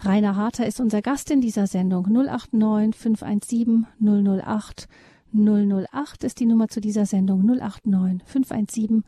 Rainer 0.00 0.36
Harter 0.36 0.66
ist 0.66 0.80
unser 0.80 1.02
Gast 1.02 1.30
in 1.30 1.42
dieser 1.42 1.66
Sendung. 1.66 2.06
089 2.10 2.96
517 2.98 3.86
008 4.00 4.88
008 5.32 6.24
ist 6.24 6.40
die 6.40 6.46
Nummer 6.46 6.68
zu 6.68 6.80
dieser 6.80 7.06
Sendung. 7.06 7.44
089 7.44 8.22
517 8.24 9.04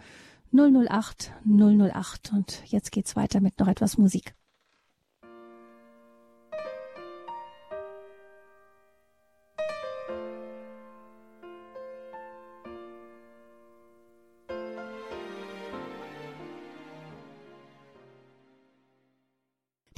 008 0.52 1.32
008 1.44 2.32
und 2.34 2.62
jetzt 2.66 2.92
geht's 2.92 3.16
weiter 3.16 3.40
mit 3.40 3.58
noch 3.58 3.68
etwas 3.68 3.96
Musik. 3.96 4.34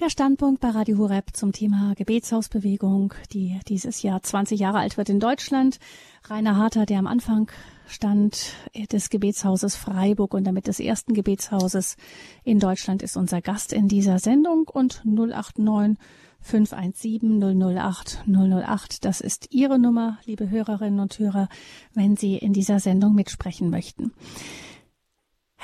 Der 0.05 0.11
Standpunkt 0.11 0.61
bei 0.61 0.69
Radio 0.69 0.99
Horeb 0.99 1.31
zum 1.33 1.53
Thema 1.53 1.95
Gebetshausbewegung, 1.95 3.15
die 3.33 3.59
dieses 3.69 4.03
Jahr 4.03 4.23
20 4.23 4.61
Jahre 4.61 4.81
alt 4.81 4.99
wird 4.99 5.09
in 5.09 5.19
Deutschland. 5.19 5.79
Rainer 6.25 6.59
Harter, 6.59 6.85
der 6.85 6.99
am 6.99 7.07
Anfang 7.07 7.51
stand 7.89 8.53
des 8.93 9.09
Gebetshauses 9.09 9.77
Freiburg 9.77 10.35
und 10.35 10.45
damit 10.45 10.67
des 10.67 10.79
ersten 10.79 11.15
Gebetshauses 11.15 11.97
in 12.45 12.59
Deutschland, 12.59 13.03
ist 13.03 13.17
unser 13.17 13.41
Gast 13.41 13.73
in 13.73 13.89
dieser 13.89 14.19
Sendung 14.19 14.69
und 14.69 15.01
089 15.07 15.97
517 16.43 17.41
008 17.41 18.25
008. 18.27 19.07
Das 19.07 19.23
ist 19.23 19.55
Ihre 19.55 19.79
Nummer, 19.79 20.19
liebe 20.27 20.51
Hörerinnen 20.51 21.01
und 21.01 21.19
Hörer, 21.19 21.49
wenn 21.95 22.19
Sie 22.19 22.37
in 22.37 22.53
dieser 22.53 22.79
Sendung 22.79 23.15
mitsprechen 23.15 23.71
möchten. 23.71 24.13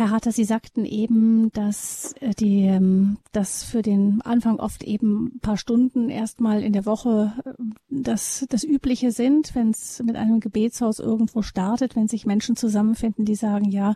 Herr 0.01 0.09
Harter, 0.09 0.33
Sie 0.33 0.45
sagten 0.45 0.87
eben, 0.87 1.53
dass 1.53 2.15
äh, 2.21 2.31
die, 2.31 2.63
ähm, 2.63 3.19
dass 3.33 3.65
für 3.65 3.83
den 3.83 4.23
Anfang 4.23 4.59
oft 4.59 4.83
eben 4.83 5.27
ein 5.35 5.41
paar 5.41 5.59
Stunden 5.59 6.09
erstmal 6.09 6.63
in 6.63 6.73
der 6.73 6.87
Woche 6.87 7.35
äh, 7.45 7.51
das, 7.91 8.47
das 8.49 8.65
Übliche 8.65 9.13
sind, 9.13 9.55
wenn 9.55 9.69
es 9.69 10.03
mit 10.03 10.17
einem 10.17 10.41
Gebetshaus 10.41 11.01
irgendwo 11.01 11.43
startet, 11.43 11.97
wenn 11.97 12.09
sich 12.09 12.25
Menschen 12.25 12.57
zusammenfinden, 12.57 13.27
die 13.27 13.35
sagen, 13.35 13.71
ja, 13.71 13.95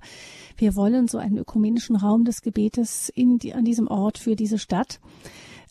wir 0.58 0.76
wollen 0.76 1.08
so 1.08 1.16
einen 1.16 1.38
ökumenischen 1.38 1.96
Raum 1.96 2.26
des 2.26 2.42
Gebetes 2.42 3.08
in 3.08 3.38
die, 3.38 3.54
an 3.54 3.64
diesem 3.64 3.88
Ort 3.88 4.18
für 4.18 4.36
diese 4.36 4.58
Stadt. 4.58 5.00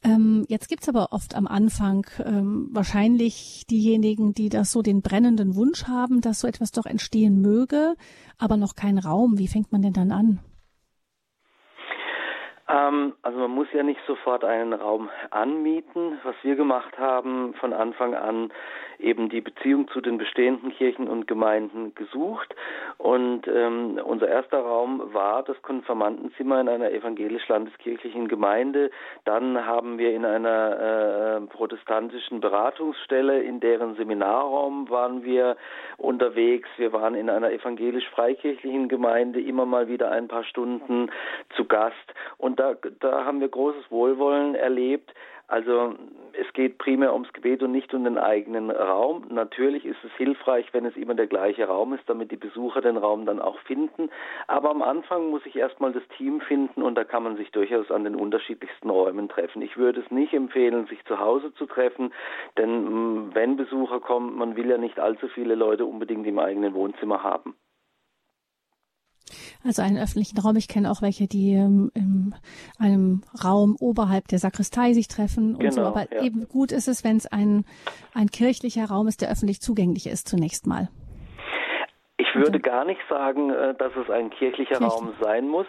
Ähm, 0.06 0.46
jetzt 0.50 0.68
gibt's 0.68 0.90
aber 0.90 1.08
oft 1.12 1.36
am 1.36 1.48
Anfang 1.48 2.06
ähm, 2.26 2.70
wahrscheinlich 2.72 3.66
diejenigen, 3.70 4.34
die 4.34 4.50
das 4.50 4.72
so 4.72 4.82
den 4.82 5.02
brennenden 5.02 5.56
Wunsch 5.56 5.88
haben, 5.88 6.20
dass 6.20 6.42
so 6.42 6.48
etwas 6.48 6.72
doch 6.72 6.86
entstehen 6.86 7.42
möge, 7.42 7.96
aber 8.38 8.58
noch 8.58 8.76
kein 8.76 8.98
Raum. 8.98 9.38
Wie 9.38 9.48
fängt 9.48 9.72
man 9.72 9.82
denn 9.82 9.94
dann 9.94 10.12
an? 10.12 10.40
Ähm, 12.68 13.14
also 13.22 13.40
man 13.40 13.52
muss 13.52 13.68
ja 13.74 13.84
nicht 13.84 14.00
sofort 14.08 14.44
einen 14.44 14.74
Raum 14.74 15.10
anmieten. 15.30 16.20
Was 16.24 16.36
wir 16.44 16.56
gemacht 16.56 16.98
haben, 16.98 17.54
von 17.56 17.74
Anfang 17.74 18.16
an 18.16 18.52
eben 19.04 19.30
die 19.30 19.42
Beziehung 19.42 19.88
zu 19.90 20.02
den 20.02 20.18
bestehenden 20.18 20.72
Kirchen 20.72 21.08
und 21.08 21.28
Gemeinden 21.28 21.94
gesucht. 21.96 22.56
Und 22.98 23.48
ähm, 23.48 24.00
unser 24.04 24.28
erster 24.28 24.60
Raum 24.60 25.14
war 25.14 25.44
das 25.44 25.62
Konfirmandenzimmer 25.62 26.62
in 26.62 26.70
einer 26.70 26.92
evangelisch-landeskirchlichen 26.92 28.28
Gemeinde. 28.28 28.92
Dann 29.26 29.66
haben 29.66 29.98
wir 29.98 30.14
in 30.14 30.26
einer 30.26 31.42
äh, 31.42 31.48
protestantischen 31.48 32.40
Beratungsstelle, 32.40 33.42
in 33.42 33.60
deren 33.60 33.96
Seminarraum 33.96 34.90
waren 34.90 35.24
wir 35.24 35.58
unterwegs. 35.98 36.70
Wir 36.78 36.94
waren 36.94 37.16
in 37.16 37.30
einer 37.30 37.52
evangelisch-freikirchlichen 37.52 38.88
Gemeinde 38.88 39.42
immer 39.42 39.66
mal 39.66 39.88
wieder 39.88 40.12
ein 40.12 40.28
paar 40.28 40.44
Stunden 40.44 41.12
zu 41.56 41.66
Gast. 41.66 41.96
Und 42.38 42.60
da, 42.60 42.76
da 43.00 43.26
haben 43.26 43.42
wir 43.42 43.50
großes 43.50 43.90
Wohlwollen 43.90 44.56
erlebt. 44.56 45.14
Also 45.48 45.96
es 46.34 46.52
geht 46.54 46.78
primär 46.78 47.14
ums 47.14 47.32
Gebet 47.34 47.62
und 47.62 47.72
nicht 47.72 47.94
um 47.94 48.04
den 48.04 48.18
eigenen 48.18 48.72
Raum. 48.72 49.26
Natürlich 49.30 49.86
ist 49.86 50.04
es 50.04 50.12
hilfreich, 50.14 50.74
wenn 50.74 50.86
es 50.86 50.96
immer 50.96 51.14
der 51.14 51.28
gleiche 51.28 51.66
Raum 51.68 51.94
ist, 51.94 52.04
damit 52.08 52.32
die 52.32 52.38
Besucher 52.38 52.82
den 52.82 52.98
Raum 52.98 53.26
dann 53.26 53.40
auch 53.40 53.60
finden. 53.60 54.10
Aber 54.48 54.72
am 54.72 54.82
Anfang 54.82 55.30
muss 55.30 55.46
ich 55.46 55.56
erstmal 55.56 55.92
das 55.92 56.04
Team 56.18 56.42
finden 56.42 56.82
und 56.82 56.96
da 56.96 57.04
kann 57.04 57.24
man 57.24 57.38
sich 57.38 57.52
durchaus 57.52 57.92
an 57.92 58.04
den 58.04 58.16
unterschiedlichsten 58.16 58.90
Räumen 58.90 59.30
treffen. 59.30 59.62
Ich 59.62 59.78
würde 59.78 60.02
es 60.02 60.12
nicht 60.12 60.34
empfehlen, 60.34 60.88
sich 60.88 61.04
zu 61.06 61.20
Hause 61.20 61.54
zu 61.54 61.66
treffen, 61.66 62.14
denn 62.58 62.86
mm, 62.86 63.36
wenn 63.36 63.58
Besucher 63.58 64.00
kommen, 64.00 64.36
man 64.36 64.56
will 64.56 64.70
ja 64.70 64.78
nicht 64.78 65.00
allzu 65.00 65.28
viele 65.28 65.56
Leute 65.56 65.86
unbedingt 65.86 66.26
im 66.26 66.40
eigenen 66.40 66.74
Wohnzimmer 66.74 67.22
haben. 67.22 67.56
Also 69.66 69.82
einen 69.82 69.98
öffentlichen 69.98 70.38
Raum. 70.40 70.56
Ich 70.56 70.68
kenne 70.68 70.90
auch 70.92 71.02
welche, 71.02 71.28
die 71.28 71.54
ähm, 71.54 71.92
in 71.94 72.36
einem 72.80 73.24
Raum 73.44 73.76
oberhalb 73.80 74.28
der 74.28 74.40
Sakristei 74.40 74.94
sich 74.94 75.08
treffen 75.08 75.56
und 75.56 75.62
genau, 75.62 75.74
so. 75.74 75.82
Aber 75.82 76.12
ja. 76.14 76.22
eben 76.22 76.48
gut 76.48 76.72
ist 76.72 76.88
es, 76.88 77.04
wenn 77.04 77.18
es 77.18 77.26
ein, 77.28 77.66
ein 78.14 78.28
kirchlicher 78.28 78.86
Raum 78.86 79.08
ist, 79.08 79.22
der 79.22 79.32
öffentlich 79.32 79.62
zugänglich 79.62 80.08
ist 80.08 80.28
zunächst 80.28 80.68
mal. 80.68 80.90
Ich 82.18 82.36
würde 82.36 82.60
gar 82.60 82.86
nicht 82.86 83.02
sagen, 83.10 83.50
äh, 83.50 83.76
dass 83.76 83.92
es 83.96 84.10
ein 84.10 84.30
kirchlicher 84.30 84.78
Kirchen. 84.78 84.86
Raum 84.86 85.14
sein 85.22 85.48
muss. 85.48 85.68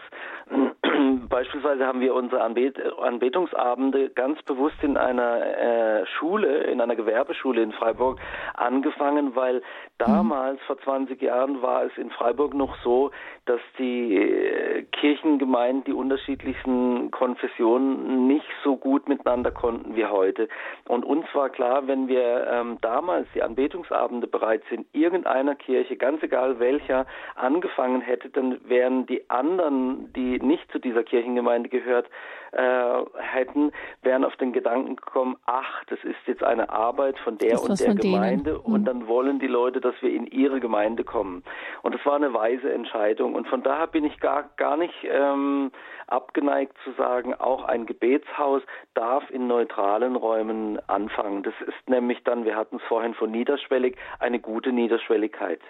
Beispielsweise 1.28 1.86
haben 1.86 2.00
wir 2.00 2.14
unsere 2.14 2.42
Anbet 2.42 2.78
Anbetungsabende 2.98 4.10
ganz 4.10 4.42
bewusst 4.42 4.76
in 4.82 4.96
einer 4.96 6.00
äh, 6.02 6.06
Schule, 6.18 6.64
in 6.64 6.80
einer 6.80 6.96
Gewerbeschule 6.96 7.62
in 7.62 7.72
Freiburg 7.72 8.20
angefangen, 8.54 9.34
weil 9.34 9.62
damals, 9.98 10.60
mhm. 10.60 10.64
vor 10.66 10.78
20 10.78 11.20
Jahren, 11.22 11.62
war 11.62 11.84
es 11.84 11.96
in 11.96 12.10
Freiburg 12.10 12.54
noch 12.54 12.76
so, 12.82 13.10
dass 13.46 13.60
die 13.78 14.16
äh, 14.16 14.82
Kirchengemeinden, 14.92 15.84
die 15.84 15.92
unterschiedlichsten 15.92 17.10
Konfessionen 17.10 18.26
nicht 18.26 18.46
so 18.62 18.76
gut 18.76 19.08
miteinander 19.08 19.50
konnten 19.50 19.96
wie 19.96 20.06
heute. 20.06 20.48
Und 20.86 21.04
uns 21.04 21.26
war 21.34 21.50
klar, 21.50 21.86
wenn 21.86 22.08
wir 22.08 22.46
ähm, 22.50 22.78
damals 22.80 23.26
die 23.34 23.42
Anbetungsabende 23.42 24.26
bereits 24.26 24.64
in 24.70 24.84
irgendeiner 24.92 25.54
Kirche, 25.54 25.96
ganz 25.96 26.22
egal 26.22 26.58
welcher, 26.58 27.06
angefangen 27.34 28.00
hätte, 28.00 28.30
dann 28.30 28.60
wären 28.68 29.06
die 29.06 29.28
anderen, 29.30 30.12
die 30.14 30.38
nicht 30.40 30.70
zu 30.72 30.78
dieser 30.85 31.02
Kirchengemeinde 31.02 31.69
gehört 31.69 32.06
äh, 32.52 33.02
hätten, 33.19 33.73
wären 34.02 34.24
auf 34.24 34.36
den 34.36 34.52
Gedanken 34.52 34.97
gekommen, 34.97 35.36
ach, 35.44 35.85
das 35.86 35.98
ist 36.05 36.16
jetzt 36.27 36.44
eine 36.44 36.70
Arbeit 36.70 37.19
von 37.19 37.36
der 37.39 37.61
und 37.61 37.81
der 37.81 37.94
Gemeinde 37.94 38.52
denen. 38.52 38.61
und 38.61 38.82
mhm. 38.82 38.85
dann 38.85 39.09
wollen 39.09 39.39
die 39.40 39.48
Leute, 39.48 39.81
dass 39.81 39.94
wir 40.01 40.12
in 40.12 40.27
ihre 40.28 40.61
Gemeinde 40.61 41.02
kommen. 41.02 41.43
Und 41.82 41.94
das 41.94 42.06
war 42.06 42.15
eine 42.15 42.32
weise 42.32 42.73
Entscheidung. 42.73 43.35
Und 43.35 43.48
von 43.48 43.62
daher 43.62 43.89
bin 43.89 44.05
ich 44.05 44.20
gar, 44.20 44.51
gar 44.56 44.77
nicht 44.77 44.94
ähm, 45.05 45.73
abgeneigt 46.06 46.77
zu 46.85 46.93
sagen, 46.93 47.35
auch 47.35 47.65
ein 47.65 47.86
Gebetshaus 47.86 48.62
darf 48.94 49.28
in 49.31 49.47
neutralen 49.47 50.15
Räumen 50.15 50.78
anfangen. 50.89 51.43
Das 51.43 51.55
ist 51.66 51.89
nämlich 51.89 52.23
dann, 52.24 52.44
wir 52.44 52.56
hatten 52.56 52.77
es 52.77 52.82
vorhin 52.85 53.15
von 53.15 53.31
niederschwellig, 53.31 53.97
eine 54.20 54.39
gute 54.39 54.70
Niederschwelligkeit. 54.70 55.61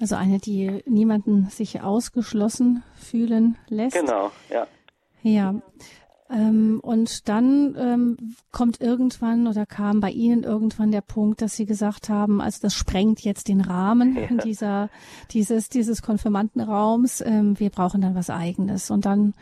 Also 0.00 0.16
eine, 0.16 0.38
die 0.38 0.82
niemanden 0.86 1.48
sich 1.50 1.82
ausgeschlossen 1.82 2.82
fühlen 2.96 3.56
lässt. 3.68 3.96
Genau, 3.96 4.30
ja. 4.50 4.66
Ja. 5.22 5.54
Ähm, 6.30 6.80
und 6.82 7.28
dann 7.28 7.74
ähm, 7.76 8.16
kommt 8.52 8.80
irgendwann 8.80 9.46
oder 9.46 9.66
kam 9.66 10.00
bei 10.00 10.10
Ihnen 10.10 10.44
irgendwann 10.44 10.92
der 10.92 11.00
Punkt, 11.00 11.42
dass 11.42 11.56
Sie 11.56 11.66
gesagt 11.66 12.08
haben, 12.08 12.40
also 12.40 12.60
das 12.62 12.72
sprengt 12.72 13.20
jetzt 13.20 13.48
den 13.48 13.60
Rahmen 13.60 14.16
ja. 14.30 14.42
dieser, 14.42 14.90
dieses, 15.32 15.68
dieses 15.68 16.02
Konfirmandenraums. 16.02 17.20
Ähm, 17.20 17.58
wir 17.58 17.70
brauchen 17.70 18.00
dann 18.00 18.14
was 18.14 18.30
Eigenes. 18.30 18.90
Und 18.90 19.04
dann 19.04 19.34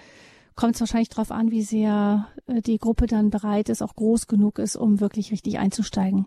kommt 0.57 0.75
es 0.75 0.81
wahrscheinlich 0.81 1.11
darauf 1.11 1.31
an, 1.31 1.51
wie 1.51 1.63
sehr 1.63 2.27
äh, 2.47 2.63
die 2.63 2.79
Gruppe 2.79 3.07
dann 3.07 3.31
bereit 3.31 3.69
ist, 3.69 3.83
auch 3.83 3.95
groß 3.95 4.27
genug 4.27 4.59
ist, 4.59 4.75
um 4.75 4.99
wirklich 4.99 5.31
richtig 5.31 5.59
einzusteigen. 5.59 6.27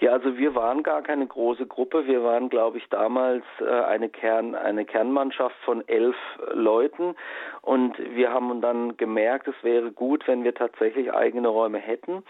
Ja, 0.00 0.12
also 0.12 0.38
wir 0.38 0.54
waren 0.54 0.82
gar 0.82 1.02
keine 1.02 1.26
große 1.26 1.66
Gruppe. 1.66 2.06
Wir 2.06 2.24
waren, 2.24 2.48
glaube 2.48 2.78
ich, 2.78 2.88
damals 2.88 3.44
äh, 3.60 3.64
eine 3.68 4.08
Kern, 4.08 4.54
eine 4.54 4.86
Kernmannschaft 4.86 5.56
von 5.62 5.86
elf 5.88 6.16
Leuten. 6.54 7.14
Und 7.60 7.98
wir 7.98 8.32
haben 8.32 8.62
dann 8.62 8.96
gemerkt, 8.96 9.46
es 9.46 9.62
wäre 9.62 9.92
gut, 9.92 10.26
wenn 10.26 10.42
wir 10.42 10.54
tatsächlich 10.54 11.12
eigene 11.12 11.48
Räume 11.48 11.78
hätten. 11.78 12.22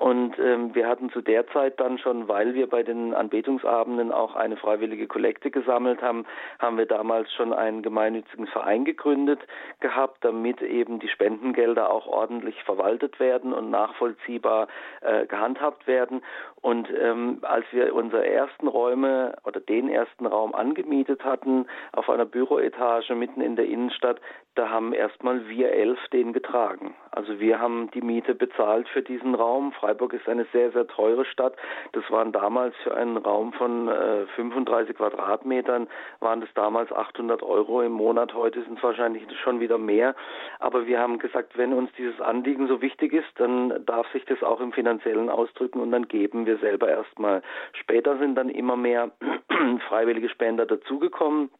Und 0.00 0.38
ähm, 0.38 0.74
wir 0.74 0.88
hatten 0.88 1.10
zu 1.10 1.20
der 1.20 1.46
Zeit 1.48 1.78
dann 1.78 1.98
schon, 1.98 2.26
weil 2.26 2.54
wir 2.54 2.70
bei 2.70 2.82
den 2.82 3.12
Anbetungsabenden 3.12 4.12
auch 4.12 4.34
eine 4.34 4.56
freiwillige 4.56 5.06
Kollekte 5.06 5.50
gesammelt 5.50 6.00
haben, 6.00 6.24
haben 6.58 6.78
wir 6.78 6.86
damals 6.86 7.30
schon 7.34 7.52
einen 7.52 7.82
gemeinnützigen 7.82 8.46
Verein 8.46 8.86
gegründet 8.86 9.40
gehabt, 9.80 10.24
damit 10.24 10.62
eben 10.62 11.00
die 11.00 11.08
Spendengelder 11.08 11.92
auch 11.92 12.06
ordentlich 12.06 12.62
verwaltet 12.62 13.20
werden 13.20 13.52
und 13.52 13.68
nachvollziehbar 13.68 14.68
äh, 15.02 15.26
gehandhabt 15.26 15.86
werden. 15.86 16.22
Und 16.62 16.88
ähm, 16.98 17.40
als 17.42 17.66
wir 17.70 17.94
unsere 17.94 18.26
ersten 18.26 18.68
Räume 18.68 19.36
oder 19.44 19.60
den 19.60 19.90
ersten 19.90 20.24
Raum 20.24 20.54
angemietet 20.54 21.24
hatten 21.24 21.66
auf 21.92 22.08
einer 22.08 22.24
Büroetage 22.24 23.14
mitten 23.14 23.42
in 23.42 23.54
der 23.54 23.66
Innenstadt, 23.66 24.18
da 24.54 24.68
haben 24.68 24.92
erstmal 24.92 25.48
wir 25.48 25.72
elf 25.72 25.98
den 26.12 26.32
getragen. 26.32 26.94
Also 27.12 27.38
wir 27.40 27.60
haben 27.60 27.90
die 27.92 28.00
Miete 28.00 28.34
bezahlt 28.34 28.88
für 28.88 29.02
diesen 29.02 29.34
Raum. 29.34 29.72
Freiburg 29.72 30.12
ist 30.12 30.28
eine 30.28 30.46
sehr, 30.52 30.70
sehr 30.72 30.86
teure 30.86 31.24
Stadt. 31.24 31.54
Das 31.92 32.08
waren 32.10 32.32
damals 32.32 32.74
für 32.82 32.94
einen 32.94 33.16
Raum 33.16 33.52
von 33.52 33.88
äh, 33.88 34.26
35 34.36 34.96
Quadratmetern, 34.96 35.88
waren 36.20 36.40
das 36.40 36.50
damals 36.54 36.92
800 36.92 37.42
Euro 37.42 37.82
im 37.82 37.92
Monat. 37.92 38.34
Heute 38.34 38.62
sind 38.62 38.78
es 38.78 38.82
wahrscheinlich 38.82 39.24
schon 39.42 39.60
wieder 39.60 39.78
mehr. 39.78 40.14
Aber 40.58 40.86
wir 40.86 40.98
haben 40.98 41.18
gesagt, 41.18 41.56
wenn 41.56 41.72
uns 41.72 41.90
dieses 41.96 42.20
Anliegen 42.20 42.66
so 42.68 42.82
wichtig 42.82 43.12
ist, 43.12 43.28
dann 43.36 43.84
darf 43.86 44.10
sich 44.12 44.24
das 44.24 44.42
auch 44.42 44.60
im 44.60 44.72
finanziellen 44.72 45.30
ausdrücken 45.30 45.80
und 45.80 45.92
dann 45.92 46.08
geben 46.08 46.46
wir 46.46 46.58
selber 46.58 46.88
erstmal. 46.88 47.42
Später 47.72 48.18
sind 48.18 48.34
dann 48.34 48.48
immer 48.48 48.76
mehr 48.76 49.10
freiwillige 49.88 50.28
Spender 50.28 50.66
dazugekommen. 50.66 51.50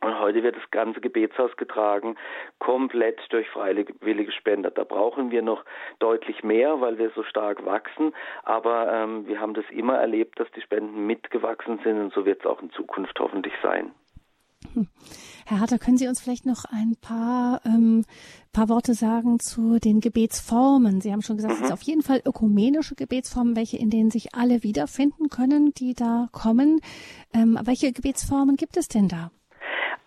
Und 0.00 0.18
heute 0.20 0.42
wird 0.44 0.56
das 0.56 0.70
ganze 0.70 1.00
Gebetshaus 1.00 1.56
getragen, 1.56 2.16
komplett 2.60 3.20
durch 3.30 3.48
freiwillige 3.48 4.32
Spender. 4.32 4.70
Da 4.70 4.84
brauchen 4.84 5.30
wir 5.30 5.42
noch 5.42 5.64
deutlich 5.98 6.44
mehr, 6.44 6.80
weil 6.80 6.98
wir 6.98 7.10
so 7.16 7.24
stark 7.24 7.64
wachsen. 7.64 8.14
Aber 8.44 8.92
ähm, 8.92 9.26
wir 9.26 9.40
haben 9.40 9.54
das 9.54 9.64
immer 9.70 9.96
erlebt, 9.96 10.38
dass 10.38 10.50
die 10.52 10.60
Spenden 10.60 11.06
mitgewachsen 11.06 11.80
sind 11.82 11.98
und 11.98 12.12
so 12.12 12.24
wird 12.24 12.40
es 12.40 12.46
auch 12.46 12.62
in 12.62 12.70
Zukunft 12.70 13.18
hoffentlich 13.18 13.54
sein. 13.62 13.92
Herr 15.46 15.60
Harter, 15.60 15.78
können 15.78 15.96
Sie 15.96 16.08
uns 16.08 16.20
vielleicht 16.20 16.46
noch 16.46 16.64
ein 16.64 16.96
paar, 17.00 17.60
ähm, 17.64 18.04
paar 18.52 18.68
Worte 18.68 18.94
sagen 18.94 19.40
zu 19.40 19.78
den 19.78 20.00
Gebetsformen? 20.00 21.00
Sie 21.00 21.12
haben 21.12 21.22
schon 21.22 21.36
gesagt, 21.36 21.54
mhm. 21.54 21.60
es 21.60 21.66
sind 21.68 21.72
auf 21.72 21.82
jeden 21.82 22.02
Fall 22.02 22.20
ökumenische 22.24 22.94
Gebetsformen, 22.94 23.56
welche 23.56 23.78
in 23.78 23.90
denen 23.90 24.10
sich 24.10 24.34
alle 24.34 24.62
wiederfinden 24.62 25.28
können, 25.28 25.72
die 25.72 25.94
da 25.94 26.28
kommen. 26.32 26.80
Ähm, 27.32 27.58
welche 27.64 27.92
Gebetsformen 27.92 28.56
gibt 28.56 28.76
es 28.76 28.88
denn 28.88 29.08
da? 29.08 29.30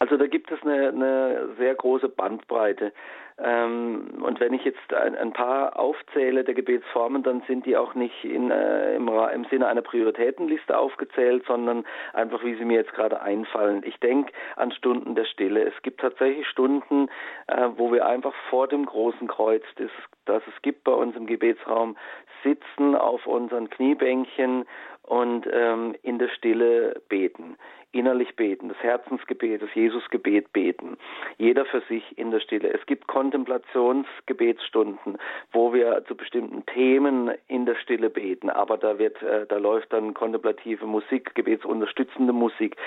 Also 0.01 0.17
da 0.17 0.25
gibt 0.25 0.51
es 0.51 0.59
eine, 0.63 0.87
eine 0.87 1.49
sehr 1.59 1.75
große 1.75 2.09
Bandbreite. 2.09 2.91
Ähm, 3.37 4.23
und 4.23 4.39
wenn 4.39 4.51
ich 4.51 4.65
jetzt 4.65 4.91
ein, 4.91 5.15
ein, 5.15 5.31
paar 5.31 5.77
aufzähle 5.77 6.43
der 6.43 6.55
Gebetsformen, 6.55 7.21
dann 7.21 7.43
sind 7.47 7.67
die 7.67 7.77
auch 7.77 7.93
nicht 7.93 8.23
in, 8.23 8.49
äh, 8.49 8.95
im, 8.95 9.07
im, 9.07 9.45
Sinne 9.51 9.67
einer 9.67 9.83
Prioritätenliste 9.83 10.75
aufgezählt, 10.75 11.43
sondern 11.45 11.85
einfach, 12.13 12.43
wie 12.43 12.55
sie 12.55 12.65
mir 12.65 12.77
jetzt 12.77 12.93
gerade 12.93 13.21
einfallen. 13.21 13.83
Ich 13.85 13.99
denke 13.99 14.33
an 14.55 14.71
Stunden 14.71 15.13
der 15.13 15.25
Stille. 15.25 15.65
Es 15.65 15.79
gibt 15.83 16.01
tatsächlich 16.01 16.47
Stunden, 16.47 17.07
äh, 17.45 17.69
wo 17.75 17.93
wir 17.93 18.07
einfach 18.07 18.33
vor 18.49 18.67
dem 18.67 18.87
großen 18.87 19.27
Kreuz, 19.27 19.63
das, 19.75 19.91
das 20.25 20.41
es 20.47 20.61
gibt 20.63 20.83
bei 20.83 20.93
uns 20.93 21.15
im 21.15 21.27
Gebetsraum, 21.27 21.95
sitzen 22.43 22.95
auf 22.95 23.27
unseren 23.27 23.69
Kniebänkchen 23.69 24.65
und 25.03 25.47
ähm, 25.51 25.95
in 26.01 26.17
der 26.17 26.29
Stille 26.29 26.99
beten 27.07 27.55
innerlich 27.91 28.35
beten, 28.35 28.69
das 28.69 28.77
Herzensgebet, 28.79 29.61
das 29.61 29.73
Jesusgebet 29.75 30.51
beten. 30.53 30.97
Jeder 31.37 31.65
für 31.65 31.81
sich 31.81 32.17
in 32.17 32.31
der 32.31 32.39
Stille. 32.39 32.73
Es 32.73 32.83
gibt 32.85 33.07
Kontemplationsgebetsstunden, 33.07 35.17
wo 35.51 35.73
wir 35.73 36.05
zu 36.07 36.15
bestimmten 36.15 36.65
Themen 36.67 37.31
in 37.47 37.65
der 37.65 37.75
Stille 37.75 38.09
beten, 38.09 38.49
aber 38.49 38.77
da 38.77 38.97
wird, 38.97 39.21
äh, 39.21 39.45
da 39.47 39.57
läuft 39.57 39.91
dann 39.93 40.13
kontemplative 40.13 40.85
Musik, 40.85 41.35
gebetsunterstützende 41.35 42.33
Musik. 42.33 42.77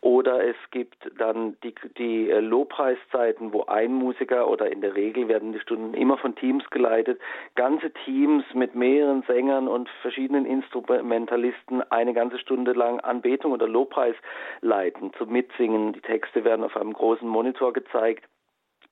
Oder 0.00 0.46
es 0.46 0.56
gibt 0.70 1.10
dann 1.18 1.56
die, 1.62 1.74
die 1.98 2.30
äh, 2.30 2.40
Lobpreiszeiten, 2.40 3.52
wo 3.52 3.64
ein 3.64 3.92
Musiker 3.92 4.48
oder 4.48 4.70
in 4.70 4.80
der 4.80 4.94
Regel 4.94 5.28
werden 5.28 5.52
die 5.52 5.60
Stunden 5.60 5.94
immer 5.94 6.18
von 6.18 6.36
Teams 6.36 6.68
geleitet, 6.70 7.20
ganze 7.56 7.90
Teams 8.04 8.44
mit 8.54 8.74
mehreren 8.74 9.22
Sängern 9.24 9.68
und 9.68 9.88
verschiedenen 10.02 10.46
Instrumentalisten 10.46 11.82
eine 11.90 12.14
ganze 12.14 12.38
Stunde 12.38 12.72
lang 12.72 13.00
Anbetung 13.00 13.52
oder 13.52 13.66
Lobpreis 13.66 14.14
leiten, 14.60 15.12
zum 15.18 15.30
Mitsingen. 15.30 15.92
Die 15.92 16.00
Texte 16.00 16.44
werden 16.44 16.64
auf 16.64 16.76
einem 16.76 16.92
großen 16.92 17.28
Monitor 17.28 17.72
gezeigt 17.72 18.24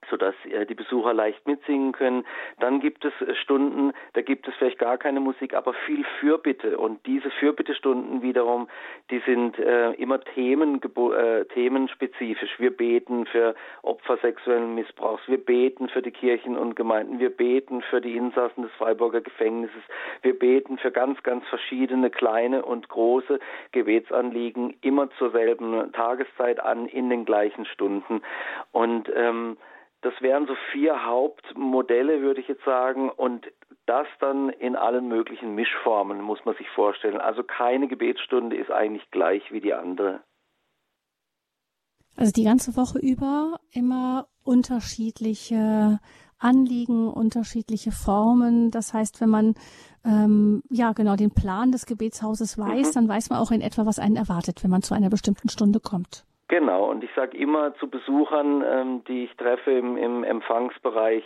sodass 0.08 0.34
äh, 0.44 0.66
die 0.66 0.74
Besucher 0.74 1.12
leicht 1.12 1.46
mitsingen 1.46 1.92
können. 1.92 2.24
Dann 2.58 2.80
gibt 2.80 3.04
es 3.04 3.12
äh, 3.20 3.34
Stunden, 3.34 3.92
da 4.14 4.22
gibt 4.22 4.48
es 4.48 4.54
vielleicht 4.54 4.78
gar 4.78 4.96
keine 4.98 5.20
Musik, 5.20 5.54
aber 5.54 5.74
viel 5.86 6.04
Fürbitte. 6.20 6.78
Und 6.78 7.04
diese 7.06 7.30
Fürbittestunden 7.30 8.22
wiederum, 8.22 8.68
die 9.10 9.20
sind 9.26 9.58
äh, 9.58 9.92
immer 9.92 10.20
Themen, 10.20 10.80
äh, 10.82 11.44
themenspezifisch. 11.46 12.58
Wir 12.58 12.76
beten 12.76 13.26
für 13.26 13.54
Opfer 13.82 14.16
sexuellen 14.18 14.74
Missbrauchs, 14.74 15.22
wir 15.26 15.44
beten 15.44 15.88
für 15.88 16.02
die 16.02 16.10
Kirchen 16.10 16.56
und 16.56 16.76
Gemeinden, 16.76 17.18
wir 17.18 17.30
beten 17.30 17.82
für 17.82 18.00
die 18.00 18.16
Insassen 18.16 18.62
des 18.62 18.72
Freiburger 18.72 19.20
Gefängnisses, 19.20 19.82
wir 20.22 20.38
beten 20.38 20.78
für 20.78 20.90
ganz, 20.90 21.22
ganz 21.22 21.46
verschiedene 21.48 22.10
kleine 22.10 22.64
und 22.64 22.88
große 22.88 23.38
Gebetsanliegen, 23.72 24.76
immer 24.80 25.10
zur 25.18 25.30
selben 25.30 25.92
Tageszeit 25.92 26.60
an, 26.60 26.86
in 26.86 27.10
den 27.10 27.24
gleichen 27.24 27.64
Stunden. 27.66 28.22
Und 28.72 29.10
ähm, 29.14 29.56
das 30.02 30.14
wären 30.20 30.46
so 30.46 30.54
vier 30.72 31.04
Hauptmodelle, 31.04 32.22
würde 32.22 32.40
ich 32.40 32.48
jetzt 32.48 32.64
sagen, 32.64 33.10
und 33.10 33.46
das 33.86 34.06
dann 34.20 34.48
in 34.50 34.76
allen 34.76 35.08
möglichen 35.08 35.54
Mischformen, 35.54 36.20
muss 36.20 36.44
man 36.44 36.54
sich 36.56 36.68
vorstellen. 36.70 37.20
Also 37.20 37.42
keine 37.42 37.88
Gebetsstunde 37.88 38.56
ist 38.56 38.70
eigentlich 38.70 39.10
gleich 39.10 39.42
wie 39.50 39.60
die 39.60 39.74
andere. 39.74 40.20
Also 42.16 42.32
die 42.32 42.44
ganze 42.44 42.76
Woche 42.76 42.98
über 42.98 43.60
immer 43.72 44.28
unterschiedliche 44.42 46.00
Anliegen, 46.38 47.08
unterschiedliche 47.08 47.92
Formen. 47.92 48.70
Das 48.70 48.94
heißt, 48.94 49.20
wenn 49.20 49.28
man 49.28 49.54
ähm, 50.04 50.62
ja 50.70 50.92
genau 50.92 51.16
den 51.16 51.32
Plan 51.32 51.72
des 51.72 51.86
Gebetshauses 51.86 52.58
weiß, 52.58 52.88
mhm. 52.88 52.92
dann 52.94 53.08
weiß 53.08 53.30
man 53.30 53.38
auch 53.38 53.50
in 53.50 53.60
etwa, 53.60 53.86
was 53.86 53.98
einen 53.98 54.16
erwartet, 54.16 54.62
wenn 54.62 54.70
man 54.70 54.82
zu 54.82 54.94
einer 54.94 55.10
bestimmten 55.10 55.48
Stunde 55.48 55.80
kommt. 55.80 56.24
Genau, 56.50 56.90
und 56.90 57.04
ich 57.04 57.10
sage 57.14 57.36
immer 57.36 57.76
zu 57.76 57.88
Besuchern, 57.88 58.64
ähm, 58.66 59.04
die 59.04 59.22
ich 59.22 59.36
treffe 59.36 59.70
im, 59.70 59.96
im 59.96 60.24
Empfangsbereich, 60.24 61.22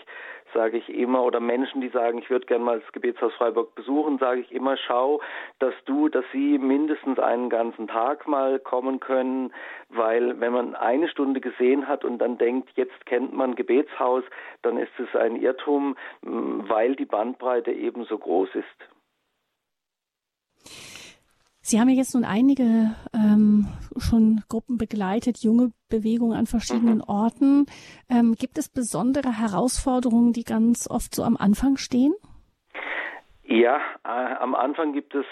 sage 0.52 0.76
ich 0.76 0.90
immer, 0.90 1.24
oder 1.24 1.40
Menschen, 1.40 1.80
die 1.80 1.88
sagen, 1.88 2.18
ich 2.18 2.28
würde 2.28 2.44
gerne 2.44 2.62
mal 2.62 2.80
das 2.80 2.92
Gebetshaus 2.92 3.32
Freiburg 3.32 3.74
besuchen, 3.74 4.18
sage 4.18 4.42
ich 4.42 4.52
immer, 4.52 4.76
schau, 4.76 5.22
dass 5.60 5.72
du, 5.86 6.10
dass 6.10 6.26
sie 6.30 6.58
mindestens 6.58 7.18
einen 7.18 7.48
ganzen 7.48 7.88
Tag 7.88 8.28
mal 8.28 8.58
kommen 8.58 9.00
können, 9.00 9.50
weil 9.88 10.38
wenn 10.40 10.52
man 10.52 10.74
eine 10.74 11.08
Stunde 11.08 11.40
gesehen 11.40 11.88
hat 11.88 12.04
und 12.04 12.18
dann 12.18 12.36
denkt, 12.36 12.68
jetzt 12.74 13.06
kennt 13.06 13.32
man 13.32 13.54
Gebetshaus, 13.54 14.24
dann 14.60 14.76
ist 14.76 14.92
es 14.98 15.18
ein 15.18 15.36
Irrtum, 15.36 15.96
weil 16.20 16.96
die 16.96 17.06
Bandbreite 17.06 17.72
eben 17.72 18.04
so 18.04 18.18
groß 18.18 18.50
ist. 18.56 18.94
Sie 21.66 21.80
haben 21.80 21.88
ja 21.88 21.94
jetzt 21.94 22.12
nun 22.14 22.26
einige 22.26 22.94
ähm, 23.14 23.68
schon 23.96 24.42
Gruppen 24.50 24.76
begleitet, 24.76 25.38
junge 25.38 25.72
Bewegungen 25.88 26.36
an 26.36 26.44
verschiedenen 26.44 26.98
mhm. 26.98 27.04
Orten. 27.04 27.66
Ähm, 28.10 28.34
gibt 28.34 28.58
es 28.58 28.68
besondere 28.68 29.38
Herausforderungen, 29.38 30.34
die 30.34 30.44
ganz 30.44 30.86
oft 30.90 31.14
so 31.14 31.22
am 31.22 31.38
Anfang 31.38 31.78
stehen? 31.78 32.12
Ja, 33.44 33.78
äh, 34.04 34.34
am 34.40 34.54
Anfang 34.54 34.92
gibt 34.92 35.14
es 35.14 35.24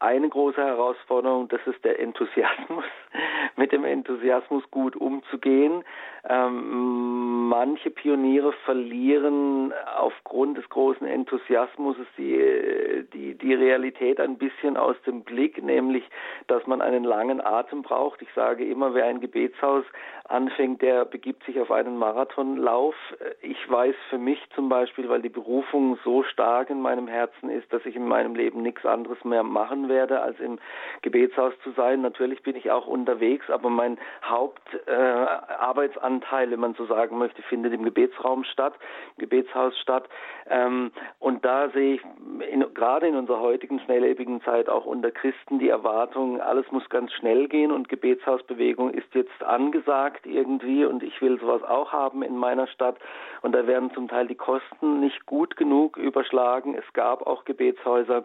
eine 0.00 0.28
große 0.28 0.62
Herausforderung, 0.62 1.48
das 1.48 1.60
ist 1.66 1.84
der 1.84 1.98
Enthusiasmus, 2.00 2.84
mit 3.56 3.72
dem 3.72 3.84
Enthusiasmus 3.84 4.62
gut 4.70 4.96
umzugehen. 4.96 5.84
Ähm, 6.28 7.48
manche 7.48 7.90
Pioniere 7.90 8.52
verlieren 8.64 9.72
aufgrund 9.96 10.58
des 10.58 10.68
großen 10.68 11.06
Enthusiasmus 11.06 11.96
die, 12.16 13.06
die, 13.12 13.34
die 13.34 13.54
Realität 13.54 14.20
ein 14.20 14.36
bisschen 14.36 14.76
aus 14.76 14.96
dem 15.06 15.22
Blick, 15.22 15.62
nämlich, 15.62 16.04
dass 16.46 16.66
man 16.66 16.82
einen 16.82 17.04
langen 17.04 17.40
Atem 17.40 17.82
braucht. 17.82 18.22
Ich 18.22 18.28
sage 18.34 18.64
immer, 18.64 18.94
wer 18.94 19.06
ein 19.06 19.20
Gebetshaus 19.20 19.84
anfängt, 20.24 20.82
der 20.82 21.04
begibt 21.04 21.44
sich 21.44 21.58
auf 21.60 21.70
einen 21.70 21.96
Marathonlauf. 21.96 22.94
Ich 23.40 23.70
weiß 23.70 23.94
für 24.10 24.18
mich 24.18 24.38
zum 24.54 24.68
Beispiel, 24.68 25.08
weil 25.08 25.22
die 25.22 25.28
Berufung 25.28 25.98
so 26.04 26.22
stark 26.22 26.70
in 26.70 26.80
meinem 26.80 27.08
Herzen 27.08 27.48
ist, 27.48 27.72
dass 27.72 27.84
ich 27.86 27.96
in 27.96 28.06
meinem 28.06 28.34
Leben 28.34 28.62
nichts 28.62 28.84
anderes 28.84 29.24
mehr 29.24 29.42
machen 29.42 29.87
werde, 29.88 30.20
als 30.20 30.38
im 30.40 30.58
Gebetshaus 31.02 31.52
zu 31.62 31.70
sein. 31.72 32.00
Natürlich 32.02 32.42
bin 32.42 32.56
ich 32.56 32.70
auch 32.70 32.86
unterwegs, 32.86 33.48
aber 33.50 33.70
mein 33.70 33.98
Hauptarbeitsanteil, 34.24 36.48
äh, 36.48 36.52
wenn 36.52 36.60
man 36.60 36.74
so 36.74 36.84
sagen 36.86 37.18
möchte, 37.18 37.42
findet 37.42 37.72
im 37.72 37.84
Gebetsraum 37.84 38.44
statt, 38.44 38.74
im 39.16 39.22
Gebetshaus 39.22 39.76
statt. 39.78 40.08
Ähm, 40.48 40.92
und 41.18 41.44
da 41.44 41.68
sehe 41.70 41.94
ich 41.94 42.02
in, 42.50 42.64
gerade 42.74 43.08
in 43.08 43.16
unserer 43.16 43.40
heutigen 43.40 43.80
schnelllebigen 43.80 44.40
Zeit 44.42 44.68
auch 44.68 44.84
unter 44.84 45.10
Christen 45.10 45.58
die 45.58 45.68
Erwartung, 45.68 46.40
alles 46.40 46.70
muss 46.70 46.88
ganz 46.88 47.12
schnell 47.12 47.48
gehen 47.48 47.72
und 47.72 47.88
Gebetshausbewegung 47.88 48.90
ist 48.90 49.14
jetzt 49.14 49.42
angesagt 49.42 50.26
irgendwie 50.26 50.84
und 50.84 51.02
ich 51.02 51.20
will 51.20 51.38
sowas 51.40 51.62
auch 51.62 51.92
haben 51.92 52.22
in 52.22 52.36
meiner 52.36 52.66
Stadt. 52.66 52.96
Und 53.42 53.52
da 53.52 53.66
werden 53.66 53.92
zum 53.94 54.08
Teil 54.08 54.26
die 54.26 54.34
Kosten 54.34 55.00
nicht 55.00 55.26
gut 55.26 55.56
genug 55.56 55.96
überschlagen. 55.96 56.74
Es 56.74 56.92
gab 56.92 57.26
auch 57.26 57.44
Gebetshäuser, 57.44 58.24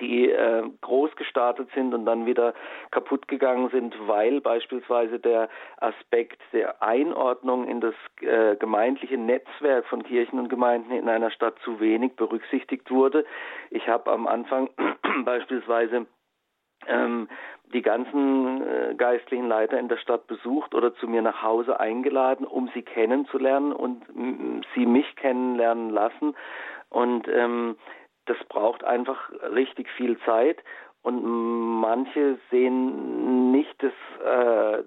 die 0.00 0.30
äh, 0.30 0.62
groß 0.80 1.14
gestartet 1.16 1.68
sind 1.74 1.94
und 1.94 2.06
dann 2.06 2.26
wieder 2.26 2.54
kaputt 2.90 3.28
gegangen 3.28 3.70
sind, 3.70 3.94
weil 4.06 4.40
beispielsweise 4.40 5.18
der 5.18 5.48
Aspekt 5.78 6.40
der 6.52 6.82
Einordnung 6.82 7.68
in 7.68 7.80
das 7.80 7.94
äh, 8.20 8.56
gemeindliche 8.56 9.16
Netzwerk 9.16 9.86
von 9.86 10.02
Kirchen 10.02 10.38
und 10.38 10.48
Gemeinden 10.48 10.92
in 10.92 11.08
einer 11.08 11.30
Stadt 11.30 11.58
zu 11.64 11.80
wenig 11.80 12.16
berücksichtigt 12.16 12.90
wurde. 12.90 13.24
Ich 13.70 13.88
habe 13.88 14.10
am 14.10 14.26
Anfang 14.26 14.68
beispielsweise 15.24 16.06
ähm, 16.86 17.28
die 17.72 17.82
ganzen 17.82 18.62
äh, 18.62 18.94
geistlichen 18.96 19.48
Leiter 19.48 19.78
in 19.78 19.88
der 19.88 19.96
Stadt 19.96 20.26
besucht 20.26 20.74
oder 20.74 20.94
zu 20.94 21.08
mir 21.08 21.22
nach 21.22 21.42
Hause 21.42 21.80
eingeladen, 21.80 22.46
um 22.46 22.70
sie 22.74 22.82
kennenzulernen 22.82 23.72
und 23.72 24.04
sie 24.74 24.86
mich 24.86 25.16
kennenlernen 25.16 25.90
lassen. 25.90 26.36
Und 26.88 27.26
ähm, 27.28 27.76
das 28.26 28.36
braucht 28.48 28.84
einfach 28.84 29.30
richtig 29.52 29.88
viel 29.96 30.18
Zeit 30.20 30.62
und 31.06 31.22
manche 31.24 32.36
sehen 32.50 33.52
nicht 33.52 33.80
das, 33.80 33.92
äh, 34.24 34.82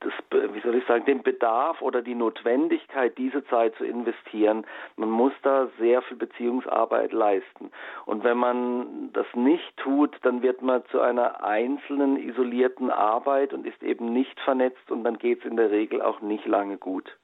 das, 0.00 0.12
wie 0.52 0.60
soll 0.60 0.74
ich 0.74 0.84
sagen, 0.84 1.06
den 1.06 1.22
Bedarf 1.22 1.80
oder 1.80 2.02
die 2.02 2.14
Notwendigkeit, 2.14 3.16
diese 3.16 3.42
Zeit 3.46 3.74
zu 3.76 3.86
investieren. 3.86 4.66
Man 4.96 5.08
muss 5.08 5.32
da 5.42 5.68
sehr 5.78 6.02
viel 6.02 6.18
Beziehungsarbeit 6.18 7.14
leisten. 7.14 7.70
Und 8.04 8.22
wenn 8.22 8.36
man 8.36 9.14
das 9.14 9.26
nicht 9.32 9.74
tut, 9.78 10.14
dann 10.24 10.42
wird 10.42 10.60
man 10.60 10.84
zu 10.90 11.00
einer 11.00 11.42
einzelnen, 11.42 12.18
isolierten 12.18 12.90
Arbeit 12.90 13.54
und 13.54 13.66
ist 13.66 13.82
eben 13.82 14.12
nicht 14.12 14.38
vernetzt 14.40 14.90
und 14.90 15.04
dann 15.04 15.16
geht 15.16 15.38
es 15.38 15.46
in 15.46 15.56
der 15.56 15.70
Regel 15.70 16.02
auch 16.02 16.20
nicht 16.20 16.44
lange 16.44 16.76
gut. 16.76 17.16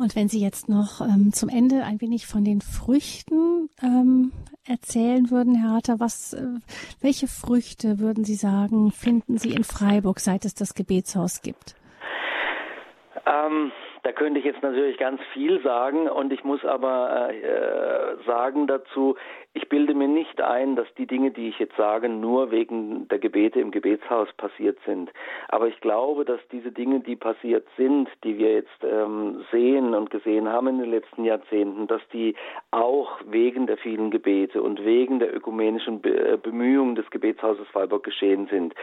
Und 0.00 0.16
wenn 0.16 0.30
Sie 0.30 0.40
jetzt 0.40 0.70
noch 0.70 1.02
ähm, 1.02 1.30
zum 1.34 1.50
Ende 1.50 1.84
ein 1.84 2.00
wenig 2.00 2.26
von 2.26 2.42
den 2.42 2.62
Früchten 2.62 3.68
ähm, 3.82 4.32
erzählen 4.66 5.30
würden, 5.30 5.54
Herr 5.54 5.72
Harter, 5.72 6.00
was, 6.00 6.32
äh, 6.32 6.46
welche 7.02 7.28
Früchte 7.28 7.98
würden 7.98 8.24
Sie 8.24 8.34
sagen, 8.34 8.92
finden 8.92 9.36
Sie 9.36 9.50
in 9.50 9.62
Freiburg, 9.62 10.20
seit 10.20 10.46
es 10.46 10.54
das 10.54 10.72
Gebetshaus 10.72 11.42
gibt? 11.42 11.74
Ähm, 13.26 13.72
da 14.02 14.12
könnte 14.12 14.38
ich 14.38 14.46
jetzt 14.46 14.62
natürlich 14.62 14.98
ganz 14.98 15.20
viel 15.32 15.60
sagen 15.62 16.08
und 16.08 16.32
ich 16.32 16.44
muss 16.44 16.64
aber 16.64 17.30
äh, 17.30 18.16
sagen 18.26 18.66
dazu, 18.66 19.16
ich 19.52 19.68
bilde 19.68 19.94
mir 19.94 20.08
nicht 20.08 20.40
ein, 20.40 20.76
dass 20.76 20.86
die 20.96 21.06
Dinge, 21.06 21.32
die 21.32 21.48
ich 21.48 21.58
jetzt 21.58 21.76
sage, 21.76 22.08
nur 22.08 22.50
wegen 22.50 23.08
der 23.08 23.18
Gebete 23.18 23.60
im 23.60 23.72
Gebetshaus 23.72 24.28
passiert 24.36 24.78
sind. 24.86 25.10
Aber 25.48 25.66
ich 25.66 25.80
glaube, 25.80 26.24
dass 26.24 26.40
diese 26.52 26.70
Dinge, 26.70 27.00
die 27.00 27.16
passiert 27.16 27.66
sind, 27.76 28.08
die 28.22 28.38
wir 28.38 28.52
jetzt 28.52 28.84
ähm, 28.84 29.44
sehen 29.50 29.94
und 29.94 30.10
gesehen 30.10 30.48
haben 30.48 30.68
in 30.68 30.78
den 30.78 30.90
letzten 30.90 31.24
Jahrzehnten, 31.24 31.88
dass 31.88 32.02
die 32.12 32.36
auch 32.70 33.18
wegen 33.26 33.66
der 33.66 33.76
vielen 33.76 34.10
Gebete 34.10 34.62
und 34.62 34.84
wegen 34.84 35.18
der 35.18 35.34
ökumenischen 35.34 36.00
Be 36.00 36.10
äh, 36.10 36.36
Bemühungen 36.36 36.94
des 36.94 37.10
Gebetshauses 37.10 37.66
Freiburg 37.68 38.04
geschehen 38.04 38.46
sind. 38.46 38.74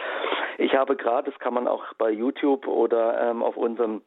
Ich 0.57 0.75
habe 0.75 0.95
gerade, 0.95 1.31
das 1.31 1.39
kann 1.39 1.53
man 1.53 1.67
auch 1.67 1.85
bei 1.97 2.11
YouTube 2.11 2.67
oder 2.67 3.29
ähm, 3.29 3.41
auf 3.41 3.55
unserem 3.55 4.01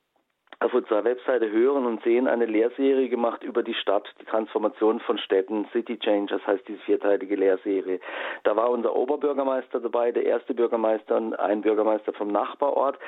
auf 0.61 0.75
unserer 0.75 1.05
Webseite 1.05 1.51
hören 1.51 1.87
und 1.87 2.03
sehen, 2.03 2.29
eine 2.29 2.45
Lehrserie 2.45 3.09
gemacht 3.09 3.43
über 3.43 3.63
die 3.63 3.73
Stadt, 3.73 4.07
die 4.21 4.27
Transformation 4.27 5.01
von 5.01 5.17
Städten, 5.17 5.67
City 5.73 5.99
Change, 5.99 6.35
das 6.35 6.47
heißt 6.47 6.69
diese 6.69 6.81
vierteilige 6.81 7.35
Lehrserie. 7.35 7.99
Da 8.45 8.57
war 8.57 8.69
unser 8.69 8.95
Oberbürgermeister 8.95 9.81
dabei, 9.81 10.13
der 10.13 10.27
erste 10.27 10.53
Bürgermeister 10.53 11.17
und 11.17 11.35
ein 11.35 11.63
Bürgermeister 11.63 12.13
vom 12.13 12.29
Nachbarort, 12.29 12.99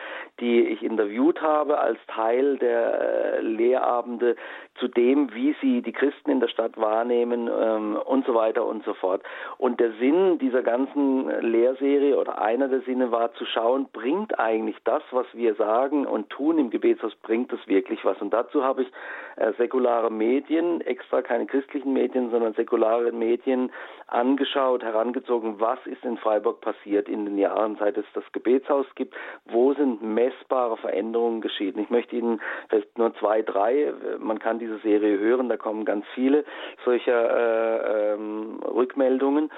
die 0.40 0.62
ich 0.62 0.82
interviewt 0.82 1.42
habe 1.42 1.78
als 1.78 1.98
Teil 2.06 2.56
der 2.56 3.00
äh, 3.00 3.40
Lehrabende 3.42 4.36
zu 4.78 4.88
dem, 4.88 5.34
wie 5.34 5.54
sie 5.60 5.82
die 5.82 5.92
Christen 5.92 6.30
in 6.30 6.40
der 6.40 6.48
Stadt 6.48 6.78
wahrnehmen 6.78 7.50
ähm, 7.54 7.96
und 7.96 8.24
so 8.24 8.34
weiter 8.34 8.64
und 8.64 8.82
so 8.84 8.94
fort. 8.94 9.22
Und 9.58 9.78
der 9.78 9.92
Sinn 10.00 10.38
dieser 10.38 10.62
ganzen 10.62 11.28
Lehrserie 11.42 12.16
oder 12.16 12.40
einer 12.40 12.68
der 12.68 12.80
Sinne 12.80 13.10
war 13.12 13.34
zu 13.34 13.44
schauen, 13.44 13.88
bringt 13.92 14.38
eigentlich 14.38 14.76
das, 14.84 15.02
was 15.10 15.26
wir 15.34 15.54
sagen 15.56 16.06
und 16.06 16.30
tun 16.30 16.56
im 16.56 16.70
Gebetshaus, 16.70 17.14
bringt 17.16 17.41
es 17.50 17.66
wirklich 17.66 18.04
was? 18.04 18.20
Und 18.20 18.34
dazu 18.34 18.62
habe 18.62 18.82
ich 18.82 18.92
äh, 19.36 19.52
säkulare 19.54 20.10
Medien, 20.10 20.82
extra 20.82 21.22
keine 21.22 21.46
christlichen 21.46 21.94
Medien, 21.94 22.30
sondern 22.30 22.52
säkulare 22.52 23.10
Medien 23.10 23.72
angeschaut, 24.06 24.82
herangezogen, 24.82 25.58
was 25.60 25.78
ist 25.86 26.04
in 26.04 26.18
Freiburg 26.18 26.60
passiert 26.60 27.08
in 27.08 27.24
den 27.24 27.38
Jahren, 27.38 27.76
seit 27.76 27.96
es 27.96 28.04
das 28.12 28.24
Gebetshaus 28.32 28.86
gibt, 28.94 29.14
wo 29.46 29.72
sind 29.72 30.02
messbare 30.02 30.76
Veränderungen 30.76 31.40
geschehen. 31.40 31.78
Ich 31.78 31.88
möchte 31.88 32.16
Ihnen 32.16 32.42
vielleicht 32.68 32.98
nur 32.98 33.14
zwei, 33.14 33.40
drei, 33.40 33.94
man 34.18 34.38
kann 34.38 34.58
diese 34.58 34.78
Serie 34.80 35.18
hören, 35.18 35.48
da 35.48 35.56
kommen 35.56 35.86
ganz 35.86 36.04
viele 36.14 36.44
solcher 36.84 38.10
äh, 38.10 38.12
ähm, 38.12 38.60
Rückmeldungen, 38.62 39.50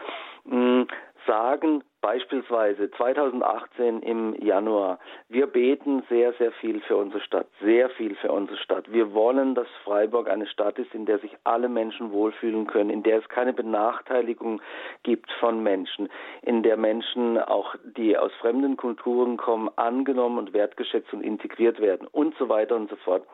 mh, 0.45 0.55
hm, 0.55 0.87
sagen, 1.27 1.83
Beispielsweise 2.05 2.91
2018 2.91 4.03
im 4.03 4.35
Januar. 4.39 4.99
Wir 5.31 5.47
beten 5.47 6.03
sehr, 6.11 6.35
sehr 6.35 6.53
viel 6.53 6.83
für 6.83 6.99
unsere 6.99 7.23
Stadt, 7.23 7.47
sehr 7.63 7.89
viel 7.89 8.15
für 8.17 8.31
unsere 8.31 8.59
Stadt. 8.59 8.93
Wir 8.93 9.15
wollen, 9.15 9.55
dass 9.55 9.67
Freiburg 9.85 10.29
eine 10.29 10.47
Stadt 10.47 10.79
ist, 10.79 10.95
in 10.95 11.07
der 11.07 11.19
sich 11.21 11.35
alle 11.45 11.71
Menschen 11.71 12.13
wohlfühlen 12.13 12.67
können, 12.67 12.91
in 12.91 13.03
der 13.05 13.21
es 13.21 13.29
keine 13.31 13.55
Benachteiligung 13.55 14.61
gibt 15.03 15.33
von 15.41 15.63
Menschen, 15.63 16.11
in 16.43 16.63
der 16.63 16.77
Menschen 16.77 17.39
auch, 17.39 17.75
die 17.97 18.19
aus 18.19 18.33
fremden 18.35 18.77
Kulturen 18.77 19.39
kommen, 19.39 19.71
angenommen 19.77 20.37
und 20.37 20.53
wertgeschätzt 20.53 21.11
und 21.15 21.23
integriert 21.23 21.81
werden 21.81 22.07
und 22.07 22.37
so 22.37 22.51
weiter 22.51 22.77
und 22.77 22.91
so 22.91 22.97
fort. 22.97 23.27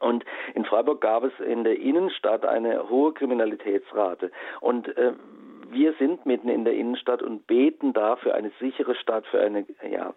Und 0.00 0.22
in 0.54 0.66
Freiburg 0.66 1.00
gab 1.00 1.24
es 1.24 1.32
in 1.40 1.64
der 1.64 1.80
Innenstadt 1.80 2.44
eine 2.44 2.90
hohe 2.90 3.14
Kriminalitätsrate. 3.14 4.30
Und 4.60 4.94
äh, 4.98 5.14
wir 5.70 5.94
sind 5.94 6.26
mitten 6.26 6.48
in 6.48 6.64
der 6.64 6.74
Innenstadt 6.74 7.22
und 7.22 7.46
beten 7.46 7.92
da 7.92 8.16
für 8.16 8.34
eine 8.34 8.50
sichere 8.60 8.94
Stadt, 8.94 9.26
für 9.26 9.40
eine, 9.40 9.66
ja. 9.88 10.14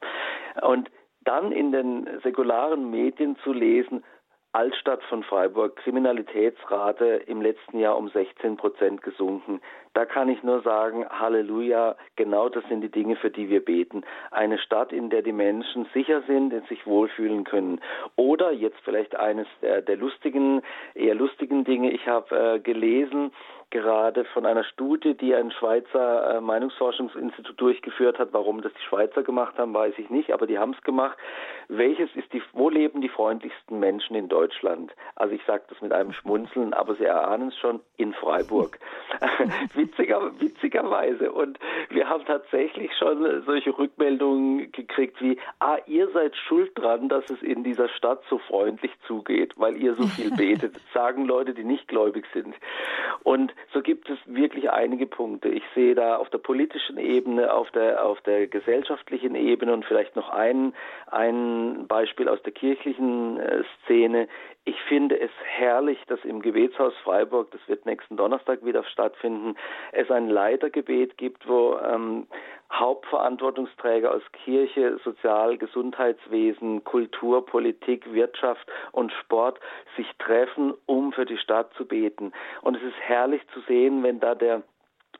Und 0.61 0.89
dann 1.21 1.51
in 1.51 1.71
den 1.71 2.07
säkularen 2.23 2.89
Medien 2.89 3.37
zu 3.43 3.53
lesen, 3.53 4.03
Altstadt 4.51 5.03
von 5.03 5.23
Freiburg, 5.23 5.75
Kriminalitätsrate 5.75 7.05
im 7.27 7.41
letzten 7.41 7.77
Jahr 7.77 7.97
um 7.97 8.09
16 8.09 8.57
Prozent 8.57 9.03
gesunken. 9.03 9.61
Da 9.93 10.05
kann 10.05 10.29
ich 10.29 10.43
nur 10.43 10.61
sagen, 10.61 11.05
Halleluja, 11.09 11.95
genau 12.15 12.49
das 12.49 12.63
sind 12.69 12.81
die 12.81 12.91
Dinge, 12.91 13.15
für 13.15 13.31
die 13.31 13.49
wir 13.49 13.63
beten. 13.63 14.03
Eine 14.31 14.57
Stadt, 14.59 14.93
in 14.93 15.09
der 15.09 15.21
die 15.21 15.31
Menschen 15.31 15.87
sicher 15.93 16.21
sind 16.27 16.53
und 16.53 16.67
sich 16.67 16.85
wohlfühlen 16.85 17.43
können. 17.43 17.81
Oder 18.15 18.51
jetzt 18.51 18.79
vielleicht 18.83 19.15
eines 19.15 19.47
der, 19.61 19.81
der 19.81 19.97
lustigen, 19.97 20.61
eher 20.93 21.15
lustigen 21.15 21.63
Dinge. 21.63 21.91
Ich 21.91 22.07
habe 22.07 22.55
äh, 22.55 22.59
gelesen, 22.59 23.31
gerade 23.71 24.25
von 24.25 24.45
einer 24.45 24.63
Studie, 24.63 25.15
die 25.15 25.35
ein 25.35 25.51
Schweizer 25.51 26.37
äh, 26.37 26.41
Meinungsforschungsinstitut 26.41 27.59
durchgeführt 27.59 28.17
hat. 28.17 28.29
Warum 28.31 28.61
das 28.61 28.73
die 28.73 28.87
Schweizer 28.87 29.23
gemacht 29.23 29.57
haben, 29.57 29.73
weiß 29.73 29.93
ich 29.97 30.09
nicht, 30.09 30.31
aber 30.31 30.47
die 30.47 30.57
haben 30.57 30.73
es 30.73 30.81
gemacht. 30.83 31.17
Welches 31.67 32.09
ist 32.15 32.31
die, 32.33 32.41
wo 32.53 32.69
leben 32.69 33.01
die 33.01 33.09
freundlichsten 33.09 33.79
Menschen 33.79 34.15
in 34.15 34.27
Deutschland? 34.27 34.91
Also 35.15 35.35
ich 35.35 35.41
sage 35.45 35.63
das 35.69 35.81
mit 35.81 35.91
einem 35.91 36.13
Schmunzeln, 36.13 36.73
aber 36.73 36.95
Sie 36.95 37.05
erahnen 37.05 37.49
es 37.49 37.57
schon, 37.57 37.79
in 37.97 38.13
Freiburg. 38.13 38.79
Witziger, 39.79 40.31
witzigerweise. 40.39 41.31
Und 41.31 41.57
wir 41.89 42.09
haben 42.09 42.25
tatsächlich 42.25 42.91
schon 42.97 43.43
solche 43.45 43.77
Rückmeldungen 43.77 44.71
gekriegt 44.71 45.21
wie, 45.21 45.37
ah, 45.59 45.77
ihr 45.87 46.09
seid 46.09 46.35
schuld 46.35 46.71
dran, 46.77 47.07
dass 47.07 47.29
es 47.29 47.41
in 47.41 47.63
dieser 47.63 47.87
Stadt 47.89 48.21
so 48.29 48.37
freundlich 48.39 48.91
zugeht, 49.07 49.53
weil 49.55 49.77
ihr 49.77 49.95
so 49.95 50.05
viel 50.07 50.31
betet, 50.37 50.75
sagen 50.93 51.25
Leute, 51.25 51.53
die 51.53 51.63
nicht 51.63 51.87
gläubig 51.87 52.25
sind. 52.33 52.55
Und 53.23 53.53
so 53.73 53.81
gibt 53.81 54.09
es 54.09 54.17
wirklich 54.25 54.69
einige 54.69 55.07
Punkte. 55.07 55.49
Ich 55.49 55.63
sehe 55.73 55.95
da 55.95 56.17
auf 56.17 56.29
der 56.29 56.39
politischen 56.39 56.97
Ebene, 56.97 57.53
auf 57.53 57.71
der, 57.71 58.05
auf 58.05 58.19
der 58.21 58.47
gesellschaftlichen 58.47 59.35
Ebene 59.35 59.73
und 59.73 59.85
vielleicht 59.85 60.15
noch 60.15 60.29
ein, 60.29 60.73
ein 61.07 61.87
Beispiel 61.87 62.27
aus 62.27 62.41
der 62.43 62.51
kirchlichen 62.51 63.39
äh, 63.39 63.63
Szene. 63.83 64.27
Ich 64.69 64.79
finde 64.83 65.19
es 65.19 65.31
herrlich, 65.45 65.97
dass 66.05 66.23
im 66.23 66.43
Gebetshaus 66.43 66.93
Freiburg, 67.03 67.49
das 67.49 67.61
wird 67.67 67.87
nächsten 67.87 68.17
Donnerstag 68.17 68.63
wieder 68.63 68.83
stattfinden, 68.83 69.55
es 69.93 70.11
ein 70.11 70.29
Leitergebet 70.29 71.17
gibt, 71.17 71.47
wo 71.49 71.79
ähm, 71.79 72.27
Hauptverantwortungsträger 72.71 74.13
aus 74.13 74.21
Kirche, 74.31 74.99
Sozial-, 75.03 75.57
Gesundheitswesen, 75.57 76.83
Kultur, 76.83 77.43
Politik, 77.47 78.13
Wirtschaft 78.13 78.63
und 78.91 79.11
Sport 79.13 79.59
sich 79.97 80.05
treffen, 80.19 80.75
um 80.85 81.13
für 81.13 81.25
die 81.25 81.39
Stadt 81.39 81.73
zu 81.73 81.87
beten. 81.87 82.31
Und 82.61 82.77
es 82.77 82.83
ist 82.83 82.99
herrlich 82.99 83.41
zu 83.55 83.61
sehen, 83.61 84.03
wenn 84.03 84.19
da 84.19 84.35
der 84.35 84.61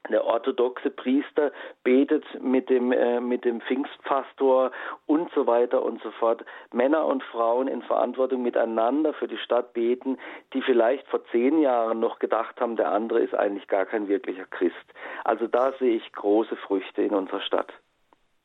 der 0.10 0.26
orthodoxe 0.26 0.90
Priester 0.90 1.52
betet 1.84 2.24
mit 2.42 2.70
dem, 2.70 2.92
äh, 2.92 3.20
mit 3.20 3.46
dem 3.46 3.62
Pfingstpastor 3.62 4.72
und 5.06 5.30
so 5.34 5.46
weiter 5.46 5.84
und 5.84 6.02
so 6.02 6.12
fort. 6.12 6.44
Männer 6.72 7.06
und 7.06 7.24
Frauen 7.24 7.68
in 7.68 7.82
Verantwortung 7.82 8.42
miteinander 8.42 9.14
für 9.14 9.28
die 9.28 9.38
Stadt 9.38 9.74
beten, 9.74 10.18
die 10.54 10.62
vielleicht 10.62 11.08
vor 11.08 11.24
zehn 11.32 11.62
Jahren 11.62 12.00
noch 12.00 12.20
gedacht 12.20 12.60
haben, 12.60 12.76
der 12.76 12.92
andere 12.92 13.20
ist 13.20 13.36
eigentlich 13.36 13.68
gar 13.68 13.86
kein 13.86 14.08
wirklicher 14.08 14.46
Christ. 14.46 14.76
Also 15.24 15.48
da 15.48 15.74
sehe 15.74 15.98
ich 15.98 16.12
große 16.14 16.56
Früchte 16.56 17.02
in 17.02 17.14
unserer 17.14 17.42
Stadt. 17.42 17.74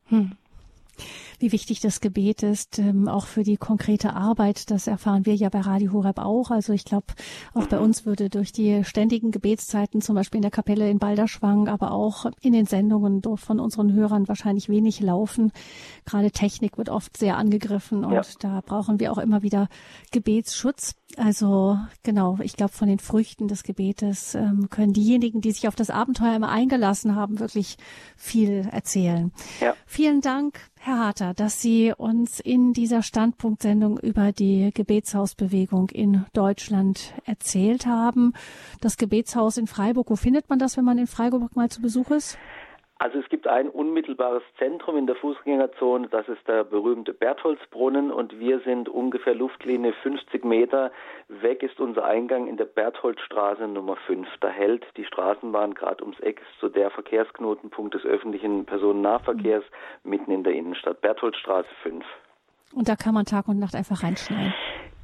Hm 0.08 0.32
wie 1.38 1.52
wichtig 1.52 1.80
das 1.80 2.00
Gebet 2.00 2.42
ist, 2.42 2.78
ähm, 2.78 3.08
auch 3.08 3.26
für 3.26 3.42
die 3.42 3.56
konkrete 3.56 4.14
Arbeit. 4.14 4.70
Das 4.70 4.86
erfahren 4.86 5.26
wir 5.26 5.34
ja 5.34 5.48
bei 5.48 5.60
Radio 5.60 5.92
Horeb 5.92 6.18
auch. 6.18 6.50
Also 6.50 6.72
ich 6.72 6.84
glaube, 6.84 7.06
auch 7.52 7.66
bei 7.66 7.78
uns 7.78 8.06
würde 8.06 8.30
durch 8.30 8.52
die 8.52 8.84
ständigen 8.84 9.30
Gebetszeiten, 9.30 10.00
zum 10.00 10.14
Beispiel 10.14 10.38
in 10.38 10.42
der 10.42 10.50
Kapelle 10.50 10.88
in 10.88 10.98
Balderschwang, 10.98 11.68
aber 11.68 11.92
auch 11.92 12.26
in 12.40 12.52
den 12.52 12.66
Sendungen 12.66 13.22
von 13.36 13.60
unseren 13.60 13.92
Hörern 13.92 14.28
wahrscheinlich 14.28 14.68
wenig 14.68 15.00
laufen. 15.00 15.52
Gerade 16.04 16.30
Technik 16.30 16.78
wird 16.78 16.88
oft 16.88 17.16
sehr 17.16 17.36
angegriffen 17.36 18.04
und 18.04 18.12
ja. 18.12 18.22
da 18.38 18.60
brauchen 18.60 19.00
wir 19.00 19.12
auch 19.12 19.18
immer 19.18 19.42
wieder 19.42 19.68
Gebetsschutz. 20.10 20.94
Also 21.16 21.78
genau, 22.02 22.38
ich 22.42 22.56
glaube, 22.56 22.72
von 22.72 22.88
den 22.88 22.98
Früchten 22.98 23.46
des 23.48 23.62
Gebetes 23.62 24.34
ähm, 24.34 24.68
können 24.70 24.92
diejenigen, 24.92 25.40
die 25.40 25.52
sich 25.52 25.68
auf 25.68 25.76
das 25.76 25.90
Abenteuer 25.90 26.34
immer 26.34 26.48
eingelassen 26.48 27.14
haben, 27.14 27.38
wirklich 27.38 27.76
viel 28.16 28.68
erzählen. 28.70 29.32
Ja. 29.60 29.74
Vielen 29.86 30.20
Dank, 30.20 30.60
Herr 30.86 30.98
Harter, 30.98 31.32
dass 31.32 31.62
Sie 31.62 31.94
uns 31.96 32.40
in 32.40 32.74
dieser 32.74 33.00
Standpunktsendung 33.00 33.98
über 33.98 34.32
die 34.32 34.70
Gebetshausbewegung 34.74 35.88
in 35.88 36.26
Deutschland 36.34 37.14
erzählt 37.24 37.86
haben. 37.86 38.34
Das 38.82 38.98
Gebetshaus 38.98 39.56
in 39.56 39.66
Freiburg, 39.66 40.10
wo 40.10 40.16
findet 40.16 40.50
man 40.50 40.58
das, 40.58 40.76
wenn 40.76 40.84
man 40.84 40.98
in 40.98 41.06
Freiburg 41.06 41.56
mal 41.56 41.70
zu 41.70 41.80
Besuch 41.80 42.10
ist? 42.10 42.36
Also 42.98 43.18
es 43.18 43.28
gibt 43.28 43.48
ein 43.48 43.68
unmittelbares 43.68 44.42
Zentrum 44.56 44.96
in 44.96 45.06
der 45.06 45.16
Fußgängerzone, 45.16 46.08
das 46.08 46.28
ist 46.28 46.46
der 46.46 46.62
berühmte 46.62 47.12
Bertholdsbrunnen 47.12 48.12
und 48.12 48.38
wir 48.38 48.60
sind 48.60 48.88
ungefähr 48.88 49.34
Luftlinie 49.34 49.92
50 50.02 50.44
Meter 50.44 50.92
weg 51.28 51.62
ist 51.62 51.80
unser 51.80 52.04
Eingang 52.04 52.46
in 52.46 52.56
der 52.56 52.66
Bertholdstraße 52.66 53.66
Nummer 53.66 53.96
5. 54.06 54.28
Da 54.40 54.48
hält 54.48 54.86
die 54.96 55.04
Straßenbahn 55.04 55.74
gerade 55.74 56.04
ums 56.04 56.20
Eck, 56.20 56.40
ist 56.40 56.60
so 56.60 56.68
der 56.68 56.90
Verkehrsknotenpunkt 56.90 57.94
des 57.94 58.04
öffentlichen 58.04 58.64
Personennahverkehrs 58.64 59.64
mitten 60.04 60.30
in 60.30 60.44
der 60.44 60.54
Innenstadt. 60.54 61.00
Bertholdstraße 61.00 61.68
5. 61.82 62.04
Und 62.74 62.88
da 62.88 62.96
kann 62.96 63.14
man 63.14 63.24
Tag 63.24 63.48
und 63.48 63.58
Nacht 63.58 63.74
einfach 63.74 64.02
reinschneiden. 64.02 64.52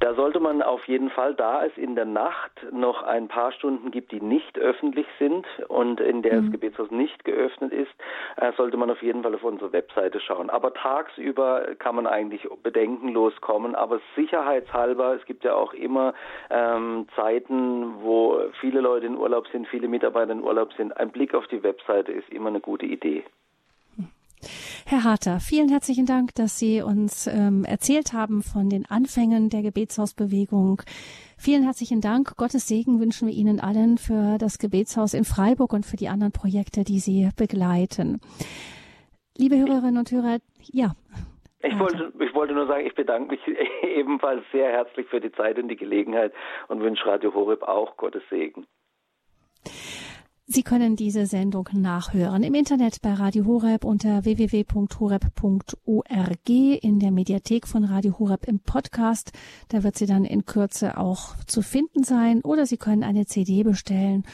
Da 0.01 0.15
sollte 0.15 0.39
man 0.39 0.63
auf 0.63 0.87
jeden 0.87 1.11
Fall, 1.11 1.35
da 1.35 1.63
es 1.63 1.77
in 1.77 1.93
der 1.93 2.05
Nacht 2.05 2.51
noch 2.71 3.03
ein 3.03 3.27
paar 3.27 3.51
Stunden 3.51 3.91
gibt, 3.91 4.11
die 4.11 4.19
nicht 4.19 4.57
öffentlich 4.57 5.05
sind 5.19 5.45
und 5.67 6.01
in 6.01 6.23
der 6.23 6.33
mhm. 6.33 6.45
das 6.45 6.51
Gebetshaus 6.53 6.89
nicht 6.89 7.23
geöffnet 7.23 7.71
ist, 7.71 7.91
äh, 8.37 8.51
sollte 8.57 8.77
man 8.77 8.89
auf 8.89 9.03
jeden 9.03 9.21
Fall 9.21 9.35
auf 9.35 9.43
unsere 9.43 9.71
Webseite 9.73 10.19
schauen. 10.19 10.49
Aber 10.49 10.73
tagsüber 10.73 11.75
kann 11.77 11.93
man 11.93 12.07
eigentlich 12.07 12.47
bedenkenlos 12.63 13.39
kommen, 13.41 13.75
aber 13.75 13.99
sicherheitshalber, 14.15 15.17
es 15.17 15.25
gibt 15.25 15.43
ja 15.43 15.53
auch 15.53 15.73
immer 15.73 16.15
ähm, 16.49 17.05
Zeiten, 17.15 18.01
wo 18.01 18.39
viele 18.59 18.81
Leute 18.81 19.05
in 19.05 19.15
Urlaub 19.15 19.47
sind, 19.49 19.67
viele 19.67 19.87
Mitarbeiter 19.87 20.31
in 20.31 20.41
Urlaub 20.41 20.73
sind. 20.73 20.97
Ein 20.97 21.11
Blick 21.11 21.35
auf 21.35 21.45
die 21.45 21.61
Webseite 21.61 22.11
ist 22.11 22.27
immer 22.31 22.49
eine 22.49 22.59
gute 22.59 22.87
Idee. 22.87 23.23
Herr 24.85 25.03
Harter, 25.03 25.39
vielen 25.39 25.69
herzlichen 25.69 26.05
Dank, 26.05 26.35
dass 26.35 26.57
Sie 26.57 26.81
uns 26.81 27.27
ähm, 27.27 27.63
erzählt 27.65 28.13
haben 28.13 28.41
von 28.41 28.69
den 28.69 28.85
Anfängen 28.85 29.49
der 29.49 29.61
Gebetshausbewegung. 29.61 30.81
Vielen 31.37 31.63
herzlichen 31.63 32.01
Dank. 32.01 32.35
Gottes 32.37 32.67
Segen 32.67 32.99
wünschen 32.99 33.27
wir 33.27 33.35
Ihnen 33.35 33.59
allen 33.59 33.97
für 33.97 34.37
das 34.37 34.57
Gebetshaus 34.57 35.13
in 35.13 35.23
Freiburg 35.23 35.73
und 35.73 35.85
für 35.85 35.97
die 35.97 36.07
anderen 36.07 36.31
Projekte, 36.31 36.83
die 36.83 36.99
Sie 36.99 37.29
begleiten. 37.35 38.19
Liebe 39.37 39.57
Hörerinnen 39.57 39.97
und 39.97 40.11
Hörer, 40.11 40.39
ja. 40.71 40.91
Ich 41.63 41.77
wollte, 41.77 42.11
ich 42.19 42.33
wollte 42.33 42.53
nur 42.53 42.67
sagen, 42.67 42.85
ich 42.85 42.95
bedanke 42.95 43.35
mich 43.35 43.41
ebenfalls 43.83 44.43
sehr 44.51 44.69
herzlich 44.71 45.07
für 45.07 45.21
die 45.21 45.31
Zeit 45.31 45.57
und 45.57 45.67
die 45.67 45.75
Gelegenheit 45.75 46.33
und 46.67 46.81
wünsche 46.81 47.05
Radio 47.05 47.33
Horeb 47.33 47.63
auch 47.63 47.97
Gottes 47.97 48.23
Segen. 48.29 48.65
Sie 50.53 50.63
können 50.63 50.97
diese 50.97 51.27
Sendung 51.27 51.69
nachhören 51.71 52.43
im 52.43 52.55
Internet 52.55 53.01
bei 53.01 53.13
Radio 53.13 53.45
Horeb 53.45 53.85
unter 53.85 54.25
www.horeb.org 54.25 56.49
in 56.49 56.99
der 56.99 57.11
Mediathek 57.11 57.65
von 57.65 57.85
Radio 57.85 58.19
Horeb 58.19 58.49
im 58.49 58.59
Podcast. 58.59 59.31
Da 59.69 59.83
wird 59.83 59.97
sie 59.97 60.07
dann 60.07 60.25
in 60.25 60.45
Kürze 60.45 60.97
auch 60.97 61.37
zu 61.45 61.61
finden 61.61 62.03
sein 62.03 62.41
oder 62.41 62.65
Sie 62.65 62.75
können 62.75 63.05
eine 63.05 63.27
CD 63.27 63.63
bestellen 63.63 64.25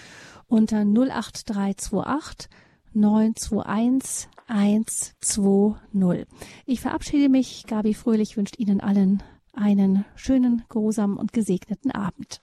unter 0.47 0.77
08328 0.77 2.49
921 2.95 4.27
120. 4.47 6.25
Ich 6.65 6.81
verabschiede 6.81 7.29
mich. 7.29 7.65
Gabi 7.67 7.93
Fröhlich 7.93 8.37
wünscht 8.37 8.57
Ihnen 8.57 8.81
allen 8.81 9.21
einen 9.53 10.03
schönen, 10.15 10.63
geruhsamen 10.67 11.17
und 11.17 11.31
gesegneten 11.31 11.91
Abend. 11.91 12.41